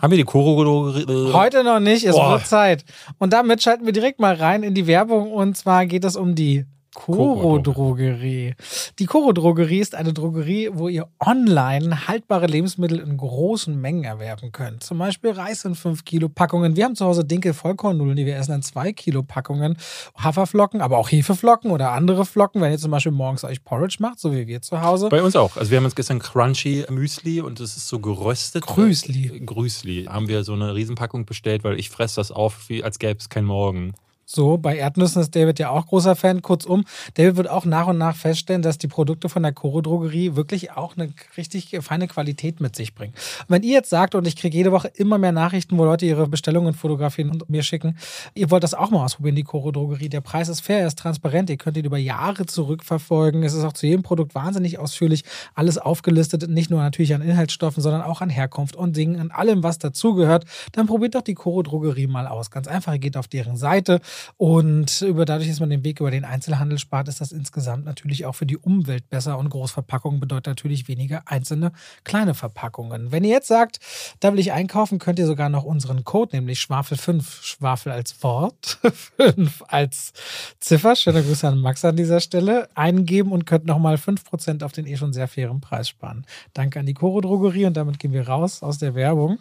Haben 0.00 0.10
wir 0.10 0.18
die 0.18 0.24
Koro 0.24 0.94
Heute 1.32 1.64
noch 1.64 1.80
nicht, 1.80 2.04
es 2.04 2.14
Boah. 2.14 2.32
wird 2.32 2.46
Zeit. 2.46 2.84
Und 3.18 3.32
damit 3.32 3.62
schalten 3.62 3.84
wir 3.86 3.92
direkt 3.92 4.20
mal 4.20 4.34
rein 4.34 4.62
in 4.62 4.74
die 4.74 4.86
Werbung 4.86 5.32
und 5.32 5.56
zwar 5.56 5.86
geht 5.86 6.04
es 6.04 6.16
um 6.16 6.34
die 6.34 6.66
Koro-Drogerie. 6.96 8.54
Die 8.98 9.04
Koro-Drogerie 9.04 9.80
ist 9.80 9.94
eine 9.94 10.14
Drogerie, 10.14 10.70
wo 10.72 10.88
ihr 10.88 11.06
online 11.20 12.08
haltbare 12.08 12.46
Lebensmittel 12.46 12.98
in 12.98 13.18
großen 13.18 13.78
Mengen 13.78 14.04
erwerben 14.04 14.50
könnt. 14.50 14.82
Zum 14.82 14.98
Beispiel 14.98 15.32
Reis 15.32 15.64
in 15.66 15.74
5 15.74 16.04
Kilo 16.06 16.30
Packungen. 16.30 16.74
Wir 16.74 16.86
haben 16.86 16.96
zu 16.96 17.04
Hause 17.04 17.24
Dinkel-Vollkornnudeln, 17.24 18.16
die 18.16 18.24
wir 18.24 18.36
essen 18.36 18.54
in 18.54 18.62
2 18.62 18.94
Kilo 18.94 19.22
Packungen. 19.22 19.76
Haferflocken, 20.16 20.80
aber 20.80 20.96
auch 20.96 21.10
Hefeflocken 21.10 21.70
oder 21.70 21.92
andere 21.92 22.24
Flocken, 22.24 22.62
wenn 22.62 22.72
ihr 22.72 22.78
zum 22.78 22.90
Beispiel 22.90 23.12
morgens 23.12 23.44
euch 23.44 23.62
Porridge 23.62 23.98
macht, 24.00 24.18
so 24.18 24.32
wie 24.32 24.46
wir 24.46 24.62
zu 24.62 24.80
Hause. 24.80 25.10
Bei 25.10 25.22
uns 25.22 25.36
auch. 25.36 25.56
Also 25.58 25.70
wir 25.70 25.76
haben 25.76 25.84
uns 25.84 25.94
gestern 25.94 26.18
Crunchy 26.18 26.86
Müsli 26.88 27.42
und 27.42 27.60
das 27.60 27.76
ist 27.76 27.88
so 27.88 27.98
geröstet. 27.98 28.64
Grüßli. 28.66 29.42
Grüßli. 29.44 30.06
Haben 30.06 30.28
wir 30.28 30.44
so 30.44 30.54
eine 30.54 30.74
Riesenpackung 30.74 31.26
bestellt, 31.26 31.62
weil 31.62 31.78
ich 31.78 31.90
fresse 31.90 32.16
das 32.16 32.32
auf, 32.32 32.68
wie 32.68 32.82
als 32.82 32.98
gäbe 32.98 33.20
es 33.20 33.28
kein 33.28 33.44
Morgen. 33.44 33.92
So, 34.28 34.58
bei 34.58 34.76
Erdnüssen 34.76 35.22
ist 35.22 35.36
David 35.36 35.60
ja 35.60 35.70
auch 35.70 35.86
großer 35.86 36.16
Fan. 36.16 36.42
Kurzum, 36.42 36.84
David 37.14 37.36
wird 37.36 37.48
auch 37.48 37.64
nach 37.64 37.86
und 37.86 37.96
nach 37.96 38.16
feststellen, 38.16 38.60
dass 38.60 38.76
die 38.76 38.88
Produkte 38.88 39.28
von 39.28 39.44
der 39.44 39.52
Koro-Drogerie 39.52 40.34
wirklich 40.34 40.72
auch 40.72 40.96
eine 40.96 41.12
richtig 41.36 41.78
feine 41.80 42.08
Qualität 42.08 42.60
mit 42.60 42.74
sich 42.74 42.92
bringen. 42.92 43.14
Und 43.42 43.50
wenn 43.50 43.62
ihr 43.62 43.74
jetzt 43.74 43.88
sagt, 43.88 44.16
und 44.16 44.26
ich 44.26 44.34
kriege 44.34 44.56
jede 44.56 44.72
Woche 44.72 44.90
immer 44.96 45.16
mehr 45.18 45.30
Nachrichten, 45.30 45.78
wo 45.78 45.84
Leute 45.84 46.06
ihre 46.06 46.26
Bestellungen 46.26 46.74
fotografieren 46.74 47.30
und 47.30 47.48
mir 47.48 47.62
schicken, 47.62 47.96
ihr 48.34 48.50
wollt 48.50 48.64
das 48.64 48.74
auch 48.74 48.90
mal 48.90 49.04
ausprobieren, 49.04 49.36
die 49.36 49.44
Koro-Drogerie. 49.44 50.08
Der 50.08 50.22
Preis 50.22 50.48
ist 50.48 50.60
fair, 50.60 50.80
er 50.80 50.88
ist 50.88 50.98
transparent, 50.98 51.48
ihr 51.48 51.56
könnt 51.56 51.76
ihn 51.76 51.84
über 51.84 51.98
Jahre 51.98 52.46
zurückverfolgen. 52.46 53.44
Es 53.44 53.54
ist 53.54 53.62
auch 53.62 53.74
zu 53.74 53.86
jedem 53.86 54.02
Produkt 54.02 54.34
wahnsinnig 54.34 54.80
ausführlich 54.80 55.22
alles 55.54 55.78
aufgelistet, 55.78 56.50
nicht 56.50 56.68
nur 56.68 56.80
natürlich 56.80 57.14
an 57.14 57.22
Inhaltsstoffen, 57.22 57.80
sondern 57.80 58.02
auch 58.02 58.22
an 58.22 58.30
Herkunft 58.30 58.74
und 58.74 58.96
Dingen, 58.96 59.20
an 59.20 59.30
allem, 59.30 59.62
was 59.62 59.78
dazugehört. 59.78 60.46
Dann 60.72 60.88
probiert 60.88 61.14
doch 61.14 61.22
die 61.22 61.34
Koro-Drogerie 61.34 62.08
mal 62.08 62.26
aus. 62.26 62.50
Ganz 62.50 62.66
einfach, 62.66 62.92
ihr 62.92 62.98
geht 62.98 63.16
auf 63.16 63.28
deren 63.28 63.56
Seite 63.56 64.00
und 64.36 65.02
über, 65.02 65.24
dadurch, 65.24 65.48
dass 65.48 65.60
man 65.60 65.70
den 65.70 65.84
Weg 65.84 66.00
über 66.00 66.10
den 66.10 66.24
Einzelhandel 66.24 66.78
spart, 66.78 67.08
ist 67.08 67.20
das 67.20 67.32
insgesamt 67.32 67.84
natürlich 67.84 68.26
auch 68.26 68.34
für 68.34 68.46
die 68.46 68.56
Umwelt 68.56 69.08
besser. 69.08 69.38
Und 69.38 69.50
Großverpackungen 69.50 70.20
bedeutet 70.20 70.46
natürlich 70.46 70.88
weniger 70.88 71.22
einzelne 71.26 71.72
kleine 72.04 72.34
Verpackungen. 72.34 73.12
Wenn 73.12 73.24
ihr 73.24 73.30
jetzt 73.30 73.48
sagt, 73.48 73.78
da 74.20 74.32
will 74.32 74.38
ich 74.38 74.52
einkaufen, 74.52 74.98
könnt 74.98 75.18
ihr 75.18 75.26
sogar 75.26 75.48
noch 75.48 75.64
unseren 75.64 76.04
Code, 76.04 76.36
nämlich 76.36 76.60
Schwafel 76.60 76.96
5, 76.96 77.42
Schwafel 77.42 77.92
als 77.92 78.22
Wort, 78.22 78.78
5 79.16 79.64
als 79.68 80.12
Ziffer, 80.60 80.96
schöne 80.96 81.22
Grüße 81.22 81.46
an 81.48 81.60
Max 81.60 81.84
an 81.84 81.96
dieser 81.96 82.20
Stelle, 82.20 82.68
eingeben 82.74 83.32
und 83.32 83.46
könnt 83.46 83.66
nochmal 83.66 83.96
5% 83.96 84.64
auf 84.64 84.72
den 84.72 84.86
eh 84.86 84.96
schon 84.96 85.12
sehr 85.12 85.28
fairen 85.28 85.60
Preis 85.60 85.88
sparen. 85.88 86.26
Danke 86.54 86.80
an 86.80 86.86
die 86.86 86.94
Koro 86.94 87.20
Drogerie 87.20 87.66
und 87.66 87.76
damit 87.76 87.98
gehen 87.98 88.12
wir 88.12 88.28
raus 88.28 88.62
aus 88.62 88.78
der 88.78 88.94
Werbung. 88.94 89.38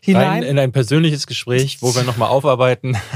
Hinein. 0.00 0.28
Rein 0.28 0.42
in 0.44 0.58
ein 0.58 0.72
persönliches 0.72 1.26
Gespräch, 1.26 1.78
wo 1.82 1.94
wir 1.94 2.02
nochmal 2.04 2.28
aufarbeiten. 2.28 2.96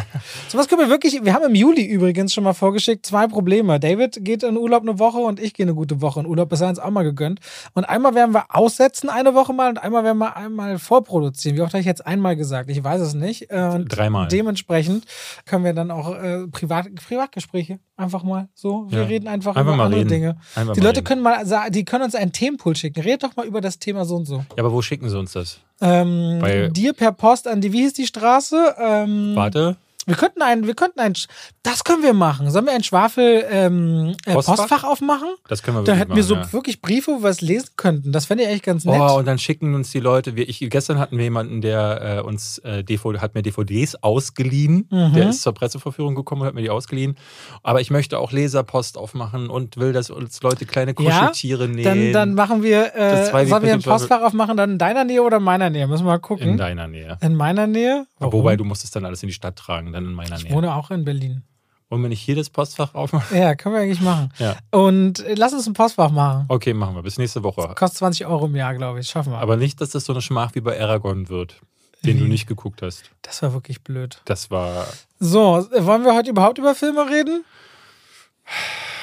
So 0.48 0.58
was 0.58 0.66
können 0.66 0.79
wir 0.80 0.88
wirklich, 0.88 1.24
wir 1.24 1.32
haben 1.34 1.44
im 1.44 1.54
Juli 1.54 1.84
übrigens 1.84 2.32
schon 2.34 2.44
mal 2.44 2.52
vorgeschickt, 2.54 3.06
zwei 3.06 3.26
Probleme. 3.26 3.78
David 3.78 4.24
geht 4.24 4.42
in 4.42 4.56
Urlaub 4.56 4.82
eine 4.82 4.98
Woche 4.98 5.18
und 5.18 5.38
ich 5.40 5.54
gehe 5.54 5.64
eine 5.64 5.74
gute 5.74 6.00
Woche 6.00 6.20
in 6.20 6.26
Urlaub, 6.26 6.52
ist 6.52 6.62
uns 6.62 6.78
auch 6.78 6.90
mal 6.90 7.02
gegönnt. 7.04 7.40
Und 7.74 7.84
einmal 7.84 8.14
werden 8.14 8.34
wir 8.34 8.44
aussetzen 8.48 9.08
eine 9.10 9.34
Woche 9.34 9.52
mal 9.52 9.68
und 9.70 9.78
einmal 9.82 10.02
werden 10.04 10.18
wir 10.18 10.36
einmal 10.36 10.78
vorproduzieren. 10.78 11.56
Wie 11.56 11.62
oft 11.62 11.72
habe 11.72 11.80
ich 11.80 11.86
jetzt 11.86 12.06
einmal 12.06 12.36
gesagt? 12.36 12.70
Ich 12.70 12.82
weiß 12.82 13.00
es 13.00 13.14
nicht. 13.14 13.50
Und 13.52 13.86
Dreimal. 13.88 14.28
Dementsprechend 14.28 15.04
können 15.46 15.64
wir 15.64 15.72
dann 15.74 15.90
auch 15.90 16.14
äh, 16.14 16.46
Privat, 16.48 16.94
Privatgespräche 16.94 17.78
einfach 17.96 18.22
mal 18.22 18.48
so. 18.54 18.86
Wir 18.88 19.00
Ja. 19.00 19.04
reden 19.06 19.28
einfach, 19.28 19.56
Einfach 19.56 19.62
über 19.72 19.76
mal 19.76 19.84
andere 19.84 20.00
reden. 20.00 20.08
Dinge. 20.10 20.36
Einfach 20.54 20.74
die 20.74 20.80
Leute 20.80 20.96
reden. 20.98 21.04
können 21.04 21.22
mal, 21.22 21.70
die 21.70 21.84
können 21.84 22.04
uns 22.04 22.14
einen 22.14 22.32
Themenpool 22.32 22.74
schicken. 22.74 23.00
Redet 23.02 23.22
doch 23.24 23.36
mal 23.36 23.46
über 23.46 23.60
das 23.60 23.78
Thema 23.78 24.04
so 24.04 24.16
und 24.16 24.24
so. 24.26 24.36
Ja, 24.36 24.44
aber 24.64 24.72
wo 24.72 24.80
schicken 24.82 25.08
sie 25.10 25.18
uns 25.18 25.32
das? 25.32 25.60
Ähm, 25.82 26.38
Bei- 26.40 26.68
dir 26.68 26.92
per 26.92 27.12
Post 27.12 27.46
an 27.48 27.60
die, 27.60 27.72
wie 27.72 27.80
hieß 27.82 27.92
die 27.94 28.06
Straße? 28.06 28.74
Ähm, 28.78 29.32
Warte. 29.34 29.76
Wir 30.10 30.16
könnten 30.16 30.42
ein, 30.42 30.66
wir 30.66 30.74
könnten 30.74 31.00
ein, 31.00 31.14
das 31.62 31.84
können 31.84 32.02
wir 32.02 32.12
machen. 32.12 32.50
Sollen 32.50 32.66
wir 32.66 32.72
ein 32.72 32.82
Schwafel 32.82 33.44
ähm, 33.48 34.14
äh, 34.26 34.34
Postfach? 34.34 34.56
Postfach? 34.56 34.84
aufmachen? 34.84 35.28
Das 35.48 35.62
können 35.62 35.76
wir 35.78 35.84
Da 35.84 35.92
wirklich 35.92 36.00
hätten 36.00 36.16
wir 36.16 36.22
so 36.24 36.34
ja. 36.34 36.52
wirklich 36.52 36.82
Briefe, 36.82 37.12
wo 37.12 37.22
wir 37.22 37.30
es 37.30 37.40
lesen 37.40 37.70
könnten. 37.76 38.12
Das 38.12 38.26
fände 38.26 38.44
ich 38.44 38.50
eigentlich 38.50 38.62
ganz 38.62 38.84
nett. 38.84 39.00
Oh, 39.00 39.18
und 39.18 39.26
dann 39.26 39.38
schicken 39.38 39.74
uns 39.74 39.90
die 39.90 40.00
Leute. 40.00 40.36
Wir, 40.36 40.48
ich, 40.48 40.58
gestern 40.68 40.98
hatten 40.98 41.16
wir 41.16 41.24
jemanden, 41.24 41.60
der 41.60 42.18
äh, 42.18 42.26
uns 42.26 42.58
äh, 42.58 42.82
DVD, 42.82 43.20
hat 43.20 43.34
mir 43.34 43.42
DVDs 43.42 43.96
ausgeliehen. 43.96 44.88
Mhm. 44.90 45.12
Der 45.14 45.28
ist 45.30 45.42
zur 45.42 45.54
Presseverführung 45.54 46.14
gekommen 46.14 46.42
und 46.42 46.48
hat 46.48 46.54
mir 46.54 46.62
die 46.62 46.70
ausgeliehen. 46.70 47.16
Aber 47.62 47.80
ich 47.80 47.90
möchte 47.90 48.18
auch 48.18 48.32
Leserpost 48.32 48.98
aufmachen 48.98 49.48
und 49.48 49.76
will, 49.76 49.92
dass 49.92 50.10
uns 50.10 50.42
Leute 50.42 50.66
kleine 50.66 50.90
Ja, 50.90 50.94
Kuscheltiere 50.94 51.68
nähen. 51.68 51.84
dann, 51.84 52.12
dann 52.12 52.34
machen 52.34 52.62
wir, 52.62 52.94
äh, 52.96 53.30
sollen 53.30 53.62
wir 53.62 53.72
ein 53.74 53.82
Postfach 53.82 54.22
aufmachen, 54.22 54.56
dann 54.56 54.72
in 54.72 54.78
deiner 54.78 55.04
Nähe 55.04 55.22
oder 55.22 55.36
in 55.36 55.44
meiner 55.44 55.70
Nähe? 55.70 55.86
Müssen 55.86 56.04
wir 56.04 56.12
mal 56.12 56.18
gucken. 56.18 56.48
in 56.48 56.56
deiner 56.56 56.88
Nähe. 56.88 57.18
In 57.20 57.34
meiner 57.34 57.66
Nähe? 57.66 58.06
Warum? 58.18 58.40
Wobei 58.40 58.56
du 58.56 58.64
musst 58.64 58.84
es 58.84 58.90
dann 58.90 59.04
alles 59.04 59.22
in 59.22 59.28
die 59.28 59.34
Stadt 59.34 59.56
tragen, 59.56 59.92
dann 59.92 59.99
in 60.06 60.12
meiner 60.14 60.36
ich 60.36 60.44
Nähe. 60.44 60.52
wohne 60.54 60.74
auch 60.74 60.90
in 60.90 61.04
Berlin. 61.04 61.42
Wollen 61.88 62.02
wir 62.02 62.08
nicht 62.08 62.20
hier 62.22 62.36
das 62.36 62.50
Postfach 62.50 62.94
aufmachen? 62.94 63.36
Ja, 63.36 63.54
können 63.56 63.74
wir 63.74 63.82
eigentlich 63.82 64.00
machen. 64.00 64.32
Ja. 64.38 64.56
Und 64.70 65.20
äh, 65.26 65.34
lass 65.34 65.52
uns 65.52 65.66
ein 65.66 65.72
Postfach 65.72 66.10
machen. 66.10 66.44
Okay, 66.48 66.72
machen 66.72 66.94
wir. 66.94 67.02
Bis 67.02 67.18
nächste 67.18 67.42
Woche. 67.42 67.72
Kostet 67.76 67.98
20 67.98 68.26
Euro 68.26 68.46
im 68.46 68.54
Jahr, 68.54 68.74
glaube 68.74 69.00
ich. 69.00 69.08
Schaffen 69.08 69.32
wir. 69.32 69.38
Aber 69.38 69.56
nicht, 69.56 69.80
dass 69.80 69.90
das 69.90 70.04
so 70.04 70.12
eine 70.12 70.22
Schmach 70.22 70.54
wie 70.54 70.60
bei 70.60 70.80
Aragon 70.80 71.28
wird, 71.28 71.60
den 72.04 72.18
du 72.18 72.26
nicht 72.26 72.46
geguckt 72.46 72.80
hast. 72.82 73.10
das 73.22 73.42
war 73.42 73.52
wirklich 73.54 73.82
blöd. 73.82 74.22
Das 74.24 74.50
war 74.52 74.86
So, 75.18 75.66
äh, 75.72 75.84
wollen 75.84 76.04
wir 76.04 76.14
heute 76.14 76.30
überhaupt 76.30 76.58
über 76.58 76.74
Filme 76.76 77.10
reden? 77.10 77.44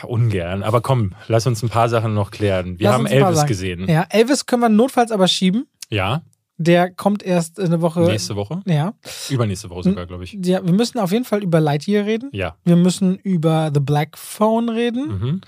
ungern. 0.03 0.63
Aber 0.63 0.81
komm, 0.81 1.13
lass 1.27 1.47
uns 1.47 1.63
ein 1.63 1.69
paar 1.69 1.89
Sachen 1.89 2.13
noch 2.13 2.31
klären. 2.31 2.79
Wir 2.79 2.85
Lass 2.85 2.93
haben 2.93 3.05
Elvis 3.05 3.45
gesehen. 3.45 3.87
Ja, 3.89 4.05
Elvis 4.09 4.45
können 4.45 4.61
wir 4.61 4.69
notfalls 4.69 5.11
aber 5.11 5.27
schieben. 5.27 5.67
Ja, 5.89 6.21
Der 6.60 6.91
kommt 6.91 7.22
erst 7.22 7.60
eine 7.60 7.82
Woche. 7.82 8.01
nächste 8.01 8.36
Woche. 8.36 8.62
Ja. 8.66 8.93
Übernächste 9.30 9.70
Woche 9.70 9.84
sogar, 9.84 10.08
glaube 10.08 10.24
ich. 10.24 10.34
ja, 10.43 10.66
wir 10.66 10.74
müssen 10.74 10.97
auf 10.99 11.12
jeden 11.12 11.26
Fall 11.26 11.43
über 11.43 11.60
Lightyear 11.60 12.05
reden. 12.05 12.30
Ja. 12.34 12.55
Wir 12.66 12.76
müssen 12.76 13.16
über 13.18 13.72
The 13.74 13.80
Black 13.80 14.18
Phone 14.18 14.70
reden. 14.70 15.08
Mhm. 15.08 15.41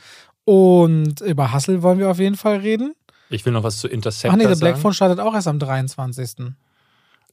Und 0.45 1.21
über 1.21 1.53
Hustle 1.53 1.81
wollen 1.81 1.99
wir 1.99 2.09
auf 2.09 2.19
jeden 2.19 2.35
Fall 2.35 2.57
reden. 2.57 2.93
Ich 3.29 3.45
will 3.45 3.53
noch 3.53 3.63
was 3.63 3.79
zu 3.79 3.87
Interceptor 3.87 4.31
Ach 4.31 4.37
nee, 4.37 4.53
The 4.53 4.59
Black 4.59 4.73
sagen. 4.73 4.81
Phone 4.81 4.93
startet 4.93 5.19
auch 5.19 5.33
erst 5.33 5.47
am 5.47 5.59
23. 5.59 6.53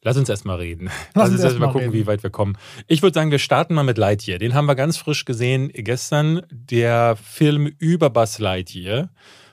Lass 0.03 0.17
uns 0.17 0.29
erstmal 0.29 0.57
reden. 0.59 0.87
Lass 0.87 0.95
Lass 1.15 1.29
uns 1.31 1.41
erst 1.41 1.45
erstmal 1.45 1.69
mal 1.69 1.73
gucken, 1.73 1.91
reden. 1.91 2.01
wie 2.03 2.07
weit 2.07 2.23
wir 2.23 2.31
kommen. 2.31 2.57
Ich 2.87 3.03
würde 3.03 3.15
sagen, 3.15 3.31
wir 3.31 3.39
starten 3.39 3.75
mal 3.75 3.83
mit 3.83 3.99
Lightyear. 3.99 4.39
Den 4.39 4.55
haben 4.55 4.67
wir 4.67 4.75
ganz 4.75 4.97
frisch 4.99 5.25
gesehen 5.25 5.71
gestern. 5.75 6.43
Der 6.51 7.17
Film 7.17 7.67
über 7.79 8.11
Buzz 8.11 8.39
Lightyear 8.39 9.09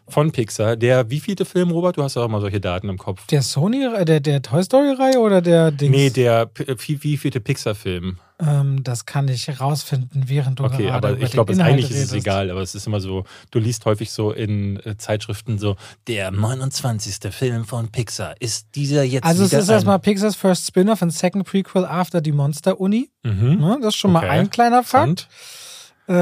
von 0.07 0.31
Pixar. 0.31 0.75
Der 0.75 1.09
wievielte 1.09 1.45
Film, 1.45 1.71
Robert? 1.71 1.97
Du 1.97 2.03
hast 2.03 2.15
ja 2.15 2.21
auch 2.21 2.25
immer 2.27 2.41
solche 2.41 2.59
Daten 2.59 2.89
im 2.89 2.97
Kopf. 2.97 3.25
Der 3.27 3.41
Sony, 3.41 3.83
äh, 3.85 4.05
der, 4.05 4.19
der 4.19 4.41
Toy 4.41 4.61
Story-Reihe 4.63 5.19
oder 5.19 5.41
der 5.41 5.71
Dings? 5.71 5.95
Nee, 5.95 6.09
der 6.09 6.49
äh, 6.59 6.75
wie, 6.85 7.03
wievielte 7.03 7.39
Pixar-Film? 7.39 8.17
Ähm, 8.39 8.83
das 8.83 9.05
kann 9.05 9.27
ich 9.27 9.61
rausfinden, 9.61 10.23
während 10.27 10.59
du 10.59 10.65
Okay, 10.65 10.89
aber 10.89 11.17
ich 11.19 11.31
glaube, 11.31 11.53
eigentlich 11.63 11.85
ist 11.85 11.91
es 11.97 11.97
redest. 12.11 12.13
egal, 12.15 12.49
aber 12.51 12.61
es 12.61 12.75
ist 12.75 12.87
immer 12.87 12.99
so, 12.99 13.23
du 13.51 13.59
liest 13.59 13.85
häufig 13.85 14.11
so 14.11 14.31
in 14.31 14.77
äh, 14.85 14.97
Zeitschriften 14.97 15.57
so, 15.59 15.75
der 16.07 16.31
29. 16.31 17.31
Film 17.31 17.63
von 17.63 17.89
Pixar 17.89 18.35
ist 18.41 18.67
dieser 18.75 19.03
jetzt 19.03 19.23
Also 19.23 19.43
es 19.45 19.53
ist 19.53 19.69
erstmal 19.69 19.99
Pixars 19.99 20.35
First 20.35 20.67
Spin-off 20.67 21.01
und 21.01 21.11
Second 21.11 21.45
Prequel 21.45 21.85
after 21.85 22.19
die 22.21 22.31
Monster-Uni. 22.33 23.09
mhm. 23.23 23.57
Ne? 23.61 23.77
Das 23.81 23.93
ist 23.93 23.99
schon 23.99 24.11
mal 24.11 24.19
Okay. 24.23 24.29
ein 24.29 24.49
kleiner 24.49 24.83
Fakt. 24.83 25.29
Äh, 26.07 26.13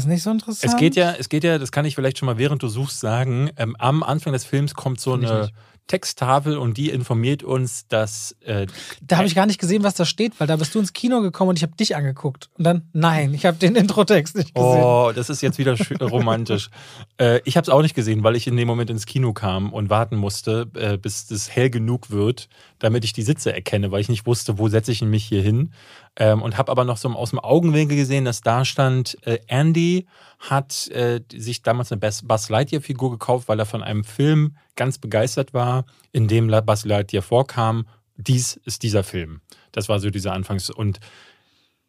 das 0.00 0.06
nicht 0.06 0.22
so 0.22 0.30
interessant. 0.30 0.72
es 0.72 0.78
geht 0.78 0.96
ja, 0.96 1.12
es 1.12 1.28
geht 1.28 1.44
ja, 1.44 1.58
das 1.58 1.72
kann 1.72 1.84
ich 1.84 1.94
vielleicht 1.94 2.18
schon 2.18 2.26
mal 2.26 2.38
während 2.38 2.62
du 2.62 2.68
suchst 2.68 3.00
sagen, 3.00 3.50
ähm, 3.56 3.76
am 3.78 4.02
Anfang 4.02 4.32
des 4.32 4.44
Films 4.44 4.74
kommt 4.74 5.00
so 5.00 5.14
eine. 5.14 5.50
Texttafel 5.90 6.56
und 6.56 6.76
die 6.76 6.88
informiert 6.88 7.42
uns, 7.42 7.88
dass 7.88 8.36
äh, 8.44 8.68
Da 9.02 9.16
habe 9.16 9.26
ich 9.26 9.34
gar 9.34 9.46
nicht 9.46 9.58
gesehen, 9.58 9.82
was 9.82 9.94
da 9.94 10.04
steht, 10.04 10.38
weil 10.38 10.46
da 10.46 10.54
bist 10.54 10.72
du 10.72 10.78
ins 10.78 10.92
Kino 10.92 11.20
gekommen 11.20 11.48
und 11.48 11.56
ich 11.56 11.64
habe 11.64 11.74
dich 11.74 11.96
angeguckt. 11.96 12.48
Und 12.56 12.62
dann, 12.62 12.88
nein, 12.92 13.34
ich 13.34 13.44
habe 13.44 13.56
den 13.56 13.74
Introtext 13.74 14.36
nicht 14.36 14.54
gesehen. 14.54 14.82
Oh, 14.82 15.10
das 15.12 15.30
ist 15.30 15.40
jetzt 15.40 15.58
wieder 15.58 15.76
romantisch. 16.00 16.70
Äh, 17.18 17.40
ich 17.44 17.56
habe 17.56 17.64
es 17.64 17.70
auch 17.70 17.82
nicht 17.82 17.96
gesehen, 17.96 18.22
weil 18.22 18.36
ich 18.36 18.46
in 18.46 18.56
dem 18.56 18.68
Moment 18.68 18.88
ins 18.88 19.04
Kino 19.04 19.32
kam 19.32 19.72
und 19.72 19.90
warten 19.90 20.14
musste, 20.14 20.70
äh, 20.74 20.96
bis 20.96 21.28
es 21.28 21.50
hell 21.50 21.70
genug 21.70 22.12
wird, 22.12 22.48
damit 22.78 23.04
ich 23.04 23.12
die 23.12 23.22
Sitze 23.22 23.52
erkenne, 23.52 23.90
weil 23.90 24.00
ich 24.00 24.08
nicht 24.08 24.26
wusste, 24.26 24.58
wo 24.58 24.68
setze 24.68 24.92
ich 24.92 25.02
mich 25.02 25.24
hier 25.24 25.42
hin. 25.42 25.72
Ähm, 26.14 26.40
und 26.40 26.56
habe 26.56 26.70
aber 26.70 26.84
noch 26.84 26.98
so 26.98 27.08
aus 27.08 27.30
dem 27.30 27.40
Augenwinkel 27.40 27.96
gesehen, 27.96 28.24
dass 28.24 28.42
da 28.42 28.64
stand, 28.64 29.18
äh, 29.26 29.38
Andy 29.48 30.06
hat 30.38 30.86
äh, 30.88 31.20
sich 31.34 31.62
damals 31.62 31.90
eine 31.90 31.98
Buzz 31.98 32.48
Lightyear-Figur 32.48 33.10
gekauft, 33.10 33.48
weil 33.48 33.58
er 33.58 33.66
von 33.66 33.82
einem 33.82 34.04
Film 34.04 34.56
ganz 34.80 34.96
begeistert 34.96 35.52
war, 35.52 35.84
in 36.10 36.26
dem 36.26 36.48
Buzz 36.48 36.86
Lightyear 36.86 37.22
vorkam. 37.22 37.86
Dies 38.16 38.58
ist 38.64 38.82
dieser 38.82 39.04
Film. 39.04 39.42
Das 39.72 39.90
war 39.90 40.00
so 40.00 40.08
dieser 40.08 40.32
Anfangs- 40.32 40.70
und 40.70 41.00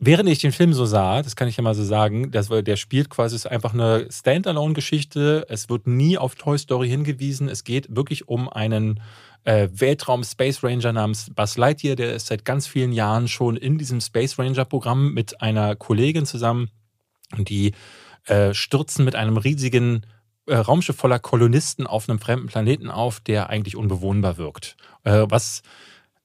Während 0.04 0.28
ich 0.30 0.40
den 0.40 0.52
Film 0.52 0.74
so 0.74 0.88
sah, 0.88 1.22
das 1.22 1.36
kann 1.36 1.48
ich 1.48 1.58
ja 1.58 1.64
mal 1.64 1.76
so 1.76 1.84
sagen, 1.84 2.32
das 2.32 2.50
der 2.50 2.76
spielt 2.76 3.12
quasi 3.12 3.36
ist 3.36 3.46
einfach 3.46 3.76
eine 3.76 4.08
Standalone-Geschichte. 4.12 5.46
Es 5.48 5.70
wird 5.70 5.86
nie 5.86 6.18
auf 6.18 6.34
Toy 6.34 6.58
Story 6.58 6.90
hingewiesen. 6.90 7.48
Es 7.48 7.64
geht 7.64 7.96
wirklich 7.96 8.28
um 8.28 8.50
einen 8.50 9.00
äh, 9.44 9.70
Weltraum-Space 9.72 10.64
Ranger 10.64 10.92
namens 10.92 11.30
Buzz 11.36 11.56
Lightyear. 11.56 11.96
Der 11.96 12.16
ist 12.16 12.26
seit 12.26 12.46
ganz 12.46 12.66
vielen 12.66 12.94
Jahren 12.94 13.28
schon 13.28 13.58
in 13.58 13.78
diesem 13.78 14.02
Space 14.02 14.40
Ranger-Programm 14.40 15.14
mit 15.14 15.40
einer 15.40 15.76
Kollegin 15.76 16.26
zusammen. 16.26 16.72
Und 17.38 17.50
die 17.50 17.74
äh, 18.26 18.56
stürzen 18.56 19.06
mit 19.06 19.16
einem 19.16 19.38
riesigen 19.38 20.08
äh, 20.52 20.56
Raumschiff 20.58 20.96
voller 20.96 21.20
Kolonisten 21.20 21.88
auf 21.88 22.10
einem 22.10 22.20
fremden 22.20 22.48
Planeten 22.48 22.90
auf, 22.92 23.20
der 23.20 23.50
eigentlich 23.50 23.76
unbewohnbar 23.76 24.38
wirkt. 24.38 24.76
Äh, 25.04 25.26
was 25.30 25.62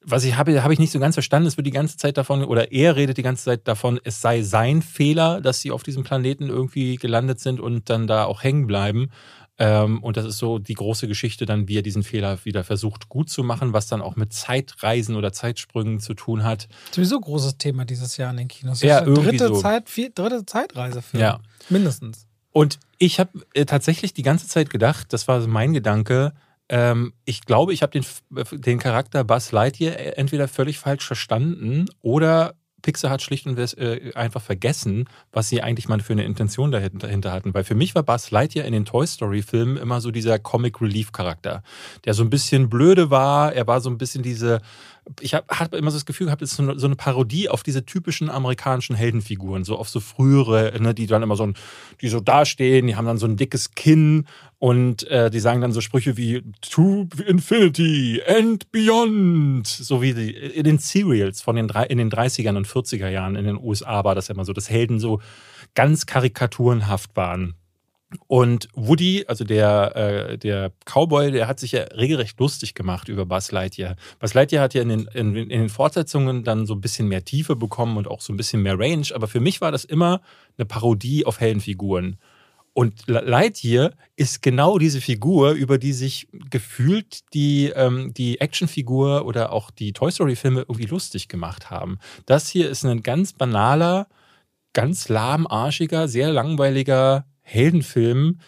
was 0.08 0.22
ich 0.22 0.36
habe, 0.36 0.62
habe 0.62 0.72
ich 0.72 0.78
nicht 0.78 0.92
so 0.92 1.00
ganz 1.00 1.16
verstanden. 1.16 1.48
Es 1.48 1.56
wird 1.56 1.66
die 1.66 1.72
ganze 1.72 1.96
Zeit 1.96 2.16
davon, 2.16 2.44
oder 2.44 2.70
er 2.70 2.94
redet 2.94 3.16
die 3.18 3.24
ganze 3.24 3.46
Zeit 3.46 3.66
davon, 3.66 3.98
es 4.04 4.20
sei 4.20 4.42
sein 4.42 4.80
Fehler, 4.80 5.40
dass 5.40 5.60
sie 5.60 5.72
auf 5.72 5.82
diesem 5.82 6.04
Planeten 6.04 6.48
irgendwie 6.48 6.94
gelandet 6.94 7.40
sind 7.40 7.58
und 7.58 7.90
dann 7.90 8.06
da 8.06 8.24
auch 8.24 8.44
hängen 8.44 8.68
bleiben. 8.68 9.10
Ähm, 9.58 10.02
und 10.04 10.16
das 10.16 10.24
ist 10.24 10.38
so 10.38 10.58
die 10.60 10.74
große 10.74 11.08
Geschichte, 11.08 11.44
dann, 11.44 11.66
wie 11.66 11.78
er 11.78 11.82
diesen 11.82 12.04
Fehler 12.04 12.38
wieder 12.44 12.62
versucht 12.62 13.08
gut 13.08 13.30
zu 13.30 13.42
machen, 13.42 13.72
was 13.72 13.88
dann 13.88 14.00
auch 14.00 14.14
mit 14.14 14.32
Zeitreisen 14.32 15.16
oder 15.16 15.32
Zeitsprüngen 15.32 15.98
zu 15.98 16.14
tun 16.14 16.44
hat. 16.44 16.68
Sowieso 16.92 17.18
großes 17.18 17.58
Thema 17.58 17.84
dieses 17.84 18.16
Jahr 18.16 18.30
in 18.30 18.36
den 18.36 18.48
Kinos. 18.48 18.82
Ja, 18.82 19.00
Das 19.00 19.00
ist 19.00 19.06
der 19.06 19.14
irgendwie 19.16 19.38
dritte, 19.38 19.54
so. 19.54 19.60
Zeit, 19.60 19.88
vier, 19.88 20.10
dritte 20.10 20.46
Zeitreisefilm. 20.46 21.22
Ja. 21.22 21.40
Mindestens. 21.68 22.25
Und 22.56 22.78
ich 22.96 23.20
habe 23.20 23.44
äh, 23.52 23.66
tatsächlich 23.66 24.14
die 24.14 24.22
ganze 24.22 24.48
Zeit 24.48 24.70
gedacht, 24.70 25.12
das 25.12 25.28
war 25.28 25.42
so 25.42 25.46
mein 25.46 25.74
Gedanke, 25.74 26.32
ähm, 26.70 27.12
ich 27.26 27.42
glaube, 27.42 27.74
ich 27.74 27.82
habe 27.82 27.92
den, 27.92 28.06
den 28.50 28.78
Charakter 28.78 29.24
Buzz 29.24 29.52
Lightyear 29.52 29.98
äh, 29.98 30.12
entweder 30.12 30.48
völlig 30.48 30.78
falsch 30.78 31.06
verstanden 31.06 31.84
oder 32.00 32.54
Pixar 32.80 33.10
hat 33.10 33.20
schlicht 33.20 33.46
und 33.46 33.58
äh, 33.58 34.12
einfach 34.14 34.40
vergessen, 34.40 35.04
was 35.32 35.50
sie 35.50 35.60
eigentlich 35.60 35.86
mal 35.86 36.00
für 36.00 36.14
eine 36.14 36.24
Intention 36.24 36.70
dahinter, 36.70 37.08
dahinter 37.08 37.32
hatten. 37.32 37.52
Weil 37.52 37.64
für 37.64 37.74
mich 37.74 37.94
war 37.94 38.04
Buzz 38.04 38.30
Lightyear 38.30 38.64
in 38.64 38.72
den 38.72 38.86
Toy 38.86 39.06
Story-Filmen 39.06 39.76
immer 39.76 40.00
so 40.00 40.10
dieser 40.10 40.38
Comic 40.38 40.80
Relief-Charakter, 40.80 41.62
der 42.06 42.14
so 42.14 42.22
ein 42.22 42.30
bisschen 42.30 42.70
blöde 42.70 43.10
war. 43.10 43.52
Er 43.52 43.66
war 43.66 43.82
so 43.82 43.90
ein 43.90 43.98
bisschen 43.98 44.22
diese. 44.22 44.62
Ich 45.20 45.34
habe 45.34 45.46
hab 45.48 45.72
immer 45.74 45.90
so 45.90 45.96
das 45.96 46.06
Gefühl 46.06 46.26
gehabt, 46.26 46.42
es 46.42 46.50
ist 46.50 46.56
so 46.56 46.62
eine, 46.62 46.78
so 46.78 46.86
eine 46.86 46.96
Parodie 46.96 47.48
auf 47.48 47.62
diese 47.62 47.84
typischen 47.84 48.28
amerikanischen 48.28 48.96
Heldenfiguren, 48.96 49.64
so 49.64 49.76
auf 49.76 49.88
so 49.88 50.00
frühere, 50.00 50.80
ne, 50.80 50.94
die 50.94 51.06
dann 51.06 51.22
immer 51.22 51.36
so 51.36 51.44
ein, 51.44 51.54
die 52.00 52.08
so 52.08 52.20
dastehen, 52.20 52.88
die 52.88 52.96
haben 52.96 53.06
dann 53.06 53.18
so 53.18 53.26
ein 53.26 53.36
dickes 53.36 53.72
Kinn 53.72 54.26
und 54.58 55.06
äh, 55.08 55.30
die 55.30 55.38
sagen 55.38 55.60
dann 55.60 55.72
so 55.72 55.80
Sprüche 55.80 56.16
wie 56.16 56.42
To 56.60 57.08
Infinity 57.26 58.20
and 58.26 58.70
Beyond, 58.72 59.66
so 59.66 60.02
wie 60.02 60.12
die, 60.12 60.30
in 60.30 60.64
den 60.64 60.78
Serials 60.78 61.40
von 61.40 61.56
den 61.56 61.68
in 61.68 61.98
den 61.98 62.10
30ern 62.10 62.56
und 62.56 62.66
40er 62.66 63.08
Jahren 63.08 63.36
in 63.36 63.44
den 63.44 63.58
USA 63.62 64.02
war 64.04 64.14
das 64.14 64.28
ja 64.28 64.34
immer 64.34 64.44
so, 64.44 64.52
dass 64.52 64.70
Helden 64.70 64.98
so 64.98 65.20
ganz 65.74 66.06
karikaturenhaft 66.06 67.14
waren. 67.14 67.54
Und 68.28 68.68
Woody, 68.74 69.24
also 69.26 69.44
der, 69.44 69.96
äh, 69.96 70.38
der 70.38 70.72
Cowboy, 70.84 71.32
der 71.32 71.48
hat 71.48 71.58
sich 71.58 71.72
ja 71.72 71.82
regelrecht 71.82 72.38
lustig 72.38 72.74
gemacht 72.74 73.08
über 73.08 73.26
Buzz 73.26 73.50
Lightyear. 73.50 73.96
Buzz 74.20 74.34
Lightyear 74.34 74.62
hat 74.62 74.74
ja 74.74 74.82
in 74.82 74.88
den, 74.88 75.08
in, 75.12 75.34
in 75.34 75.48
den 75.48 75.68
Fortsetzungen 75.68 76.44
dann 76.44 76.66
so 76.66 76.74
ein 76.74 76.80
bisschen 76.80 77.08
mehr 77.08 77.24
Tiefe 77.24 77.56
bekommen 77.56 77.96
und 77.96 78.06
auch 78.06 78.20
so 78.20 78.32
ein 78.32 78.36
bisschen 78.36 78.62
mehr 78.62 78.78
Range. 78.78 79.06
Aber 79.12 79.26
für 79.26 79.40
mich 79.40 79.60
war 79.60 79.72
das 79.72 79.84
immer 79.84 80.20
eine 80.56 80.66
Parodie 80.66 81.26
auf 81.26 81.40
Heldenfiguren. 81.40 82.16
Und 82.74 83.08
Lightyear 83.08 83.92
ist 84.16 84.42
genau 84.42 84.78
diese 84.78 85.00
Figur, 85.00 85.52
über 85.52 85.78
die 85.78 85.94
sich 85.94 86.28
gefühlt 86.50 87.32
die, 87.32 87.72
ähm, 87.74 88.12
die 88.12 88.40
Actionfigur 88.40 89.24
oder 89.24 89.50
auch 89.50 89.70
die 89.70 89.94
Toy 89.94 90.12
Story-Filme 90.12 90.60
irgendwie 90.60 90.84
lustig 90.84 91.28
gemacht 91.28 91.70
haben. 91.70 91.98
Das 92.26 92.48
hier 92.48 92.68
ist 92.68 92.84
ein 92.84 93.02
ganz 93.02 93.32
banaler, 93.32 94.08
ganz 94.74 95.08
lahmarschiger, 95.08 96.06
sehr 96.06 96.30
langweiliger 96.30 97.24
Heldenfilm, 97.46 98.40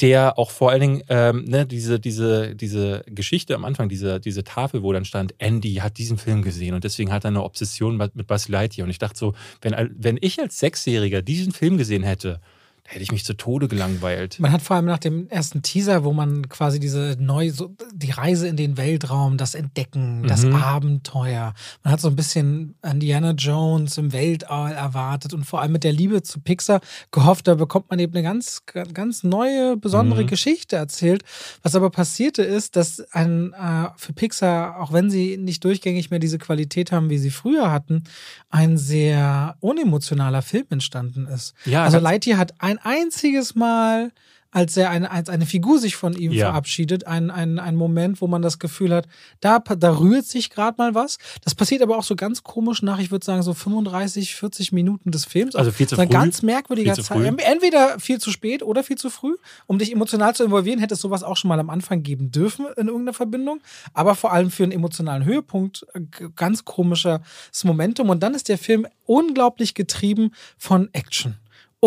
der 0.00 0.38
auch 0.38 0.50
vor 0.50 0.70
allen 0.70 0.80
Dingen 0.80 1.02
ähm, 1.08 1.44
ne, 1.44 1.66
diese, 1.66 2.00
diese, 2.00 2.56
diese 2.56 3.04
Geschichte 3.06 3.54
am 3.54 3.64
Anfang, 3.64 3.88
diese, 3.88 4.18
diese 4.18 4.42
Tafel, 4.42 4.82
wo 4.82 4.92
dann 4.92 5.04
stand, 5.04 5.34
Andy 5.38 5.74
hat 5.74 5.98
diesen 5.98 6.18
Film 6.18 6.42
gesehen 6.42 6.74
und 6.74 6.82
deswegen 6.82 7.12
hat 7.12 7.24
er 7.24 7.28
eine 7.28 7.44
Obsession 7.44 7.96
mit 7.96 8.26
Buzz 8.26 8.48
Lightyear. 8.48 8.86
Und 8.86 8.90
ich 8.90 8.98
dachte 8.98 9.18
so, 9.18 9.34
wenn, 9.60 9.90
wenn 9.96 10.18
ich 10.20 10.40
als 10.40 10.58
Sechsjähriger 10.58 11.22
diesen 11.22 11.52
Film 11.52 11.78
gesehen 11.78 12.02
hätte, 12.02 12.40
da 12.84 12.90
hätte 12.90 13.02
ich 13.02 13.12
mich 13.12 13.24
zu 13.24 13.32
Tode 13.34 13.66
gelangweilt. 13.66 14.38
Man 14.40 14.52
hat 14.52 14.60
vor 14.60 14.76
allem 14.76 14.84
nach 14.84 14.98
dem 14.98 15.26
ersten 15.28 15.62
Teaser, 15.62 16.04
wo 16.04 16.12
man 16.12 16.48
quasi 16.50 16.78
diese 16.78 17.16
neu, 17.18 17.50
so, 17.50 17.74
die 17.94 18.10
Reise 18.10 18.46
in 18.46 18.56
den 18.58 18.76
Weltraum, 18.76 19.38
das 19.38 19.54
Entdecken, 19.54 20.26
das 20.26 20.44
Mhm. 20.44 20.54
Abenteuer. 20.56 21.54
Man 21.82 21.92
hat 21.92 22.00
so 22.02 22.08
ein 22.08 22.16
bisschen 22.16 22.74
Indiana 22.82 23.30
Jones 23.32 23.96
im 23.96 24.12
Weltall 24.12 24.72
erwartet 24.72 25.32
und 25.32 25.44
vor 25.44 25.62
allem 25.62 25.72
mit 25.72 25.82
der 25.82 25.92
Liebe 25.94 26.22
zu 26.22 26.40
Pixar 26.40 26.80
gehofft, 27.10 27.48
da 27.48 27.54
bekommt 27.54 27.88
man 27.88 27.98
eben 27.98 28.12
eine 28.12 28.22
ganz, 28.22 28.62
ganz 28.92 29.22
neue, 29.24 29.78
besondere 29.78 30.24
Mhm. 30.24 30.26
Geschichte 30.26 30.76
erzählt. 30.76 31.22
Was 31.62 31.74
aber 31.74 31.88
passierte 31.88 32.42
ist, 32.42 32.76
dass 32.76 33.00
ein, 33.12 33.54
äh, 33.54 33.88
für 33.96 34.12
Pixar, 34.12 34.78
auch 34.80 34.92
wenn 34.92 35.08
sie 35.08 35.38
nicht 35.38 35.64
durchgängig 35.64 36.10
mehr 36.10 36.18
diese 36.20 36.36
Qualität 36.38 36.92
haben, 36.92 37.08
wie 37.08 37.18
sie 37.18 37.30
früher 37.30 37.72
hatten, 37.72 38.04
ein 38.50 38.76
sehr 38.76 39.56
unemotionaler 39.60 40.42
Film 40.42 40.66
entstanden 40.68 41.26
ist. 41.26 41.54
Ja, 41.64 41.84
Also 41.84 41.98
Lightyear 41.98 42.36
hat 42.38 42.52
ein 42.58 42.73
einziges 42.78 43.54
Mal, 43.54 44.12
als 44.50 44.76
er 44.76 44.88
eine, 44.90 45.10
als 45.10 45.28
eine 45.28 45.46
Figur 45.46 45.80
sich 45.80 45.96
von 45.96 46.14
ihm 46.14 46.30
Ja. 46.30 46.46
verabschiedet, 46.50 47.08
ein, 47.08 47.32
ein, 47.32 47.58
ein 47.58 47.74
Moment, 47.74 48.20
wo 48.20 48.28
man 48.28 48.40
das 48.40 48.60
Gefühl 48.60 48.94
hat, 48.94 49.08
da, 49.40 49.58
da 49.58 49.98
rührt 49.98 50.26
sich 50.26 50.48
gerade 50.48 50.76
mal 50.78 50.94
was. 50.94 51.18
Das 51.42 51.56
passiert 51.56 51.82
aber 51.82 51.98
auch 51.98 52.04
so 52.04 52.14
ganz 52.14 52.44
komisch 52.44 52.80
nach, 52.80 53.00
ich 53.00 53.10
würde 53.10 53.26
sagen, 53.26 53.42
so 53.42 53.52
35, 53.52 54.36
40 54.36 54.70
Minuten 54.70 55.10
des 55.10 55.24
Films. 55.24 55.56
Also 55.56 55.72
viel 55.72 55.88
zu 55.88 55.96
ein 55.98 56.06
früh. 56.06 56.12
ganz 56.12 56.42
merkwürdiger 56.42 56.94
Zeit. 56.94 57.36
Entweder 57.44 57.98
viel 57.98 58.20
zu 58.20 58.30
spät 58.30 58.62
oder 58.62 58.84
viel 58.84 58.96
zu 58.96 59.10
früh. 59.10 59.34
Um 59.66 59.80
dich 59.80 59.90
emotional 59.90 60.36
zu 60.36 60.44
involvieren, 60.44 60.78
hätte 60.78 60.94
es 60.94 61.00
sowas 61.00 61.24
auch 61.24 61.36
schon 61.36 61.48
mal 61.48 61.58
am 61.58 61.68
Anfang 61.68 62.04
geben 62.04 62.30
dürfen 62.30 62.66
in 62.76 62.86
irgendeiner 62.86 63.12
Verbindung. 63.14 63.58
Aber 63.92 64.14
vor 64.14 64.32
allem 64.32 64.52
für 64.52 64.62
einen 64.62 64.70
emotionalen 64.70 65.24
Höhepunkt 65.24 65.84
äh, 65.94 66.00
ganz 66.36 66.64
komisches 66.64 67.18
Momentum. 67.64 68.08
Und 68.08 68.22
dann 68.22 68.34
ist 68.34 68.48
der 68.48 68.58
Film 68.58 68.86
unglaublich 69.04 69.74
getrieben 69.74 70.30
von 70.58 70.90
Action 70.92 71.38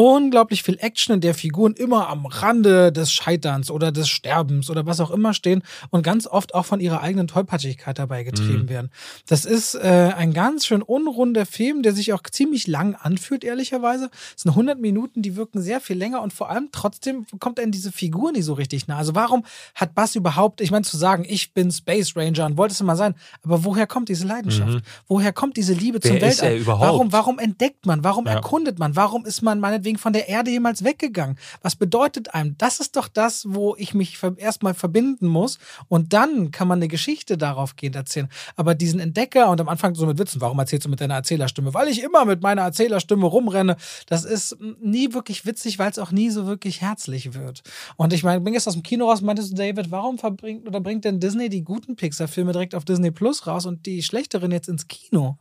unglaublich 0.01 0.61
viel 0.61 0.77
Action, 0.79 1.15
in 1.15 1.21
der 1.21 1.33
Figuren 1.33 1.73
immer 1.73 2.07
am 2.07 2.27
Rande 2.27 2.91
des 2.91 3.11
Scheiterns 3.11 3.71
oder 3.71 3.91
des 3.91 4.07
Sterbens 4.07 4.69
oder 4.69 4.85
was 4.85 4.99
auch 4.99 5.09
immer 5.09 5.33
stehen 5.33 5.63
und 5.89 6.03
ganz 6.03 6.27
oft 6.27 6.53
auch 6.53 6.67
von 6.67 6.79
ihrer 6.79 7.01
eigenen 7.01 7.27
Tollpatschigkeit 7.27 7.97
dabei 7.97 8.23
getrieben 8.23 8.63
Mhm. 8.65 8.69
werden. 8.69 8.91
Das 9.27 9.43
ist 9.43 9.73
äh, 9.73 10.13
ein 10.15 10.33
ganz 10.33 10.67
schön 10.67 10.83
unrunder 10.83 11.47
Film, 11.47 11.81
der 11.81 11.93
sich 11.93 12.13
auch 12.13 12.21
ziemlich 12.29 12.67
lang 12.67 12.93
anfühlt, 12.93 13.43
ehrlicherweise. 13.43 14.11
Es 14.35 14.43
sind 14.43 14.51
100 14.51 14.79
Minuten, 14.79 15.23
die 15.23 15.35
wirken 15.35 15.61
sehr 15.63 15.81
viel 15.81 15.97
länger 15.97 16.21
und 16.21 16.31
vor 16.31 16.51
allem 16.51 16.69
trotzdem 16.71 17.25
kommt 17.39 17.59
einem 17.59 17.71
diese 17.71 17.91
Figur 17.91 18.31
nicht 18.31 18.45
so 18.45 18.53
richtig 18.53 18.87
nah. 18.87 18.97
Also 18.97 19.15
warum 19.15 19.45
hat 19.73 19.95
Bass 19.95 20.15
überhaupt, 20.15 20.61
ich 20.61 20.69
meine 20.69 20.83
zu 20.85 20.95
sagen, 20.97 21.25
ich 21.27 21.53
bin 21.53 21.71
Space 21.71 22.15
Ranger 22.15 22.45
und 22.45 22.55
wollte 22.57 22.73
es 22.73 22.81
immer 22.81 22.95
sein, 22.95 23.15
aber 23.43 23.63
woher 23.65 23.87
kommt 23.87 24.09
diese 24.09 24.27
Leidenschaft? 24.27 24.83
Woher 25.07 25.33
kommt 25.33 25.57
diese 25.57 25.73
Liebe 25.73 25.99
zum 26.01 26.17
Mhm. 26.17 26.21
Wer 26.21 26.29
ist 26.29 26.41
Weltall? 26.43 26.59
er? 26.59 26.67
Warum, 26.67 27.11
warum 27.11 27.39
entdeckt 27.39 27.87
man? 27.87 28.03
Warum 28.03 28.27
Ja. 28.27 28.33
erkundet 28.33 28.77
man? 28.77 28.95
Warum 28.95 29.25
ist 29.25 29.41
man 29.41 29.59
meinetwegen 29.59 29.86
meinetwegen 29.87 29.97
von 29.97 30.13
der 30.13 30.27
Erde 30.27 30.51
jemals 30.51 30.83
weggegangen? 30.83 31.37
Was 31.61 31.75
bedeutet 31.75 32.33
einem? 32.33 32.57
Das 32.57 32.79
ist 32.79 32.95
doch 32.95 33.07
das, 33.07 33.45
wo 33.49 33.75
ich 33.77 33.93
mich 33.93 34.19
erstmal 34.37 34.73
verbinden 34.73 35.27
muss 35.27 35.59
und 35.87 36.13
dann 36.13 36.51
kann 36.51 36.67
man 36.67 36.79
eine 36.79 36.87
Geschichte 36.87 37.37
darauf 37.37 37.75
gehen 37.75 37.93
erzählen. 37.93 38.29
Aber 38.55 38.75
diesen 38.75 38.99
Entdecker 38.99 39.49
und 39.49 39.61
am 39.61 39.69
Anfang 39.69 39.95
so 39.95 40.05
mit 40.05 40.17
Witzen, 40.17 40.41
warum 40.41 40.59
erzählst 40.59 40.85
du 40.85 40.89
mit 40.89 40.99
deiner 40.99 41.15
Erzählerstimme? 41.15 41.73
Weil 41.73 41.87
ich 41.87 42.03
immer 42.03 42.25
mit 42.25 42.41
meiner 42.41 42.63
Erzählerstimme 42.63 43.25
rumrenne. 43.25 43.77
Das 44.07 44.25
ist 44.25 44.57
nie 44.81 45.13
wirklich 45.13 45.45
witzig, 45.45 45.79
weil 45.79 45.91
es 45.91 45.99
auch 45.99 46.11
nie 46.11 46.29
so 46.29 46.45
wirklich 46.45 46.81
herzlich 46.81 47.33
wird. 47.33 47.63
Und 47.95 48.13
ich 48.13 48.23
meine, 48.23 48.41
bin 48.41 48.53
jetzt 48.53 48.67
aus 48.67 48.73
dem 48.73 48.83
Kino 48.83 49.09
raus, 49.09 49.21
meintest 49.21 49.51
du, 49.51 49.55
David, 49.55 49.91
warum 49.91 50.17
verbringt 50.17 50.67
oder 50.67 50.81
bringt 50.81 51.05
denn 51.05 51.19
Disney 51.19 51.49
die 51.49 51.63
guten 51.63 51.95
Pixar-Filme 51.95 52.51
direkt 52.51 52.75
auf 52.75 52.85
Disney 52.85 53.11
Plus 53.11 53.47
raus 53.47 53.65
und 53.65 53.85
die 53.85 54.03
schlechteren 54.03 54.51
jetzt 54.51 54.67
ins 54.67 54.87
Kino? 54.87 55.37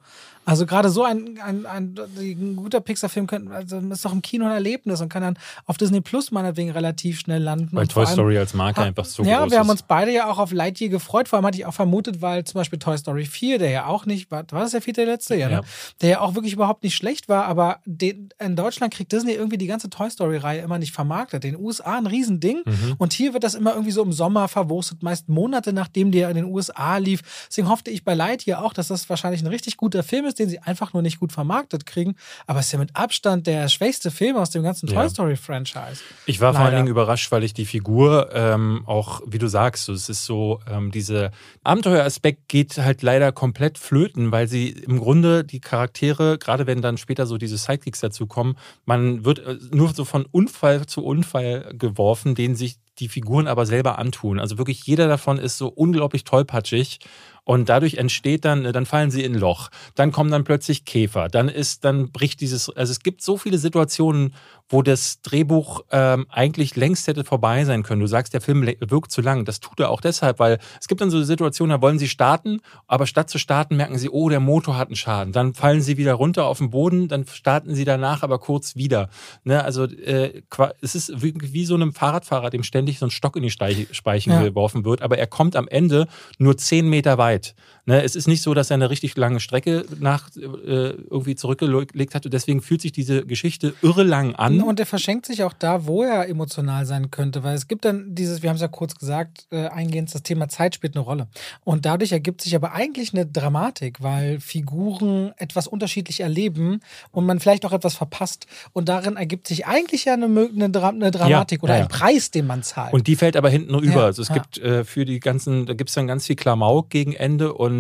Also 0.47 0.65
gerade 0.65 0.89
so 0.89 1.03
ein, 1.03 1.39
ein, 1.45 1.67
ein, 1.67 1.95
ein 2.19 2.57
guter 2.57 2.81
Pixar-Film 2.81 3.27
also 3.53 3.79
ist 3.79 4.05
doch 4.05 4.13
im 4.13 4.23
Kino 4.23 4.47
ein 4.47 4.53
Erlebnis 4.53 5.01
und 5.01 5.09
kann 5.09 5.23
dann 5.23 5.39
auf 5.67 5.77
Disney 5.77 6.01
Plus 6.01 6.31
meinetwegen 6.31 6.71
relativ 6.71 7.21
schnell 7.21 7.43
landen. 7.43 7.71
Weil 7.73 7.89
Toy 7.89 8.07
Story 8.07 8.39
als 8.39 8.55
Marke 8.55 8.81
einfach 8.81 9.05
so 9.05 9.25
ja, 9.25 9.41
groß 9.43 9.51
wir 9.51 9.59
haben 9.59 9.69
uns 9.69 9.83
beide 9.83 10.13
ja 10.13 10.31
auch 10.31 10.39
auf 10.39 10.53
Lightyear 10.53 10.89
gefreut. 10.91 11.29
Vor 11.29 11.37
allem 11.39 11.47
hatte 11.47 11.59
ich 11.59 11.67
auch 11.67 11.75
vermutet, 11.75 12.23
weil 12.23 12.45
zum 12.45 12.61
Beispiel 12.61 12.79
Toy 12.79 12.97
Story 12.97 13.27
4, 13.27 13.59
der 13.59 13.71
ja 13.71 13.87
auch 13.87 14.07
nicht, 14.07 14.31
war, 14.31 14.45
war 14.51 14.63
das 14.63 14.71
der 14.71 14.81
vierte, 14.81 15.05
der 15.05 15.15
letzte? 15.15 15.35
Ja, 15.35 15.49
ne? 15.49 15.55
Ja. 15.55 15.61
Der 16.01 16.09
ja 16.09 16.21
auch 16.21 16.35
wirklich 16.35 16.53
überhaupt 16.53 16.85
nicht 16.85 16.95
schlecht 16.95 17.29
war, 17.29 17.47
aber 17.47 17.81
den, 17.85 18.29
in 18.39 18.55
Deutschland 18.57 18.95
kriegt 18.95 19.11
Disney 19.13 19.33
irgendwie 19.33 19.59
die 19.59 19.67
ganze 19.67 19.91
Toy 19.91 20.09
Story-Reihe 20.09 20.61
immer 20.61 20.79
nicht 20.79 20.93
vermarktet. 20.93 21.45
In 21.45 21.55
den 21.55 21.61
USA 21.61 21.99
ein 21.99 22.07
Riesending 22.07 22.63
Mhm. 22.65 22.95
und 22.99 23.13
hier 23.13 23.35
wird 23.35 23.45
das 23.45 23.55
immer 23.55 23.73
irgendwie 23.73 23.91
so 23.91 24.03
im 24.03 24.13
Sommer 24.13 24.49
verwurstet, 24.49 25.03
meist 25.03 25.29
Monate 25.29 25.73
nachdem 25.73 26.13
der 26.13 26.29
in 26.31 26.37
den 26.37 26.45
USA 26.45 26.99
lief. 26.99 27.23
Deswegen 27.49 27.69
hoffte 27.69 27.91
ich 27.91 28.05
bei 28.05 28.15
Lightyear 28.15 28.63
auch, 28.63 28.73
dass 28.73 28.89
das 28.89 29.09
wahrscheinlich 29.09 29.43
ein 29.43 29.47
richtig 29.49 29.77
guter 29.77 30.03
Film 30.03 30.25
ist, 30.25 30.36
den 30.39 30.49
sie 30.49 30.59
einfach 30.61 30.93
nur 30.93 31.03
nicht 31.03 31.18
gut 31.20 31.32
vermarktet 31.32 31.87
kriegen. 31.87 32.14
Aber 32.47 32.61
es 32.61 32.66
ist 32.66 32.72
ja 32.72 32.78
mit 32.78 32.95
Abstand 32.95 33.47
der 33.47 33.68
schwächste 33.68 34.11
Film 34.11 34.37
aus 34.37 34.51
dem 34.51 34.62
ganzen 34.62 34.87
Ja. 34.89 35.01
Toy 35.01 35.09
Story-Franchise. 35.11 36.01
Ich 36.26 36.41
war 36.41 36.53
vor 36.53 36.61
allen 36.61 36.68
Leider. 36.72 36.76
Dingen 36.78 36.89
überrascht, 36.89 37.30
weil 37.32 37.43
ich 37.45 37.55
die 37.55 37.66
Figur 37.66 38.30
ähm, 38.32 38.82
auch, 38.87 39.20
wie 39.26 39.39
du 39.39 39.49
sagst, 39.49 39.84
so, 39.84 39.93
es 39.93 40.09
ist 40.09 40.24
so, 40.24 40.61
ähm, 40.70 40.91
dieser 40.91 41.30
Abenteueraspekt 41.64 42.49
geht 42.49 42.78
halt 42.78 43.03
leider 43.03 43.32
komplett 43.32 43.78
flöten, 43.78 44.32
weil 44.32 44.49
sie 44.49 44.68
im 44.70 44.99
Grunde 44.99 45.45
die 45.45 45.61
Charaktere, 45.61 46.39
gerade 46.39 46.66
wenn 46.66 46.80
dann 46.82 46.97
später 46.97 47.26
so 47.26 47.39
diese 47.39 47.57
Sidekicks 47.59 48.01
dazu 48.01 48.26
kommen, 48.26 48.57
man 48.84 49.24
wird 49.24 49.41
äh, 49.41 49.57
nur 49.72 49.93
so 49.93 50.05
von 50.05 50.24
Unfall 50.30 50.87
zu 50.87 51.05
Unfall 51.05 51.72
geworfen, 51.76 52.34
den 52.34 52.55
sich 52.57 52.76
die 52.99 53.09
Figuren 53.09 53.47
aber 53.47 53.67
selber 53.67 53.99
antun. 53.99 54.39
Also 54.39 54.59
wirklich 54.59 54.87
jeder 54.87 55.09
davon 55.09 55.39
ist 55.39 55.59
so 55.59 55.69
unglaublich 55.69 56.25
tollpatschig. 56.25 57.01
Und 57.45 57.69
dadurch 57.69 57.95
entsteht 57.95 58.45
dann, 58.45 58.65
äh, 58.65 58.73
dann 58.73 58.87
fallen 58.87 59.13
sie 59.13 59.23
in 59.23 59.35
ein 59.35 59.39
Loch. 59.39 59.71
Dann 59.95 60.11
kommen 60.11 60.33
dann 60.33 60.43
plötzlich 60.43 60.85
Käfer. 60.85 61.29
Dann 61.29 61.49
ist, 61.49 61.85
dann 61.85 62.11
bricht 62.11 62.41
dieses, 62.41 62.69
also 62.71 62.91
es 62.91 63.01
gibt 63.01 63.23
so 63.23 63.37
viele 63.37 63.59
Situationen, 63.59 64.35
wo 64.69 64.83
das 64.83 65.21
Drehbuch 65.23 65.83
ähm, 65.91 66.27
eigentlich 66.29 66.75
längst 66.77 67.07
hätte 67.07 67.25
vorbei 67.25 67.64
sein 67.64 67.83
können. 67.83 68.01
Du 68.01 68.07
sagst, 68.07 68.35
der 68.35 68.41
Film 68.41 68.67
wirkt 68.67 69.12
zu 69.12 69.21
lang. 69.21 69.45
Das 69.45 69.61
tut 69.61 69.79
er 69.79 69.91
auch 69.91 70.01
deshalb, 70.01 70.39
weil 70.39 70.59
es 70.81 70.89
gibt 70.89 71.01
dann 71.01 71.11
so 71.11 71.23
Situationen, 71.23 71.77
da 71.77 71.83
wollen 71.83 71.99
sie 71.99 72.09
starten, 72.09 72.61
aber 72.87 73.07
statt 73.07 73.31
zu 73.31 73.39
starten 73.39 73.77
merken 73.77 73.97
sie, 73.99 74.11
oh, 74.11 74.29
der 74.29 74.41
Motor 74.41 74.77
hat 74.77 74.89
einen 74.89 74.97
Schaden. 74.97 75.33
Dann 75.33 75.55
fallen 75.55 75.83
sie 75.83 75.97
wieder 75.97 76.14
runter 76.14 76.47
auf 76.47 76.59
den 76.59 76.71
Boden, 76.71 77.07
dann 77.09 77.27
starten 77.27 77.75
sie 77.75 77.85
danach 77.85 78.23
aber 78.23 78.39
kurz 78.39 78.75
wieder. 78.75 79.09
Ne, 79.45 79.62
also 79.62 79.85
äh, 79.85 80.43
es 80.81 80.95
ist 80.95 81.23
wie, 81.23 81.35
wie 81.41 81.64
so 81.64 81.75
einem 81.75 81.93
Fahrradfahrer, 81.93 82.51
dem 82.51 82.62
ständig 82.64 82.99
so 82.99 83.07
ein 83.07 83.11
Stock 83.11 83.37
in 83.37 83.43
die 83.43 83.51
Speichen 83.51 84.33
Ja. 84.33 84.43
geworfen 84.43 84.85
wird, 84.85 85.03
aber 85.03 85.19
er 85.19 85.27
kommt 85.29 85.55
am 85.55 85.69
Ende 85.69 86.09
nur 86.39 86.57
zehn 86.57 86.89
Meter 86.89 87.19
weit. 87.19 87.55
Ne, 87.89 88.03
es 88.03 88.16
ist 88.16 88.26
nicht 88.26 88.43
so, 88.43 88.53
dass 88.53 88.70
er 88.70 88.74
eine 88.74 88.91
richtig 88.91 89.16
lange 89.16 89.39
Strecke 89.39 89.84
nach 90.01 90.28
äh, 90.37 90.41
irgendwie 90.41 91.37
zurückgelegt 91.37 92.16
hat 92.16 92.24
und 92.24 92.34
deswegen 92.34 92.61
fühlt 92.61 92.82
sich 92.82 92.91
diese 92.91 93.24
Geschichte 93.24 93.74
irre 93.80 94.03
lang 94.03 94.34
an. 94.34 94.61
Und 94.61 94.80
er 94.80 94.87
verschenkt 94.87 95.24
sich 95.24 95.45
auch 95.45 95.53
da, 95.53 95.87
wo 95.87 96.03
er 96.03 96.28
emotional 96.28 96.84
sein 96.84 97.12
könnte, 97.12 97.45
weil 97.45 97.55
es 97.55 97.68
gibt 97.68 97.84
dann 97.84 98.12
dieses, 98.12 98.43
wir 98.43 98.51
haben 98.51 98.57
es 98.57 98.62
ja 98.62 98.66
kurz 98.66 98.97
gesagt, 98.97 99.47
äh, 99.53 99.68
eingehend, 99.68 100.12
das 100.12 100.24
Thema 100.24 100.49
Zeit 100.49 100.74
spielt 100.74 100.97
eine 100.97 101.05
Rolle. 101.05 101.28
Und 101.62 101.87
dadurch 101.87 102.11
ergibt 102.11 102.41
sich 102.41 102.57
aber 102.57 102.72
eigentlich 102.72 103.14
eine 103.14 103.24
Dramatik, 103.24 104.03
weil 104.03 104.41
Figuren 104.41 105.32
etwas 105.37 105.68
unterschiedlich 105.68 106.20
erleben 106.20 106.80
und 107.12 107.24
man 107.24 107.39
vielleicht 107.39 107.64
auch 107.64 107.72
etwas 107.72 107.95
verpasst. 107.95 108.49
Und 108.72 108.89
darin 108.89 109.16
ergibt 109.16 109.47
sich 109.47 109.68
eigentlich 109.68 110.07
ja 110.07 110.14
eine, 110.14 110.26
eine, 110.26 110.70
Dra 110.70 110.89
eine 110.89 111.12
Dramatik 111.12 111.61
Ja, 111.61 111.62
oder 111.62 111.76
ja, 111.76 111.82
ein. 111.84 111.89
Preis, 111.89 112.32
den 112.32 112.49
man 112.49 112.64
zahlt. 112.64 112.93
Und 112.93 113.07
die 113.07 113.14
fällt 113.14 113.37
aber 113.37 113.49
hinten 113.49 113.78
über. 113.78 114.01
Ja, 114.01 114.05
also 114.07 114.22
es 114.22 114.32
gibt 114.32 114.59
äh, 114.59 114.82
für 114.82 115.05
die 115.05 115.20
ganzen, 115.20 115.66
da 115.66 115.74
gibt 115.74 115.91
es 115.91 115.95
dann 115.95 116.09
ganz 116.09 116.26
viel 116.26 116.34
Klamauk 116.34 116.91
gegen 116.91 117.12
Ende 117.12 117.53
und 117.53 117.76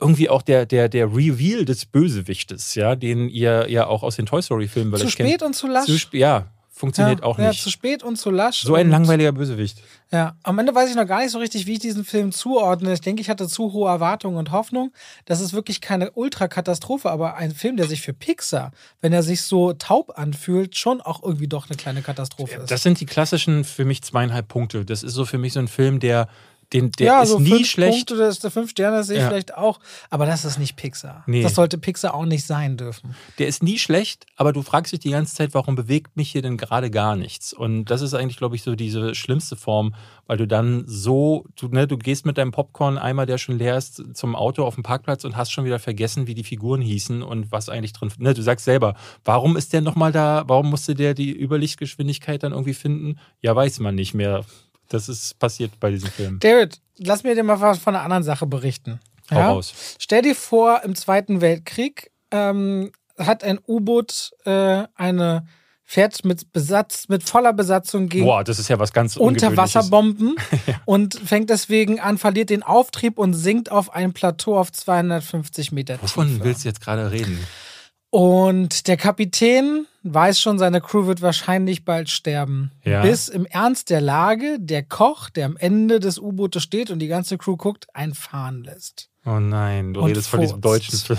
irgendwie 0.00 0.28
auch 0.28 0.42
der, 0.42 0.66
der, 0.66 0.88
der 0.88 1.06
Reveal 1.14 1.64
des 1.64 1.86
Bösewichtes, 1.86 2.74
ja, 2.74 2.96
den 2.96 3.28
ihr 3.28 3.66
ja 3.70 3.86
auch 3.86 4.02
aus 4.02 4.16
den 4.16 4.26
Toy 4.26 4.42
Story-Filmen 4.42 4.94
zu 4.98 5.08
spät 5.08 5.26
kennt. 5.26 5.42
und 5.42 5.54
zu 5.54 5.68
lasch. 5.68 5.86
Zu 5.86 5.94
sp- 5.94 6.18
ja, 6.18 6.46
funktioniert 6.74 7.20
ja, 7.20 7.24
auch 7.26 7.38
Ja, 7.38 7.50
nicht. 7.50 7.62
zu 7.62 7.70
spät 7.70 8.02
und 8.02 8.16
zu 8.16 8.30
lasch. 8.30 8.62
so 8.62 8.74
ein 8.74 8.86
und- 8.86 8.90
langweiliger 8.92 9.30
Bösewicht. 9.30 9.78
Ja, 10.10 10.34
am 10.42 10.58
Ende 10.58 10.74
weiß 10.74 10.90
ich 10.90 10.96
noch 10.96 11.06
gar 11.06 11.20
nicht 11.22 11.30
so 11.30 11.38
richtig, 11.38 11.66
wie 11.66 11.74
ich 11.74 11.78
diesen 11.78 12.04
Film 12.04 12.32
zuordne. 12.32 12.92
Ich 12.94 13.00
denke, 13.00 13.22
ich 13.22 13.30
hatte 13.30 13.46
zu 13.46 13.72
hohe 13.72 13.88
Erwartungen 13.88 14.36
und 14.38 14.50
Hoffnung. 14.50 14.92
Das 15.24 15.40
ist 15.40 15.52
wirklich 15.52 15.80
keine 15.80 16.10
Ultrakatastrophe, 16.10 17.08
aber 17.08 17.36
ein 17.36 17.52
Film, 17.52 17.76
der 17.76 17.86
sich 17.86 18.00
für 18.02 18.12
Pixar, 18.12 18.72
wenn 19.00 19.12
er 19.12 19.22
sich 19.22 19.42
so 19.42 19.72
taub 19.74 20.18
anfühlt, 20.18 20.76
schon 20.76 21.00
auch 21.00 21.22
irgendwie 21.22 21.46
doch 21.48 21.68
eine 21.70 21.76
kleine 21.76 22.02
Katastrophe 22.02 22.56
ist. 22.56 22.70
Das 22.72 22.82
sind 22.82 22.98
die 22.98 23.06
klassischen 23.06 23.62
für 23.64 23.84
mich 23.84 24.02
zweieinhalb 24.02 24.48
Punkte. 24.48 24.84
Das 24.84 25.04
ist 25.04 25.12
so 25.14 25.24
für 25.24 25.38
mich 25.38 25.52
so 25.52 25.60
ein 25.60 25.68
Film, 25.68 26.00
der, 26.00 26.28
den, 26.72 26.90
der 26.92 27.06
ja, 27.06 27.22
ist 27.22 27.30
so 27.30 27.38
nie 27.38 27.50
fünf 27.50 27.66
schlecht. 27.68 28.08
Punkte, 28.08 28.16
das 28.16 28.34
ist 28.36 28.44
der 28.44 28.50
fünf 28.50 28.70
Sterne, 28.70 28.98
das 28.98 29.06
sehe 29.08 29.16
ich 29.16 29.22
Ja. 29.22 29.28
vielleicht 29.28 29.54
auch. 29.56 29.78
Aber 30.10 30.26
das 30.26 30.44
ist 30.44 30.58
nicht 30.58 30.76
Pixar. 30.76 31.22
Nee. 31.26 31.42
Das 31.42 31.54
sollte 31.54 31.78
Pixar 31.78 32.14
auch 32.14 32.24
nicht 32.24 32.46
sein 32.46 32.76
dürfen. 32.76 33.14
Der 33.38 33.46
ist 33.48 33.62
nie 33.62 33.78
schlecht, 33.78 34.26
aber 34.36 34.52
du 34.52 34.62
fragst 34.62 34.92
dich 34.92 35.00
die 35.00 35.10
ganze 35.10 35.34
Zeit, 35.34 35.54
warum 35.54 35.74
bewegt 35.74 36.16
mich 36.16 36.30
hier 36.30 36.42
denn 36.42 36.56
gerade 36.56 36.90
gar 36.90 37.16
nichts? 37.16 37.52
Und 37.52 37.86
das 37.86 38.00
ist 38.02 38.14
eigentlich, 38.14 38.36
glaube 38.36 38.56
ich, 38.56 38.62
so 38.62 38.74
diese 38.74 39.14
schlimmste 39.14 39.56
Form, 39.56 39.94
weil 40.26 40.36
du 40.38 40.46
dann 40.46 40.84
so, 40.86 41.44
du, 41.56 41.68
ne, 41.68 41.86
du 41.86 41.98
gehst 41.98 42.24
mit 42.26 42.38
deinem 42.38 42.52
Popcorn-Eimer, 42.52 43.26
der 43.26 43.38
schon 43.38 43.58
leer 43.58 43.76
ist, 43.76 44.02
zum 44.14 44.34
Auto 44.34 44.64
auf 44.64 44.74
dem 44.74 44.82
Parkplatz 44.82 45.24
und 45.24 45.36
hast 45.36 45.50
schon 45.52 45.64
wieder 45.64 45.78
vergessen, 45.78 46.26
wie 46.26 46.34
die 46.34 46.44
Figuren 46.44 46.80
hießen 46.80 47.22
und 47.22 47.52
was 47.52 47.68
eigentlich 47.68 47.92
drin. 47.92 48.10
Ne, 48.18 48.32
du 48.32 48.42
sagst 48.42 48.64
selber, 48.64 48.94
warum 49.24 49.56
ist 49.56 49.72
der 49.72 49.80
nochmal 49.82 50.12
da? 50.12 50.44
Warum 50.46 50.70
musste 50.70 50.94
der 50.94 51.14
die 51.14 51.32
Überlichtgeschwindigkeit 51.38 52.42
dann 52.42 52.52
irgendwie 52.52 52.74
finden? 52.74 53.18
Ja, 53.40 53.54
weiß 53.54 53.80
man 53.80 53.94
nicht 53.94 54.14
mehr. 54.14 54.44
Das 54.92 55.08
ist 55.08 55.38
passiert 55.38 55.78
bei 55.80 55.90
diesem 55.90 56.10
Film. 56.10 56.38
David, 56.40 56.80
lass 56.98 57.22
mir 57.22 57.34
dir 57.34 57.42
mal 57.42 57.60
was 57.60 57.78
von 57.78 57.94
einer 57.94 58.04
anderen 58.04 58.22
Sache 58.22 58.46
berichten. 58.46 59.00
Hau 59.30 59.40
raus. 59.40 59.96
Stell 59.98 60.22
dir 60.22 60.34
vor, 60.34 60.82
im 60.84 60.94
Zweiten 60.94 61.40
Weltkrieg 61.40 62.10
ähm, 62.30 62.92
hat 63.18 63.44
ein 63.44 63.58
U-Boot 63.66 64.32
äh, 64.44 64.84
eine 64.94 65.46
fährt 65.84 66.24
mit 66.24 66.52
Besatz, 66.52 67.08
mit 67.08 67.22
voller 67.22 67.52
Besatzung 67.52 68.08
gegen 68.08 68.24
Boah, 68.24 68.44
das 68.44 68.58
ist 68.58 68.68
ja 68.68 68.78
was 68.78 68.92
ganz. 68.92 69.16
Unterwasserbomben 69.16 70.36
und 70.86 71.14
fängt 71.14 71.50
deswegen 71.50 72.00
an, 72.00 72.16
verliert 72.16 72.50
den 72.50 72.62
Auftrieb 72.62 73.18
und 73.18 73.34
sinkt 73.34 73.70
auf 73.70 73.92
ein 73.92 74.12
Plateau 74.12 74.58
auf 74.58 74.72
250 74.72 75.72
Meter 75.72 76.00
Wovon 76.00 76.28
Tiefe. 76.28 76.44
willst 76.44 76.64
du 76.64 76.68
jetzt 76.68 76.80
gerade 76.80 77.10
reden? 77.10 77.38
Und 78.14 78.88
der 78.88 78.98
Kapitän 78.98 79.86
weiß 80.02 80.38
schon, 80.38 80.58
seine 80.58 80.82
Crew 80.82 81.06
wird 81.06 81.22
wahrscheinlich 81.22 81.86
bald 81.86 82.10
sterben. 82.10 82.70
Ja. 82.84 83.00
Bis 83.00 83.28
im 83.28 83.46
Ernst 83.46 83.88
der 83.88 84.02
Lage 84.02 84.58
der 84.60 84.82
Koch, 84.82 85.30
der 85.30 85.46
am 85.46 85.56
Ende 85.56 85.98
des 85.98 86.18
U-Bootes 86.18 86.62
steht 86.62 86.90
und 86.90 86.98
die 86.98 87.06
ganze 87.06 87.38
Crew 87.38 87.56
guckt, 87.56 87.86
einen 87.94 88.12
fahren 88.12 88.64
lässt. 88.64 89.08
Oh 89.24 89.40
nein, 89.40 89.94
du 89.94 90.00
Und 90.02 90.10
redest 90.10 90.28
von 90.28 90.42
diesem 90.42 90.60
deutschen 90.60 90.98
Film. 90.98 91.18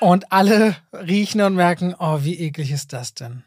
Und 0.00 0.32
alle 0.32 0.76
riechen 0.94 1.42
und 1.42 1.56
merken, 1.56 1.94
oh, 1.98 2.20
wie 2.22 2.38
eklig 2.38 2.70
ist 2.70 2.94
das 2.94 3.12
denn? 3.12 3.44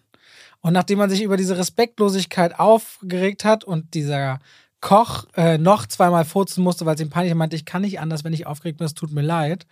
Und 0.59 0.73
nachdem 0.73 0.99
man 0.99 1.09
sich 1.09 1.23
über 1.23 1.37
diese 1.37 1.57
Respektlosigkeit 1.57 2.59
aufgeregt 2.59 3.43
hat 3.43 3.63
und 3.63 3.95
dieser 3.95 4.39
Koch 4.81 5.25
äh, 5.35 5.57
noch 5.57 5.87
zweimal 5.87 6.25
furzen 6.25 6.63
musste, 6.63 6.85
weil 6.85 6.95
es 6.95 7.01
ihm 7.01 7.09
peinlich 7.09 7.33
meinte, 7.35 7.55
ich 7.55 7.65
kann 7.65 7.83
nicht 7.83 7.99
anders, 7.99 8.23
wenn 8.23 8.33
ich 8.33 8.47
aufgeregt 8.47 8.79
bin, 8.79 8.85
es 8.85 8.95
tut 8.95 9.11
mir 9.11 9.21
leid, 9.21 9.65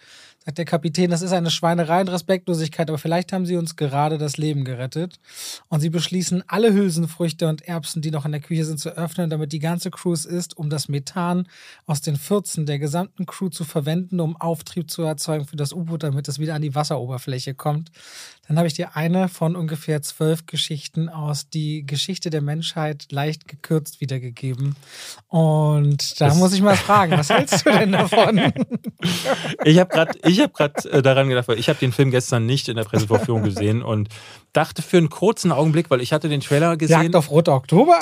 sagt 0.45 0.57
der 0.57 0.65
Kapitän, 0.65 1.11
das 1.11 1.21
ist 1.21 1.31
eine 1.33 1.51
Schweinerei 1.51 2.01
und 2.01 2.07
Respektlosigkeit, 2.07 2.89
aber 2.89 2.97
vielleicht 2.97 3.33
haben 3.33 3.45
sie 3.45 3.55
uns 3.57 3.75
gerade 3.75 4.17
das 4.17 4.37
Leben 4.37 4.63
gerettet. 4.63 5.19
Und 5.67 5.81
sie 5.81 5.89
beschließen, 5.89 6.43
alle 6.47 6.73
Hülsenfrüchte 6.73 7.47
und 7.47 7.61
Erbsen, 7.63 8.01
die 8.01 8.09
noch 8.11 8.25
in 8.25 8.31
der 8.31 8.41
Küche 8.41 8.65
sind, 8.65 8.79
zu 8.79 8.89
öffnen, 8.97 9.29
damit 9.29 9.51
die 9.51 9.59
ganze 9.59 9.91
Crew 9.91 10.13
es 10.13 10.25
isst, 10.25 10.57
um 10.57 10.69
das 10.69 10.87
Methan 10.87 11.47
aus 11.85 12.01
den 12.01 12.15
Fürzen 12.15 12.65
der 12.65 12.79
gesamten 12.79 13.25
Crew 13.25 13.49
zu 13.49 13.63
verwenden, 13.65 14.19
um 14.19 14.37
Auftrieb 14.37 14.89
zu 14.89 15.03
erzeugen 15.03 15.45
für 15.45 15.57
das 15.57 15.73
U-Boot, 15.73 16.03
damit 16.03 16.27
es 16.27 16.39
wieder 16.39 16.55
an 16.55 16.61
die 16.61 16.73
Wasseroberfläche 16.73 17.53
kommt. 17.53 17.91
Dann 18.47 18.57
habe 18.57 18.67
ich 18.67 18.73
dir 18.73 18.95
eine 18.95 19.27
von 19.29 19.55
ungefähr 19.55 20.01
zwölf 20.01 20.47
Geschichten 20.47 21.07
aus 21.07 21.49
die 21.51 21.85
Geschichte 21.85 22.31
der 22.31 22.41
Menschheit 22.41 23.11
leicht 23.11 23.47
gekürzt 23.47 24.01
wiedergegeben. 24.01 24.75
Und 25.27 26.19
da 26.19 26.29
Das- 26.29 26.37
muss 26.37 26.53
ich 26.53 26.61
mal 26.63 26.75
fragen, 26.75 27.11
was 27.11 27.29
hältst 27.29 27.63
du 27.65 27.69
denn 27.71 27.91
davon? 27.91 28.41
Ich 29.65 29.77
habe 29.79 29.89
gerade 29.93 30.19
ich 30.29 30.39
hab 30.41 30.53
grad, 30.53 30.85
äh, 30.85 31.01
daran 31.01 31.29
gedacht, 31.29 31.47
weil 31.47 31.59
ich 31.59 31.69
habe 31.69 31.79
den 31.79 31.91
Film 31.91 32.11
gestern 32.11 32.45
nicht 32.45 32.69
in 32.69 32.75
der 32.75 32.83
Pressevorführung 32.83 33.43
gesehen 33.43 33.81
und 33.81 34.09
dachte 34.53 34.81
für 34.81 34.97
einen 34.97 35.09
kurzen 35.09 35.51
Augenblick, 35.51 35.89
weil 35.89 36.01
ich 36.01 36.13
hatte 36.13 36.29
den 36.29 36.41
Trailer 36.41 36.77
gesehen. 36.77 37.01
Jagd 37.01 37.15
auf 37.15 37.29
Rote 37.31 37.51
Oktober? 37.51 37.99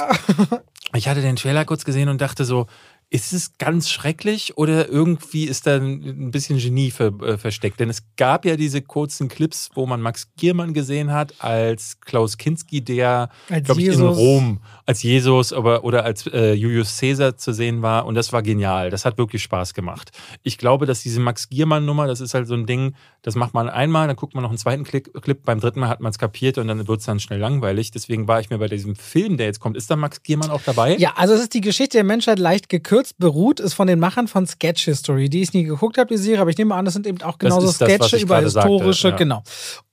Ich 0.96 1.10
hatte 1.10 1.22
den 1.22 1.36
Trailer 1.36 1.66
kurz 1.66 1.84
gesehen 1.84 2.08
und 2.08 2.22
dachte 2.22 2.46
so, 2.46 2.66
Ist 3.10 3.32
es 3.32 3.58
ganz 3.58 3.90
schrecklich 3.90 4.58
oder 4.58 4.90
irgendwie 4.90 5.46
ist 5.46 5.66
da 5.66 5.78
ein 5.78 6.30
bisschen 6.30 6.58
Genie 6.58 6.92
ver, 6.92 7.14
äh, 7.22 7.38
versteckt? 7.38 7.80
Denn 7.80 7.90
es 7.90 8.04
gab 8.18 8.44
ja 8.44 8.58
diese 8.58 8.82
kurzen 8.82 9.30
Clips, 9.30 9.70
wo 9.76 9.86
man 9.86 10.02
Max 10.02 10.28
Giermann 10.36 10.74
gesehen 10.74 11.14
hat 11.14 11.36
als 11.40 12.02
Klaus 12.02 12.38
Kinski, 12.38 12.82
der, 12.82 13.30
glaube 13.64 13.82
ich, 13.82 13.88
in 13.88 14.02
Rom 14.02 14.60
als 14.86 15.04
Jesus 15.04 15.54
aber, 15.54 15.86
oder 15.86 16.04
als 16.04 16.28
äh, 16.28 16.52
Julius 16.52 16.98
Caesar 17.00 17.38
zu 17.38 17.54
sehen 17.54 17.82
war. 17.82 18.06
Und 18.06 18.16
das 18.16 18.34
war 18.34 18.42
genial. 18.42 18.90
Das 18.90 19.06
hat 19.06 19.18
wirklich 19.18 19.42
Spaß 19.42 19.74
gemacht. 19.74 20.12
Ich 20.44 20.58
glaube, 20.58 20.86
dass 20.86 21.02
diese 21.02 21.22
Max 21.22 21.48
Giermann-Nummer, 21.48 22.08
das 22.08 22.20
ist 22.20 22.34
halt 22.34 22.48
so 22.48 22.56
ein 22.56 22.66
Ding, 22.66 22.94
das 23.22 23.36
macht 23.36 23.54
man 23.54 23.70
einmal, 23.70 24.08
dann 24.08 24.18
guckt 24.18 24.36
man 24.36 24.44
noch 24.44 24.50
einen 24.50 24.58
zweiten 24.58 24.84
Clip, 24.84 25.44
beim 25.44 25.62
dritten 25.62 25.80
Mal 25.80 25.88
hat 25.88 26.02
man 26.02 26.10
es 26.10 26.18
kapiert 26.18 26.58
und 26.58 26.68
dann 26.68 26.88
wird 26.88 27.00
es 27.00 27.06
dann 27.06 27.22
schnell 27.22 27.40
langweilig. 27.40 27.92
Deswegen 27.92 28.28
war 28.28 28.42
ich 28.42 28.50
mir 28.50 28.58
bei 28.58 28.68
diesem 28.68 28.98
Film, 28.98 29.38
der 29.38 29.46
jetzt 29.46 29.62
kommt, 29.62 29.78
ist 29.78 29.90
da 29.90 29.96
Max 29.96 30.24
Giermann 30.24 30.50
auch 30.50 30.62
dabei? 30.62 30.98
Ja, 30.98 31.14
also 31.16 31.34
es 31.34 31.42
ist 31.42 31.54
die 31.54 31.62
Geschichte 31.62 31.98
der 31.98 32.04
Menschheit 32.04 32.40
leicht 32.40 32.68
gekürzt, 32.68 32.97
beruht, 33.18 33.60
ist 33.60 33.74
von 33.74 33.88
den 33.88 34.00
Machern 34.00 34.28
von 34.28 34.46
Sketch 34.46 34.86
History, 34.86 35.30
die 35.30 35.42
ich 35.42 35.54
nie 35.54 35.64
geguckt 35.64 35.98
habe, 35.98 36.08
die 36.08 36.18
Serie, 36.18 36.42
aber 36.42 36.50
ich 36.50 36.58
nehme 36.58 36.76
an, 36.76 36.86
das 36.86 36.94
sind 36.94 37.08
eben 37.08 37.22
auch 37.22 37.38
genauso 37.38 37.72
Sketche 37.72 37.98
das, 37.98 38.22
über 38.22 38.40
historische, 38.40 39.10
sagte, 39.10 39.10
ja. 39.10 39.16
genau. 39.18 39.44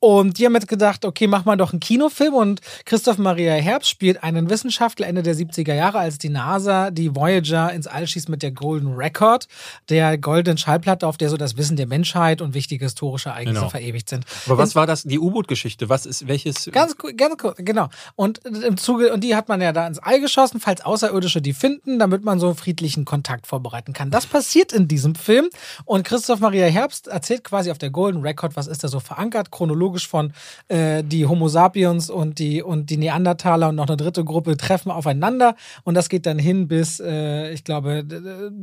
Und 0.01 0.39
die 0.39 0.45
haben 0.45 0.55
jetzt 0.55 0.69
gedacht, 0.69 1.05
okay, 1.05 1.27
mach 1.27 1.45
mal 1.45 1.57
doch 1.57 1.73
einen 1.73 1.81
Kinofilm 1.81 2.35
und 2.35 2.61
Christoph 2.85 3.17
Maria 3.17 3.55
Herbst 3.55 3.89
spielt 3.89 4.23
einen 4.23 4.51
Wissenschaftler 4.51 5.07
Ende 5.07 5.23
der 5.23 5.35
70er 5.35 5.73
Jahre, 5.75 5.99
als 5.99 6.19
die 6.19 6.29
NASA 6.29 6.91
die 6.91 7.15
Voyager 7.17 7.73
ins 7.73 7.87
All 7.87 8.07
schießt 8.07 8.29
mit 8.29 8.43
der 8.43 8.53
Golden 8.53 8.95
Record, 8.95 9.49
der 9.89 10.19
goldenen 10.19 10.59
Schallplatte, 10.59 11.07
auf 11.07 11.17
der 11.17 11.31
so 11.31 11.37
das 11.37 11.57
Wissen 11.57 11.77
der 11.77 11.87
Menschheit 11.87 12.43
und 12.43 12.53
wichtige 12.53 12.85
historische 12.85 13.31
Ereignisse 13.31 13.61
genau. 13.61 13.71
verewigt 13.71 14.09
sind. 14.11 14.27
Aber 14.47 14.59
was 14.59 14.71
In, 14.71 14.75
war 14.77 14.87
das, 14.87 15.05
die 15.05 15.19
U-Boot-Geschichte? 15.19 15.89
Was 15.89 16.07
ist, 16.07 16.29
welches? 16.29 16.69
Ganz, 16.71 16.97
ganz 17.17 17.39
kurz, 17.39 17.57
genau. 17.59 17.89
Und 18.15 18.45
im 18.45 18.77
Zuge, 18.77 19.13
und 19.13 19.25
die 19.25 19.35
hat 19.35 19.49
man 19.49 19.61
ja 19.61 19.73
da 19.73 19.87
ins 19.87 19.99
All 19.99 20.21
geschossen, 20.21 20.61
falls 20.61 20.85
Außerirdische 20.85 21.41
die 21.41 21.55
finden, 21.55 21.99
damit 21.99 22.25
man 22.25 22.39
so 22.39 22.47
einen 22.47 22.57
friedlichen 22.95 23.05
Kontakt 23.05 23.47
vorbereiten 23.47 23.93
kann. 23.93 24.11
Das 24.11 24.27
passiert 24.27 24.73
in 24.73 24.89
diesem 24.89 25.15
Film 25.15 25.49
und 25.85 26.05
Christoph 26.05 26.41
Maria 26.41 26.67
Herbst 26.67 27.09
erzählt 27.09 27.45
quasi 27.45 27.71
auf 27.71 27.79
der 27.79 27.91
Golden 27.91 28.23
Record, 28.23 28.57
was 28.57 28.67
ist 28.67 28.85
da 28.85 28.89
so 28.89 29.01
verankert, 29.01 29.51
chronologisch 29.51 29.75
chronologisch 29.75 30.09
von 30.09 30.33
äh, 30.69 31.03
die 31.03 31.27
Homo 31.27 31.49
sapiens 31.49 32.11
und 32.11 32.39
die, 32.39 32.63
und 32.63 32.91
die 32.91 32.97
Neandertaler 32.97 33.69
und 33.69 33.77
noch 33.77 33.89
eine 33.89 33.97
dritte 33.97 34.25
Gruppe 34.25 34.57
treffen 34.57 34.91
aufeinander. 34.91 35.57
Und 35.85 35.95
das 35.95 36.09
geht 36.09 36.27
dann 36.27 36.39
hin 36.39 36.69
bis, 36.69 37.01
äh, 37.01 37.53
ich 37.53 37.65
glaube, 37.65 38.05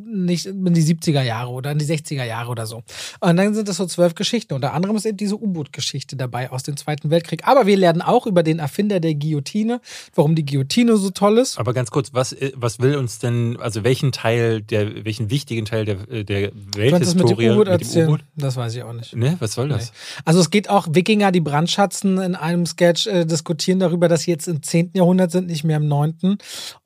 nicht 0.05 0.45
in 0.45 0.73
die 0.73 0.83
70er 0.83 1.21
Jahre 1.21 1.51
oder 1.51 1.71
in 1.71 1.79
die 1.79 1.85
60er 1.85 2.23
Jahre 2.23 2.49
oder 2.49 2.65
so. 2.65 2.83
Und 3.19 3.37
dann 3.37 3.53
sind 3.53 3.67
das 3.67 3.77
so 3.77 3.85
zwölf 3.85 4.15
Geschichten. 4.15 4.53
Unter 4.53 4.73
anderem 4.73 4.95
ist 4.95 5.05
eben 5.05 5.17
diese 5.17 5.35
U-Boot-Geschichte 5.35 6.15
dabei 6.15 6.51
aus 6.51 6.63
dem 6.63 6.77
Zweiten 6.77 7.09
Weltkrieg. 7.09 7.47
Aber 7.47 7.65
wir 7.65 7.77
lernen 7.77 8.01
auch 8.01 8.25
über 8.25 8.43
den 8.43 8.59
Erfinder 8.59 8.99
der 8.99 9.15
Guillotine, 9.15 9.81
warum 10.15 10.35
die 10.35 10.45
Guillotine 10.45 10.97
so 10.97 11.09
toll 11.09 11.37
ist. 11.37 11.59
Aber 11.59 11.73
ganz 11.73 11.91
kurz, 11.91 12.13
was, 12.13 12.33
äh, 12.33 12.51
was 12.55 12.79
will 12.79 12.95
uns 12.95 13.19
denn, 13.19 13.57
also 13.59 13.83
welchen 13.83 14.11
Teil, 14.11 14.20
der, 14.23 15.05
welchen 15.05 15.29
wichtigen 15.29 15.65
Teil 15.65 15.85
der, 15.85 16.23
der 16.23 16.51
Welthistorie 16.75 17.49
mit 17.49 17.67
dem 17.67 18.07
U-Boot? 18.07 18.21
Das 18.35 18.55
weiß 18.55 18.75
ich 18.75 18.83
auch 18.83 18.93
nicht. 18.93 19.15
Ne, 19.15 19.35
was 19.39 19.53
soll 19.53 19.69
das? 19.69 19.91
Nee. 19.91 20.21
Also 20.25 20.39
es 20.39 20.49
geht 20.49 20.69
auch 20.69 20.87
Wikinger 20.91 21.21
Wikinger, 21.21 21.31
die 21.31 21.41
Brandschatzen 21.41 22.17
in 22.19 22.35
einem 22.35 22.65
Sketch 22.65 23.05
äh, 23.05 23.25
diskutieren 23.25 23.79
darüber, 23.79 24.07
dass 24.07 24.21
sie 24.21 24.31
jetzt 24.31 24.47
im 24.47 24.63
10. 24.63 24.91
Jahrhundert 24.93 25.31
sind, 25.31 25.47
nicht 25.47 25.63
mehr 25.63 25.77
im 25.77 25.87
9. 25.87 26.37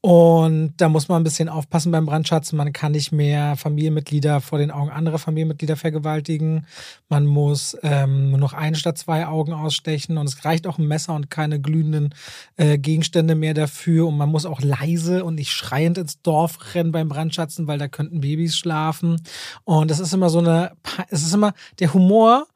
Und 0.02 0.74
da 0.78 0.90
muss 0.90 1.08
man 1.08 1.22
ein 1.22 1.24
bisschen 1.24 1.48
aufpassen 1.48 1.92
beim 1.92 2.06
Brandschatzen. 2.06 2.58
Man 2.58 2.74
kann 2.74 2.92
nicht 2.92 3.12
mehr 3.12 3.56
Familienmitglieder 3.56 4.42
vor 4.42 4.58
den 4.58 4.72
Augen 4.72 4.90
anderer 4.90 5.20
Familienmitglieder 5.20 5.76
vergewaltigen. 5.76 6.66
Man 7.08 7.26
muss 7.26 7.78
ähm, 7.84 8.32
nur 8.32 8.40
noch 8.40 8.54
ein 8.54 8.76
statt 8.76 8.98
zwei 8.98 9.26
Augen 9.26 9.54
ausstechen. 9.54 10.18
Und 10.18 10.28
es 10.28 10.44
reicht 10.44 10.68
auch 10.68 10.80
ein 10.80 10.88
Messer 10.88 11.14
und 11.14 11.30
keine 11.30 11.62
glühenden 11.62 12.14
äh, 12.58 12.78
Gegenstände 12.78 13.36
mehr 13.36 13.54
dafür. 13.54 14.08
Und 14.08 14.18
man 14.18 14.30
muss 14.30 14.46
auch 14.46 14.62
leise 14.62 15.24
und 15.24 15.36
nicht 15.36 15.52
schreiend 15.52 15.98
ins 15.98 16.22
Dorf 16.22 16.76
rennen 16.76 16.92
beim 16.92 17.10
Brandschatzen, 17.10 17.25
weil 17.68 17.78
da 17.78 17.88
könnten 17.88 18.22
Babys 18.22 18.58
schlafen. 18.58 19.22
Und 19.64 19.92
das 19.92 20.00
ist 20.00 20.14
immer 20.14 20.30
so 20.30 20.40
eine, 20.40 20.72
es 21.10 21.24
ist 21.24 21.34
immer 21.34 21.54
der 21.80 21.94
Humor 21.94 22.48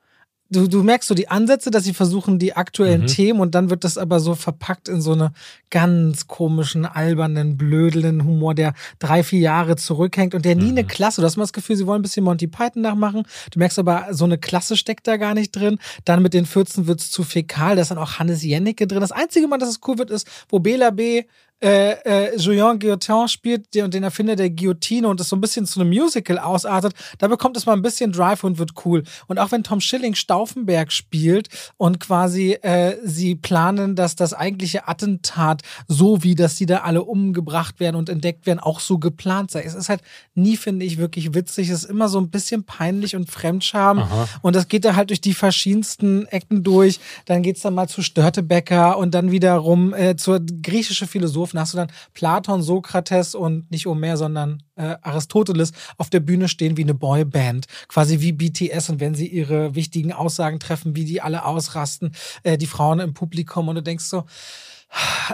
du, 0.50 0.68
du 0.68 0.84
merkst 0.84 1.08
so 1.08 1.16
die 1.16 1.30
Ansätze, 1.30 1.72
dass 1.72 1.84
sie 1.84 1.94
versuchen, 1.94 2.40
die 2.40 2.56
aktuellen 2.56 3.02
mhm. 3.02 3.08
Themen 3.08 3.40
und 3.40 3.56
dann 3.56 3.70
wird 3.70 3.84
das 3.84 3.98
aber 3.98 4.20
so 4.20 4.36
verpackt 4.36 4.88
in 4.88 5.02
so 5.02 5.14
eine 5.14 5.32
ganz 5.70 6.28
komischen, 6.28 6.86
albernen, 6.86 7.58
blödelnden 7.58 8.26
Humor, 8.26 8.56
der 8.56 8.74
drei, 8.98 9.24
vier 9.24 9.40
Jahre 9.40 9.76
zurückhängt 9.76 10.34
und 10.34 10.46
der 10.46 10.56
nie 10.56 10.64
mhm. 10.64 10.70
eine 10.70 10.84
Klasse. 10.86 11.22
Du 11.22 11.26
hast 11.26 11.38
mal 11.38 11.44
das 11.44 11.54
Gefühl, 11.54 11.76
sie 11.76 11.88
wollen 11.88 12.00
ein 12.00 12.04
bisschen 12.04 12.24
Monty 12.24 12.48
Python 12.48 12.82
nachmachen. 12.82 13.24
Du 13.52 13.60
merkst 13.60 13.80
aber, 13.80 14.08
so 14.12 14.26
eine 14.26 14.38
Klasse 14.38 14.76
steckt 14.76 15.08
da 15.08 15.18
gar 15.18 15.34
nicht 15.34 15.56
drin. 15.56 15.78
Dann 16.06 16.22
mit 16.22 16.34
den 16.34 16.46
14 16.46 16.88
wird 16.88 17.02
es 17.02 17.12
zu 17.12 17.24
fäkal. 17.24 17.76
Da 17.76 17.82
ist 17.82 17.92
dann 17.92 17.98
auch 17.98 18.20
Hannes 18.20 18.44
Jennecke 18.44 18.88
drin. 18.88 19.02
Das 19.02 19.12
einzige 19.12 19.48
Mal, 19.48 19.58
dass 19.58 19.70
es 19.70 19.80
cool 19.88 19.98
wird, 19.98 20.10
ist, 20.10 20.28
wo 20.50 20.60
Bela 20.60 20.90
B 20.90 21.24
äh, 21.62 21.92
äh, 22.06 22.38
Julien 22.38 22.80
Guillotin 22.80 23.28
spielt 23.28 23.74
den, 23.76 23.92
den 23.92 24.04
Erfinder 24.04 24.36
der 24.36 24.50
Guillotine 24.50 25.08
und 25.08 25.20
es 25.20 25.30
so 25.30 25.36
ein 25.36 25.42
bisschen 25.42 25.66
zu 25.66 25.80
einem 25.80 25.90
Musical 25.90 26.40
ausartet, 26.40 26.94
da 27.18 27.28
bekommt 27.28 27.58
es 27.58 27.66
mal 27.66 27.74
ein 27.74 27.82
bisschen 27.82 28.12
Drive 28.12 28.44
und 28.44 28.58
wird 28.58 28.72
cool. 28.86 29.04
Und 29.28 29.40
auch 29.40 29.52
wenn 29.52 29.64
Tom 29.64 29.82
Schilling 29.82 30.16
Stauffenberg 30.16 30.92
spielt 30.92 31.50
und 31.78 32.00
quasi 32.00 32.54
äh, 32.62 32.96
sie 33.04 33.36
planen, 33.36 33.96
dass 33.96 34.16
das 34.16 34.34
eigentliche 34.34 34.88
Attentat 34.88 35.62
so 35.88 36.24
wie, 36.24 36.36
dass 36.36 36.56
sie 36.56 36.66
da 36.66 36.80
alle 36.80 37.04
umgebracht 37.04 37.80
werden 37.80 37.98
und 37.98 38.10
entdeckt 38.10 38.46
werden, 38.46 38.60
auch 38.60 38.80
so 38.80 38.98
geplant 38.98 39.52
sei. 39.52 39.64
Es 39.64 39.76
ist 39.76 39.90
halt 39.90 40.02
nie, 40.36 40.56
finde 40.56 40.86
ich, 40.86 40.98
wirklich 40.98 41.34
witzig. 41.34 41.70
Es 41.70 41.84
ist 41.84 41.90
immer 41.90 42.08
so 42.08 42.20
ein 42.20 42.30
bisschen 42.30 42.64
peinlich 42.64 43.16
und 43.16 43.30
Fremdscham. 43.30 44.00
Aha. 44.00 44.30
Und 44.42 44.56
das 44.56 44.68
geht 44.68 44.86
da 44.86 44.96
halt 44.96 45.10
durch 45.10 45.22
die 45.22 45.34
verschiedensten 45.34 46.26
Ecken 46.28 46.64
durch. 46.64 47.00
Dann 47.26 47.44
geht 47.44 47.58
es 47.58 47.64
dann 47.64 47.76
mal 47.76 47.90
zu 47.90 48.02
Störtebecker 48.02 48.98
und 48.98 49.14
dann 49.14 49.32
wiederum 49.32 49.94
äh, 49.94 50.16
zur 50.16 50.40
griechische 50.40 51.06
Philosophin 51.06 51.49
Philosophen 51.50 51.60
hast 51.60 51.74
du 51.74 51.78
dann 51.78 51.92
Platon, 52.14 52.62
Sokrates 52.62 53.36
und 53.36 53.70
nicht 53.72 53.86
Homer, 53.86 54.18
sondern 54.18 54.64
äh, 54.76 54.96
Aristoteles 55.02 55.72
auf 55.98 56.10
der 56.10 56.20
Bühne 56.20 56.48
stehen 56.48 56.78
wie 56.78 56.84
eine 56.84 56.94
Boyband, 56.94 57.66
quasi 57.88 58.20
wie 58.22 58.32
BTS 58.32 58.90
und 58.90 59.00
wenn 59.00 59.16
sie 59.16 59.28
ihre 59.28 59.76
wichtigen 59.76 60.14
Aussagen 60.14 60.60
treffen, 60.60 60.96
wie 60.96 61.06
die 61.06 61.22
alle 61.22 61.46
ausrasten, 61.46 62.12
äh, 62.44 62.58
die 62.58 62.68
Frauen 62.68 63.00
im 63.00 63.14
Publikum 63.14 63.68
und 63.68 63.76
du 63.76 63.84
denkst 63.84 64.06
so, 64.06 64.24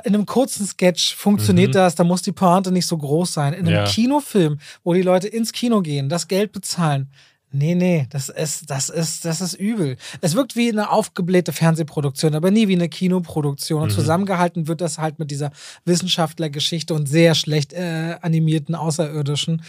in 0.04 0.14
einem 0.14 0.26
kurzen 0.26 0.66
Sketch 0.66 1.16
funktioniert 1.16 1.70
mhm. 1.70 1.74
das, 1.74 1.96
da 1.96 2.04
muss 2.04 2.22
die 2.22 2.34
Pointe 2.34 2.74
nicht 2.74 2.88
so 2.88 2.98
groß 2.98 3.34
sein. 3.34 3.54
In 3.54 3.66
einem 3.66 3.76
ja. 3.76 3.86
Kinofilm, 3.86 4.60
wo 4.84 4.94
die 4.94 5.02
Leute 5.02 5.30
ins 5.30 5.54
Kino 5.54 5.82
gehen, 5.82 6.10
das 6.10 6.28
Geld 6.28 6.52
bezahlen, 6.52 7.10
Nee, 7.58 7.74
nee, 7.74 8.06
das 8.10 8.28
ist, 8.28 8.70
das 8.70 8.90
ist, 8.90 9.24
das 9.24 9.40
ist 9.40 9.54
übel. 9.54 9.96
Es 10.20 10.36
wirkt 10.36 10.58
wie 10.58 10.70
eine 10.70 10.90
aufgeblähte 10.92 11.54
Fernsehproduktion, 11.54 12.36
aber 12.36 12.52
nie 12.52 12.68
wie 12.68 12.76
eine 12.76 12.90
Kinoproduktion. 12.90 13.84
Und 13.84 13.92
mhm. 13.92 13.96
zusammengehalten 13.96 14.68
wird 14.68 14.82
das 14.82 14.98
halt 14.98 15.20
mit 15.20 15.32
dieser 15.32 15.52
Wissenschaftlergeschichte 15.86 16.94
und 16.94 17.08
sehr 17.08 17.34
schlecht 17.34 17.72
äh, 17.72 18.18
animierten 18.22 18.76
Außerirdischen. 18.76 19.62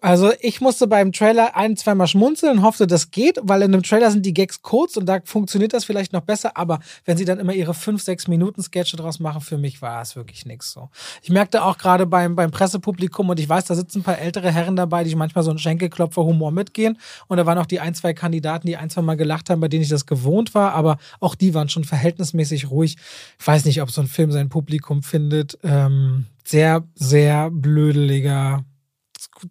Also 0.00 0.32
ich 0.40 0.60
musste 0.60 0.86
beim 0.86 1.12
Trailer 1.12 1.56
ein, 1.56 1.76
zweimal 1.76 2.06
schmunzeln 2.06 2.58
und 2.58 2.64
hoffte, 2.64 2.86
das 2.86 3.10
geht, 3.10 3.38
weil 3.42 3.62
in 3.62 3.72
einem 3.72 3.82
Trailer 3.82 4.10
sind 4.10 4.24
die 4.24 4.32
Gags 4.34 4.62
kurz 4.62 4.96
und 4.96 5.06
da 5.06 5.20
funktioniert 5.24 5.74
das 5.74 5.84
vielleicht 5.84 6.12
noch 6.12 6.22
besser, 6.22 6.56
aber 6.56 6.80
wenn 7.04 7.16
sie 7.16 7.24
dann 7.24 7.38
immer 7.38 7.52
ihre 7.52 7.74
5, 7.74 8.02
6 8.02 8.28
Minuten 8.28 8.62
Sketche 8.62 8.96
draus 8.96 9.20
machen, 9.20 9.40
für 9.40 9.58
mich 9.58 9.82
war 9.82 10.02
es 10.02 10.16
wirklich 10.16 10.46
nichts 10.46 10.72
so. 10.72 10.88
Ich 11.22 11.30
merkte 11.30 11.62
auch 11.62 11.78
gerade 11.78 12.06
beim, 12.06 12.34
beim 12.34 12.50
Pressepublikum 12.50 13.28
und 13.28 13.38
ich 13.38 13.48
weiß, 13.48 13.66
da 13.66 13.74
sitzen 13.74 14.00
ein 14.00 14.02
paar 14.02 14.18
ältere 14.18 14.50
Herren 14.50 14.76
dabei, 14.76 15.04
die 15.04 15.14
manchmal 15.14 15.44
so 15.44 15.50
einen 15.50 15.58
Schenkelklopfer-Humor 15.58 16.50
mitgehen 16.50 16.98
und 17.28 17.36
da 17.36 17.46
waren 17.46 17.58
auch 17.58 17.66
die 17.66 17.80
ein, 17.80 17.94
zwei 17.94 18.14
Kandidaten, 18.14 18.66
die 18.66 18.76
ein, 18.76 18.90
zwei 18.90 19.02
Mal 19.02 19.16
gelacht 19.16 19.50
haben, 19.50 19.60
bei 19.60 19.68
denen 19.68 19.82
ich 19.82 19.90
das 19.90 20.06
gewohnt 20.06 20.54
war, 20.54 20.72
aber 20.72 20.98
auch 21.20 21.34
die 21.34 21.54
waren 21.54 21.68
schon 21.68 21.84
verhältnismäßig 21.84 22.70
ruhig. 22.70 22.96
Ich 23.38 23.46
weiß 23.46 23.66
nicht, 23.66 23.82
ob 23.82 23.90
so 23.90 24.00
ein 24.00 24.06
Film 24.08 24.32
sein 24.32 24.48
Publikum 24.48 25.02
findet. 25.02 25.58
Ähm, 25.62 26.26
sehr, 26.44 26.82
sehr 26.94 27.50
blödeliger 27.50 28.64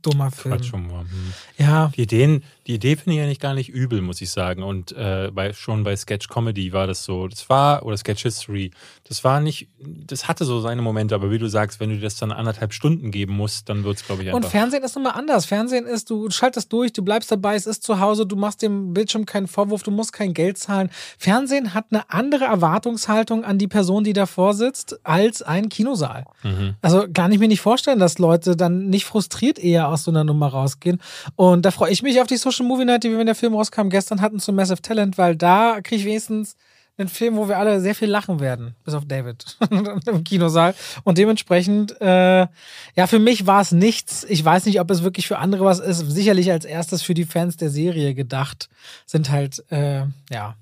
dummer 0.02 0.32
Film. 0.32 0.56
Quatschhumor. 0.56 1.02
Hm. 1.02 1.34
Ja. 1.58 1.92
Die 1.96 2.02
Ideen, 2.02 2.44
die 2.68 2.76
Idee 2.76 2.96
finde 2.96 3.18
ich 3.18 3.24
eigentlich 3.24 3.40
gar 3.40 3.56
nicht 3.56 3.70
übel, 3.70 4.02
muss 4.02 4.22
ich 4.22 4.30
sagen. 4.30 4.62
Und 4.62 4.92
äh, 4.92 5.32
bei, 5.34 5.52
schon 5.54 5.84
bei 5.84 5.96
Sketch 5.96 6.28
Comedy 6.28 6.74
war 6.74 6.86
das 6.86 7.04
so. 7.04 7.28
Das 7.28 7.50
war, 7.50 7.84
oder 7.84 7.98
Sketch 7.98 8.22
History, 8.22 8.72
das 9.08 9.24
war 9.24 9.40
nicht, 9.40 9.68
das 9.80 10.28
hatte 10.28 10.46
so 10.46 10.60
seine 10.62 10.84
Momente, 10.84 11.16
aber 11.16 11.32
wie 11.32 11.40
du 11.40 11.48
sagst, 11.48 11.80
wenn 11.80 11.90
du 11.90 12.00
das 12.00 12.18
dann 12.18 12.32
anderthalb 12.32 12.74
Stunden 12.74 13.10
geben 13.10 13.34
musst, 13.34 13.68
dann 13.68 13.84
wird 13.84 13.98
es, 13.98 14.06
glaube 14.06 14.22
ich, 14.22 14.30
einfach. 14.30 14.44
Und 14.44 14.46
Fernsehen 14.46 14.84
ist 14.84 14.96
nochmal 14.96 15.14
anders. 15.14 15.46
Fernsehen 15.46 15.88
ist, 15.88 16.10
du 16.12 16.30
schaltest 16.30 16.72
durch, 16.72 16.94
du 16.94 17.04
bleibst 17.04 17.32
dabei, 17.32 17.56
es 17.56 17.66
ist 17.66 17.84
zu 17.84 18.00
Hause, 18.00 18.28
du 18.28 18.36
machst 18.36 18.62
dem 18.62 18.94
Bildschirm 18.94 19.26
keinen 19.26 19.48
Vorwurf, 19.48 19.82
du 19.82 19.92
musst 19.92 20.14
kein 20.14 20.36
Geld 20.36 20.60
zahlen. 20.60 20.92
Fernsehen 21.18 21.74
hat 21.74 21.86
eine 21.90 22.10
andere 22.12 22.46
Erwartungshaltung 22.46 23.44
an 23.44 23.58
die 23.58 23.68
Person, 23.68 24.04
die 24.04 24.14
davor 24.14 24.54
sitzt, 24.54 25.00
als 25.04 25.42
ein 25.42 25.70
Kinosaal. 25.70 26.26
Mhm. 26.44 26.76
Also 26.84 27.06
kann 27.12 27.32
ich 27.32 27.40
mir 27.40 27.48
nicht 27.48 27.62
vorstellen, 27.62 28.00
dass 28.00 28.20
Leute 28.20 28.56
dann 28.56 28.90
nicht 28.90 29.06
frustriert 29.06 29.58
eher 29.58 29.88
aus 29.88 30.04
so 30.04 30.12
einer 30.12 30.24
Nummer 30.24 30.48
rausgehen. 30.48 31.02
Und 31.36 31.66
da 31.66 31.72
freue 31.72 31.92
ich 31.92 32.04
mich 32.04 32.22
auf 32.22 32.28
die 32.28 32.38
Social 32.38 32.51
Movie 32.60 32.86
Night, 32.86 33.04
die 33.04 33.10
wir, 33.10 33.18
wenn 33.18 33.26
der 33.26 33.36
Film 33.36 33.54
rauskam, 33.54 33.90
gestern 33.90 34.22
hatten 34.22 34.40
zu 34.40 34.54
Massive 34.54 34.82
Talent, 34.82 35.18
weil 35.18 35.36
da 35.36 35.80
kriege 35.82 36.02
ich 36.02 36.06
wenigstens 36.06 36.56
einen 36.98 37.10
Film, 37.10 37.36
wo 37.36 37.48
wir 37.48 37.58
alle 37.58 37.82
sehr 37.82 37.96
viel 37.96 38.10
lachen 38.10 38.40
werden, 38.40 38.76
bis 38.84 38.94
auf 38.94 39.06
David 39.06 39.58
im 40.08 40.24
Kinosaal. 40.24 40.76
Und 41.04 41.18
dementsprechend, 41.18 42.00
äh, 42.02 42.48
ja, 42.96 43.08
für 43.08 43.20
mich 43.20 43.48
war 43.48 43.62
es 43.62 43.72
nichts. 43.72 44.26
Ich 44.30 44.44
weiß 44.44 44.66
nicht, 44.66 44.80
ob 44.80 44.90
es 44.92 45.04
wirklich 45.04 45.28
für 45.28 45.40
andere 45.40 45.66
was 45.66 45.80
ist. 45.80 46.00
Sicherlich 46.00 46.52
als 46.52 46.66
erstes 46.66 47.02
für 47.02 47.14
die 47.14 47.26
Fans 47.26 47.58
der 47.58 47.70
Serie 47.70 48.14
gedacht, 48.14 48.70
sind 49.06 49.32
halt, 49.32 49.64
äh, 49.72 50.04
ja. 50.30 50.56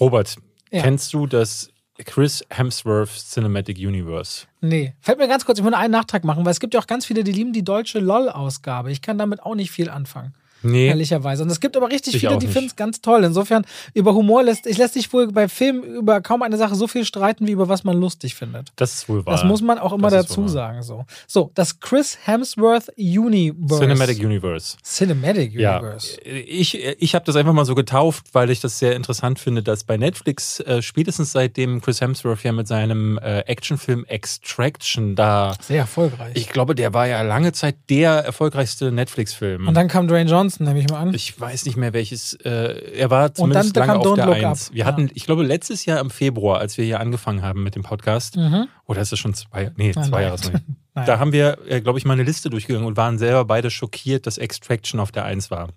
Robert, 0.00 0.36
ja. 0.70 0.82
kennst 0.82 1.12
du 1.12 1.26
das 1.26 1.70
Chris 2.04 2.44
Hemsworth 2.50 3.10
Cinematic 3.10 3.78
Universe. 3.78 4.46
Nee. 4.60 4.94
Fällt 5.00 5.18
mir 5.18 5.28
ganz 5.28 5.44
kurz, 5.44 5.58
ich 5.58 5.64
muss 5.64 5.74
einen 5.74 5.92
Nachtrag 5.92 6.24
machen, 6.24 6.44
weil 6.44 6.52
es 6.52 6.60
gibt 6.60 6.74
ja 6.74 6.80
auch 6.80 6.86
ganz 6.86 7.06
viele, 7.06 7.24
die 7.24 7.32
lieben 7.32 7.52
die 7.52 7.64
deutsche 7.64 7.98
LOL-Ausgabe. 7.98 8.90
Ich 8.90 9.02
kann 9.02 9.18
damit 9.18 9.42
auch 9.42 9.54
nicht 9.54 9.70
viel 9.70 9.90
anfangen. 9.90 10.34
Nee. 10.62 10.88
Ehrlicherweise. 10.88 11.42
Und 11.42 11.50
es 11.50 11.60
gibt 11.60 11.76
aber 11.76 11.90
richtig 11.90 12.14
Ich 12.14 12.20
viele, 12.20 12.38
die 12.38 12.46
finden 12.46 12.68
es 12.68 12.76
ganz 12.76 13.00
toll. 13.00 13.24
Insofern, 13.24 13.64
über 13.94 14.14
Humor 14.14 14.42
lässt, 14.42 14.66
ich 14.66 14.78
lässt 14.78 14.94
sich 14.94 15.12
wohl 15.12 15.28
bei 15.32 15.48
Filmen 15.48 15.82
über 15.82 16.20
kaum 16.20 16.42
eine 16.42 16.56
Sache 16.56 16.74
so 16.74 16.86
viel 16.86 17.04
streiten, 17.04 17.46
wie 17.46 17.52
über 17.52 17.68
was 17.68 17.84
man 17.84 17.96
lustig 17.98 18.34
findet. 18.34 18.72
Das 18.76 18.94
ist 18.94 19.08
wohl 19.08 19.24
wahr. 19.26 19.34
Das 19.34 19.44
muss 19.44 19.62
man 19.62 19.78
auch 19.78 19.92
immer 19.92 20.10
Das 20.10 20.26
dazu 20.26 20.48
sagen. 20.48 20.82
So. 20.82 21.04
so, 21.26 21.50
das 21.54 21.80
Chris 21.80 22.18
Hemsworth 22.24 22.90
Universe. 22.96 23.80
Cinematic 23.80 24.18
Universe. 24.22 24.76
Cinematic 24.84 25.54
Ja, 25.54 25.78
Universe. 25.78 26.20
ich, 26.20 26.74
ich 26.82 27.14
habe 27.14 27.24
das 27.24 27.36
einfach 27.36 27.52
mal 27.52 27.64
so 27.64 27.74
getauft, 27.74 28.26
weil 28.32 28.50
ich 28.50 28.60
das 28.60 28.78
sehr 28.78 28.94
interessant 28.96 29.38
finde, 29.38 29.62
dass 29.62 29.84
bei 29.84 29.96
Netflix 29.96 30.60
äh, 30.60 30.82
spätestens 30.82 31.32
seitdem 31.32 31.80
Chris 31.80 32.00
Hemsworth 32.00 32.42
ja 32.44 32.52
mit 32.52 32.66
seinem 32.68 33.18
äh, 33.18 33.40
Actionfilm 33.40 34.04
Extraction 34.06 35.14
da, 35.14 35.54
Sehr 35.60 35.78
erfolgreich. 35.78 36.32
ich 36.34 36.48
glaube, 36.48 36.74
der 36.74 36.92
war 36.92 37.06
ja 37.06 37.22
lange 37.22 37.52
Zeit 37.52 37.76
der 37.88 38.10
erfolgreichste 38.24 38.90
Netflix-Film. 38.92 39.68
Und 39.68 39.74
dann 39.74 39.88
kam 39.88 40.08
Dwayne 40.08 40.28
Johnson, 40.30 40.51
nehme 40.60 40.78
ich 40.80 40.88
mal 40.88 40.98
an. 41.00 41.14
Ich 41.14 41.38
weiß 41.38 41.66
nicht 41.66 41.76
mehr 41.76 41.92
welches. 41.92 42.34
Äh, 42.34 42.92
er 42.96 43.10
war 43.10 43.34
zumindest 43.34 43.76
lange 43.76 43.96
auf 43.96 44.06
Don't 44.06 44.16
der 44.16 44.26
Look 44.26 44.36
Eins. 44.36 44.68
Up. 44.68 44.74
Wir 44.74 44.80
Ja. 44.80 44.86
hatten, 44.86 45.10
ich 45.14 45.24
glaube, 45.24 45.42
letztes 45.42 45.84
Jahr 45.84 46.00
im 46.00 46.10
Februar, 46.10 46.58
als 46.60 46.76
wir 46.78 46.84
hier 46.84 47.00
angefangen 47.00 47.42
haben 47.42 47.62
mit 47.62 47.74
dem 47.74 47.82
Podcast, 47.82 48.36
Mhm. 48.36 48.68
oder 48.86 49.00
ist 49.00 49.12
es 49.12 49.18
schon 49.18 49.34
zwei? 49.34 49.72
Nee, 49.76 49.92
Nein, 49.94 50.04
zwei. 50.04 50.22
Jahre. 50.22 50.36
Da 50.94 51.18
haben 51.18 51.32
wir, 51.32 51.56
äh, 51.68 51.80
glaube 51.80 51.98
ich, 51.98 52.04
mal 52.04 52.12
eine 52.12 52.22
Liste 52.22 52.50
durchgegangen 52.50 52.86
und 52.86 52.98
waren 52.98 53.16
selber 53.16 53.46
beide 53.46 53.70
schockiert, 53.70 54.26
dass 54.26 54.36
Extraction 54.36 55.00
auf 55.00 55.10
der 55.10 55.24
Eins 55.24 55.50
war. 55.50 55.70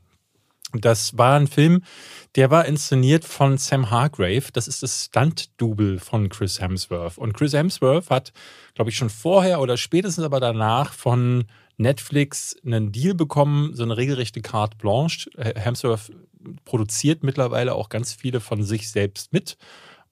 Das 0.73 1.17
war 1.17 1.39
ein 1.39 1.47
Film, 1.47 1.83
der 2.35 2.51
war 2.51 2.65
inszeniert 2.65 3.23
von 3.23 3.57
Sam 3.57 3.91
Hargrave. 3.91 4.43
Das 4.51 4.67
ist 4.67 4.83
das 4.83 5.05
Stunt-Double 5.05 5.99
von 5.99 6.27
Chris 6.27 6.59
Hemsworth. 6.59 7.17
Und 7.17 7.33
Chris 7.33 7.53
Hemsworth 7.53 8.09
hat, 8.09 8.33
glaube 8.73 8.89
ich, 8.89 8.97
schon 8.97 9.09
vorher 9.09 9.61
oder 9.61 9.77
spätestens 9.77 10.25
aber 10.25 10.41
danach 10.41 10.91
von 10.91 11.45
Netflix 11.77 12.55
einen 12.65 12.91
Deal 12.91 13.13
bekommen, 13.13 13.73
so 13.73 13.83
eine 13.83 13.97
regelrechte 13.97 14.41
Carte 14.41 14.77
Blanche. 14.77 15.29
Äh, 15.37 15.59
Hemsworth 15.59 16.11
produziert 16.63 17.23
mittlerweile 17.23 17.75
auch 17.75 17.89
ganz 17.89 18.13
viele 18.13 18.39
von 18.39 18.63
sich 18.63 18.89
selbst 18.89 19.33
mit. 19.33 19.57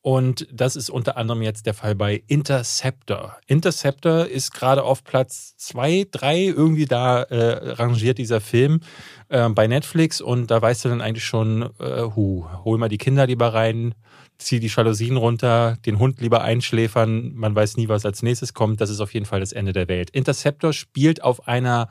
Und 0.03 0.49
das 0.51 0.75
ist 0.75 0.89
unter 0.89 1.15
anderem 1.15 1.41
jetzt 1.41 1.65
der 1.65 1.73
Fall 1.73 1.95
bei 1.95 2.23
Interceptor. 2.27 3.37
Interceptor 3.47 4.25
ist 4.25 4.51
gerade 4.51 4.83
auf 4.83 5.05
Platz 5.05 5.55
zwei, 5.55 6.05
drei 6.11 6.41
irgendwie 6.41 6.85
da 6.85 7.23
äh, 7.23 7.71
rangiert 7.71 8.17
dieser 8.17 8.41
Film 8.41 8.81
äh, 9.29 9.47
bei 9.47 9.65
Netflix 9.65 10.19
und 10.19 10.51
da 10.51 10.61
weißt 10.61 10.83
du 10.83 10.89
dann 10.89 10.99
eigentlich 10.99 11.23
schon, 11.23 11.69
äh, 11.79 12.01
hu, 12.01 12.45
hol 12.65 12.77
mal 12.77 12.89
die 12.89 12.97
Kinder 12.97 13.27
lieber 13.27 13.53
rein, 13.53 13.95
zieh 14.37 14.59
die 14.59 14.67
Jalousien 14.67 15.17
runter, 15.17 15.77
den 15.85 15.99
Hund 15.99 16.21
lieber 16.21 16.41
einschläfern, 16.41 17.33
man 17.35 17.55
weiß 17.55 17.77
nie, 17.77 17.87
was 17.87 18.05
als 18.05 18.23
nächstes 18.23 18.53
kommt. 18.53 18.81
Das 18.81 18.89
ist 18.89 18.99
auf 18.99 19.13
jeden 19.13 19.25
Fall 19.25 19.39
das 19.39 19.51
Ende 19.51 19.73
der 19.73 19.87
Welt. 19.87 20.09
Interceptor 20.09 20.73
spielt 20.73 21.23
auf 21.23 21.47
einer 21.47 21.89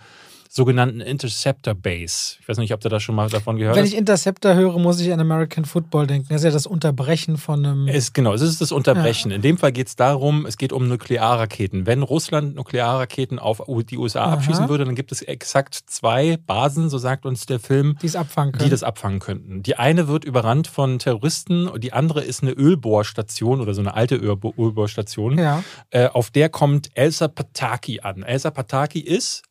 sogenannten 0.55 1.01
Interceptor 1.01 1.73
Base. 1.75 2.37
Ich 2.39 2.47
weiß 2.47 2.59
nicht, 2.59 2.75
ob 2.75 2.81
du 2.81 2.91
da 2.91 3.01
schon 3.01 3.15
mal 3.15 3.31
davon 3.31 3.57
gehört 3.57 3.75
Wenn 3.75 3.85
hast. 3.85 3.93
ich 3.93 3.97
Interceptor 3.99 4.55
höre, 4.55 4.79
muss 4.79 5.01
ich 5.01 5.11
an 5.11 5.19
American 5.19 5.65
Football 5.65 6.07
denken. 6.07 6.27
Das 6.29 6.43
ist 6.43 6.45
ja 6.45 6.51
das 6.51 6.67
Unterbrechen 6.67 7.39
von 7.39 7.65
einem. 7.65 7.89
Es, 7.89 8.13
genau, 8.13 8.35
es 8.35 8.43
ist 8.43 8.61
das 8.61 8.71
Unterbrechen. 8.71 9.31
In 9.31 9.41
dem 9.41 9.57
Fall 9.57 9.73
geht 9.73 9.87
es 9.87 9.97
darum, 9.97 10.45
es 10.45 10.59
geht 10.59 10.75
um 10.75 10.89
Nuklearraketen. 10.89 11.87
Wenn 11.87 12.03
Russland 12.03 12.55
Nuklearraketen 12.55 13.39
auf 13.39 13.63
die 13.89 13.97
USA 13.97 14.25
Aha. 14.25 14.33
abschießen 14.35 14.69
würde, 14.69 14.85
dann 14.85 14.95
gibt 14.95 15.11
es 15.11 15.23
exakt 15.23 15.75
zwei 15.87 16.37
Basen, 16.37 16.91
so 16.91 16.99
sagt 16.99 17.25
uns 17.25 17.47
der 17.47 17.59
Film, 17.59 17.97
die 18.03 18.07
es 18.07 18.15
abfangen 18.17 18.53
können. 18.53 18.65
die 18.65 18.71
das 18.71 18.83
abfangen 18.83 19.21
könnten. 19.21 19.63
Die 19.63 19.77
eine 19.77 20.07
wird 20.07 20.25
überrannt 20.27 20.67
von 20.67 20.99
Terroristen 20.99 21.67
und 21.67 21.83
die 21.83 21.95
andere 21.95 22.21
ist 22.23 22.43
eine 22.43 22.53
Ölbohrstation 22.53 23.63
oder 23.63 23.73
so 23.73 23.81
eine 23.81 23.95
alte 23.95 24.17
Ölbo- 24.17 24.53
Ölbohrstation. 24.59 25.39
ja. 25.39 25.65
Äh, 25.89 26.09
auf 26.09 26.31
der 26.31 26.51
kommt 26.51 26.91
Elsa 26.95 27.29
Pataki 27.29 28.01
an. 28.01 28.23
Elsa 28.23 28.51
Pataki 28.51 29.01
ist 29.01 29.45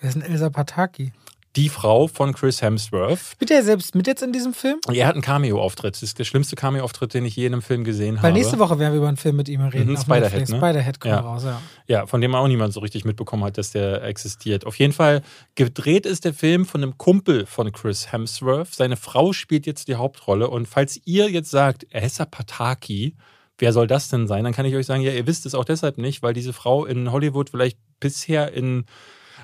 Wer 0.00 0.08
ist 0.08 0.14
denn 0.14 0.22
Elsa 0.22 0.50
Pataki? 0.50 1.12
die 1.56 1.70
Frau 1.70 2.06
von 2.06 2.34
Chris 2.34 2.60
Hemsworth. 2.60 3.18
Spielt 3.32 3.50
er 3.50 3.64
selbst 3.64 3.94
mit 3.94 4.06
jetzt 4.06 4.22
in 4.22 4.30
diesem 4.30 4.52
Film? 4.52 4.78
Er 4.92 5.06
hat 5.06 5.14
einen 5.14 5.22
Cameo-Auftritt. 5.22 5.94
Das 5.94 6.02
ist 6.02 6.18
der 6.18 6.24
schlimmste 6.24 6.54
Cameo-Auftritt, 6.54 7.14
den 7.14 7.24
ich 7.24 7.34
je 7.34 7.46
in 7.46 7.54
einem 7.54 7.62
Film 7.62 7.82
gesehen 7.82 8.16
Weil 8.16 8.24
habe. 8.24 8.32
nächste 8.34 8.58
Woche 8.58 8.78
werden 8.78 8.92
wir 8.92 8.98
über 8.98 9.08
einen 9.08 9.16
Film 9.16 9.36
mit 9.36 9.48
ihm 9.48 9.62
reden. 9.62 9.92
Mhm, 9.92 9.96
Spiderhead, 9.96 10.50
ne? 10.50 10.56
Spiderhead 10.58 11.00
kommt 11.00 11.14
Ja. 11.14 11.20
raus, 11.20 11.44
ja. 11.44 11.62
Ja, 11.86 12.06
von 12.06 12.20
dem 12.20 12.34
auch 12.34 12.46
niemand 12.46 12.74
so 12.74 12.80
richtig 12.80 13.06
mitbekommen 13.06 13.42
hat, 13.42 13.56
dass 13.56 13.70
der 13.70 14.02
existiert. 14.04 14.66
Auf 14.66 14.78
jeden 14.78 14.92
Fall 14.92 15.22
gedreht 15.54 16.04
ist 16.04 16.26
der 16.26 16.34
Film 16.34 16.66
von 16.66 16.82
einem 16.82 16.98
Kumpel 16.98 17.46
von 17.46 17.72
Chris 17.72 18.12
Hemsworth. 18.12 18.74
Seine 18.74 18.98
Frau 18.98 19.32
spielt 19.32 19.64
jetzt 19.64 19.88
die 19.88 19.94
Hauptrolle. 19.94 20.50
Und 20.50 20.68
falls 20.68 21.00
ihr 21.06 21.30
jetzt 21.30 21.50
sagt, 21.50 21.86
Elsa 21.88 22.26
Pataki, 22.26 23.14
wer 23.56 23.72
soll 23.72 23.86
das 23.86 24.10
denn 24.10 24.26
sein? 24.26 24.44
Dann 24.44 24.52
kann 24.52 24.66
ich 24.66 24.74
euch 24.74 24.84
sagen, 24.84 25.00
ja, 25.00 25.12
ihr 25.12 25.26
wisst 25.26 25.46
es 25.46 25.54
auch 25.54 25.64
deshalb 25.64 25.96
nicht, 25.96 26.22
weil 26.22 26.34
diese 26.34 26.52
Frau 26.52 26.84
in 26.84 27.10
Hollywood 27.12 27.48
vielleicht 27.48 27.78
bisher 27.98 28.52
in 28.52 28.84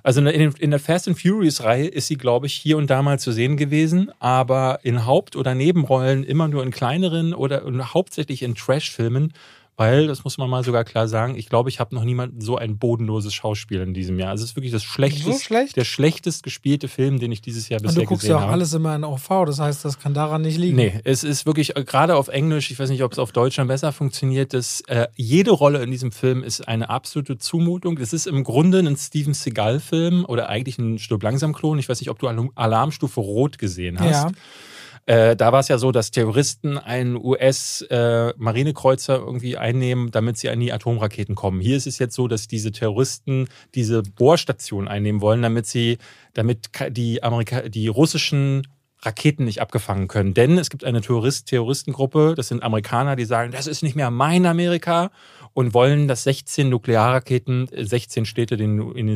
also 0.03 0.21
in 0.21 0.27
der, 0.27 0.61
in 0.61 0.71
der 0.71 0.81
Fast 0.81 1.07
and 1.07 1.21
Furious-Reihe 1.21 1.87
ist 1.87 2.09
sie, 2.09 2.17
glaube 2.17 2.47
ich, 2.47 2.55
hier 2.55 2.77
und 2.77 2.91
da 2.91 3.03
mal 3.03 3.19
zu 3.19 3.33
sehen 3.33 3.57
gewesen, 3.57 4.11
aber 4.19 4.81
in 4.83 5.07
Haupt- 5.07 5.37
oder 5.37 5.55
Nebenrollen 5.55 6.25
immer 6.25 6.49
nur 6.49 6.63
in 6.63 6.71
kleineren 6.71 7.35
oder 7.35 7.63
hauptsächlich 7.95 8.43
in 8.43 8.55
Trash-Filmen, 8.55 9.33
weil, 9.77 10.07
das 10.07 10.23
muss 10.25 10.39
man 10.39 10.51
mal 10.51 10.63
sogar 10.65 10.85
klar 10.85 11.09
sagen, 11.09 11.35
ich 11.37 11.49
glaube, 11.49 11.69
ich 11.71 11.81
habe 11.81 11.95
noch 11.95 12.05
niemanden 12.05 12.41
so 12.41 12.57
ein 12.57 12.77
bodenloses 12.79 13.33
Schauspiel 13.35 13.81
in 13.81 13.95
diesem 13.95 14.19
Jahr. 14.19 14.31
Also 14.31 14.45
es 14.45 14.51
ist 14.51 14.57
wirklich 14.57 14.73
das 14.73 14.83
schlechteste, 14.85 15.33
So 15.33 15.39
schlecht? 15.39 15.77
der 15.77 15.85
schlechtest 15.85 16.43
gespielte 16.43 16.89
Film, 16.89 17.19
den 17.19 17.33
ich 17.33 17.41
dieses 17.41 17.69
Jahr 17.69 17.81
bisher 17.81 18.03
du 18.03 18.07
guckst 18.09 18.21
gesehen 18.23 18.31
ja 18.33 18.37
auch 18.37 18.43
habe. 18.43 18.53
alles 18.53 18.73
immer 18.75 18.95
in 18.95 19.05
OV, 19.05 19.29
das 19.47 19.59
heißt, 19.61 19.85
das 19.85 19.99
kann 19.99 20.13
daran 20.15 20.43
nicht 20.43 20.59
liegen. 20.59 20.77
Nee, 20.77 21.01
es 21.05 21.25
ist 21.25 21.47
wirklich, 21.47 21.75
äh, 21.77 21.85
gerade 21.85 22.17
auf 22.17 22.29
Englisch, 22.29 22.71
ich 22.71 22.79
weiß 22.79 22.91
nicht, 22.91 23.03
ob 23.03 23.13
es 23.13 23.19
auf 23.19 23.33
Deutsch 23.33 23.57
dann 23.57 23.69
besser 23.69 23.93
funktioniert, 23.93 24.53
dass 24.53 24.83
äh, 24.89 25.09
jede 25.17 25.51
Rolle 25.53 25.83
in 25.83 25.91
diesem 25.91 26.13
Film 26.13 26.43
ist 26.43 26.69
eine 26.69 26.91
absolute 26.91 27.39
Zumutung. 27.39 27.97
Es 27.99 28.13
ist 28.13 28.27
im 28.27 28.45
Grunde 28.45 28.81
ein 28.81 28.97
Steven 28.97 29.35
Seagal-Film 29.35 30.25
oder 30.27 30.49
eigentlich 30.49 30.79
ein 30.79 30.99
Stirb 30.99 31.23
langsam-Klon. 31.23 31.79
Ich 31.79 31.89
weiß 31.89 32.01
nicht, 32.01 32.11
ob 32.11 32.19
du 32.19 32.29
Alarm- 32.29 32.51
Alarmstufe 32.55 33.21
Rot 33.21 33.59
gesehen 33.59 33.99
hast. 33.99 34.11
Ja. 34.11 34.31
Äh, 35.07 35.35
da 35.35 35.51
war 35.53 35.61
es 35.61 35.69
ja 35.69 35.79
so, 35.79 35.91
dass 35.91 36.11
Terroristen 36.13 36.79
einen 36.79 37.17
US-Marinekreuzer 37.17 39.19
irgendwie 39.19 39.57
einnehmen, 39.57 40.13
damit 40.13 40.39
sie 40.39 40.49
an 40.49 40.61
die 40.61 40.73
Atomraketen 40.73 41.35
kommen. 41.35 41.61
Hier 41.61 41.77
ist 41.77 41.89
es 41.89 41.99
jetzt 41.99 42.15
so, 42.15 42.29
dass 42.29 42.47
diese 42.47 42.71
Terroristen 42.71 43.49
diese 43.75 44.03
Bohrstation 44.03 44.87
einnehmen 44.87 45.21
wollen, 45.21 45.43
damit 45.43 45.67
sie, 45.67 45.99
damit 46.35 46.71
die 46.91 47.21
Amerika 47.23 47.69
die 47.69 47.89
russischen 47.89 48.63
Raketen 49.05 49.45
nicht 49.45 49.61
abgefangen 49.61 50.07
können. 50.07 50.33
Denn 50.33 50.59
es 50.59 50.71
gibt 50.71 50.85
eine 50.85 51.01
Terrorist 51.01 51.49
Terroristengruppe, 51.49 52.35
das 52.37 52.47
sind 52.49 52.63
Amerikaner, 52.63 53.17
die 53.17 53.25
sagen, 53.25 53.51
das 53.51 53.67
ist 53.67 53.83
nicht 53.83 53.97
mehr 53.97 54.13
mein 54.13 54.47
Amerika 54.47 55.11
und 55.55 55.75
wollen, 55.75 56.09
dass 56.09 56.25
16 56.25 56.69
Nuklearraketen 56.69 57.69
äh, 57.73 57.85
16 57.85 58.25
Städte 58.25 58.57
den, 58.57 58.81
in, 58.93 59.07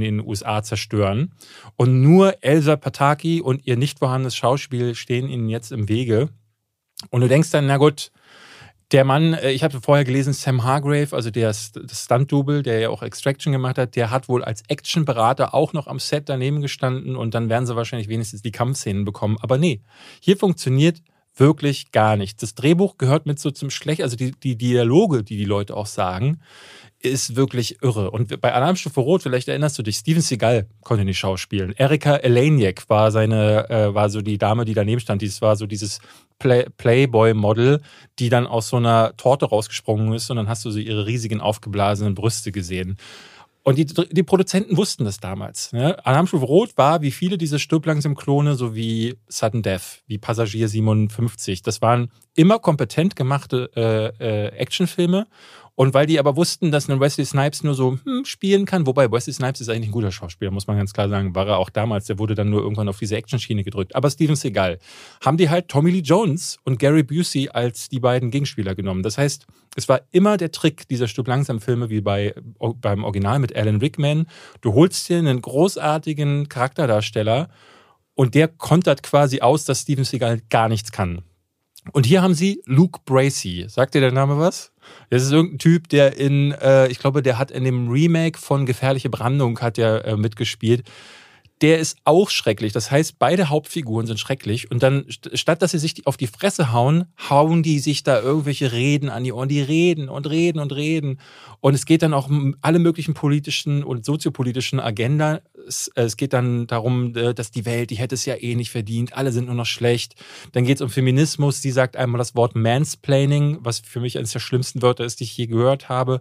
den, 0.00 0.20
USA 0.20 0.62
zerstören. 0.62 1.32
Und 1.76 2.02
nur 2.02 2.42
Elsa 2.42 2.76
Pataki 2.76 3.40
und 3.40 3.66
ihr 3.66 3.76
nicht 3.76 3.98
vorhandenes 3.98 4.36
Schauspiel 4.36 4.94
stehen 4.94 5.28
ihnen 5.28 5.48
jetzt 5.48 5.72
im 5.72 5.88
Wege. 5.88 6.28
Und 7.10 7.20
du 7.20 7.28
denkst 7.28 7.50
dann, 7.50 7.66
na 7.66 7.76
gut, 7.76 8.10
der 8.92 9.04
Mann, 9.04 9.34
äh, 9.34 9.50
ich 9.50 9.64
habe 9.64 9.80
vorher 9.80 10.04
gelesen, 10.04 10.32
Sam 10.32 10.64
Hargrave, 10.64 11.14
also 11.14 11.30
der 11.30 11.52
Stunt-Double, 11.52 12.62
der 12.62 12.78
ja 12.78 12.90
auch 12.90 13.02
Extraction 13.02 13.52
gemacht 13.52 13.78
hat, 13.78 13.96
der 13.96 14.10
hat 14.10 14.28
wohl 14.28 14.44
als 14.44 14.62
Actionberater 14.68 15.54
auch 15.54 15.72
noch 15.72 15.86
am 15.86 15.98
Set 15.98 16.28
daneben 16.28 16.60
gestanden 16.60 17.16
und 17.16 17.34
dann 17.34 17.48
werden 17.48 17.66
sie 17.66 17.76
wahrscheinlich 17.76 18.08
wenigstens 18.08 18.42
die 18.42 18.52
Kampfszenen 18.52 19.04
bekommen. 19.04 19.36
Aber 19.40 19.58
nee, 19.58 19.82
hier 20.20 20.36
funktioniert 20.36 21.02
wirklich 21.36 21.92
gar 21.92 22.16
nichts. 22.16 22.40
Das 22.40 22.54
Drehbuch 22.54 22.98
gehört 22.98 23.26
mit 23.26 23.38
so 23.38 23.50
zum 23.50 23.70
Schlecht, 23.70 24.02
also 24.02 24.16
die, 24.16 24.32
die 24.32 24.56
Dialoge, 24.56 25.22
die 25.22 25.36
die 25.36 25.44
Leute 25.44 25.76
auch 25.76 25.86
sagen, 25.86 26.40
ist 27.00 27.36
wirklich 27.36 27.82
irre. 27.82 28.10
Und 28.10 28.40
bei 28.40 28.52
Alarmstufe 28.52 29.00
Rot, 29.00 29.22
vielleicht 29.22 29.48
erinnerst 29.48 29.78
du 29.78 29.82
dich, 29.82 29.96
Steven 29.96 30.22
Seagal 30.22 30.66
konnte 30.82 31.04
nicht 31.04 31.18
schauspielen. 31.18 31.72
Erika 31.76 32.16
Eleniak 32.16 32.88
war 32.88 33.10
seine, 33.10 33.68
äh, 33.68 33.94
war 33.94 34.08
so 34.08 34.22
die 34.22 34.38
Dame, 34.38 34.64
die 34.64 34.74
daneben 34.74 35.00
stand. 35.00 35.22
Dies 35.22 35.42
war 35.42 35.56
so 35.56 35.66
dieses 35.66 36.00
Play 36.38 36.66
Playboy-Model, 36.76 37.80
die 38.18 38.28
dann 38.28 38.46
aus 38.46 38.68
so 38.68 38.76
einer 38.76 39.16
Torte 39.16 39.46
rausgesprungen 39.46 40.12
ist 40.14 40.30
und 40.30 40.36
dann 40.36 40.48
hast 40.48 40.64
du 40.64 40.70
so 40.70 40.78
ihre 40.78 41.06
riesigen 41.06 41.40
aufgeblasenen 41.40 42.14
Brüste 42.14 42.52
gesehen. 42.52 42.96
Und 43.66 43.78
die, 43.78 43.86
die 43.86 44.22
Produzenten 44.22 44.76
wussten 44.76 45.04
das 45.04 45.18
damals. 45.18 45.72
Ne? 45.72 45.98
Alarmstufe 46.06 46.44
Rot 46.44 46.78
war, 46.78 47.02
wie 47.02 47.10
viele 47.10 47.36
diese 47.36 47.58
Stirb 47.58 47.84
langsam 47.84 48.14
Klone, 48.14 48.54
so 48.54 48.76
wie 48.76 49.16
Sudden 49.26 49.64
Death, 49.64 50.04
wie 50.06 50.18
Passagier 50.18 50.68
57. 50.68 51.62
Das 51.62 51.82
waren 51.82 52.12
immer 52.36 52.60
kompetent 52.60 53.16
gemachte 53.16 53.68
äh, 53.74 54.24
äh, 54.24 54.46
Actionfilme. 54.56 55.26
Und 55.76 55.92
weil 55.92 56.06
die 56.06 56.18
aber 56.18 56.36
wussten, 56.36 56.70
dass 56.72 56.88
ein 56.88 57.00
Wesley 57.00 57.26
Snipes 57.26 57.62
nur 57.62 57.74
so 57.74 57.98
hm, 58.02 58.24
spielen 58.24 58.64
kann, 58.64 58.86
wobei 58.86 59.12
Wesley 59.12 59.34
Snipes 59.34 59.60
ist 59.60 59.68
eigentlich 59.68 59.90
ein 59.90 59.92
guter 59.92 60.10
Schauspieler, 60.10 60.50
muss 60.50 60.66
man 60.66 60.78
ganz 60.78 60.94
klar 60.94 61.10
sagen, 61.10 61.34
war 61.34 61.46
er 61.46 61.58
auch 61.58 61.68
damals. 61.68 62.06
Der 62.06 62.18
wurde 62.18 62.34
dann 62.34 62.48
nur 62.48 62.62
irgendwann 62.62 62.88
auf 62.88 62.98
diese 62.98 63.14
Action-Schiene 63.14 63.62
gedrückt. 63.62 63.94
Aber 63.94 64.10
Steven 64.10 64.36
Seagal 64.36 64.78
haben 65.22 65.36
die 65.36 65.50
halt 65.50 65.68
Tommy 65.68 65.90
Lee 65.90 66.00
Jones 66.00 66.58
und 66.64 66.78
Gary 66.78 67.02
Busey 67.02 67.50
als 67.50 67.90
die 67.90 68.00
beiden 68.00 68.30
Gegenspieler 68.30 68.74
genommen. 68.74 69.02
Das 69.02 69.18
heißt, 69.18 69.46
es 69.76 69.86
war 69.86 70.00
immer 70.12 70.38
der 70.38 70.50
Trick 70.50 70.88
dieser 70.88 71.08
Stück 71.08 71.28
langsam 71.28 71.60
Filme 71.60 71.90
wie 71.90 72.00
bei, 72.00 72.34
beim 72.80 73.04
Original 73.04 73.38
mit 73.38 73.54
Alan 73.54 73.76
Rickman. 73.76 74.26
Du 74.62 74.72
holst 74.72 75.10
dir 75.10 75.18
einen 75.18 75.42
großartigen 75.42 76.48
Charakterdarsteller 76.48 77.50
und 78.14 78.34
der 78.34 78.48
kontert 78.48 79.02
quasi 79.02 79.42
aus, 79.42 79.66
dass 79.66 79.82
Steven 79.82 80.04
Seagal 80.04 80.40
gar 80.48 80.70
nichts 80.70 80.90
kann. 80.90 81.20
Und 81.92 82.06
hier 82.06 82.22
haben 82.22 82.34
sie 82.34 82.62
Luke 82.64 83.00
Bracey. 83.04 83.66
Sagt 83.68 83.94
dir 83.94 84.00
der 84.00 84.12
Name 84.12 84.38
was? 84.38 84.72
Das 85.10 85.22
ist 85.22 85.32
irgendein 85.32 85.58
Typ, 85.58 85.88
der 85.88 86.16
in, 86.16 86.52
äh, 86.52 86.88
ich 86.88 86.98
glaube, 86.98 87.22
der 87.22 87.38
hat 87.38 87.50
in 87.50 87.64
dem 87.64 87.88
Remake 87.88 88.38
von 88.38 88.66
Gefährliche 88.66 89.10
Brandung 89.10 89.60
hat 89.60 89.76
der 89.76 90.04
äh, 90.04 90.16
mitgespielt 90.16 90.84
der 91.62 91.78
ist 91.78 91.96
auch 92.04 92.28
schrecklich. 92.28 92.72
Das 92.72 92.90
heißt, 92.90 93.18
beide 93.18 93.48
Hauptfiguren 93.48 94.06
sind 94.06 94.20
schrecklich. 94.20 94.70
Und 94.70 94.82
dann, 94.82 95.06
statt 95.08 95.62
dass 95.62 95.70
sie 95.70 95.78
sich 95.78 96.06
auf 96.06 96.18
die 96.18 96.26
Fresse 96.26 96.72
hauen, 96.72 97.06
hauen 97.30 97.62
die 97.62 97.78
sich 97.78 98.02
da 98.02 98.20
irgendwelche 98.20 98.72
Reden 98.72 99.08
an 99.08 99.24
die 99.24 99.32
Ohren. 99.32 99.48
Die 99.48 99.62
reden 99.62 100.10
und 100.10 100.28
reden 100.28 100.58
und 100.58 100.72
reden. 100.72 101.18
Und 101.60 101.74
es 101.74 101.86
geht 101.86 102.02
dann 102.02 102.12
auch 102.12 102.28
um 102.28 102.56
alle 102.60 102.78
möglichen 102.78 103.14
politischen 103.14 103.84
und 103.84 104.04
soziopolitischen 104.04 104.80
Agenda. 104.80 105.40
Es, 105.66 106.16
geht 106.16 106.34
dann 106.34 106.66
darum, 106.66 107.16
äh, 107.16 107.32
dass 107.32 107.50
die 107.50 107.64
Welt, 107.64 107.90
die 107.90 107.96
hätte 107.96 108.14
es 108.14 108.26
ja 108.26 108.34
eh 108.34 108.54
nicht 108.54 108.70
verdient. 108.70 109.14
Alle 109.14 109.32
sind 109.32 109.46
nur 109.46 109.54
noch 109.54 109.66
schlecht. 109.66 110.14
Dann 110.52 110.64
geht 110.64 110.76
es 110.76 110.82
um 110.82 110.90
Feminismus. 110.90 111.62
Sie 111.62 111.70
sagt 111.70 111.96
einmal 111.96 112.18
das 112.18 112.34
Wort 112.34 112.54
Mansplaining, 112.54 113.58
was 113.60 113.80
für 113.80 114.00
mich 114.00 114.18
eines 114.18 114.32
der 114.32 114.40
schlimmsten 114.40 114.82
Wörter 114.82 115.04
ist, 115.04 115.20
die 115.20 115.24
ich 115.24 115.36
je 115.36 115.46
gehört 115.46 115.88
habe. 115.88 116.20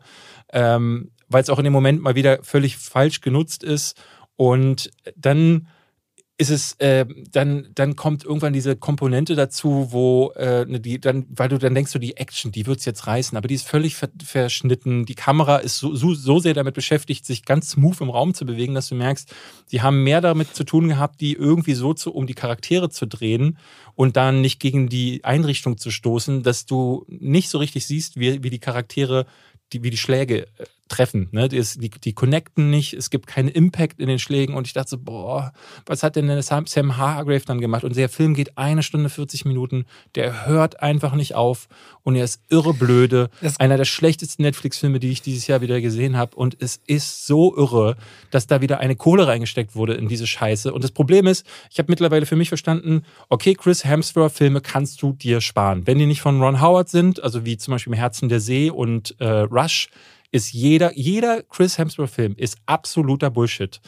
Ähm, 0.53 1.11
weil 1.27 1.41
es 1.41 1.49
auch 1.49 1.57
in 1.57 1.63
dem 1.63 1.73
Moment 1.73 2.01
mal 2.01 2.15
wieder 2.15 2.39
völlig 2.43 2.77
falsch 2.77 3.21
genutzt 3.21 3.63
ist. 3.63 3.95
Und 4.35 4.91
dann 5.15 5.67
ist 6.37 6.49
es, 6.49 6.73
äh, 6.79 7.05
dann, 7.31 7.69
dann 7.75 7.95
kommt 7.95 8.25
irgendwann 8.25 8.51
diese 8.51 8.75
Komponente 8.75 9.35
dazu, 9.35 9.87
wo 9.91 10.31
äh, 10.35 10.65
ne, 10.65 10.81
die, 10.81 10.99
dann, 10.99 11.25
weil 11.29 11.47
du 11.47 11.57
dann 11.57 11.73
denkst, 11.73 11.91
so 11.91 11.99
die 11.99 12.17
Action, 12.17 12.51
die 12.51 12.65
wird 12.65 12.79
es 12.79 12.85
jetzt 12.85 13.07
reißen, 13.07 13.37
aber 13.37 13.47
die 13.47 13.55
ist 13.55 13.65
völlig 13.65 13.95
ver 13.95 14.09
verschnitten. 14.21 15.05
Die 15.05 15.15
Kamera 15.15 15.57
ist 15.57 15.77
so, 15.77 15.95
so, 15.95 16.13
so, 16.13 16.39
sehr 16.39 16.53
damit 16.53 16.73
beschäftigt, 16.73 17.25
sich 17.25 17.45
ganz 17.45 17.69
smooth 17.71 18.01
im 18.01 18.09
Raum 18.09 18.33
zu 18.33 18.45
bewegen, 18.45 18.73
dass 18.73 18.89
du 18.89 18.95
merkst, 18.95 19.33
sie 19.67 19.81
haben 19.81 20.03
mehr 20.03 20.19
damit 20.19 20.53
zu 20.53 20.65
tun 20.65 20.89
gehabt, 20.89 21.21
die 21.21 21.33
irgendwie 21.33 21.73
so 21.73 21.93
zu, 21.93 22.13
um 22.13 22.27
die 22.27 22.33
Charaktere 22.33 22.89
zu 22.89 23.05
drehen 23.05 23.57
und 23.93 24.17
dann 24.17 24.41
nicht 24.41 24.59
gegen 24.59 24.89
die 24.89 25.23
Einrichtung 25.23 25.77
zu 25.77 25.89
stoßen, 25.89 26.43
dass 26.43 26.65
du 26.65 27.05
nicht 27.07 27.47
so 27.47 27.59
richtig 27.59 27.87
siehst, 27.87 28.19
wie, 28.19 28.43
wie 28.43 28.49
die 28.49 28.59
Charaktere 28.59 29.25
die, 29.71 29.83
wie 29.83 29.89
die 29.89 29.97
Schläge 29.97 30.47
äh, 30.57 30.65
treffen. 30.87 31.29
Ne? 31.31 31.49
Die, 31.49 31.61
die, 31.77 31.89
die, 31.89 32.13
connecten 32.13 32.69
nicht, 32.69 32.93
es 32.93 33.09
gibt 33.09 33.25
keinen 33.25 33.49
Impact 33.49 33.99
in 33.99 34.07
den 34.07 34.19
Schlägen 34.19 34.55
und 34.55 34.67
ich 34.67 34.73
dachte 34.73 34.91
so, 34.91 34.97
boah, 34.99 35.51
was 35.85 36.03
hat 36.03 36.15
denn 36.15 36.41
Sam 36.41 36.97
Hargrave 36.97 37.43
dann 37.45 37.59
gemacht? 37.59 37.83
Und 37.83 37.95
der 37.95 38.07
Film 38.07 38.35
geht 38.35 38.57
eine 38.57 38.83
Stunde 38.83 39.09
40 39.09 39.45
Minuten, 39.45 39.85
der 40.13 40.45
hört 40.45 40.81
einfach 40.81 41.15
nicht 41.15 41.33
auf 41.33 41.67
und 42.03 42.15
er 42.15 42.23
ist 42.23 42.41
irre 42.49 42.73
blöde. 42.73 43.29
Das 43.41 43.59
Einer 43.59 43.77
der 43.77 43.85
schlechtesten 43.85 44.43
Netflix-Filme, 44.43 44.99
die 44.99 45.09
ich 45.09 45.23
dieses 45.23 45.47
Jahr 45.47 45.61
wieder 45.61 45.81
gesehen 45.81 46.17
habe 46.17 46.35
und 46.35 46.55
es 46.59 46.79
ist 46.85 47.25
so 47.25 47.55
irre, 47.57 47.95
dass 48.29 48.45
da 48.45 48.61
wieder 48.61 48.79
eine 48.79 48.95
Kohle 48.95 49.25
reingesteckt 49.25 49.75
wurde 49.75 49.95
in 49.95 50.07
diese 50.07 50.27
Scheiße. 50.27 50.71
Und 50.71 50.83
das 50.83 50.91
Problem 50.91 51.25
ist, 51.25 51.47
ich 51.71 51.79
habe 51.79 51.91
mittlerweile 51.91 52.27
für 52.27 52.35
mich 52.35 52.49
verstanden, 52.49 53.03
okay, 53.29 53.55
Chris 53.55 53.83
Hemsworth-Filme 53.85 54.61
kannst 54.61 55.01
du 55.01 55.13
dir 55.13 55.41
sparen. 55.41 55.87
Wenn 55.87 55.97
die 55.97 56.05
nicht 56.05 56.21
von 56.21 56.39
Ron 56.39 56.61
Howard 56.61 56.89
sind, 56.89 57.23
also 57.23 57.43
wie 57.43 57.57
zum 57.57 57.71
Beispiel 57.71 57.93
im 57.93 57.97
Herzen 57.97 58.29
der 58.29 58.39
See 58.39 58.69
und 58.69 59.15
äh, 59.19 59.25
Rush, 59.25 59.89
ist 60.35 60.51
jeder, 60.51 60.91
jeder 60.97 61.43
Chris 61.43 61.77
Hemsworth-Film 61.77 62.35
ist 62.37 62.57
absoluter 62.65 63.31
Bullshit. 63.31 63.79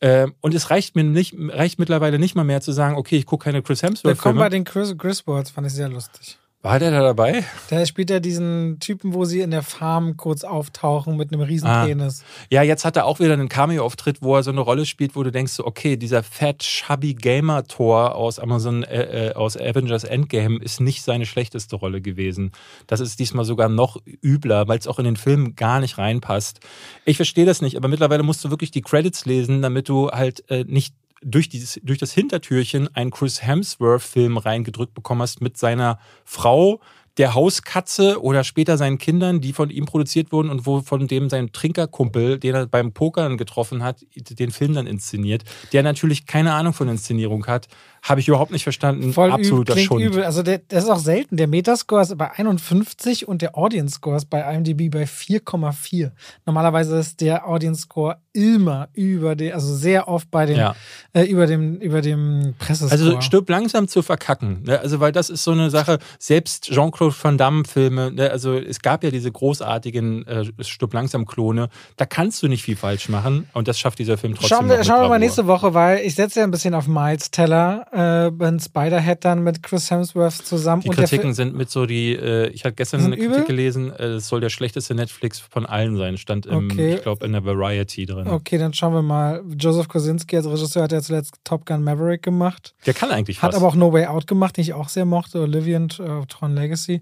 Ähm, 0.00 0.34
und 0.40 0.54
es 0.54 0.70
reicht 0.70 0.94
mir 0.94 1.02
nicht, 1.02 1.34
reicht 1.36 1.80
mittlerweile 1.80 2.20
nicht 2.20 2.36
mal 2.36 2.44
mehr 2.44 2.60
zu 2.60 2.70
sagen, 2.70 2.96
okay, 2.96 3.16
ich 3.16 3.26
gucke 3.26 3.42
keine 3.42 3.60
Chris 3.60 3.82
Hemsworth-Filme. 3.82 4.16
Willkommen 4.16 4.38
bei 4.38 4.48
den 4.48 4.62
Chris 4.62 4.96
Griswolds, 4.96 5.50
fand 5.50 5.66
ich 5.66 5.72
sehr 5.72 5.88
lustig. 5.88 6.38
War 6.66 6.80
der 6.80 6.90
da 6.90 7.00
dabei? 7.00 7.44
Der 7.70 7.86
spielt 7.86 8.10
ja 8.10 8.18
diesen 8.18 8.80
Typen, 8.80 9.14
wo 9.14 9.24
sie 9.24 9.40
in 9.40 9.52
der 9.52 9.62
Farm 9.62 10.16
kurz 10.16 10.42
auftauchen 10.42 11.16
mit 11.16 11.32
einem 11.32 11.42
riesen 11.42 11.68
ah. 11.68 11.86
Penis. 11.86 12.24
Ja, 12.50 12.64
jetzt 12.64 12.84
hat 12.84 12.96
er 12.96 13.04
auch 13.04 13.20
wieder 13.20 13.34
einen 13.34 13.48
Cameo-Auftritt, 13.48 14.20
wo 14.20 14.34
er 14.34 14.42
so 14.42 14.50
eine 14.50 14.62
Rolle 14.62 14.84
spielt, 14.84 15.14
wo 15.14 15.22
du 15.22 15.30
denkst, 15.30 15.60
okay, 15.60 15.96
dieser 15.96 16.24
fat, 16.24 16.58
chubby 16.58 17.14
Gamer-Tor 17.14 18.16
aus 18.16 18.40
Amazon, 18.40 18.82
äh, 18.82 19.28
äh, 19.28 19.34
aus 19.34 19.56
Avengers 19.56 20.02
Endgame 20.02 20.58
ist 20.58 20.80
nicht 20.80 21.04
seine 21.04 21.24
schlechteste 21.24 21.76
Rolle 21.76 22.00
gewesen. 22.00 22.50
Das 22.88 22.98
ist 22.98 23.20
diesmal 23.20 23.44
sogar 23.44 23.68
noch 23.68 24.02
übler, 24.20 24.66
weil 24.66 24.80
es 24.80 24.88
auch 24.88 24.98
in 24.98 25.04
den 25.04 25.16
Film 25.16 25.54
gar 25.54 25.78
nicht 25.78 25.98
reinpasst. 25.98 26.58
Ich 27.04 27.14
verstehe 27.14 27.46
das 27.46 27.62
nicht, 27.62 27.76
aber 27.76 27.86
mittlerweile 27.86 28.24
musst 28.24 28.44
du 28.44 28.50
wirklich 28.50 28.72
die 28.72 28.82
Credits 28.82 29.24
lesen, 29.24 29.62
damit 29.62 29.88
du 29.88 30.10
halt 30.10 30.42
äh, 30.50 30.64
nicht 30.66 30.96
durch, 31.22 31.48
dieses, 31.48 31.80
durch 31.82 31.98
das 31.98 32.12
Hintertürchen 32.12 32.94
einen 32.94 33.10
Chris 33.10 33.42
Hemsworth-Film 33.42 34.38
reingedrückt 34.38 34.94
bekommen 34.94 35.22
hast 35.22 35.40
mit 35.40 35.56
seiner 35.56 35.98
Frau, 36.24 36.80
der 37.16 37.34
Hauskatze 37.34 38.22
oder 38.22 38.44
später 38.44 38.76
seinen 38.76 38.98
Kindern, 38.98 39.40
die 39.40 39.54
von 39.54 39.70
ihm 39.70 39.86
produziert 39.86 40.32
wurden 40.32 40.50
und 40.50 40.66
wo 40.66 40.82
von 40.82 41.08
dem 41.08 41.30
sein 41.30 41.50
Trinkerkumpel, 41.50 42.38
den 42.38 42.54
er 42.54 42.66
beim 42.66 42.92
Pokern 42.92 43.38
getroffen 43.38 43.82
hat, 43.82 44.04
den 44.14 44.50
Film 44.50 44.74
dann 44.74 44.86
inszeniert, 44.86 45.44
der 45.72 45.82
natürlich 45.82 46.26
keine 46.26 46.52
Ahnung 46.52 46.74
von 46.74 46.88
Inszenierung 46.88 47.46
hat, 47.46 47.68
habe 48.06 48.20
ich 48.20 48.28
überhaupt 48.28 48.52
nicht 48.52 48.62
verstanden. 48.62 49.12
Voll 49.12 49.32
Absoluter 49.32 49.74
üb, 49.74 49.80
Schund. 49.80 50.04
Übel. 50.04 50.22
Also 50.22 50.44
der, 50.44 50.60
das 50.68 50.84
ist 50.84 50.90
auch 50.90 50.98
selten. 50.98 51.36
Der 51.36 51.48
Metascore 51.48 52.02
ist 52.02 52.16
bei 52.16 52.30
51 52.30 53.26
und 53.26 53.42
der 53.42 53.58
Audience 53.58 53.96
Score 53.96 54.16
ist 54.16 54.30
bei 54.30 54.40
IMDb 54.54 54.90
bei 54.92 55.04
4,4. 55.04 56.12
Normalerweise 56.46 56.98
ist 56.98 57.20
der 57.20 57.48
Audience 57.48 57.82
Score 57.82 58.18
immer 58.32 58.88
über 58.92 59.34
den, 59.34 59.54
also 59.54 59.74
sehr 59.74 60.08
oft 60.08 60.30
bei 60.30 60.46
den, 60.46 60.56
ja. 60.56 60.76
äh, 61.14 61.24
über 61.24 61.46
dem, 61.46 61.76
über 61.78 62.00
dem 62.00 62.54
Pressescore. 62.58 62.92
Also 62.92 63.20
stirb 63.22 63.48
langsam 63.48 63.88
zu 63.88 64.02
verkacken. 64.02 64.62
Ne? 64.64 64.78
Also 64.78 65.00
weil 65.00 65.10
das 65.10 65.28
ist 65.28 65.42
so 65.42 65.50
eine 65.52 65.70
Sache, 65.70 65.98
selbst 66.18 66.70
Jean-Claude 66.70 67.14
Van 67.20 67.38
Damme 67.38 67.64
Filme, 67.64 68.12
ne? 68.12 68.30
also 68.30 68.54
es 68.54 68.82
gab 68.82 69.02
ja 69.02 69.10
diese 69.10 69.32
großartigen 69.32 70.26
äh, 70.26 70.44
stirb 70.60 70.94
langsam 70.94 71.26
Klone, 71.26 71.70
da 71.96 72.06
kannst 72.06 72.42
du 72.42 72.48
nicht 72.48 72.62
viel 72.62 72.76
falsch 72.76 73.08
machen 73.08 73.48
und 73.52 73.66
das 73.66 73.80
schafft 73.80 73.98
dieser 73.98 74.18
Film 74.18 74.34
trotzdem. 74.34 74.58
Schauen 74.58 74.68
wir, 74.68 74.84
schauen 74.84 75.00
wir 75.00 75.08
mal 75.08 75.18
nächste 75.18 75.46
Woche, 75.46 75.74
weil 75.74 76.00
ich 76.04 76.14
setze 76.14 76.40
ja 76.40 76.44
ein 76.44 76.50
bisschen 76.50 76.74
auf 76.74 76.86
Miles 76.86 77.30
Teller 77.30 77.86
äh, 77.96 78.30
Ben 78.30 78.60
Spiderhead 78.60 79.24
dann 79.24 79.42
mit 79.42 79.62
Chris 79.62 79.90
Hemsworth 79.90 80.34
zusammen. 80.34 80.82
Die 80.82 80.90
Kritiken 80.90 81.32
sind 81.32 81.54
mit 81.54 81.70
so 81.70 81.86
die, 81.86 82.12
äh, 82.12 82.48
ich 82.48 82.64
hatte 82.64 82.74
gestern 82.74 83.02
eine 83.02 83.16
Kritik 83.16 83.30
übel? 83.30 83.44
gelesen, 83.44 83.90
äh, 83.90 84.16
es 84.16 84.28
soll 84.28 84.40
der 84.40 84.50
schlechteste 84.50 84.94
Netflix 84.94 85.40
von 85.40 85.64
allen 85.64 85.96
sein, 85.96 86.18
stand 86.18 86.44
im, 86.44 86.70
okay. 86.70 86.96
ich 86.96 87.02
glaube, 87.02 87.24
in 87.24 87.32
der 87.32 87.44
Variety 87.44 88.04
drin. 88.04 88.28
Okay, 88.28 88.58
dann 88.58 88.74
schauen 88.74 88.92
wir 88.92 89.02
mal. 89.02 89.42
Joseph 89.58 89.88
Kosinski 89.88 90.36
als 90.36 90.46
Regisseur 90.46 90.82
hat 90.82 90.92
ja 90.92 91.00
zuletzt 91.00 91.36
Top 91.44 91.64
Gun 91.64 91.82
Maverick 91.82 92.22
gemacht. 92.22 92.74
Der 92.84 92.92
kann 92.92 93.10
eigentlich 93.10 93.40
Hat 93.40 93.54
aber 93.54 93.66
auch 93.66 93.74
No 93.74 93.92
Way 93.92 94.06
Out 94.06 94.26
gemacht, 94.26 94.58
den 94.58 94.62
ich 94.62 94.74
auch 94.74 94.90
sehr 94.90 95.06
mochte, 95.06 95.40
Olivia 95.40 95.78
und 95.78 95.98
uh, 95.98 96.24
Tron 96.26 96.54
Legacy. 96.54 97.00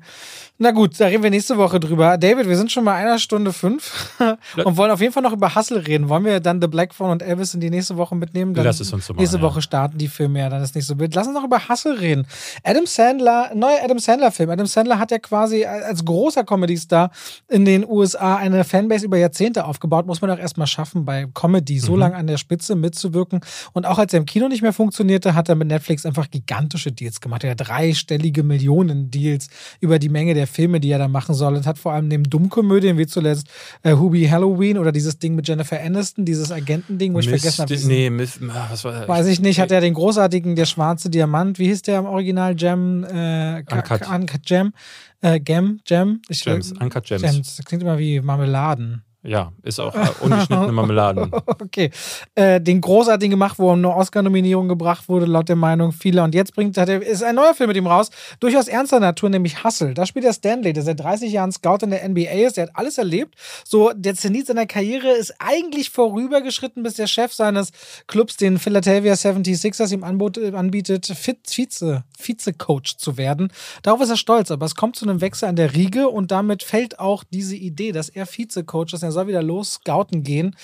Na 0.59 0.71
gut, 0.71 1.01
da 1.01 1.07
reden 1.07 1.25
wir 1.25 1.31
nächste 1.31 1.57
Woche 1.57 1.81
drüber. 1.81 2.19
David, 2.19 2.49
wir 2.49 2.57
sind 2.57 2.71
schon 2.71 2.85
bei 2.85 2.95
einer 2.95 3.19
Stunde 3.19 3.53
fünf 3.53 4.15
und 4.65 4.77
wollen 4.77 4.93
auf 4.93 5.01
jeden 5.01 5.13
Fall 5.13 5.23
noch 5.23 5.33
über 5.33 5.55
Hustle 5.57 5.85
reden. 5.87 6.09
Wollen 6.09 6.25
wir 6.25 6.39
dann 6.39 6.61
The 6.61 6.69
Black 6.69 6.95
Phone 6.95 7.11
und 7.11 7.23
Elvis 7.23 7.55
in 7.55 7.61
die 7.61 7.71
nächste 7.71 7.97
Woche 7.97 8.15
mitnehmen? 8.15 8.55
Dann 8.55 8.65
Lass 8.65 8.79
es 8.79 8.93
uns 8.93 9.07
so 9.07 9.13
machen, 9.13 9.21
Nächste 9.21 9.41
Woche 9.41 9.61
starten 9.61 9.99
die 9.99 10.09
Filme 10.09 10.39
ja, 10.39 10.49
dann 10.49 10.63
ist 10.63 10.77
nicht 10.85 10.89
so 10.89 10.99
wild. 10.99 11.15
Lass 11.15 11.27
uns 11.27 11.35
noch 11.35 11.45
über 11.45 11.69
Hustle 11.69 12.01
reden. 12.01 12.27
Adam 12.63 12.87
Sandler, 12.87 13.51
neuer 13.55 13.79
Adam 13.83 13.99
Sandler-Film. 13.99 14.51
Adam 14.51 14.67
Sandler 14.67 14.99
hat 14.99 15.11
ja 15.11 15.19
quasi 15.19 15.65
als 15.65 16.05
großer 16.05 16.45
Comedy-Star 16.45 17.11
in 17.49 17.65
den 17.65 17.87
USA 17.87 18.37
eine 18.37 18.65
Fanbase 18.65 19.07
über 19.07 19.17
Jahrzehnte 19.17 19.65
aufgebaut. 19.65 20.07
Muss 20.07 20.21
man 20.21 20.31
auch 20.31 20.39
erstmal 20.39 20.67
schaffen, 20.67 21.05
bei 21.05 21.27
Comedy 21.35 21.79
so 21.79 21.93
mhm. 21.93 21.99
lange 21.99 22.17
an 22.17 22.27
der 22.27 22.37
Spitze 22.37 22.75
mitzuwirken. 22.75 23.41
Und 23.73 23.87
auch 23.87 23.99
als 23.99 24.13
er 24.13 24.19
im 24.19 24.27
Kino 24.27 24.49
nicht 24.49 24.63
mehr 24.63 24.73
funktionierte, 24.73 25.35
hat 25.35 25.49
er 25.49 25.55
mit 25.55 25.69
Netflix 25.69 26.05
einfach 26.05 26.31
gigantische 26.31 26.93
Deals 26.93 27.21
gemacht. 27.21 27.45
Er 27.45 27.53
hat 27.53 27.69
dreistellige 27.69 28.43
Millionen-Deals 28.43 29.49
über 29.81 29.99
die 29.99 30.09
Menge 30.09 30.35
der 30.35 30.47
Filme, 30.47 30.81
die 30.81 30.91
er 30.91 30.99
da 30.99 31.09
machen 31.09 31.35
soll. 31.35 31.55
Und 31.55 31.67
hat 31.67 31.79
vor 31.79 31.93
allem 31.93 32.09
neben 32.09 32.25
Dummkomödien 32.25 32.99
wie 32.99 33.07
zuletzt 33.07 33.49
äh, 33.83 33.95
Hubie 33.95 34.31
Halloween 34.31 34.79
oder 34.79 34.93
dieses 34.93 35.19
Ding 35.19 35.35
mit 35.35 35.49
Jennifer 35.49 35.81
Aniston, 35.81 36.25
dieses 36.25 36.51
Agentending, 36.53 37.15
wo 37.15 37.19
ich 37.21 37.29
vergessen 37.29 37.63
habe. 37.63 37.75
Nee, 37.85 38.11
Mist, 38.11 38.39
was 38.41 38.85
war 38.85 39.09
Weiß 39.09 39.27
ich 39.27 39.41
nicht. 39.41 39.61
Hat 39.61 39.71
er 39.71 39.81
den 39.81 39.95
großartigen 39.95 40.57
Der 40.57 40.67
schwarze 40.75 41.09
Diamant, 41.09 41.59
wie 41.59 41.67
hieß 41.67 41.83
der 41.83 42.01
im 42.01 42.07
Original? 42.07 42.55
Jam, 42.59 43.05
äh, 43.05 43.63
Uncut. 43.71 44.09
Uncut 44.09 44.51
Jam, 44.51 44.73
äh, 45.21 45.41
Gam, 45.41 45.81
Jam. 45.87 46.21
Ich, 46.29 46.43
Gems, 46.45 46.73
Uncut 46.73 47.05
Gems. 47.05 47.23
Gems. 47.23 47.57
Das 47.57 47.65
klingt 47.65 47.83
immer 47.83 47.99
wie 47.99 48.21
Marmeladen. 48.21 49.05
Ja, 49.27 49.53
ist 49.63 49.81
auch 49.81 49.95
äh, 49.95 50.07
ungeschnittene 50.21 50.71
Marmeladen. 50.71 51.33
okay. 51.47 51.91
Äh, 52.35 52.61
den 52.61 52.83
großartigen 52.83 53.31
gemacht, 53.31 53.59
wo 53.59 53.71
eine 53.71 53.89
Oscar-Nominierung 53.89 54.69
gebracht 54.69 55.09
wurde, 55.09 55.25
laut 55.25 55.49
der 55.49 55.57
Meinung 55.57 55.93
vieler. 55.93 56.25
Und 56.25 56.35
jetzt 56.35 56.55
bringt, 56.55 56.77
er, 56.77 57.01
ist 57.01 57.23
ein 57.23 57.35
neuer 57.35 57.55
Film 57.55 57.69
mit 57.69 57.77
ihm 57.79 57.87
raus, 57.87 58.11
durchaus 58.41 58.69
ernster 58.69 59.01
Natur, 59.01 59.31
nämlich 59.31 59.65
Hustle. 59.65 59.95
Da 59.95 60.05
spielt 60.05 60.27
er 60.27 60.35
Stanley, 60.35 60.75
der 60.75 60.83
seit 60.83 61.01
30 61.01 61.33
Jahren 61.33 61.53
Scout 61.53 61.79
in 61.83 61.91
der 61.91 62.07
NBA 62.07 62.47
ist, 62.47 62.59
der 62.59 62.65
hat 62.65 62.77
alles 62.77 62.99
erlebt. 62.99 63.35
So, 63.65 63.93
der 63.95 64.15
Zenit 64.15 64.47
seiner 64.47 64.67
Karriere 64.67 65.13
ist 65.13 65.35
eigentlich 65.39 65.89
vorübergeschritten, 65.89 66.83
bis 66.83 66.95
der 66.95 67.07
Chef 67.07 67.33
seines 67.33 67.71
Clubs, 68.07 68.37
den 68.37 68.59
Philadelphia 68.59 69.15
76ers, 69.15 69.91
ihm 69.95 70.05
anbietet, 70.05 71.07
Vize, 71.07 72.05
Vize-Coach 72.19 72.99
zu 72.99 73.17
werden. 73.17 73.51
Darauf 73.83 74.03
ist 74.03 74.11
er 74.11 74.19
stolz, 74.19 74.51
aber 74.51 74.67
es 74.67 74.75
kommt 74.75 74.97
zu 74.97 75.09
einem 75.09 75.23
Wechsel 75.23 75.49
an 75.49 75.57
der 75.57 75.75
Riege 75.75 76.11
und 76.11 76.31
damit 76.31 76.63
fällt 76.63 76.99
auch 76.99 77.25
diese 77.25 77.57
Idee, 77.57 77.93
dass 77.93 78.11
er 78.11 78.27
Vize-Coach 78.27 78.93
ist. 78.93 79.14
Soll 79.15 79.29
wieder 79.29 79.43
los 79.43 79.75
scouten 79.75 80.23
gehen 80.23 80.55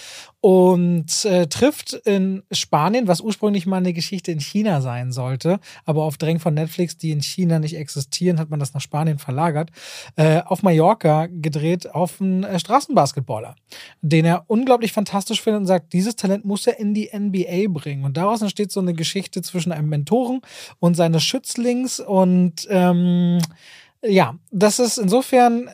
und 0.40 1.24
äh, 1.24 1.46
trifft 1.46 1.92
in 1.92 2.42
Spanien, 2.50 3.08
was 3.08 3.20
ursprünglich 3.20 3.66
mal 3.66 3.76
eine 3.76 3.92
Geschichte 3.92 4.32
in 4.32 4.40
China 4.40 4.80
sein 4.80 5.12
sollte, 5.12 5.60
aber 5.84 6.04
auf 6.04 6.16
Drängen 6.16 6.40
von 6.40 6.54
Netflix, 6.54 6.96
die 6.96 7.10
in 7.10 7.22
China 7.22 7.58
nicht 7.58 7.76
existieren, 7.76 8.38
hat 8.38 8.48
man 8.48 8.58
das 8.58 8.72
nach 8.72 8.80
Spanien 8.80 9.18
verlagert, 9.18 9.70
äh, 10.16 10.40
auf 10.42 10.62
Mallorca 10.62 11.26
gedreht 11.26 11.94
auf 11.94 12.20
einen 12.20 12.44
äh, 12.44 12.58
Straßenbasketballer, 12.58 13.54
den 14.00 14.24
er 14.24 14.44
unglaublich 14.48 14.92
fantastisch 14.92 15.42
findet 15.42 15.60
und 15.60 15.66
sagt, 15.66 15.92
dieses 15.92 16.16
Talent 16.16 16.44
muss 16.44 16.66
er 16.66 16.78
in 16.78 16.94
die 16.94 17.10
NBA 17.12 17.68
bringen. 17.68 18.04
Und 18.04 18.16
daraus 18.16 18.40
entsteht 18.40 18.72
so 18.72 18.80
eine 18.80 18.94
Geschichte 18.94 19.42
zwischen 19.42 19.72
einem 19.72 19.88
Mentoren 19.88 20.40
und 20.78 20.94
seines 20.94 21.22
Schützlings 21.22 22.00
und 22.00 22.66
ähm, 22.70 23.40
ja, 24.02 24.36
das 24.50 24.78
ist 24.78 24.96
insofern 24.96 25.68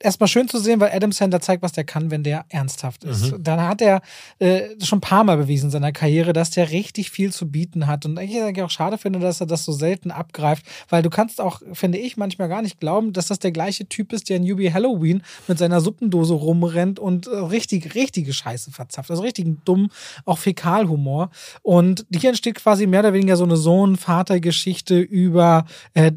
erstmal 0.00 0.28
schön 0.28 0.48
zu 0.48 0.58
sehen, 0.58 0.80
weil 0.80 0.92
Adam 0.92 1.12
Sandler 1.12 1.40
zeigt, 1.40 1.62
was 1.62 1.72
der 1.72 1.84
kann, 1.84 2.10
wenn 2.10 2.22
der 2.22 2.44
ernsthaft 2.48 3.04
ist. 3.04 3.32
Mhm. 3.32 3.42
Dann 3.42 3.60
hat 3.60 3.82
er 3.82 4.00
äh, 4.38 4.62
schon 4.82 4.98
ein 4.98 5.02
paar 5.02 5.24
Mal 5.24 5.36
bewiesen 5.36 5.66
in 5.66 5.70
seiner 5.70 5.92
Karriere, 5.92 6.32
dass 6.32 6.50
der 6.50 6.70
richtig 6.70 7.10
viel 7.10 7.32
zu 7.32 7.50
bieten 7.50 7.86
hat. 7.86 8.06
Und 8.06 8.18
ich 8.18 8.40
eigentlich 8.40 8.62
auch 8.62 8.70
schade 8.70 8.98
finde, 8.98 9.18
dass 9.18 9.40
er 9.40 9.46
das 9.46 9.64
so 9.64 9.72
selten 9.72 10.10
abgreift, 10.10 10.64
weil 10.88 11.02
du 11.02 11.10
kannst 11.10 11.40
auch, 11.40 11.62
finde 11.72 11.98
ich, 11.98 12.16
manchmal 12.16 12.48
gar 12.48 12.62
nicht 12.62 12.78
glauben, 12.78 13.12
dass 13.12 13.26
das 13.26 13.40
der 13.40 13.50
gleiche 13.50 13.88
Typ 13.88 14.12
ist, 14.12 14.28
der 14.28 14.36
in 14.36 14.44
Yubi 14.44 14.70
Halloween 14.70 15.22
mit 15.48 15.58
seiner 15.58 15.80
Suppendose 15.80 16.34
rumrennt 16.34 17.00
und 17.00 17.26
äh, 17.26 17.36
richtig, 17.36 17.94
richtige 17.94 18.32
Scheiße 18.32 18.70
verzapft. 18.70 19.10
Also 19.10 19.22
richtig 19.22 19.48
dumm, 19.64 19.90
auch 20.24 20.38
Fäkalhumor. 20.38 21.30
Und 21.62 22.06
hier 22.14 22.30
entsteht 22.30 22.56
quasi 22.56 22.86
mehr 22.86 23.00
oder 23.00 23.14
weniger 23.14 23.36
so 23.36 23.44
eine 23.44 23.56
Sohn-Vater-Geschichte 23.56 25.00
über, 25.00 25.64
äh, 25.94 26.12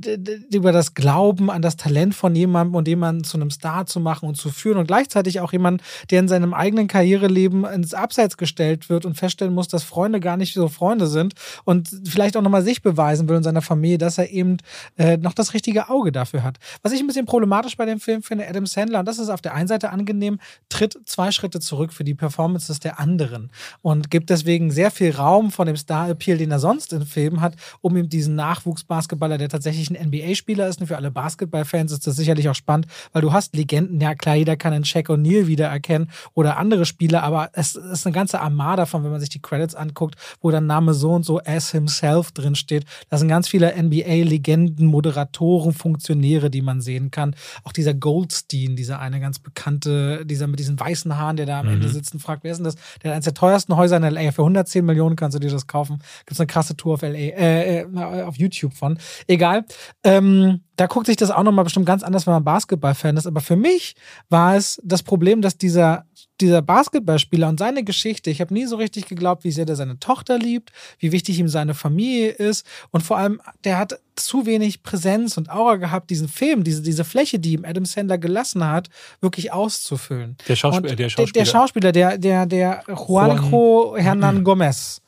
über 0.52 0.72
das 0.72 0.94
Glauben 0.94 1.50
an 1.50 1.64
das 1.64 1.78
Talent 1.78 2.14
von 2.14 2.36
jemandem 2.36 2.76
und 2.76 2.88
jemanden 2.88 3.24
zu 3.24 3.38
einem 3.38 3.50
Star 3.50 3.71
Star 3.72 3.86
zu 3.86 4.00
machen 4.00 4.28
und 4.28 4.36
zu 4.36 4.50
führen 4.50 4.78
und 4.78 4.88
gleichzeitig 4.88 5.40
auch 5.40 5.54
jemand, 5.54 5.82
der 6.10 6.20
in 6.20 6.28
seinem 6.28 6.54
eigenen 6.54 6.88
Karriereleben 6.88 7.66
ins 7.66 7.94
Abseits 7.94 8.38
gestellt 8.38 8.90
wird 8.90 9.06
und 9.06 9.16
feststellen 9.16 9.54
muss, 9.54 9.68
dass 9.68 9.84
Freunde 9.84 10.20
gar 10.20 10.38
nicht 10.38 10.54
so 10.54 10.68
Freunde 10.68 11.08
sind 11.08 11.34
und 11.64 11.90
vielleicht 12.06 12.36
auch 12.36 12.42
nochmal 12.42 12.64
sich 12.64 12.82
beweisen 12.82 13.30
will 13.30 13.38
in 13.38 13.44
seiner 13.44 13.62
Familie, 13.62 13.98
dass 13.98 14.18
er 14.18 14.30
eben 14.30 14.58
äh, 14.98 15.18
noch 15.18 15.34
das 15.34 15.54
richtige 15.54 15.90
Auge 15.90 16.12
dafür 16.12 16.44
hat. 16.44 16.58
Was 16.84 16.92
ich 16.92 17.00
ein 17.00 17.08
bisschen 17.08 17.26
problematisch 17.26 17.78
bei 17.78 17.86
dem 17.86 18.00
Film 18.00 18.24
finde, 18.24 18.48
Adam 18.48 18.66
Sandler, 18.66 19.00
und 19.00 19.06
das 19.06 19.20
ist 19.20 19.30
auf 19.30 19.42
der 19.42 19.54
einen 19.54 19.68
Seite 19.68 19.92
angenehm, 19.92 20.40
tritt 20.70 20.98
zwei 21.06 21.32
Schritte 21.32 21.60
zurück 21.60 21.94
für 21.94 22.04
die 22.04 22.14
Performances 22.14 22.80
der 22.80 23.00
anderen 23.00 23.52
und 23.82 24.12
gibt 24.12 24.30
deswegen 24.30 24.72
sehr 24.72 24.92
viel 24.92 25.12
Raum 25.12 25.52
von 25.52 25.68
dem 25.68 25.78
Star-Appeal, 25.78 26.38
den 26.38 26.52
er 26.52 26.60
sonst 26.60 26.94
in 26.94 27.06
Filmen 27.06 27.42
hat, 27.42 27.56
um 27.82 27.96
ihm 27.96 28.10
diesen 28.10 28.36
Nachwuchsbasketballer, 28.36 29.38
der 29.38 29.50
tatsächlich 29.50 29.90
ein 29.90 30.08
NBA-Spieler 30.08 30.68
ist, 30.68 30.82
und 30.82 30.88
für 30.88 30.98
alle 30.98 31.12
Basketballfans 31.12 31.92
ist 31.92 32.08
das 32.08 32.16
sicherlich 32.16 32.50
auch 32.50 32.56
spannend, 32.56 32.88
weil 33.14 33.22
du 33.22 33.32
hast 33.32 33.56
Legenden, 33.62 34.02
ja 34.02 34.16
klar, 34.16 34.36
jeder 34.36 34.58
kann 34.58 34.74
einen 34.74 34.86
Shaq 34.86 35.10
O'Neal 35.10 35.46
wiedererkennen 35.48 36.10
oder 36.34 36.58
andere 36.58 36.86
Spieler, 36.86 37.22
aber 37.24 37.50
es 37.54 37.76
ist 37.76 38.06
eine 38.06 38.14
ganze 38.14 38.42
Armada 38.42 38.86
von, 38.86 39.04
wenn 39.04 39.12
man 39.12 39.20
sich 39.20 39.30
die 39.30 39.42
Credits 39.42 39.76
anguckt, 39.76 40.16
wo 40.42 40.50
dann 40.50 40.66
Name 40.66 40.94
so 40.94 41.12
und 41.12 41.24
so 41.24 41.40
as 41.46 41.72
himself 41.72 42.32
drin 42.32 42.56
steht. 42.56 42.86
Da 43.10 43.18
sind 43.18 43.28
ganz 43.28 43.48
viele 43.48 43.72
NBA-Legenden, 43.82 44.88
Moderatoren, 44.88 45.74
Funktionäre, 45.74 46.50
die 46.50 46.62
man 46.62 46.82
sehen 46.82 47.12
kann. 47.12 47.36
Auch 47.64 47.72
dieser 47.72 47.94
Goldstein, 47.94 48.76
dieser 48.76 49.00
eine 49.00 49.20
ganz 49.20 49.40
bekannte, 49.40 50.26
dieser 50.26 50.48
mit 50.48 50.60
diesen 50.60 50.80
weißen 50.80 51.18
Haaren, 51.18 51.38
der 51.38 51.46
da 51.46 51.60
am 51.60 51.68
mhm. 51.68 51.74
Ende 51.74 51.90
sitzt 51.90 52.14
und 52.14 52.20
fragt, 52.20 52.44
wer 52.44 52.52
ist 52.52 52.58
denn 52.58 52.66
das? 52.66 52.76
Der 53.04 53.12
hat 53.12 53.16
eines 53.16 53.26
der 53.26 53.36
teuersten 53.36 53.76
Häuser 53.76 53.98
in 53.98 54.04
LA. 54.04 54.32
Für 54.32 54.42
110 54.42 54.84
Millionen 54.84 55.16
kannst 55.16 55.36
du 55.36 55.40
dir 55.40 55.52
das 55.52 55.68
kaufen. 55.68 56.00
Gibt 56.26 56.32
es 56.32 56.40
eine 56.40 56.48
krasse 56.48 56.76
Tour 56.76 56.96
auf 56.96 57.02
LA, 57.04 57.10
äh, 57.10 57.82
äh, 57.82 58.24
auf 58.24 58.38
YouTube 58.38 58.74
von. 58.74 58.98
Egal. 59.28 59.66
Ähm, 60.04 60.62
da 60.78 60.88
guckt 60.88 61.06
sich 61.06 61.18
das 61.18 61.32
auch 61.32 61.44
nochmal 61.44 61.64
bestimmt 61.64 61.86
ganz 61.86 62.04
anders, 62.04 62.26
wenn 62.26 62.34
man 62.34 62.44
Basketball-Fan 62.44 63.18
ist. 63.18 63.28
Aber 63.28 63.42
für 63.42 63.56
mich 63.56 63.96
war 64.30 64.56
es 64.56 64.82
das 64.84 65.04
Problem, 65.04 65.42
dass 65.42 65.58
dieser, 65.58 66.06
dieser 66.40 66.62
Basketballspieler 66.62 67.50
und 67.50 67.60
seine 67.60 67.84
Geschichte, 67.84 68.30
ich 68.30 68.42
habe 68.42 68.54
nie 68.54 68.66
so 68.66 68.78
richtig 68.78 69.06
geglaubt, 69.06 69.44
wie 69.44 69.52
sehr 69.52 69.66
der 69.66 69.76
seine 69.76 70.00
Tochter 70.00 70.38
liebt, 70.38 70.72
wie 71.00 71.12
wichtig 71.12 71.40
ihm 71.40 71.50
seine 71.50 71.74
Familie 71.74 72.30
ist. 72.30 72.66
Und 72.92 73.02
vor 73.02 73.18
allem, 73.18 73.42
der 73.64 73.78
hat 73.78 74.00
zu 74.16 74.46
wenig 74.46 74.82
Präsenz 74.82 75.38
und 75.38 75.50
Aura 75.50 75.76
gehabt, 75.76 76.10
diesen 76.10 76.28
Film, 76.28 76.64
diese, 76.64 76.82
diese 76.82 77.04
Fläche, 77.04 77.40
die 77.40 77.54
ihm 77.54 77.66
Adam 77.66 77.86
Sandler 77.86 78.18
gelassen 78.18 78.66
hat, 78.66 78.90
wirklich 79.20 79.52
auszufüllen. 79.52 80.38
Der 80.48 80.56
Schauspieler, 80.56 80.96
der 80.96 81.10
Schauspieler. 81.10 81.34
Der, 81.34 81.44
der 81.44 81.52
Schauspieler, 81.52 81.92
der, 81.92 82.18
der, 82.18 82.46
der 82.46 82.84
Juanjo 82.88 83.96
Hernan 83.98 84.44
Gomez 84.44 85.02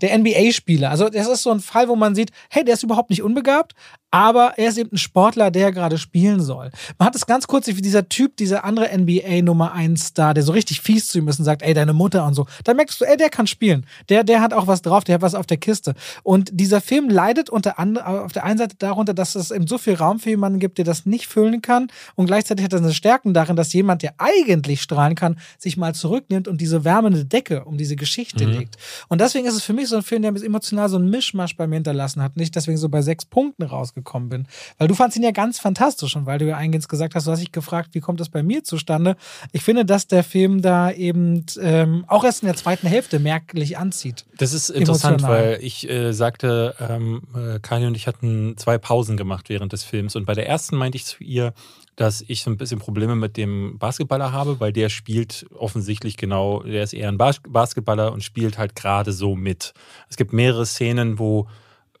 der 0.00 0.16
NBA-Spieler. 0.18 0.90
Also 0.90 1.08
das 1.08 1.28
ist 1.28 1.42
so 1.42 1.50
ein 1.50 1.60
Fall, 1.60 1.88
wo 1.88 1.96
man 1.96 2.14
sieht, 2.14 2.30
hey, 2.50 2.64
der 2.64 2.74
ist 2.74 2.82
überhaupt 2.82 3.10
nicht 3.10 3.22
unbegabt, 3.22 3.74
aber 4.10 4.54
er 4.56 4.70
ist 4.70 4.78
eben 4.78 4.92
ein 4.92 4.98
Sportler, 4.98 5.50
der 5.50 5.70
gerade 5.72 5.98
spielen 5.98 6.40
soll. 6.40 6.70
Man 6.98 7.06
hat 7.06 7.14
es 7.14 7.26
ganz 7.26 7.46
kurz 7.46 7.66
wie 7.66 7.82
dieser 7.82 8.08
Typ, 8.08 8.36
dieser 8.36 8.64
andere 8.64 8.96
NBA 8.96 9.42
Nummer 9.42 9.72
1 9.72 10.06
Star, 10.06 10.32
der 10.32 10.42
so 10.42 10.52
richtig 10.52 10.80
fies 10.80 11.08
zu 11.08 11.18
ihm 11.18 11.28
ist 11.28 11.38
und 11.38 11.44
sagt, 11.44 11.62
ey, 11.62 11.74
deine 11.74 11.92
Mutter 11.92 12.24
und 12.24 12.34
so. 12.34 12.46
Dann 12.64 12.76
merkst 12.76 13.00
du, 13.00 13.04
ey, 13.04 13.16
der 13.16 13.28
kann 13.28 13.46
spielen. 13.46 13.86
Der, 14.08 14.24
der 14.24 14.40
hat 14.40 14.54
auch 14.54 14.66
was 14.66 14.80
drauf, 14.80 15.04
der 15.04 15.16
hat 15.16 15.22
was 15.22 15.34
auf 15.34 15.46
der 15.46 15.58
Kiste. 15.58 15.94
Und 16.22 16.50
dieser 16.52 16.80
Film 16.80 17.10
leidet 17.10 17.50
unter 17.50 17.78
anderem 17.78 18.06
auf 18.06 18.32
der 18.32 18.44
einen 18.44 18.58
Seite 18.58 18.76
darunter, 18.78 19.12
dass 19.12 19.34
es 19.34 19.50
eben 19.50 19.66
so 19.66 19.76
viel 19.76 19.94
Raum 19.94 20.20
für 20.20 20.30
jemanden 20.30 20.58
gibt, 20.58 20.78
der 20.78 20.86
das 20.86 21.04
nicht 21.04 21.26
füllen 21.26 21.60
kann. 21.60 21.88
Und 22.14 22.26
gleichzeitig 22.26 22.64
hat 22.64 22.72
er 22.72 22.78
eine 22.78 22.94
Stärken 22.94 23.34
darin, 23.34 23.56
dass 23.56 23.72
jemand, 23.74 24.02
der 24.02 24.14
eigentlich 24.16 24.80
strahlen 24.80 25.16
kann, 25.16 25.38
sich 25.58 25.76
mal 25.76 25.94
zurücknimmt 25.94 26.48
und 26.48 26.60
diese 26.60 26.84
wärmende 26.84 27.26
Decke 27.26 27.64
um 27.64 27.76
diese 27.76 27.96
Geschichte 27.96 28.46
mhm. 28.46 28.52
legt. 28.52 28.76
Und 29.08 29.20
deswegen 29.20 29.46
ist 29.46 29.54
es 29.54 29.64
für 29.64 29.74
mich 29.74 29.87
so 29.88 29.96
ein 29.96 30.02
Film, 30.02 30.22
der 30.22 30.34
emotional 30.34 30.88
so 30.88 30.98
ein 30.98 31.08
Mischmasch 31.08 31.56
bei 31.56 31.66
mir 31.66 31.76
hinterlassen 31.76 32.22
hat. 32.22 32.36
Nicht 32.36 32.56
deswegen 32.56 32.78
so 32.78 32.88
bei 32.88 33.02
sechs 33.02 33.24
Punkten 33.24 33.62
rausgekommen 33.62 34.08
gekommen 34.08 34.28
bin. 34.28 34.46
Weil 34.78 34.88
du 34.88 34.94
fandst 34.94 35.16
ihn 35.16 35.22
ja 35.22 35.30
ganz 35.30 35.58
fantastisch 35.58 36.16
und 36.16 36.26
weil 36.26 36.38
du 36.38 36.46
ja 36.46 36.56
eingehend 36.56 36.88
gesagt 36.88 37.14
hast, 37.14 37.26
du 37.26 37.30
hast 37.30 37.40
dich 37.40 37.52
gefragt, 37.52 37.90
wie 37.92 38.00
kommt 38.00 38.20
das 38.20 38.28
bei 38.28 38.42
mir 38.42 38.64
zustande. 38.64 39.16
Ich 39.52 39.62
finde, 39.62 39.84
dass 39.84 40.06
der 40.06 40.24
Film 40.24 40.62
da 40.62 40.90
eben 40.90 41.44
ähm, 41.60 42.04
auch 42.08 42.24
erst 42.24 42.42
in 42.42 42.46
der 42.46 42.56
zweiten 42.56 42.86
Hälfte 42.86 43.18
merklich 43.18 43.76
anzieht. 43.76 44.24
Das 44.38 44.52
ist 44.52 44.70
interessant, 44.70 45.20
emotional. 45.20 45.40
weil 45.40 45.58
ich 45.62 45.88
äh, 45.88 46.12
sagte, 46.12 46.74
ähm, 46.80 47.22
äh, 47.34 47.58
Kanye 47.60 47.86
und 47.86 47.96
ich 47.96 48.06
hatten 48.06 48.56
zwei 48.56 48.78
Pausen 48.78 49.16
gemacht 49.16 49.48
während 49.48 49.72
des 49.72 49.84
Films 49.84 50.16
und 50.16 50.24
bei 50.24 50.34
der 50.34 50.48
ersten 50.48 50.76
meinte 50.76 50.96
ich 50.96 51.04
zu 51.04 51.22
ihr, 51.22 51.52
dass 51.98 52.24
ich 52.28 52.42
so 52.42 52.50
ein 52.50 52.56
bisschen 52.56 52.78
Probleme 52.78 53.16
mit 53.16 53.36
dem 53.36 53.76
Basketballer 53.76 54.30
habe, 54.30 54.60
weil 54.60 54.72
der 54.72 54.88
spielt 54.88 55.46
offensichtlich 55.52 56.16
genau, 56.16 56.62
der 56.62 56.84
ist 56.84 56.92
eher 56.92 57.08
ein 57.08 57.18
Bas 57.18 57.40
Basketballer 57.48 58.12
und 58.12 58.22
spielt 58.22 58.56
halt 58.56 58.76
gerade 58.76 59.12
so 59.12 59.34
mit. 59.34 59.74
Es 60.08 60.16
gibt 60.16 60.32
mehrere 60.32 60.64
Szenen, 60.64 61.18
wo 61.18 61.48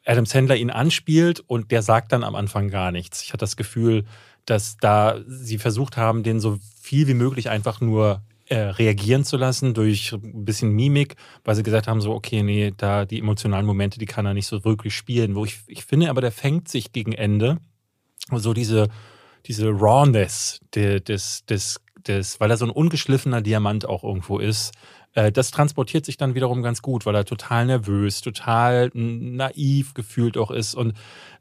Adam 0.06 0.24
Sandler 0.24 0.54
ihn 0.54 0.70
anspielt 0.70 1.40
und 1.40 1.72
der 1.72 1.82
sagt 1.82 2.12
dann 2.12 2.22
am 2.22 2.36
Anfang 2.36 2.68
gar 2.68 2.92
nichts. 2.92 3.22
Ich 3.22 3.30
hatte 3.30 3.40
das 3.40 3.56
Gefühl, 3.56 4.04
dass 4.44 4.76
da 4.76 5.18
sie 5.26 5.58
versucht 5.58 5.96
haben, 5.96 6.22
den 6.22 6.38
so 6.38 6.60
viel 6.80 7.08
wie 7.08 7.14
möglich 7.14 7.50
einfach 7.50 7.80
nur 7.80 8.22
äh, 8.46 8.56
reagieren 8.56 9.24
zu 9.24 9.36
lassen 9.36 9.74
durch 9.74 10.12
ein 10.12 10.44
bisschen 10.44 10.70
Mimik, 10.70 11.16
weil 11.44 11.56
sie 11.56 11.64
gesagt 11.64 11.88
haben, 11.88 12.00
so, 12.00 12.14
okay, 12.14 12.44
nee, 12.44 12.72
da 12.76 13.04
die 13.04 13.18
emotionalen 13.18 13.66
Momente, 13.66 13.98
die 13.98 14.06
kann 14.06 14.26
er 14.26 14.32
nicht 14.34 14.46
so 14.46 14.64
wirklich 14.64 14.94
spielen. 14.94 15.34
Wo 15.34 15.44
ich, 15.44 15.58
ich 15.66 15.84
finde 15.84 16.08
aber, 16.08 16.20
der 16.20 16.30
fängt 16.30 16.68
sich 16.68 16.92
gegen 16.92 17.10
Ende 17.10 17.58
so 18.30 18.54
diese, 18.54 18.88
diese 19.48 19.70
Rawness 19.70 20.60
des, 20.74 21.44
des, 21.46 21.80
des, 22.06 22.40
weil 22.40 22.50
er 22.50 22.56
so 22.56 22.66
ein 22.66 22.70
ungeschliffener 22.70 23.40
Diamant 23.40 23.86
auch 23.86 24.04
irgendwo 24.04 24.38
ist, 24.38 24.72
äh, 25.14 25.32
das 25.32 25.50
transportiert 25.50 26.04
sich 26.04 26.16
dann 26.16 26.34
wiederum 26.34 26.62
ganz 26.62 26.82
gut, 26.82 27.06
weil 27.06 27.14
er 27.14 27.24
total 27.24 27.66
nervös, 27.66 28.20
total 28.20 28.90
naiv 28.94 29.94
gefühlt 29.94 30.36
auch 30.36 30.50
ist. 30.50 30.74
Und 30.74 30.94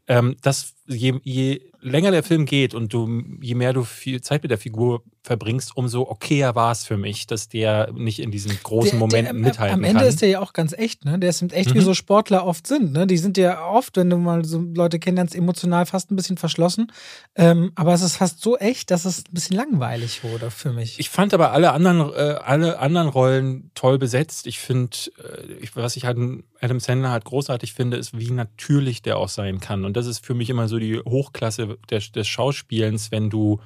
ähm, 0.08 0.38
das, 0.42 0.74
je, 0.88 1.20
je 1.24 1.62
länger 1.82 2.12
der 2.12 2.24
Film 2.24 2.46
geht 2.46 2.74
und 2.74 2.94
du, 2.94 3.24
je 3.42 3.56
mehr 3.56 3.74
du 3.74 3.84
viel 3.84 4.22
Zeit 4.22 4.44
mit 4.44 4.52
der 4.52 4.58
Figur 4.58 5.04
verbringst, 5.24 5.76
umso 5.76 6.10
okayer 6.10 6.56
war 6.56 6.72
es 6.72 6.86
für 6.86 6.98
mich, 6.98 7.28
dass 7.28 7.50
der 7.50 7.92
nicht 7.94 8.20
in 8.20 8.32
diesen 8.32 8.58
großen 8.64 8.92
der, 8.92 9.00
Momenten 9.00 9.42
der, 9.42 9.50
mithalten 9.50 9.76
kann. 9.76 9.80
Am 9.80 9.84
Ende 9.84 10.00
kann. 10.00 10.10
ist 10.10 10.22
der 10.22 10.30
ja 10.30 10.40
auch 10.40 10.54
ganz 10.54 10.74
echt, 10.74 11.06
ne? 11.06 11.20
Der 11.20 11.30
ist 11.30 11.42
echt, 11.52 11.72
mhm. 11.72 11.76
wie 11.76 11.82
so 11.82 11.94
Sportler 11.94 12.46
oft 12.46 12.66
sind, 12.66 12.94
ne? 12.94 13.06
Die 13.06 13.18
sind 13.18 13.38
ja 13.38 13.68
oft, 13.68 13.98
wenn 13.98 14.10
du 14.10 14.18
mal 14.18 14.46
so 14.46 14.60
Leute 14.60 15.00
kennenlernst, 15.00 15.36
emotional 15.36 15.86
fast 15.86 16.12
ein 16.12 16.16
bisschen 16.16 16.38
verschlossen. 16.38 16.92
Ähm, 17.36 17.72
aber 17.76 17.94
es 17.94 18.02
ist 18.02 18.16
fast 18.16 18.42
so 18.42 18.58
echt, 18.58 18.90
dass 18.90 19.06
es 19.06 19.20
ein 19.20 19.34
bisschen 19.34 19.58
langweilig 19.58 20.24
wurde 20.24 20.50
für 20.50 20.72
mich. 20.72 20.98
Ich 21.00 21.10
fand 21.10 21.34
aber 21.34 21.52
alle 21.52 21.74
anderen, 21.74 22.14
äh, 22.14 22.36
alle 22.44 22.80
anderen 22.80 23.10
Rollen 23.10 23.72
toll 23.76 23.98
besetzt. 23.98 24.48
Ich 24.48 24.60
finde, 24.60 24.96
äh, 25.18 25.68
was 25.74 25.98
ich 25.98 26.06
halt 26.06 26.18
Adam 26.62 26.80
Sandler 26.80 27.12
halt 27.12 27.26
großartig 27.26 27.74
finde, 27.74 27.98
ist, 27.98 28.18
wie 28.18 28.32
natürlich 28.32 29.02
der 29.02 29.18
auch 29.18 29.30
sein 29.30 29.60
kann. 29.60 29.86
Und 29.86 29.98
das 29.98 30.08
ist 30.08 30.26
für 30.26 30.34
mich 30.34 30.50
immer 30.50 30.68
so 30.68 30.77
die 30.80 31.00
Hochklasse 31.00 31.78
des, 31.90 32.12
des 32.12 32.28
Schauspielens, 32.28 33.12
wenn 33.12 33.30
du 33.30 33.60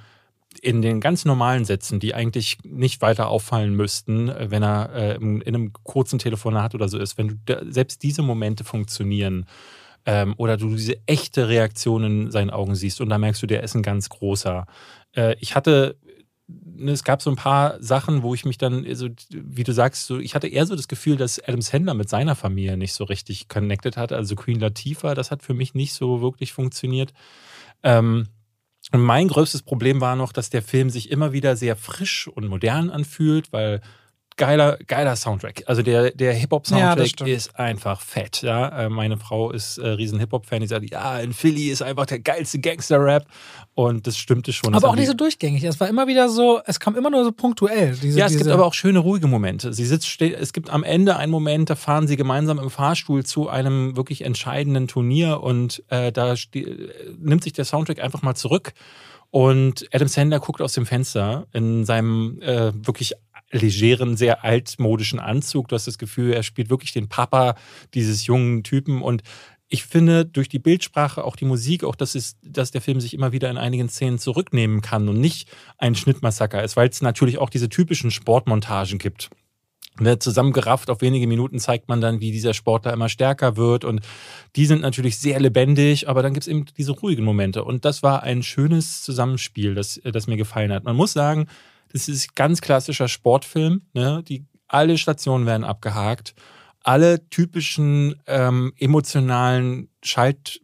in 0.62 0.82
den 0.82 1.00
ganz 1.00 1.24
normalen 1.24 1.64
Sätzen, 1.64 2.00
die 2.00 2.14
eigentlich 2.14 2.58
nicht 2.64 3.02
weiter 3.02 3.30
auffallen 3.30 3.74
müssten, 3.76 4.30
äh, 4.30 4.52
wenn 4.52 4.64
er 4.64 4.94
äh, 4.94 5.16
in 5.16 5.42
einem 5.44 5.74
kurzen 5.84 6.20
Telefonat 6.20 6.76
oder 6.76 6.90
so 6.90 6.98
ist, 6.98 7.18
wenn 7.18 7.40
du 7.46 7.72
selbst 7.72 8.04
diese 8.04 8.22
Momente 8.22 8.64
funktionieren 8.64 9.46
ähm, 10.06 10.34
oder 10.38 10.58
du 10.58 10.70
diese 10.70 10.98
echte 11.06 11.48
Reaktion 11.48 12.04
in 12.04 12.32
seinen 12.32 12.50
Augen 12.50 12.76
siehst 12.76 13.02
und 13.02 13.10
da 13.10 13.18
merkst 13.18 13.42
du, 13.42 13.48
der 13.48 13.64
ist 13.64 13.76
ein 13.76 13.84
ganz 13.84 14.10
großer. 14.10 14.66
Äh, 15.16 15.36
ich 15.40 15.56
hatte 15.56 15.98
es 16.88 17.04
gab 17.04 17.22
so 17.22 17.30
ein 17.30 17.36
paar 17.36 17.82
Sachen, 17.82 18.24
wo 18.24 18.34
ich 18.34 18.46
mich 18.46 18.58
dann, 18.58 18.86
also, 18.86 19.08
wie 19.30 19.64
du 19.64 19.74
sagst, 19.74 20.06
so, 20.06 20.20
ich 20.20 20.36
hatte 20.36 20.48
eher 20.48 20.66
so 20.66 20.76
das 20.76 20.88
Gefühl, 20.88 21.18
dass 21.18 21.40
Adam 21.40 21.62
Sandler 21.62 21.94
mit 21.94 22.10
seiner 22.10 22.36
Familie 22.36 22.78
nicht 22.78 22.94
so 22.94 23.04
richtig 23.04 23.48
connected 23.48 23.98
hat. 23.98 24.12
Also 24.12 24.36
Queen 24.36 24.60
Latifah, 24.60 25.14
das 25.14 25.32
hat 25.32 25.44
für 25.44 25.54
mich 25.54 25.74
nicht 25.74 25.94
so 25.94 26.22
wirklich 26.22 26.54
funktioniert. 26.54 27.14
Ähm, 27.84 28.28
und 28.92 29.02
mein 29.02 29.28
größtes 29.28 29.62
Problem 29.62 30.02
war 30.02 30.16
noch, 30.16 30.34
dass 30.34 30.50
der 30.50 30.64
Film 30.64 30.90
sich 30.90 31.12
immer 31.12 31.34
wieder 31.34 31.56
sehr 31.56 31.76
frisch 31.76 32.28
und 32.28 32.48
modern 32.48 32.90
anfühlt, 32.90 33.54
weil 33.54 33.82
geiler, 34.42 34.80
geiler 34.88 35.16
Soundtrack. 35.16 35.66
Also 35.68 35.84
der, 35.84 36.10
der 36.10 36.34
Hip-Hop-Soundtrack 36.34 37.20
ja, 37.20 37.28
ist 37.28 37.60
einfach 37.60 38.02
fett. 38.02 38.42
Ja? 38.42 38.86
Äh, 38.86 38.90
meine 38.90 39.18
Frau 39.18 39.52
ist 39.52 39.78
äh, 39.78 39.88
riesen 39.88 40.18
Hip-Hop-Fan, 40.18 40.62
die 40.62 40.68
sagt, 40.68 40.90
ja, 40.90 41.20
in 41.20 41.32
Philly 41.32 41.70
ist 41.70 41.84
einfach 41.84 42.08
der 42.08 42.18
geilste 42.18 42.58
Gangster-Rap. 42.58 43.28
Und 43.76 44.08
das 44.08 44.18
stimmte 44.18 44.52
schon. 44.52 44.74
Aber 44.74 44.90
auch 44.90 44.96
nicht 44.96 45.06
so 45.06 45.14
durchgängig. 45.14 45.64
Es 45.64 45.80
war 45.80 45.88
immer 45.88 46.08
wieder 46.08 46.28
so, 46.28 46.60
es 46.66 46.80
kam 46.80 46.96
immer 46.96 47.12
nur 47.12 47.24
so 47.24 47.32
punktuell. 47.32 47.96
Diese, 48.02 48.18
ja, 48.18 48.26
es 48.26 48.36
gibt 48.36 48.50
aber 48.50 48.66
auch 48.66 48.74
schöne, 48.74 48.98
ruhige 48.98 49.28
Momente. 49.28 49.74
Sie 49.74 49.86
sitzt, 49.86 50.08
steht, 50.08 50.34
es 50.34 50.54
gibt 50.54 50.72
am 50.72 50.84
Ende 50.84 51.18
einen 51.18 51.32
Moment, 51.32 51.70
da 51.70 51.76
fahren 51.76 52.08
sie 52.08 52.18
gemeinsam 52.18 52.58
im 52.58 52.72
Fahrstuhl 52.72 53.24
zu 53.24 53.48
einem 53.48 53.96
wirklich 53.96 54.26
entscheidenden 54.26 54.88
Turnier 54.88 55.42
und 55.44 55.84
äh, 55.90 56.12
da 56.12 56.34
nimmt 57.20 57.44
sich 57.44 57.54
der 57.54 57.66
Soundtrack 57.66 58.02
einfach 58.02 58.24
mal 58.24 58.34
zurück 58.34 58.74
Und 59.32 59.88
Adam 59.94 60.10
Sandler 60.10 60.40
guckt 60.40 60.62
aus 60.62 60.74
dem 60.74 60.86
Fenster 60.86 61.48
in 61.54 61.86
seinem 61.86 62.42
äh, 62.42 62.74
wirklich 62.86 63.14
legeren, 63.52 64.18
sehr 64.18 64.44
altmodischen 64.44 65.20
Anzug. 65.20 65.68
Du 65.68 65.76
hast 65.76 65.88
das 65.88 65.98
Gefühl, 65.98 66.34
er 66.34 66.44
spielt 66.44 66.70
wirklich 66.70 66.94
den 66.94 67.10
Papa 67.10 67.56
dieses 67.94 68.26
jungen 68.26 68.64
Typen 68.64 69.02
und 69.02 69.24
ich 69.74 69.86
finde, 69.86 70.26
durch 70.26 70.50
die 70.50 70.60
Bildsprache, 70.60 71.24
auch 71.24 71.38
die 71.38 71.46
Musik, 71.46 71.86
auch 71.86 71.96
dass, 71.96 72.14
es, 72.14 72.36
dass 72.44 72.72
der 72.72 72.82
Film 72.82 73.00
sich 73.00 73.14
immer 73.14 73.32
wieder 73.32 73.50
in 73.50 73.58
einigen 73.58 73.88
Szenen 73.88 74.20
zurücknehmen 74.20 74.82
kann 74.82 75.08
und 75.08 75.22
nicht 75.22 75.50
ein 75.78 75.96
Schnittmassaker 75.96 76.62
ist, 76.62 76.76
weil 76.76 76.90
es 76.90 77.02
natürlich 77.02 77.38
auch 77.38 77.50
diese 77.50 77.70
typischen 77.70 78.12
Sportmontagen 78.12 79.00
gibt. 79.00 79.30
Ne, 80.00 80.20
zusammengerafft 80.20 80.90
auf 80.90 81.02
wenige 81.02 81.28
Minuten 81.28 81.60
zeigt 81.60 81.88
man 81.88 82.02
dann, 82.02 82.20
wie 82.20 82.32
dieser 82.32 82.54
Sportler 82.54 82.92
immer 82.92 83.08
stärker 83.08 83.56
wird. 83.56 83.86
Und 83.86 84.02
die 84.56 84.66
sind 84.66 84.82
natürlich 84.82 85.18
sehr 85.20 85.40
lebendig, 85.40 86.10
aber 86.10 86.22
dann 86.22 86.34
gibt 86.34 86.44
es 86.44 86.48
eben 86.48 86.66
diese 86.78 86.92
ruhigen 86.92 87.24
Momente. 87.24 87.64
Und 87.64 87.86
das 87.86 88.04
war 88.04 88.24
ein 88.24 88.44
schönes 88.44 89.04
Zusammenspiel, 89.04 89.74
das, 89.74 90.02
das 90.04 90.28
mir 90.28 90.38
gefallen 90.38 90.74
hat. 90.74 90.84
Man 90.84 90.96
muss 90.96 91.14
sagen, 91.14 91.48
das 91.94 92.08
ist 92.08 92.36
ganz 92.36 92.62
klassischer 92.62 93.08
Sportfilm. 93.08 93.82
Ne? 93.94 94.24
Die, 94.28 94.46
alle 94.68 94.98
Stationen 94.98 95.46
werden 95.46 95.64
abgehakt 95.64 96.34
alle 96.84 97.30
typischen 97.30 98.16
ähm, 98.28 98.74
emotionalen 98.78 99.90
Schalt 100.04 100.62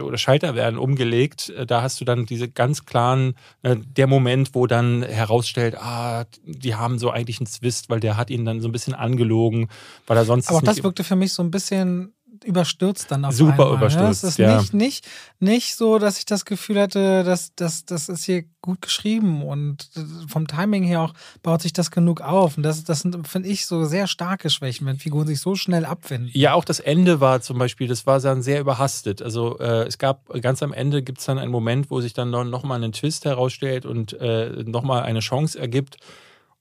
oder 0.00 0.16
Schalter 0.16 0.54
werden 0.54 0.78
umgelegt. 0.78 1.50
Äh, 1.50 1.66
da 1.66 1.82
hast 1.82 2.00
du 2.00 2.04
dann 2.04 2.26
diese 2.26 2.48
ganz 2.48 2.84
klaren, 2.84 3.34
äh, 3.62 3.76
der 3.76 4.06
Moment, 4.06 4.54
wo 4.54 4.66
dann 4.66 5.02
herausstellt, 5.02 5.76
ah, 5.76 6.24
die 6.44 6.76
haben 6.76 6.98
so 6.98 7.10
eigentlich 7.10 7.40
einen 7.40 7.46
Zwist, 7.46 7.90
weil 7.90 8.00
der 8.00 8.16
hat 8.16 8.30
ihn 8.30 8.44
dann 8.44 8.60
so 8.60 8.68
ein 8.68 8.72
bisschen 8.72 8.94
angelogen, 8.94 9.68
weil 10.06 10.16
er 10.16 10.24
sonst. 10.24 10.48
Aber 10.48 10.58
auch 10.58 10.62
das 10.62 10.84
wirkte 10.84 11.02
für 11.02 11.16
mich 11.16 11.32
so 11.32 11.42
ein 11.42 11.50
bisschen 11.50 12.14
überstürzt 12.44 13.10
dann 13.10 13.24
auf 13.24 13.34
Super 13.34 13.52
einmal. 13.52 13.66
Super 13.66 13.78
überstürzt, 13.78 14.24
Es 14.24 14.30
ist 14.30 14.38
ja. 14.38 14.56
nicht, 14.56 14.74
nicht, 14.74 15.08
nicht 15.38 15.76
so, 15.76 15.98
dass 15.98 16.18
ich 16.18 16.24
das 16.24 16.44
Gefühl 16.44 16.80
hatte, 16.80 17.24
dass 17.24 17.54
das 17.54 17.84
dass 17.84 18.08
ist 18.08 18.24
hier 18.24 18.44
gut 18.62 18.82
geschrieben 18.82 19.42
und 19.42 19.88
vom 20.26 20.46
Timing 20.46 20.82
her 20.82 21.02
auch 21.02 21.14
baut 21.42 21.62
sich 21.62 21.72
das 21.72 21.90
genug 21.90 22.20
auf. 22.20 22.56
Und 22.56 22.64
das, 22.64 22.82
das 22.84 23.00
sind, 23.00 23.26
finde 23.26 23.48
ich, 23.48 23.66
so 23.66 23.84
sehr 23.84 24.06
starke 24.06 24.50
Schwächen, 24.50 24.86
wenn 24.86 24.98
Figuren 24.98 25.26
sich 25.26 25.40
so 25.40 25.54
schnell 25.54 25.84
abwenden. 25.84 26.30
Ja, 26.32 26.54
auch 26.54 26.64
das 26.64 26.80
Ende 26.80 27.20
war 27.20 27.40
zum 27.40 27.58
Beispiel, 27.58 27.86
das 27.88 28.06
war 28.06 28.20
dann 28.20 28.42
sehr 28.42 28.60
überhastet. 28.60 29.22
Also 29.22 29.58
äh, 29.58 29.86
es 29.86 29.98
gab 29.98 30.28
ganz 30.42 30.62
am 30.62 30.72
Ende 30.72 31.02
gibt 31.02 31.18
es 31.18 31.26
dann 31.26 31.38
einen 31.38 31.52
Moment, 31.52 31.90
wo 31.90 32.00
sich 32.00 32.12
dann 32.12 32.30
nochmal 32.30 32.82
einen 32.82 32.92
Twist 32.92 33.24
herausstellt 33.24 33.86
und 33.86 34.12
äh, 34.14 34.64
nochmal 34.64 35.02
eine 35.02 35.20
Chance 35.20 35.58
ergibt. 35.58 35.96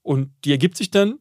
Und 0.03 0.29
die 0.45 0.51
ergibt 0.51 0.77
sich 0.77 0.91
dann 0.91 1.19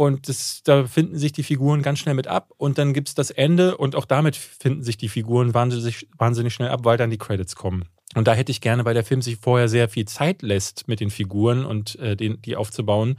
und 0.00 0.30
das, 0.30 0.62
da 0.64 0.86
finden 0.86 1.18
sich 1.18 1.32
die 1.32 1.42
Figuren 1.42 1.82
ganz 1.82 1.98
schnell 1.98 2.14
mit 2.14 2.26
ab. 2.26 2.54
Und 2.56 2.78
dann 2.78 2.94
gibt 2.94 3.08
es 3.08 3.14
das 3.14 3.30
Ende 3.30 3.76
und 3.76 3.94
auch 3.94 4.06
damit 4.06 4.34
finden 4.34 4.82
sich 4.82 4.96
die 4.96 5.10
Figuren 5.10 5.52
wahnsinnig, 5.52 6.08
wahnsinnig 6.16 6.54
schnell 6.54 6.70
ab, 6.70 6.86
weil 6.86 6.96
dann 6.96 7.10
die 7.10 7.18
Credits 7.18 7.54
kommen. 7.54 7.84
Und 8.14 8.26
da 8.26 8.32
hätte 8.32 8.50
ich 8.50 8.62
gerne, 8.62 8.86
weil 8.86 8.94
der 8.94 9.04
Film 9.04 9.20
sich 9.20 9.36
vorher 9.36 9.68
sehr 9.68 9.90
viel 9.90 10.06
Zeit 10.06 10.40
lässt 10.40 10.88
mit 10.88 11.00
den 11.00 11.10
Figuren 11.10 11.66
und 11.66 11.98
äh, 11.98 12.16
den, 12.16 12.40
die 12.40 12.56
aufzubauen, 12.56 13.18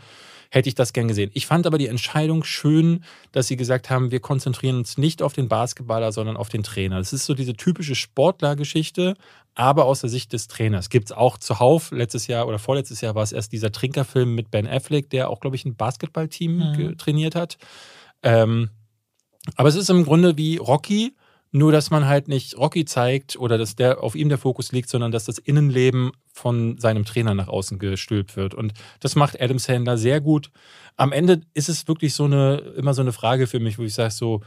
hätte 0.52 0.68
ich 0.68 0.76
das 0.76 0.94
gern 0.94 1.08
gesehen. 1.08 1.32
Ich 1.34 1.48
fand 1.48 1.66
aber 1.66 1.78
die 1.78 1.88
Entscheidung 1.88 2.44
schön, 2.44 3.04
dass 3.32 3.48
sie 3.48 3.56
gesagt 3.56 3.90
haben, 3.90 4.12
wir 4.12 4.20
konzentrieren 4.20 4.78
uns 4.78 4.98
nicht 4.98 5.24
auf 5.24 5.34
den 5.34 5.48
Basketballer, 5.48 6.12
sondern 6.12 6.36
auf 6.36 6.50
den 6.50 6.62
Trainer. 6.62 6.98
Das 6.98 7.14
ist 7.14 7.26
so 7.26 7.34
diese 7.34 7.54
typische 7.54 7.96
Sportlergeschichte, 7.96 9.16
aber 9.56 9.86
aus 9.86 10.02
der 10.02 10.10
Sicht 10.10 10.34
des 10.34 10.48
Trainers. 10.48 10.90
Gibt 10.90 11.06
es 11.06 11.12
auch 11.14 11.38
zuhauf, 11.38 11.92
letztes 11.92 12.28
Jahr 12.28 12.48
oder 12.48 12.60
vorletztes 12.60 13.00
Jahr 13.00 13.16
war 13.16 13.24
es 13.24 13.32
erst 13.32 13.54
dieser 13.54 13.72
Trinkerfilm 13.72 14.36
mit 14.36 14.52
Ben 14.52 14.68
Affleck, 14.68 15.10
der 15.10 15.30
auch, 15.30 15.40
glaube 15.40 15.56
ich, 15.56 15.64
ein 15.64 15.76
Basketballteam 15.76 16.58
mhm. 16.58 16.98
trainiert 16.98 17.34
hat. 17.34 17.58
Ähm, 18.22 18.70
aber 19.56 19.70
es 19.70 19.76
ist 19.76 19.90
im 19.90 20.04
Grunde 20.04 20.38
wie 20.38 20.58
Rocky, 20.58 21.16
nur, 21.52 21.72
dass 21.72 21.92
man 21.92 22.06
halt 22.06 22.28
nicht 22.28 22.58
Rocky 22.58 22.86
zeigt 22.86 23.36
oder 23.38 23.58
dass 23.58 23.76
der 23.76 24.02
auf 24.02 24.16
ihm 24.16 24.30
der 24.30 24.38
Fokus 24.38 24.72
liegt, 24.72 24.90
sondern 24.90 25.12
dass 25.12 25.26
das 25.26 25.38
Innenleben 25.38 26.12
von 26.34 26.78
seinem 26.78 27.04
Trainer 27.04 27.36
nach 27.36 27.50
außen 27.50 27.78
gestülpt 27.78 28.38
wird. 28.38 28.54
Und 28.54 28.74
das 29.02 29.16
macht 29.16 29.42
Adam 29.42 29.60
Sandler 29.60 29.98
sehr 29.98 30.22
gut. 30.22 30.50
Am 30.96 31.12
Ende 31.12 31.42
ist 31.54 31.68
es 31.68 31.88
wirklich 31.88 32.14
so 32.14 32.24
eine, 32.24 32.58
immer 32.78 32.94
so 32.94 33.02
eine 33.02 33.12
Frage 33.12 33.48
für 33.48 33.60
mich, 33.60 33.78
wo 33.78 33.84
ich 33.84 33.94
sage 33.94 34.12
so, 34.12 34.42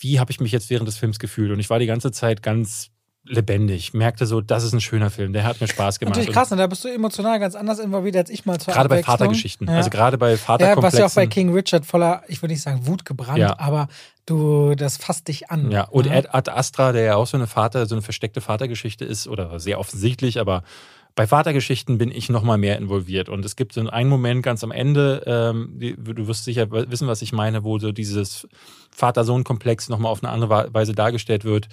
wie 0.00 0.18
habe 0.18 0.30
ich 0.30 0.40
mich 0.40 0.52
jetzt 0.52 0.70
während 0.70 0.88
des 0.88 0.96
Films 0.96 1.18
gefühlt? 1.18 1.52
Und 1.52 1.60
ich 1.60 1.68
war 1.68 1.78
die 1.78 1.86
ganze 1.86 2.10
Zeit 2.12 2.42
ganz 2.42 2.90
lebendig. 3.24 3.92
Merkte 3.92 4.26
so, 4.26 4.40
das 4.40 4.64
ist 4.64 4.72
ein 4.72 4.80
schöner 4.80 5.10
Film, 5.10 5.32
der 5.32 5.44
hat 5.44 5.60
mir 5.60 5.68
Spaß 5.68 5.98
gemacht. 5.98 6.16
Natürlich 6.16 6.34
krass, 6.34 6.50
und 6.52 6.58
da 6.58 6.66
bist 6.66 6.84
du 6.84 6.88
emotional 6.88 7.38
ganz 7.38 7.54
anders 7.54 7.78
involviert 7.78 8.16
als 8.16 8.30
ich 8.30 8.46
mal 8.46 8.58
zur 8.58 8.72
Gerade 8.72 8.88
bei 8.88 9.02
Vatergeschichten, 9.02 9.68
ja. 9.68 9.76
also 9.76 9.90
gerade 9.90 10.18
bei 10.18 10.36
Vaterkomplexen. 10.36 10.82
Ja, 10.82 10.86
was 10.86 10.98
ja 10.98 11.06
auch 11.06 11.14
bei 11.14 11.26
King 11.26 11.52
Richard 11.52 11.84
voller, 11.84 12.22
ich 12.28 12.42
würde 12.42 12.54
nicht 12.54 12.62
sagen 12.62 12.86
Wut 12.86 13.04
gebrannt, 13.04 13.38
ja. 13.38 13.58
aber 13.58 13.88
du, 14.26 14.74
das 14.74 14.96
fasst 14.96 15.28
dich 15.28 15.50
an. 15.50 15.70
Ja, 15.70 15.84
und 15.84 16.06
ja. 16.06 16.22
Ad 16.32 16.50
Astra, 16.50 16.92
der 16.92 17.02
ja 17.02 17.16
auch 17.16 17.26
so 17.26 17.36
eine 17.36 17.46
Vater, 17.46 17.86
so 17.86 17.94
eine 17.94 18.02
versteckte 18.02 18.40
Vatergeschichte 18.40 19.04
ist, 19.04 19.28
oder 19.28 19.60
sehr 19.60 19.78
offensichtlich, 19.78 20.40
aber 20.40 20.62
bei 21.14 21.26
Vatergeschichten 21.26 21.98
bin 21.98 22.10
ich 22.10 22.30
noch 22.30 22.44
mal 22.44 22.56
mehr 22.56 22.78
involviert. 22.78 23.28
Und 23.28 23.44
es 23.44 23.56
gibt 23.56 23.72
so 23.72 23.86
einen 23.86 24.08
Moment 24.08 24.42
ganz 24.42 24.62
am 24.62 24.70
Ende, 24.70 25.22
ähm, 25.26 25.74
du 25.78 26.26
wirst 26.28 26.44
sicher 26.44 26.70
wissen, 26.70 27.08
was 27.08 27.20
ich 27.20 27.32
meine, 27.32 27.64
wo 27.64 27.78
so 27.78 27.92
dieses 27.92 28.48
Vater-Sohn-Komplex 28.92 29.88
noch 29.88 29.98
mal 29.98 30.08
auf 30.08 30.22
eine 30.22 30.32
andere 30.32 30.72
Weise 30.72 30.94
dargestellt 30.94 31.44
wird 31.44 31.68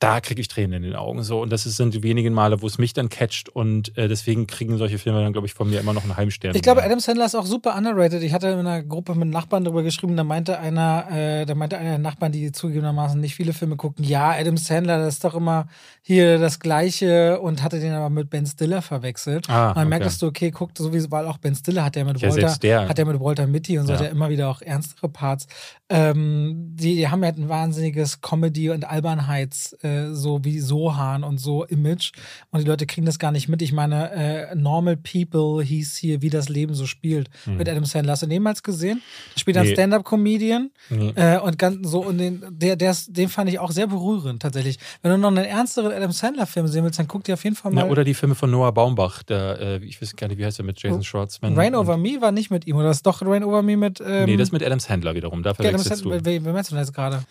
da 0.00 0.20
kriege 0.20 0.40
ich 0.40 0.46
Tränen 0.46 0.74
in 0.74 0.82
den 0.84 0.94
Augen. 0.94 1.24
So. 1.24 1.42
Und 1.42 1.50
das 1.50 1.64
sind 1.64 1.92
die 1.92 2.04
wenigen 2.04 2.32
Male, 2.32 2.62
wo 2.62 2.66
es 2.68 2.78
mich 2.78 2.92
dann 2.92 3.08
catcht. 3.08 3.48
Und 3.48 3.96
äh, 3.98 4.06
deswegen 4.06 4.46
kriegen 4.46 4.78
solche 4.78 4.96
Filme 4.98 5.20
dann, 5.22 5.32
glaube 5.32 5.48
ich, 5.48 5.54
von 5.54 5.68
mir 5.68 5.80
immer 5.80 5.92
noch 5.92 6.04
einen 6.04 6.16
Heimstern. 6.16 6.54
Ich 6.54 6.62
glaube, 6.62 6.84
Adam 6.84 7.00
Sandler 7.00 7.26
ist 7.26 7.34
auch 7.34 7.46
super 7.46 7.76
underrated. 7.76 8.22
Ich 8.22 8.32
hatte 8.32 8.48
in 8.48 8.60
einer 8.60 8.84
Gruppe 8.84 9.16
mit 9.16 9.28
Nachbarn 9.28 9.64
darüber 9.64 9.82
geschrieben, 9.82 10.16
da 10.16 10.22
meinte 10.22 10.60
einer, 10.60 11.10
äh, 11.10 11.46
da 11.46 11.56
meinte 11.56 11.78
einer 11.78 11.90
der 11.90 11.98
Nachbarn, 11.98 12.30
die 12.30 12.52
zugegebenermaßen 12.52 13.20
nicht 13.20 13.34
viele 13.34 13.52
Filme 13.52 13.74
gucken, 13.74 14.04
ja, 14.04 14.30
Adam 14.30 14.56
Sandler, 14.56 14.98
das 14.98 15.14
ist 15.14 15.24
doch 15.24 15.34
immer 15.34 15.66
hier 16.00 16.38
das 16.38 16.60
Gleiche 16.60 17.40
und 17.40 17.64
hatte 17.64 17.80
den 17.80 17.92
aber 17.92 18.08
mit 18.08 18.30
Ben 18.30 18.46
Stiller 18.46 18.82
verwechselt. 18.82 19.50
Ah, 19.50 19.70
und 19.70 19.76
dann 19.78 19.88
okay. 19.88 19.98
merkst 19.98 20.22
du, 20.22 20.26
okay, 20.26 20.52
guckt 20.52 20.78
so 20.78 20.94
wie, 20.94 21.10
weil 21.10 21.26
auch 21.26 21.38
Ben 21.38 21.56
Stiller 21.56 21.84
hat 21.84 21.96
ja 21.96 22.04
mit 22.04 22.20
ja, 22.20 22.30
Walter, 22.30 22.56
der. 22.62 22.88
hat 22.88 22.98
ja 22.98 23.04
mit 23.04 23.18
Walter 23.18 23.48
Mitty 23.48 23.78
und 23.78 23.86
so 23.86 23.92
ja. 23.94 23.98
hat 23.98 24.04
ja 24.04 24.12
immer 24.12 24.30
wieder 24.30 24.48
auch 24.48 24.62
ernstere 24.62 25.08
Parts. 25.08 25.48
Ähm, 25.88 26.76
die, 26.76 26.94
die 26.94 27.08
haben 27.08 27.24
ja 27.24 27.30
ein 27.30 27.48
wahnsinniges 27.48 28.20
Comedy- 28.20 28.70
und 28.70 28.88
Albernheits- 28.88 29.74
äh, 29.82 29.87
äh, 29.88 30.14
so 30.14 30.44
wie 30.44 30.60
Sohan 30.60 31.24
und 31.24 31.38
so 31.38 31.64
Image. 31.64 32.12
Und 32.50 32.60
die 32.60 32.66
Leute 32.66 32.86
kriegen 32.86 33.06
das 33.06 33.18
gar 33.18 33.32
nicht 33.32 33.48
mit. 33.48 33.62
Ich 33.62 33.72
meine, 33.72 34.10
äh, 34.12 34.54
Normal 34.54 34.96
People 34.96 35.62
hieß 35.62 35.96
hier, 35.96 36.22
wie 36.22 36.30
das 36.30 36.48
Leben 36.48 36.74
so 36.74 36.86
spielt, 36.86 37.28
mhm. 37.46 37.56
mit 37.56 37.68
Adam 37.68 37.84
Sandler. 37.84 38.12
Hast 38.12 38.22
du 38.22 38.26
den 38.26 38.32
jemals 38.32 38.62
gesehen? 38.62 39.02
Der 39.34 39.40
spielt 39.40 39.56
nee. 39.56 39.62
einen 39.62 39.72
Stand-Up-Comedian. 39.72 40.70
Nee. 40.90 41.12
Äh, 41.14 41.38
und 41.38 41.58
ganz 41.58 41.88
so, 41.88 42.04
und 42.04 42.18
den, 42.18 42.44
der, 42.50 42.76
der 42.76 42.90
ist, 42.90 43.16
den 43.16 43.28
fand 43.28 43.50
ich 43.50 43.58
auch 43.58 43.70
sehr 43.70 43.86
berührend, 43.86 44.42
tatsächlich. 44.42 44.78
Wenn 45.02 45.10
du 45.10 45.18
noch 45.18 45.28
einen 45.28 45.44
ernsteren 45.44 45.92
Adam 45.92 46.12
Sandler-Film 46.12 46.68
sehen 46.68 46.84
willst, 46.84 46.98
dann 46.98 47.08
guck 47.08 47.24
dir 47.24 47.34
auf 47.34 47.44
jeden 47.44 47.56
Fall 47.56 47.72
mal. 47.72 47.84
Ja, 47.84 47.90
oder 47.90 48.04
die 48.04 48.14
Filme 48.14 48.34
von 48.34 48.50
Noah 48.50 48.72
Baumbach, 48.72 49.22
der, 49.22 49.58
äh, 49.60 49.84
ich 49.84 50.00
weiß 50.00 50.16
gar 50.16 50.28
nicht, 50.28 50.38
wie 50.38 50.44
heißt 50.44 50.58
der 50.58 50.64
mit 50.64 50.80
Jason 50.82 51.02
Schwartzman? 51.02 51.54
Rain 51.58 51.74
Over 51.74 51.96
Me 51.96 52.20
war 52.20 52.32
nicht 52.32 52.50
mit 52.50 52.66
ihm, 52.66 52.76
oder 52.76 52.90
ist 52.90 53.06
doch 53.06 53.22
Rain 53.22 53.44
Over 53.44 53.62
Me 53.62 53.76
mit. 53.76 54.00
Ähm, 54.04 54.26
nee, 54.26 54.36
das 54.36 54.52
mit 54.52 54.62
Adam 54.62 54.80
Sandler 54.80 55.14
wiederum. 55.14 55.42
Da 55.42 55.54
verwechselst 55.54 56.04
ja, 56.04 56.10
du. 56.10 56.24
Wer, 56.24 56.44
wer 56.44 56.52
meinst 56.52 56.70
du 56.70 56.74
denn 56.74 56.84
jetzt 56.84 56.94
gerade? 56.94 57.24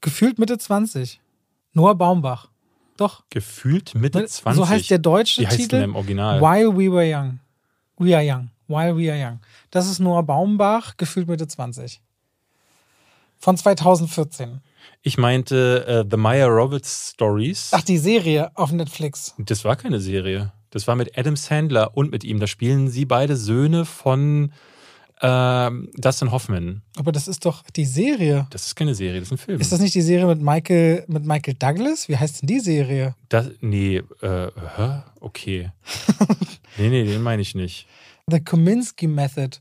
Gefühlt 0.00 0.38
Mitte 0.38 0.58
20. 0.58 1.20
Noah 1.72 1.94
Baumbach. 1.94 2.48
Doch. 2.96 3.24
Gefühlt 3.30 3.94
Mitte 3.94 4.24
20. 4.24 4.56
So 4.56 4.68
heißt 4.68 4.90
der 4.90 4.98
deutsche 4.98 5.40
Wie 5.40 5.46
heißt 5.46 5.56
Titel. 5.56 5.76
Denn 5.76 5.84
im 5.90 5.96
Original? 5.96 6.40
While 6.40 6.76
We 6.76 6.92
Were 6.92 7.04
Young. 7.04 7.40
We 7.98 8.16
Are 8.16 8.24
Young. 8.24 8.50
While 8.68 8.96
We 8.96 9.10
Are 9.10 9.20
Young. 9.20 9.40
Das 9.70 9.88
ist 9.88 9.98
Noah 9.98 10.22
Baumbach, 10.22 10.96
gefühlt 10.96 11.28
Mitte 11.28 11.46
20. 11.46 12.00
Von 13.38 13.56
2014. 13.56 14.60
Ich 15.02 15.18
meinte 15.18 16.04
uh, 16.04 16.08
The 16.08 16.16
Maya 16.16 16.46
Roberts 16.46 17.12
Stories. 17.14 17.70
Ach, 17.72 17.82
die 17.82 17.98
Serie 17.98 18.50
auf 18.54 18.70
Netflix. 18.72 19.34
Das 19.38 19.64
war 19.64 19.76
keine 19.76 20.00
Serie. 20.00 20.52
Das 20.70 20.86
war 20.86 20.96
mit 20.96 21.18
Adam 21.18 21.36
Sandler 21.36 21.96
und 21.96 22.10
mit 22.10 22.24
ihm. 22.24 22.38
Da 22.38 22.46
spielen 22.46 22.88
sie 22.88 23.04
beide 23.04 23.36
Söhne 23.36 23.84
von 23.84 24.52
ähm, 25.22 25.88
Dustin 25.94 26.32
Hoffman. 26.32 26.82
Aber 26.96 27.12
das 27.12 27.28
ist 27.28 27.46
doch 27.46 27.62
die 27.70 27.84
Serie. 27.84 28.46
Das 28.50 28.66
ist 28.66 28.74
keine 28.74 28.94
Serie, 28.94 29.20
das 29.20 29.28
ist 29.28 29.32
ein 29.32 29.38
Film. 29.38 29.60
Ist 29.60 29.70
das 29.70 29.80
nicht 29.80 29.94
die 29.94 30.02
Serie 30.02 30.26
mit 30.26 30.42
Michael, 30.42 31.04
mit 31.06 31.24
Michael 31.24 31.54
Douglas? 31.54 32.08
Wie 32.08 32.16
heißt 32.16 32.42
denn 32.42 32.48
die 32.48 32.60
Serie? 32.60 33.14
Das, 33.28 33.48
nee, 33.60 34.02
äh, 34.20 34.50
hä? 34.76 35.02
okay. 35.20 35.70
nee, 36.78 36.88
nee, 36.88 37.04
den 37.04 37.22
meine 37.22 37.40
ich 37.40 37.54
nicht. 37.54 37.86
The 38.26 38.40
Kominsky 38.40 39.06
Method. 39.06 39.58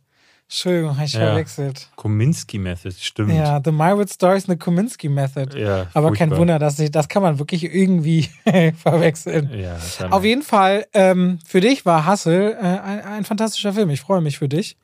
Entschuldigung, 0.52 0.98
habe 0.98 1.06
ich 1.06 1.14
ja. 1.14 1.20
verwechselt. 1.22 1.88
Kominsky 1.96 2.60
Method, 2.60 2.94
stimmt. 3.00 3.34
Ja, 3.34 3.62
The 3.64 3.72
Mywood 3.72 4.10
Story 4.10 4.36
ist 4.36 4.50
eine 4.50 4.58
Kominsky 4.58 5.08
Method. 5.08 5.58
Ja, 5.58 5.88
Aber 5.94 6.10
furchtbar. 6.10 6.28
kein 6.28 6.38
Wunder, 6.38 6.60
dass 6.60 6.78
ich, 6.78 6.92
das 6.92 7.08
kann 7.08 7.24
man 7.24 7.40
wirklich 7.40 7.64
irgendwie 7.64 8.30
verwechseln. 8.84 9.50
Ja, 9.58 9.78
Auf 10.10 10.26
jeden 10.26 10.42
Fall, 10.42 10.88
ähm, 10.94 11.40
für 11.48 11.62
dich 11.62 11.86
war 11.86 12.06
Hustle 12.06 12.52
äh, 12.52 12.58
ein, 12.58 13.00
ein, 13.00 13.24
fantastischer 13.24 13.72
Film. 13.72 13.92
Ich 13.92 14.02
freue 14.02 14.20
mich 14.20 14.40
für 14.40 14.50
dich. 14.50 14.76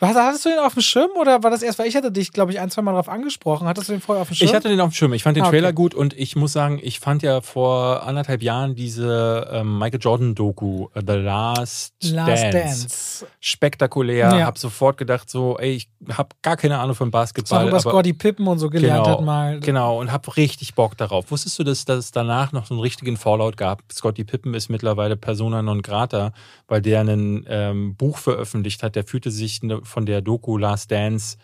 Hattest 0.00 0.44
du 0.44 0.50
den 0.50 0.60
auf 0.60 0.74
dem 0.74 0.82
Schirm 0.82 1.10
oder 1.20 1.42
war 1.42 1.50
das 1.50 1.62
erst, 1.62 1.80
weil 1.80 1.88
ich 1.88 1.96
hatte 1.96 2.12
dich, 2.12 2.30
glaube 2.30 2.52
ich, 2.52 2.60
ein, 2.60 2.70
zwei 2.70 2.82
Mal 2.82 2.92
darauf 2.92 3.08
angesprochen. 3.08 3.66
Hattest 3.66 3.88
du 3.88 3.94
den 3.94 4.00
vorher 4.00 4.22
auf 4.22 4.28
dem 4.28 4.36
Schirm? 4.36 4.48
Ich 4.48 4.54
hatte 4.54 4.68
den 4.68 4.80
auf 4.80 4.90
dem 4.90 4.94
Schirm. 4.94 5.12
Ich 5.12 5.24
fand 5.24 5.36
den 5.36 5.42
ah, 5.42 5.50
Trailer 5.50 5.72
gut 5.72 5.92
und 5.92 6.16
ich 6.16 6.36
muss 6.36 6.52
sagen, 6.52 6.78
ich 6.80 7.00
fand 7.00 7.24
ja 7.24 7.40
vor 7.40 8.06
anderthalb 8.06 8.44
Jahren 8.44 8.76
diese 8.76 9.50
ähm, 9.50 9.76
Michael 9.76 10.00
Jordan-Doku, 10.00 10.86
äh, 10.94 11.02
The 11.04 11.14
Last, 11.14 11.94
Last 12.04 12.44
Dance. 12.44 12.52
Dance. 12.52 13.26
spektakulär. 13.40 14.36
Ja. 14.36 14.46
Hab 14.46 14.56
sofort 14.56 14.98
gedacht, 14.98 15.15
gedacht, 15.16 15.30
so, 15.30 15.58
ey, 15.58 15.72
ich 15.72 15.88
habe 16.12 16.28
gar 16.42 16.56
keine 16.56 16.78
Ahnung 16.78 16.94
von 16.94 17.10
Basketball. 17.10 17.64
auch 17.64 17.68
über 17.68 17.78
aber- 17.78 17.90
Scotty 17.90 18.12
Pippen 18.12 18.46
und 18.46 18.58
so 18.58 18.70
gelernt 18.70 19.04
genau, 19.04 19.18
hat 19.18 19.24
mal. 19.24 19.60
Genau, 19.60 20.00
und 20.00 20.12
habe 20.12 20.36
richtig 20.36 20.74
Bock 20.74 20.96
darauf. 20.96 21.30
Wusstest 21.30 21.58
du, 21.58 21.64
dass, 21.64 21.84
dass 21.84 21.98
es 21.98 22.10
danach 22.10 22.52
noch 22.52 22.66
so 22.66 22.74
einen 22.74 22.80
richtigen 22.80 23.16
Fallout 23.16 23.56
gab? 23.56 23.82
Scotty 23.92 24.24
Pippen 24.24 24.54
ist 24.54 24.68
mittlerweile 24.68 25.16
Persona 25.16 25.62
non 25.62 25.82
grata, 25.82 26.32
weil 26.68 26.82
der 26.82 27.00
ein 27.00 27.44
ähm, 27.48 27.94
Buch 27.96 28.18
veröffentlicht 28.18 28.82
hat. 28.82 28.96
Der 28.96 29.04
fühlte 29.04 29.30
sich 29.30 29.62
ne- 29.62 29.80
von 29.82 30.06
der 30.06 30.20
Doku 30.22 30.56
Last 30.58 30.90
Dance 30.90 31.36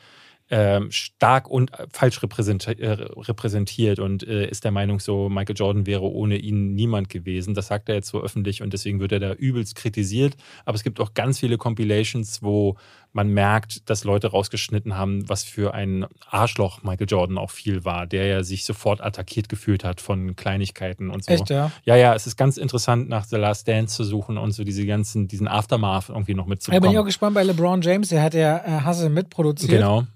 stark 0.91 1.49
und 1.49 1.71
falsch 1.93 2.21
äh, 2.23 2.87
repräsentiert 2.91 3.99
und 3.99 4.27
äh, 4.27 4.47
ist 4.49 4.65
der 4.65 4.71
Meinung, 4.71 5.01
so 5.01 5.29
Michael 5.29 5.57
Jordan 5.57 5.87
wäre 5.87 6.03
ohne 6.03 6.37
ihn 6.37 6.75
niemand 6.75 7.09
gewesen. 7.09 7.55
Das 7.55 7.69
sagt 7.69 7.89
er 7.89 7.95
jetzt 7.95 8.09
so 8.09 8.23
öffentlich 8.23 8.63
und 8.63 8.73
deswegen 8.73 9.01
wird 9.01 9.13
er 9.13 9.21
da 9.21 9.33
übelst 9.33 9.77
kritisiert. 9.77 10.37
Aber 10.65 10.75
es 10.75 10.83
gibt 10.83 11.01
auch 11.01 11.15
ganz 11.15 11.39
viele 11.39 11.57
Compilations, 11.59 12.43
wo 12.43 12.77
man 13.13 13.29
merkt, 13.29 13.89
dass 13.91 14.05
Leute 14.05 14.29
rausgeschnitten 14.29 14.97
haben, 14.97 15.29
was 15.29 15.45
für 15.45 15.75
ein 15.75 16.07
Arschloch 16.29 16.83
Michael 16.83 17.07
Jordan 17.09 17.39
auch 17.39 17.51
viel 17.51 17.85
war, 17.85 18.07
der 18.07 18.27
ja 18.27 18.43
sich 18.43 18.65
sofort 18.65 19.03
attackiert 19.03 19.49
gefühlt 19.49 19.85
hat 19.85 20.01
von 20.01 20.35
Kleinigkeiten 20.35 21.11
und 21.11 21.25
so. 21.25 21.33
Echt, 21.33 21.51
ja? 21.51 21.71
Ja, 21.85 21.97
ja, 21.97 22.15
es 22.15 22.27
ist 22.27 22.37
ganz 22.37 22.57
interessant, 22.57 23.09
nach 23.09 23.25
The 23.25 23.37
Last 23.37 23.69
Dance 23.69 23.95
zu 23.97 24.05
suchen 24.05 24.39
und 24.39 24.53
so 24.53 24.65
diese 24.65 24.87
ganzen, 24.87 25.29
diesen 25.29 25.49
Aftermath 25.49 26.09
irgendwie 26.09 26.35
noch 26.35 26.45
Da 26.45 26.47
bin 26.47 26.55
ich 26.55 26.69
auch 26.71 26.71
mitzubekommen. 26.71 27.05
gespannt 27.05 27.35
bei 27.35 27.43
LeBron 27.43 27.83
James. 27.83 28.09
Der 28.09 28.23
hat 28.23 28.35
ja 28.35 28.59
äh, 28.59 28.85
Hustle 28.87 29.11
mitproduziert, 29.11 29.73
Genau. 29.73 30.07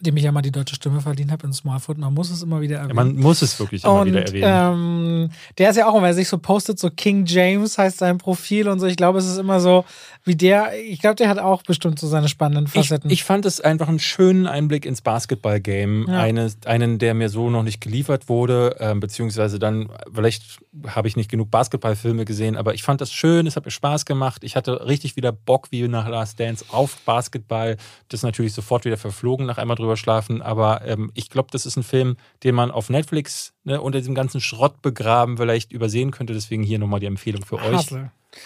Dem 0.00 0.16
ich 0.16 0.24
ja 0.24 0.32
mal 0.32 0.42
die 0.42 0.50
deutsche 0.50 0.74
Stimme 0.74 1.00
verdient 1.00 1.30
habe 1.30 1.46
in 1.46 1.52
Smallfoot. 1.52 1.98
Man 1.98 2.14
muss 2.14 2.30
es 2.30 2.42
immer 2.42 2.60
wieder 2.60 2.76
Ja, 2.76 2.80
erwähnen. 2.82 2.96
man 2.96 3.16
muss 3.16 3.42
es 3.42 3.58
wirklich 3.60 3.84
immer 3.84 4.00
und 4.00 4.06
wieder 4.06 4.24
erwähnen. 4.26 5.24
ähm, 5.24 5.30
der 5.58 5.70
ist 5.70 5.76
ja 5.76 5.88
auch, 5.88 5.94
wenn 5.96 6.04
er 6.04 6.14
sich 6.14 6.28
so 6.28 6.38
postet, 6.38 6.78
so 6.78 6.90
King 6.90 7.26
James 7.26 7.76
heißt 7.78 7.98
sein 7.98 8.18
Profil 8.18 8.68
und 8.68 8.80
so. 8.80 8.86
Ich 8.86 8.96
glaube, 8.96 9.18
es 9.18 9.26
ist 9.26 9.38
immer 9.38 9.60
so, 9.60 9.84
wie 10.24 10.36
der, 10.36 10.72
ich 10.78 11.00
glaube, 11.00 11.16
der 11.16 11.28
hat 11.28 11.38
auch 11.38 11.62
bestimmt 11.62 11.98
so 11.98 12.06
seine 12.06 12.28
spannenden 12.28 12.66
Ich, 12.66 12.72
Facetten. 12.88 13.10
ich 13.10 13.24
fand 13.24 13.46
es 13.46 13.60
einfach 13.60 13.88
einen 13.88 13.98
schönen 13.98 14.46
Einblick 14.46 14.84
ins 14.84 15.00
Basketball-Game. 15.00 16.06
Ja. 16.08 16.20
Eine, 16.20 16.50
einen, 16.66 16.98
der 16.98 17.14
mir 17.14 17.28
so 17.28 17.48
noch 17.48 17.62
nicht 17.62 17.80
geliefert 17.80 18.28
wurde, 18.28 18.76
ähm, 18.80 19.00
beziehungsweise 19.00 19.58
dann, 19.58 19.88
vielleicht 20.12 20.58
habe 20.86 21.08
ich 21.08 21.16
nicht 21.16 21.30
genug 21.30 21.50
Basketballfilme 21.50 22.24
gesehen, 22.24 22.56
aber 22.56 22.74
ich 22.74 22.82
fand 22.82 23.00
das 23.00 23.12
schön, 23.12 23.46
es 23.46 23.56
hat 23.56 23.64
mir 23.64 23.70
Spaß 23.70 24.04
gemacht. 24.04 24.44
Ich 24.44 24.56
hatte 24.56 24.86
richtig 24.86 25.16
wieder 25.16 25.32
Bock, 25.32 25.68
wie 25.70 25.88
nach 25.88 26.08
Last 26.08 26.38
Dance, 26.38 26.64
auf 26.68 26.98
Basketball. 27.06 27.76
Das 28.08 28.20
ist 28.20 28.24
natürlich 28.24 28.52
sofort 28.52 28.84
wieder 28.84 28.98
verflogen 28.98 29.46
nach 29.46 29.58
einmal 29.58 29.76
drüber 29.76 29.96
schlafen, 29.96 30.42
aber 30.42 30.82
ähm, 30.86 31.10
ich 31.14 31.30
glaube, 31.30 31.48
das 31.50 31.64
ist 31.66 31.76
ein 31.76 31.82
Film, 31.82 32.16
den 32.44 32.54
man 32.54 32.70
auf 32.70 32.90
Netflix 32.90 33.54
ne, 33.64 33.80
unter 33.80 33.98
diesem 33.98 34.14
ganzen 34.14 34.40
Schrott 34.40 34.82
begraben 34.82 35.38
vielleicht 35.38 35.72
übersehen 35.72 36.10
könnte. 36.10 36.34
Deswegen 36.34 36.62
hier 36.62 36.78
nochmal 36.78 37.00
die 37.00 37.06
Empfehlung 37.06 37.44
für 37.44 37.56
euch. 37.56 37.86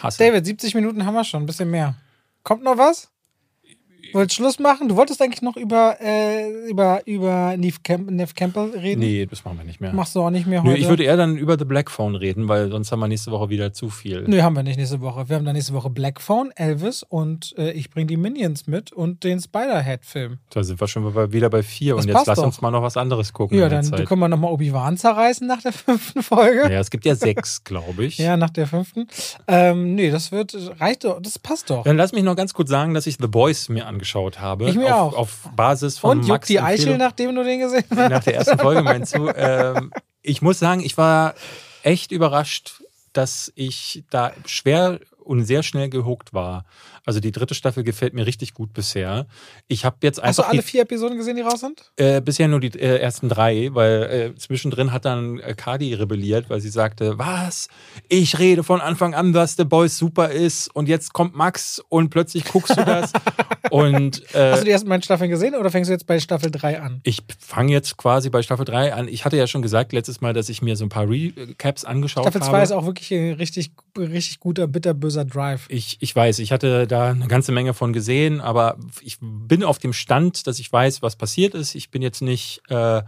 Hustle. 0.03 0.27
David, 0.27 0.47
70 0.47 0.75
Minuten 0.75 1.05
haben 1.05 1.15
wir 1.15 1.25
schon, 1.25 1.43
ein 1.43 1.47
bisschen 1.47 1.71
mehr. 1.71 1.95
Kommt 2.43 2.63
noch 2.63 2.79
was? 2.79 3.11
Wolltest 4.13 4.37
Schluss 4.37 4.59
machen? 4.59 4.89
Du 4.89 4.97
wolltest 4.97 5.21
eigentlich 5.23 5.43
noch 5.43 5.57
über, 5.57 5.97
äh, 6.01 6.69
über, 6.69 7.03
über 7.07 7.57
Neve, 7.57 7.79
Camp 7.83 8.11
Neve 8.11 8.35
Campbell 8.35 8.71
reden? 8.71 9.01
Nee, 9.01 9.27
das 9.27 9.45
machen 9.45 9.59
wir 9.59 9.65
nicht 9.65 9.81
mehr. 9.81 9.93
Machst 9.93 10.15
du 10.15 10.23
auch 10.23 10.31
nicht 10.31 10.47
mehr 10.47 10.63
Nö, 10.63 10.71
heute? 10.71 10.81
ich 10.81 10.89
würde 10.89 11.05
eher 11.05 11.17
dann 11.17 11.37
über 11.37 11.59
The 11.59 11.65
Black 11.65 11.91
Phone 11.91 12.15
reden, 12.15 12.49
weil 12.49 12.71
sonst 12.71 12.93
haben 12.93 13.01
wir 13.01 13.09
nächste 13.09 13.31
Woche 13.31 13.49
wieder 13.49 13.73
zu 13.73 13.89
viel. 13.91 14.25
Nö, 14.27 14.43
haben 14.43 14.55
wir 14.57 14.63
nicht 14.63 14.77
nächste 14.77 15.01
Woche. 15.01 15.29
Wir 15.29 15.37
haben 15.37 15.45
dann 15.45 15.55
nächste 15.55 15.73
Woche 15.73 15.91
Black 15.91 16.21
Phone, 16.21 16.51
Elvis 16.57 17.03
und 17.03 17.55
äh, 17.59 17.73
ich 17.73 17.91
bringe 17.91 18.07
die 18.07 18.17
Minions 18.17 18.67
mit 18.67 18.93
und 18.93 19.25
den 19.25 19.41
Spider-Head-Film. 19.41 20.39
Da 20.51 20.63
sind 20.63 20.81
wir 20.81 20.89
schon 20.89 21.33
wieder 21.33 21.51
bei 21.51 21.63
vier 21.63 21.97
Das 21.97 22.05
und 22.05 22.13
jetzt 22.13 22.27
lass 22.27 22.37
doch. 22.39 22.45
uns 22.47 22.61
mal 22.61 22.71
noch 22.71 22.83
was 22.83 22.97
anderes 22.97 23.33
gucken. 23.33 23.59
Ja, 23.59 23.69
dann 23.69 23.85
Zeit. 23.85 24.07
können 24.07 24.21
wir 24.21 24.29
nochmal 24.29 24.53
Obi-Wan 24.53 24.97
zerreißen 24.97 25.47
nach 25.47 25.63
der 25.63 25.73
fünften 25.73 26.23
Folge. 26.23 26.63
Ja, 26.73 26.81
es 26.81 26.91
gibt 26.91 27.05
ja 27.05 27.15
sechs, 27.15 27.65
glaube 27.65 28.05
ich. 28.05 28.19
Ja, 28.19 28.37
nach 28.37 28.51
der 28.51 28.67
fünften. 28.67 29.07
Ähm, 29.47 29.95
nee, 29.95 30.11
das 30.11 30.33
wird, 30.33 30.57
reicht 30.81 31.05
doch, 31.05 31.21
das 31.21 31.39
passt 31.39 31.71
doch. 31.71 31.85
Dann 31.85 31.97
lass 31.97 32.13
mich 32.13 32.23
noch 32.23 32.37
ganz 32.37 32.55
kurz 32.55 32.71
sagen, 32.71 32.95
dass 32.95 33.07
ich 33.07 33.17
The 33.21 33.27
Boys 33.27 33.69
mir 33.69 33.87
angeschaut 33.95 34.41
habe. 34.41 34.69
Ich 34.69 34.77
mir 34.77 34.95
auf, 34.95 35.15
auch. 35.15 35.19
Auf 35.19 35.49
Basis 35.57 35.99
von 35.99 36.11
Und 36.11 36.19
juckt 36.19 36.29
Max 36.29 36.47
die 36.49 36.61
Eichel, 36.61 36.99
nachdem 36.99 37.35
du 37.35 37.45
den 37.45 37.61
gesehen 37.61 37.85
hast? 37.91 38.11
nach 38.11 38.25
der 38.25 38.35
ersten 38.35 38.59
Folge 38.59 38.83
meinst 38.83 39.15
du. 39.17 39.25
Ähm, 39.37 39.93
ich 40.23 40.43
muss 40.43 40.59
sagen, 40.59 40.81
ich 40.81 40.97
war 40.97 41.35
echt 41.83 42.13
überrascht, 42.13 42.83
dass 43.13 43.53
ich 43.57 44.05
da 44.11 44.33
schwer 44.47 45.01
und 45.19 45.45
sehr 45.45 45.63
schnell 45.63 45.89
gehuckt 45.89 46.33
war. 46.33 46.65
Also 47.07 47.21
die 47.21 47.33
dritte 47.33 47.55
Staffel 47.55 47.85
gefällt 47.85 48.15
mir 48.15 48.27
richtig 48.27 48.55
gut 48.55 48.73
bisher. 48.73 49.27
Ich 49.69 49.85
habe 49.85 49.97
jetzt 50.03 50.23
Hast 50.23 50.39
du 50.39 50.43
einfach 50.43 50.53
alle 50.53 50.63
vier 50.63 50.83
Episoden 50.83 51.17
gesehen, 51.19 51.37
die 51.37 51.43
raus 51.43 51.61
sind? 51.61 51.91
äh, 51.97 52.21
bisher 52.21 52.49
nur 52.49 52.61
die 52.61 52.69
äh, 52.79 52.99
ersten 52.99 53.29
drei, 53.29 53.69
weil 53.73 54.03
äh, 54.03 54.35
zwischendrin 54.37 54.93
hat 54.93 55.05
dann 55.05 55.39
äh, 55.41 55.55
Cardi 55.55 55.95
rebelliert, 55.95 56.49
weil 56.51 56.61
sie 56.61 56.71
sagte, 56.71 57.19
was? 57.19 57.69
Ich 58.09 58.39
rede 58.39 58.63
von 58.65 58.81
Anfang 58.81 59.15
an, 59.15 59.33
dass 59.33 59.57
The 59.57 59.65
Boys 59.65 59.99
super 59.99 60.31
ist 60.31 60.75
und 60.75 60.89
jetzt 60.89 61.13
kommt 61.13 61.35
Max 61.37 61.83
und 61.89 62.11
plötzlich 62.11 62.45
guckst 62.45 62.77
du 62.77 62.85
das 62.85 63.13
und 63.71 64.23
äh, 64.35 64.53
Hast 64.53 64.61
du 64.61 64.65
die 64.65 64.71
ersten 64.71 64.89
beiden 64.89 65.03
Staffeln 65.03 65.31
gesehen 65.31 65.55
oder 65.55 65.71
fängst 65.71 65.89
du 65.89 65.93
jetzt 65.93 66.07
bei 66.07 66.19
Staffel 66.21 66.51
3 66.51 66.81
an? 66.81 67.01
ich 67.05 67.23
fange 67.39 67.73
jetzt 67.73 67.97
quasi 67.97 68.31
bei 68.31 68.43
Staffel 68.43 68.65
3 68.65 68.95
an. 68.95 69.09
Ich 69.09 69.25
hatte 69.25 69.37
ja 69.37 69.47
schon 69.47 69.63
gesagt 69.63 69.93
letztes 69.93 70.21
Mal, 70.21 70.33
dass 70.33 70.49
ich 70.49 70.63
mir 70.63 70.77
so 70.77 70.85
ein 70.85 70.89
paar 70.89 71.09
Recaps 71.09 71.85
angeschaut 71.85 72.25
Staffel 72.25 72.41
habe. 72.41 72.51
2 72.51 72.63
ist 72.63 72.73
auch 72.73 72.87
wirklich 72.87 73.13
ein 73.13 73.35
richtig, 73.35 73.73
richtig 73.99 74.41
guter, 74.41 74.67
bitterböser 74.67 75.25
Drive. 75.25 75.67
Ich, 75.69 75.99
ich 76.01 76.15
weiß, 76.15 76.39
ich 76.39 76.53
hatte 76.53 76.87
da 76.95 77.11
eine 77.11 77.29
ganze 77.29 77.53
Menge 77.53 77.75
von 77.75 77.93
gesehen, 77.93 78.41
aber 78.41 78.79
ich 79.03 79.19
bin 79.21 79.65
auf 79.65 79.79
dem 79.79 79.93
Stand, 79.93 80.47
dass 80.47 80.59
ich 80.59 80.73
weiß, 80.73 81.03
was 81.03 81.17
passiert 81.17 81.55
ist. 81.55 81.75
Ich 81.75 81.91
bin 81.91 82.03
jetzt 82.03 82.23
nicht, 82.23 82.63
äh, 82.69 83.03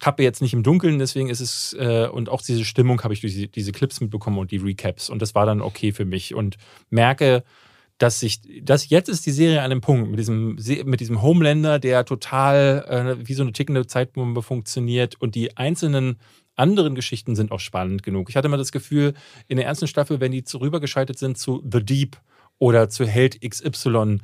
tappe 0.00 0.22
jetzt 0.22 0.42
nicht 0.42 0.54
im 0.54 0.62
Dunkeln, 0.62 0.98
deswegen 0.98 1.28
ist 1.30 1.40
es, 1.40 1.72
äh, 1.78 2.08
und 2.08 2.28
auch 2.28 2.42
diese 2.42 2.64
Stimmung 2.64 3.02
habe 3.02 3.14
ich 3.14 3.20
durch 3.20 3.34
die, 3.34 3.48
diese 3.48 3.72
Clips 3.72 4.00
mitbekommen 4.00 4.38
und 4.38 4.50
die 4.50 4.58
Recaps. 4.58 5.08
Und 5.10 5.22
das 5.22 5.34
war 5.34 5.46
dann 5.46 5.60
okay 5.62 5.92
für 5.92 6.04
mich 6.04 6.34
und 6.34 6.56
merke, 6.90 7.44
dass 7.96 8.20
sich, 8.20 8.40
dass 8.62 8.88
jetzt 8.88 9.08
ist 9.08 9.26
die 9.26 9.32
Serie 9.32 9.62
an 9.62 9.70
dem 9.70 9.80
Punkt 9.80 10.10
mit 10.10 10.18
diesem, 10.20 10.56
Se- 10.58 10.84
mit 10.84 11.00
diesem 11.00 11.20
Homelander, 11.20 11.78
der 11.78 12.04
total 12.04 13.16
äh, 13.20 13.26
wie 13.28 13.34
so 13.34 13.42
eine 13.42 13.52
tickende 13.52 13.86
Zeitbombe 13.86 14.42
funktioniert 14.42 15.20
und 15.20 15.34
die 15.34 15.56
einzelnen 15.56 16.18
anderen 16.54 16.94
Geschichten 16.94 17.36
sind 17.36 17.52
auch 17.52 17.60
spannend 17.60 18.02
genug. 18.02 18.30
Ich 18.30 18.36
hatte 18.36 18.48
mal 18.48 18.56
das 18.56 18.72
Gefühl, 18.72 19.14
in 19.46 19.56
der 19.56 19.66
ersten 19.66 19.86
Staffel, 19.86 20.20
wenn 20.20 20.32
die 20.32 20.44
rübergeschaltet 20.54 21.18
sind 21.18 21.38
zu 21.38 21.62
The 21.72 21.84
Deep 21.84 22.16
oder 22.58 22.88
zu 22.88 23.06
Held 23.06 23.40
XY, 23.40 24.18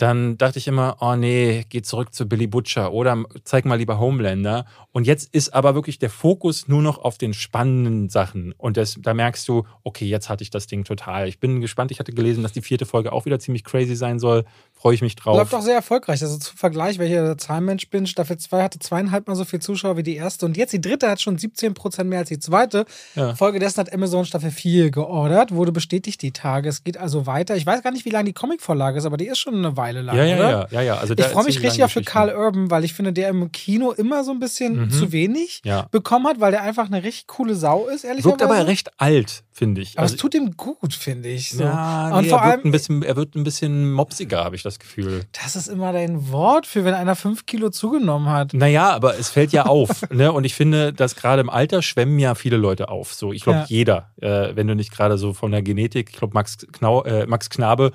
dann 0.00 0.38
dachte 0.38 0.58
ich 0.58 0.66
immer, 0.66 0.96
oh 1.00 1.14
nee, 1.14 1.66
geh 1.68 1.82
zurück 1.82 2.14
zu 2.14 2.26
Billy 2.26 2.46
Butcher 2.46 2.92
oder 2.92 3.22
zeig 3.44 3.66
mal 3.66 3.74
lieber 3.74 3.98
Homelander. 3.98 4.64
Und 4.92 5.06
jetzt 5.06 5.34
ist 5.34 5.52
aber 5.52 5.74
wirklich 5.74 5.98
der 5.98 6.08
Fokus 6.08 6.68
nur 6.68 6.80
noch 6.80 6.98
auf 6.98 7.18
den 7.18 7.34
spannenden 7.34 8.08
Sachen. 8.08 8.52
Und 8.56 8.78
das, 8.78 8.96
da 8.98 9.12
merkst 9.12 9.46
du, 9.46 9.64
okay, 9.84 10.06
jetzt 10.06 10.30
hatte 10.30 10.42
ich 10.42 10.48
das 10.48 10.66
Ding 10.66 10.84
total. 10.84 11.28
Ich 11.28 11.38
bin 11.38 11.60
gespannt. 11.60 11.90
Ich 11.90 11.98
hatte 11.98 12.12
gelesen, 12.12 12.42
dass 12.42 12.52
die 12.52 12.62
vierte 12.62 12.86
Folge 12.86 13.12
auch 13.12 13.26
wieder 13.26 13.38
ziemlich 13.38 13.62
crazy 13.62 13.94
sein 13.94 14.18
soll. 14.18 14.46
Freue 14.80 14.94
ich 14.94 15.02
mich 15.02 15.14
drauf. 15.14 15.36
Läuft 15.36 15.54
auch 15.54 15.60
sehr 15.60 15.74
erfolgreich. 15.74 16.22
Also 16.22 16.38
zum 16.38 16.56
Vergleich, 16.56 16.98
weil 16.98 17.06
ich 17.08 17.12
ja 17.12 17.22
der 17.22 17.36
Zahlenmensch 17.36 17.90
bin, 17.90 18.06
Staffel 18.06 18.38
2 18.38 18.62
hatte 18.62 18.78
zweieinhalb 18.78 19.28
Mal 19.28 19.34
so 19.36 19.44
viel 19.44 19.60
Zuschauer 19.60 19.98
wie 19.98 20.02
die 20.02 20.16
erste 20.16 20.46
und 20.46 20.56
jetzt 20.56 20.72
die 20.72 20.80
dritte 20.80 21.10
hat 21.10 21.20
schon 21.20 21.36
17% 21.36 22.04
mehr 22.04 22.20
als 22.20 22.30
die 22.30 22.38
zweite. 22.38 22.86
Ja. 23.14 23.34
Folgedessen 23.34 23.78
hat 23.80 23.92
Amazon 23.92 24.24
Staffel 24.24 24.50
4 24.50 24.90
geordert, 24.90 25.52
wurde 25.54 25.70
bestätigt 25.70 26.22
die 26.22 26.32
Tage. 26.32 26.68
Es 26.70 26.82
geht 26.82 26.96
also 26.96 27.26
weiter. 27.26 27.56
Ich 27.56 27.66
weiß 27.66 27.82
gar 27.82 27.90
nicht, 27.90 28.06
wie 28.06 28.10
lange 28.10 28.24
die 28.24 28.32
Comicvorlage 28.32 28.96
ist, 28.98 29.04
aber 29.04 29.18
die 29.18 29.26
ist 29.26 29.38
schon 29.38 29.54
eine 29.54 29.76
Weile 29.76 30.00
lang, 30.00 30.16
ja, 30.16 30.24
ja, 30.24 30.36
oder? 30.36 30.50
ja, 30.50 30.66
ja, 30.70 30.80
ja. 30.82 30.94
Also 30.96 31.12
Ich 31.14 31.26
freue 31.26 31.44
mich 31.44 31.56
richtig 31.62 31.72
auch 31.84 31.88
lange 31.88 31.90
für. 31.90 32.02
Carl 32.02 32.34
Urban, 32.34 32.70
weil 32.70 32.84
ich 32.84 32.94
finde, 32.94 33.12
der 33.12 33.28
im 33.28 33.52
Kino 33.52 33.92
immer 33.92 34.24
so 34.24 34.30
ein 34.30 34.40
bisschen 34.40 34.84
Mhm. 34.86 34.90
zu 34.90 35.12
wenig 35.12 35.60
Ja. 35.64 35.88
bekommen 35.90 36.26
hat, 36.26 36.40
weil 36.40 36.52
der 36.52 36.62
einfach 36.62 36.86
eine 36.86 37.02
richtig 37.02 37.26
coole 37.26 37.54
Sau 37.54 37.86
ist, 37.86 38.04
ehrlicherweise. 38.04 38.40
Wirkt 38.40 38.42
aber 38.42 38.66
recht 38.66 38.90
alt, 38.98 39.42
finde 39.52 39.82
ich. 39.82 39.92
Aber 39.98 40.02
Also- 40.04 40.14
es 40.14 40.20
tut 40.22 40.34
ihm 40.34 40.56
gut, 40.56 40.94
finde 40.94 41.28
ich. 41.28 41.50
So. 41.50 41.64
ja, 41.64 42.16
und 42.16 42.22
nee, 42.24 42.30
vor 42.30 42.38
er, 42.38 42.44
wirkt 42.44 42.56
allem, 42.60 42.68
ein 42.68 42.72
bisschen, 42.72 43.02
er 43.02 43.16
wird 43.16 43.34
ein 43.34 43.44
bisschen 43.44 43.92
mopsiger, 43.92 44.42
habe 44.42 44.56
ich 44.56 44.62
das 44.62 44.69
Gefühl. 44.78 45.24
das 45.42 45.56
ist 45.56 45.66
immer 45.68 45.92
dein 45.92 46.30
Wort 46.30 46.66
für, 46.66 46.84
wenn 46.84 46.94
einer 46.94 47.16
fünf 47.16 47.46
Kilo 47.46 47.70
zugenommen 47.70 48.28
hat. 48.28 48.54
Naja, 48.54 48.90
aber 48.90 49.18
es 49.18 49.28
fällt 49.30 49.52
ja 49.52 49.66
auf. 49.66 49.88
ne? 50.10 50.32
Und 50.32 50.44
ich 50.44 50.54
finde, 50.54 50.92
dass 50.92 51.16
gerade 51.16 51.40
im 51.40 51.50
Alter 51.50 51.82
schwemmen 51.82 52.18
ja 52.18 52.34
viele 52.34 52.56
Leute 52.56 52.88
auf. 52.88 53.12
So, 53.14 53.32
ich 53.32 53.42
glaube, 53.42 53.60
Ja. 53.60 53.64
jeder, 53.68 54.10
äh, 54.20 54.54
wenn 54.54 54.66
du 54.66 54.74
nicht 54.74 54.92
gerade 54.92 55.18
so 55.18 55.32
von 55.32 55.50
der 55.50 55.62
Genetik, 55.62 56.10
ich 56.10 56.16
glaube, 56.16 56.34
Max, 56.34 56.58
Knau, 56.72 57.02
äh, 57.04 57.26
Max 57.26 57.50
Knabe, 57.50 57.92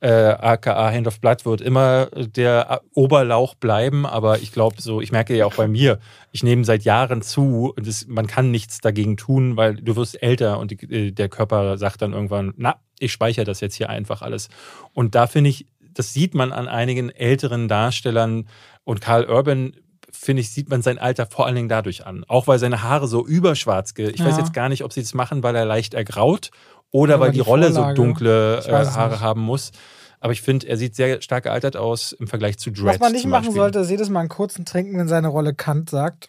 äh, 0.00 0.10
aka 0.32 0.90
Hand 0.90 1.06
of 1.06 1.20
Blood, 1.20 1.44
wird 1.46 1.60
immer 1.60 2.06
der 2.06 2.80
Oberlauch 2.92 3.54
bleiben. 3.54 4.04
Aber 4.04 4.40
ich 4.40 4.50
glaube, 4.52 4.82
so, 4.82 5.00
ich 5.00 5.12
merke 5.12 5.36
ja 5.36 5.46
auch 5.46 5.54
bei 5.54 5.68
mir, 5.68 6.00
ich 6.32 6.42
nehme 6.42 6.64
seit 6.64 6.82
Jahren 6.82 7.22
zu 7.22 7.72
und 7.76 7.86
es, 7.86 8.08
man 8.08 8.26
kann 8.26 8.50
nichts 8.50 8.80
dagegen 8.80 9.16
tun, 9.16 9.56
weil 9.56 9.76
du 9.76 9.94
wirst 9.94 10.20
älter 10.20 10.58
und 10.58 10.72
die, 10.72 10.92
äh, 10.92 11.12
der 11.12 11.28
Körper 11.28 11.78
sagt 11.78 12.02
dann 12.02 12.12
irgendwann, 12.14 12.52
na, 12.56 12.80
ich 12.98 13.12
speichere 13.12 13.44
das 13.44 13.60
jetzt 13.60 13.76
hier 13.76 13.90
einfach 13.90 14.22
alles. 14.22 14.48
Und 14.92 15.14
da 15.14 15.28
finde 15.28 15.50
ich, 15.50 15.66
das 15.94 16.12
sieht 16.12 16.34
man 16.34 16.52
an 16.52 16.68
einigen 16.68 17.10
älteren 17.10 17.68
Darstellern 17.68 18.48
und 18.84 19.00
Karl 19.00 19.24
Urban 19.28 19.72
finde 20.10 20.42
ich, 20.42 20.52
sieht 20.52 20.68
man 20.68 20.82
sein 20.82 20.98
Alter 20.98 21.26
vor 21.26 21.46
allen 21.46 21.54
Dingen 21.56 21.68
dadurch 21.68 22.06
an. 22.06 22.24
Auch 22.28 22.46
weil 22.46 22.58
seine 22.58 22.82
Haare 22.82 23.08
so 23.08 23.26
überschwarz, 23.26 23.94
ge- 23.94 24.10
ich 24.10 24.20
Ja. 24.20 24.26
weiß 24.26 24.36
jetzt 24.36 24.52
gar 24.52 24.68
nicht, 24.68 24.84
ob 24.84 24.92
sie 24.92 25.00
das 25.02 25.14
machen, 25.14 25.42
weil 25.42 25.56
er 25.56 25.64
leicht 25.64 25.94
ergraut 25.94 26.50
oder 26.90 27.14
Oder 27.14 27.20
weil 27.20 27.30
die 27.30 27.38
die 27.38 27.40
Rolle 27.40 27.72
so 27.72 27.92
dunkle 27.94 28.58
äh, 28.58 28.70
Haare 28.70 29.12
nicht. 29.12 29.20
haben 29.20 29.40
muss. 29.40 29.72
Aber 30.20 30.32
ich 30.32 30.42
finde, 30.42 30.68
er 30.68 30.76
sieht 30.76 30.94
sehr 30.94 31.20
stark 31.22 31.44
gealtert 31.44 31.76
aus 31.76 32.12
im 32.12 32.28
Vergleich 32.28 32.58
zu 32.58 32.70
Dread. 32.70 32.86
Was 32.86 32.98
man 33.00 33.12
nicht 33.12 33.26
machen 33.26 33.50
sollte, 33.52 33.80
ist 33.80 33.90
jedes 33.90 34.08
Mal 34.10 34.20
einen 34.20 34.28
kurzen 34.28 34.64
Trinken, 34.64 34.96
wenn 34.98 35.08
seine 35.08 35.28
Rolle 35.28 35.54
Kant 35.54 35.90
sagt. 35.90 36.28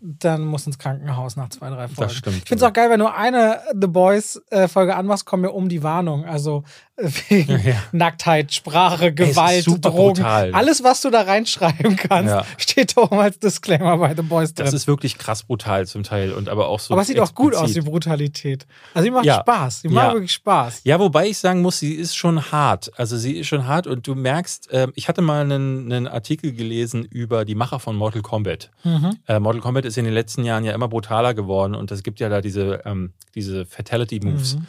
Dann 0.00 0.44
muss 0.44 0.66
ins 0.66 0.78
Krankenhaus 0.78 1.36
nach 1.36 1.48
zwei, 1.48 1.70
drei 1.70 1.88
Folgen. 1.88 2.12
stimmt. 2.12 2.36
Ich 2.36 2.48
finde 2.48 2.64
es 2.64 2.68
auch 2.68 2.72
geil, 2.72 2.90
wenn 2.90 3.00
du 3.00 3.12
eine 3.12 3.60
The 3.80 3.86
Boys-Folge 3.86 4.94
anmachst, 4.94 5.24
kommen 5.24 5.42
wir 5.42 5.54
um 5.54 5.68
die 5.68 5.82
Warnung. 5.82 6.24
Also 6.26 6.64
wegen 6.96 7.60
Ja. 7.62 7.74
Nacktheit, 7.92 8.54
Sprache, 8.54 9.12
Gewalt, 9.12 9.64
super 9.64 9.90
Drogen. 9.90 10.14
brutal. 10.14 10.52
Alles, 10.54 10.82
was 10.82 11.02
du 11.02 11.10
da 11.10 11.22
reinschreiben 11.22 11.96
kannst, 11.96 12.30
Ja. 12.32 12.44
steht 12.56 12.96
da 12.96 13.02
oben 13.02 13.18
als 13.20 13.38
Disclaimer 13.38 13.98
bei 13.98 14.14
The 14.14 14.22
Boys 14.22 14.54
drin. 14.54 14.64
Das 14.64 14.74
ist 14.74 14.86
wirklich 14.86 15.18
krass 15.18 15.42
brutal 15.42 15.86
zum 15.86 16.02
Teil 16.04 16.32
und 16.32 16.48
aber 16.48 16.68
auch 16.68 16.80
so. 16.80 16.94
Aber 16.94 17.02
es 17.02 17.08
sieht 17.08 17.20
auch 17.20 17.34
gut 17.34 17.54
aus, 17.54 17.72
die 17.72 17.78
explizit. 17.78 17.90
Brutalität. 17.90 18.66
Also 18.94 19.04
die 19.04 19.10
macht 19.10 19.26
Ja. 19.26 19.40
Spaß. 19.40 19.82
Die 19.82 19.88
macht 19.88 20.14
wirklich 20.14 20.32
Spaß. 20.32 20.80
Ja, 20.84 20.98
wobei 20.98 21.26
ich 21.28 21.38
sagen 21.38 21.60
muss, 21.60 21.78
sie 21.78 21.92
ist 21.92 22.16
schon 22.16 22.50
hart. 22.50 22.90
Also 22.98 23.16
sie 23.18 23.36
ist 23.38 23.46
schon 23.48 23.66
hart 23.66 23.86
und 23.86 24.06
du 24.06 24.14
merkst, 24.14 24.68
ähm, 24.72 24.92
ich 24.94 25.08
hatte 25.08 25.20
mal 25.22 25.42
einen, 25.42 25.92
einen 25.92 26.08
Artikel 26.08 26.52
gelesen 26.52 27.04
über 27.04 27.44
die 27.44 27.54
Macher 27.54 27.78
von 27.78 27.94
Mortal 27.96 28.22
Kombat. 28.22 28.70
Mhm. 28.84 29.16
Äh, 29.26 29.38
Mortal 29.38 29.60
Kombat 29.60 29.84
ist 29.84 29.98
in 29.98 30.04
den 30.06 30.14
letzten 30.14 30.44
Jahren 30.44 30.64
ja 30.64 30.72
immer 30.72 30.88
brutaler 30.88 31.34
geworden 31.34 31.74
und 31.74 31.90
es 31.90 32.02
gibt 32.02 32.20
ja 32.20 32.28
da 32.30 32.40
diese, 32.40 32.80
ähm, 32.86 33.12
diese 33.34 33.66
Fatality-Moves. 33.66 34.54
Mhm. 34.56 34.66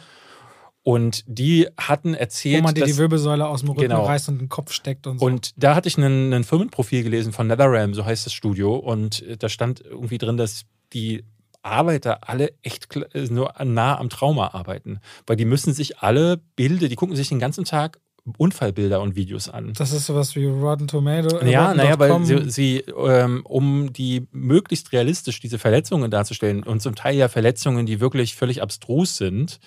Und 0.88 1.22
die 1.26 1.68
hatten 1.76 2.14
Wo 2.14 2.16
erzählt, 2.16 2.62
man 2.62 2.74
dir 2.74 2.80
dass, 2.80 2.92
die 2.92 2.96
Wirbelsäule 2.96 3.46
aus 3.46 3.60
dem 3.60 3.68
Rücken 3.68 3.82
Genau. 3.82 4.06
reißt 4.06 4.30
und 4.30 4.38
den 4.40 4.48
Kopf 4.48 4.72
steckt 4.72 5.06
und 5.06 5.18
so. 5.18 5.26
Und 5.26 5.52
da 5.62 5.74
hatte 5.74 5.86
ich 5.86 5.98
einen, 5.98 6.32
einen 6.32 6.44
Firmenprofil 6.44 7.02
gelesen 7.02 7.34
von 7.34 7.46
NetherRealm, 7.46 7.92
so 7.92 8.06
heißt 8.06 8.24
das 8.24 8.32
Studio. 8.32 8.74
Und 8.74 9.20
äh, 9.20 9.36
da 9.36 9.50
stand 9.50 9.82
irgendwie 9.82 10.16
drin, 10.16 10.38
dass 10.38 10.62
die 10.94 11.24
Arbeiter 11.60 12.26
alle 12.30 12.54
echt 12.62 12.88
äh, 12.96 13.26
nur 13.28 13.52
nah 13.62 13.98
am 13.98 14.08
Trauma 14.08 14.54
arbeiten. 14.54 15.00
Weil 15.26 15.36
die 15.36 15.44
müssen 15.44 15.74
sich 15.74 15.98
alle 15.98 16.38
Bilder, 16.56 16.88
die 16.88 16.96
gucken 16.96 17.16
sich 17.16 17.28
den 17.28 17.38
ganzen 17.38 17.64
Tag 17.66 18.00
Unfallbilder 18.38 19.02
und 19.02 19.14
Videos 19.14 19.50
an. 19.50 19.74
das 19.74 19.92
ist 19.92 20.06
sowas 20.06 20.36
wie 20.36 20.46
Rotten 20.46 20.86
Tomato. 20.86 21.36
äh, 21.38 21.50
Ja, 21.50 21.74
naja, 21.74 21.98
weil 21.98 22.24
sie, 22.24 22.50
sie 22.50 22.76
ähm, 22.78 23.42
um 23.44 23.92
die 23.92 24.26
möglichst 24.32 24.92
realistisch 24.92 25.38
diese 25.40 25.58
Verletzungen 25.58 26.10
darzustellen 26.10 26.62
und 26.62 26.80
zum 26.80 26.94
Teil 26.94 27.16
ja 27.16 27.28
Verletzungen, 27.28 27.84
die 27.84 28.00
wirklich 28.00 28.36
völlig 28.36 28.62
abstrus 28.62 29.16
sind, 29.18 29.60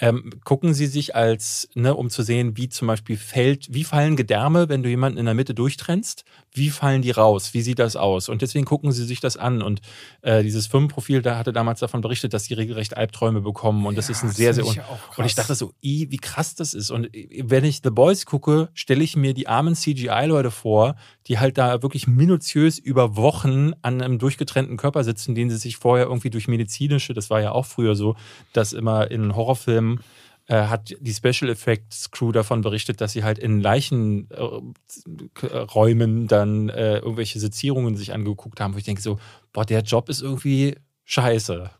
ähm, 0.00 0.30
gucken 0.44 0.72
sie 0.72 0.86
sich 0.86 1.14
als, 1.14 1.68
ne, 1.74 1.94
um 1.94 2.08
zu 2.08 2.22
sehen, 2.22 2.56
wie 2.56 2.68
zum 2.70 2.88
Beispiel 2.88 3.18
fällt, 3.18 3.72
wie 3.72 3.84
fallen 3.84 4.16
Gedärme, 4.16 4.68
wenn 4.70 4.82
du 4.82 4.88
jemanden 4.88 5.18
in 5.18 5.26
der 5.26 5.34
Mitte 5.34 5.54
durchtrennst, 5.54 6.24
wie 6.52 6.70
fallen 6.70 7.02
die 7.02 7.10
raus, 7.10 7.52
wie 7.52 7.60
sieht 7.60 7.78
das 7.78 7.96
aus? 7.96 8.28
Und 8.28 8.40
deswegen 8.42 8.64
gucken 8.64 8.92
sie 8.92 9.04
sich 9.04 9.20
das 9.20 9.36
an. 9.36 9.62
Und 9.62 9.80
äh, 10.22 10.42
dieses 10.42 10.66
Firmenprofil, 10.66 11.20
da 11.22 11.36
hatte 11.38 11.52
damals 11.52 11.80
davon 11.80 12.00
berichtet, 12.00 12.32
dass 12.32 12.44
sie 12.46 12.54
regelrecht 12.54 12.96
Albträume 12.96 13.42
bekommen. 13.42 13.86
Und 13.86 13.96
das 13.98 14.08
Ja, 14.08 14.12
ist 14.12 14.22
ein 14.24 14.28
das 14.28 14.36
sehr, 14.36 14.54
sehr 14.54 14.64
ich 14.64 14.80
Und 15.16 15.26
ich 15.26 15.34
dachte 15.34 15.54
so, 15.54 15.72
i, 15.82 16.06
wie 16.10 16.16
krass 16.16 16.54
das 16.54 16.72
ist. 16.72 16.90
Und 16.90 17.10
wenn 17.42 17.64
ich 17.64 17.80
The 17.84 17.90
Boys 17.90 18.24
gucke, 18.24 18.70
stelle 18.74 19.04
ich 19.04 19.16
mir 19.16 19.34
die 19.34 19.48
armen 19.48 19.74
CGI-Leute 19.74 20.50
vor, 20.50 20.96
die 21.30 21.38
halt 21.38 21.56
da 21.58 21.80
wirklich 21.80 22.08
minutiös 22.08 22.80
über 22.80 23.14
Wochen 23.14 23.70
an 23.82 24.02
einem 24.02 24.18
durchgetrennten 24.18 24.76
Körper 24.76 25.04
sitzen, 25.04 25.36
den 25.36 25.48
sie 25.48 25.58
sich 25.58 25.76
vorher 25.76 26.06
irgendwie 26.06 26.30
durch 26.30 26.48
medizinische, 26.48 27.14
das 27.14 27.30
war 27.30 27.40
ja 27.40 27.52
auch 27.52 27.66
früher 27.66 27.94
so, 27.94 28.16
dass 28.52 28.72
immer 28.72 29.12
in 29.12 29.36
Horrorfilmen 29.36 30.00
äh, 30.48 30.64
hat 30.64 30.96
die 30.98 31.14
Special 31.14 31.48
Effects 31.48 32.10
Crew 32.10 32.32
davon 32.32 32.62
berichtet, 32.62 33.00
dass 33.00 33.12
sie 33.12 33.22
halt 33.22 33.38
in 33.38 33.60
Leichenräumen 33.60 36.26
dann 36.26 36.68
äh, 36.68 36.96
irgendwelche 36.96 37.38
Sezierungen 37.38 37.94
sich 37.94 38.12
angeguckt 38.12 38.60
haben, 38.60 38.74
wo 38.74 38.78
ich 38.78 38.84
denke 38.84 39.00
so, 39.00 39.20
boah, 39.52 39.64
der 39.64 39.82
Job 39.82 40.08
ist 40.08 40.22
irgendwie 40.22 40.78
scheiße. 41.04 41.70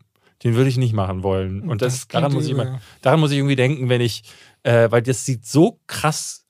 Den 0.45 0.55
würde 0.55 0.69
ich 0.69 0.77
nicht 0.77 0.93
machen 0.93 1.23
wollen. 1.23 1.69
Und 1.69 1.81
das, 1.81 2.07
klingt 2.07 2.23
daran 2.23 2.33
muss 2.33 2.45
ich 2.45 2.51
immer, 2.51 2.79
daran 3.01 3.19
muss 3.19 3.31
ich 3.31 3.37
irgendwie 3.37 3.57
denken, 3.57 3.89
wenn 3.89 3.99
ich, 3.99 4.23
äh, 4.63 4.89
weil 4.89 5.01
das 5.01 5.25
sieht 5.25 5.45
so 5.45 5.81
krass 5.87 6.40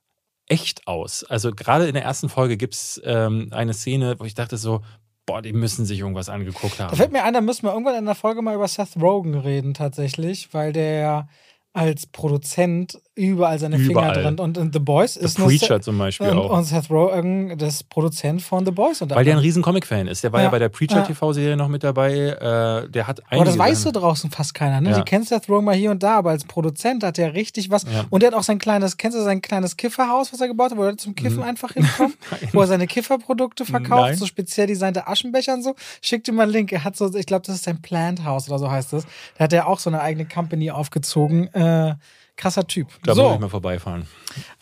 echt 0.51 0.85
aus. 0.85 1.23
Also 1.23 1.51
gerade 1.51 1.87
in 1.87 1.93
der 1.93 2.03
ersten 2.03 2.27
Folge 2.27 2.57
gibt 2.57 2.73
es 2.73 3.01
ähm, 3.05 3.47
eine 3.51 3.73
Szene, 3.73 4.19
wo 4.19 4.25
ich 4.25 4.33
dachte 4.33 4.57
so, 4.57 4.81
boah, 5.25 5.41
die 5.41 5.53
müssen 5.53 5.85
sich 5.85 5.99
irgendwas 5.99 6.27
angeguckt 6.27 6.79
haben. 6.79 6.91
Da 6.91 6.97
fällt 6.97 7.13
mir 7.13 7.23
ein, 7.23 7.33
da 7.33 7.39
müssen 7.39 7.63
wir 7.63 7.71
irgendwann 7.71 7.95
in 7.95 8.05
der 8.05 8.15
Folge 8.15 8.41
mal 8.41 8.53
über 8.55 8.67
Seth 8.67 8.97
Rogen 8.99 9.35
reden, 9.35 9.73
tatsächlich, 9.73 10.53
weil 10.53 10.73
der 10.73 11.29
als 11.71 12.05
Produzent 12.05 12.99
überall 13.13 13.59
seine 13.59 13.77
Überall. 13.77 14.13
Finger 14.13 14.23
drin 14.31 14.39
und 14.39 14.57
in 14.57 14.71
The 14.71 14.79
Boys 14.79 15.15
The 15.15 15.19
ist 15.21 15.37
nur 15.37 15.49
Preacher 15.49 15.67
Seth, 15.75 15.83
zum 15.83 15.97
Beispiel 15.97 16.29
und, 16.29 16.37
auch. 16.37 16.49
und 16.57 16.63
Seth 16.63 16.89
Rogen, 16.89 17.57
das 17.57 17.83
Produzent 17.83 18.41
von 18.41 18.65
The 18.65 18.71
Boys. 18.71 19.01
Und 19.01 19.13
Weil 19.13 19.25
der 19.25 19.35
ein 19.35 19.39
riesen 19.39 19.61
Comic-Fan 19.61 20.07
ist. 20.07 20.23
Der 20.23 20.31
war 20.31 20.39
ja, 20.39 20.45
Ja. 20.45 20.49
bei 20.49 20.59
der 20.59 20.69
Ja. 20.69 20.73
Preacher-TV-Serie 20.77 21.57
noch 21.57 21.67
mit 21.67 21.83
dabei. 21.83 22.13
Äh, 22.13 22.89
der 22.89 23.07
hat 23.07 23.21
aber 23.29 23.43
das 23.43 23.53
einige 23.55 23.59
weiß 23.59 23.81
so 23.81 23.89
Sachen- 23.89 24.01
draußen 24.01 24.31
fast 24.31 24.53
keiner. 24.53 24.79
Ne? 24.79 24.91
Ja. 24.91 24.97
Die 24.97 25.03
kennt 25.03 25.27
Seth 25.27 25.49
Rogen 25.49 25.65
mal 25.65 25.75
hier 25.75 25.91
und 25.91 26.01
da, 26.03 26.17
aber 26.19 26.29
als 26.29 26.45
Produzent 26.45 27.03
hat 27.03 27.19
er 27.19 27.33
richtig 27.33 27.69
was. 27.69 27.83
Ja. 27.83 28.05
Und 28.09 28.23
er 28.23 28.27
hat 28.27 28.33
auch 28.35 28.43
sein 28.43 28.59
kleines, 28.59 28.95
kennst 28.95 29.17
du 29.17 29.21
sein 29.23 29.41
kleines 29.41 29.75
Kifferhaus, 29.75 30.31
was 30.31 30.39
er 30.39 30.47
gebaut 30.47 30.71
hat, 30.71 30.77
wo 30.77 30.83
er 30.83 30.97
zum 30.97 31.13
Kiffen 31.13 31.37
Mhm. 31.37 31.43
einfach 31.43 31.73
hinkommt? 31.73 32.15
wo 32.53 32.61
er 32.61 32.67
seine 32.67 32.87
Kifferprodukte 32.87 33.65
verkauft, 33.65 34.01
Nein. 34.11 34.15
so 34.17 34.25
speziell 34.25 34.67
designte 34.67 35.07
Aschenbecher 35.07 35.53
und 35.53 35.63
so. 35.63 35.75
Schickt 36.01 36.27
ihm 36.29 36.35
mal 36.35 36.43
einen 36.43 36.53
Link. 36.53 36.71
Er 36.71 36.83
hat 36.85 36.95
so, 36.95 37.13
ich 37.13 37.25
glaube, 37.25 37.45
das 37.45 37.55
ist 37.55 37.65
sein 37.65 37.81
Plant 37.81 38.23
House 38.23 38.47
oder 38.49 38.57
so 38.57 38.71
heißt 38.71 38.93
das. 38.93 39.05
Da 39.37 39.43
hat 39.43 39.53
er 39.53 39.67
auch 39.67 39.79
so 39.79 39.89
eine 39.89 39.99
eigene 40.01 40.25
Company 40.25 40.71
aufgezogen. 40.71 41.53
Äh, 41.53 41.95
krasser 42.41 42.67
Typ. 42.67 42.87
Da 43.03 43.11
muss 43.11 43.17
so, 43.17 43.33
ich 43.35 43.39
mal 43.39 43.49
vorbeifahren. 43.49 44.07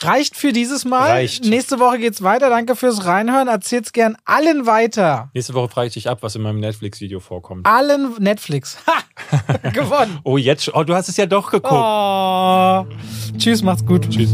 reicht 0.02 0.36
für 0.36 0.52
dieses 0.52 0.86
Mal. 0.86 1.10
Reicht. 1.10 1.46
Nächste 1.46 1.80
Woche 1.80 1.98
geht's 1.98 2.22
weiter. 2.22 2.50
Danke 2.50 2.76
fürs 2.76 3.06
Reinhören. 3.06 3.48
Erzählt's 3.48 3.94
gern 3.94 4.18
allen 4.26 4.66
weiter. 4.66 5.30
Nächste 5.34 5.54
Woche 5.54 5.70
frage 5.70 5.88
ich 5.88 5.94
dich 5.94 6.10
ab, 6.10 6.20
was 6.22 6.36
in 6.36 6.42
meinem 6.42 6.60
Netflix-Video 6.60 7.20
vorkommt. 7.20 7.66
Allen 7.66 8.14
Netflix. 8.20 8.78
Ha! 8.90 9.70
Gewonnen. 9.74 10.20
Oh, 10.24 10.38
jetzt 10.38 10.64
schon. 10.64 10.74
Oh, 10.74 10.84
du 10.84 10.96
hast 10.96 11.10
es 11.10 11.18
ja 11.18 11.26
doch 11.26 11.52
geguckt. 11.52 11.74
Oh. 11.74 12.86
Tschüss, 13.38 13.62
macht's 13.62 13.86
gut. 13.86 14.10
Tschüss. 14.10 14.34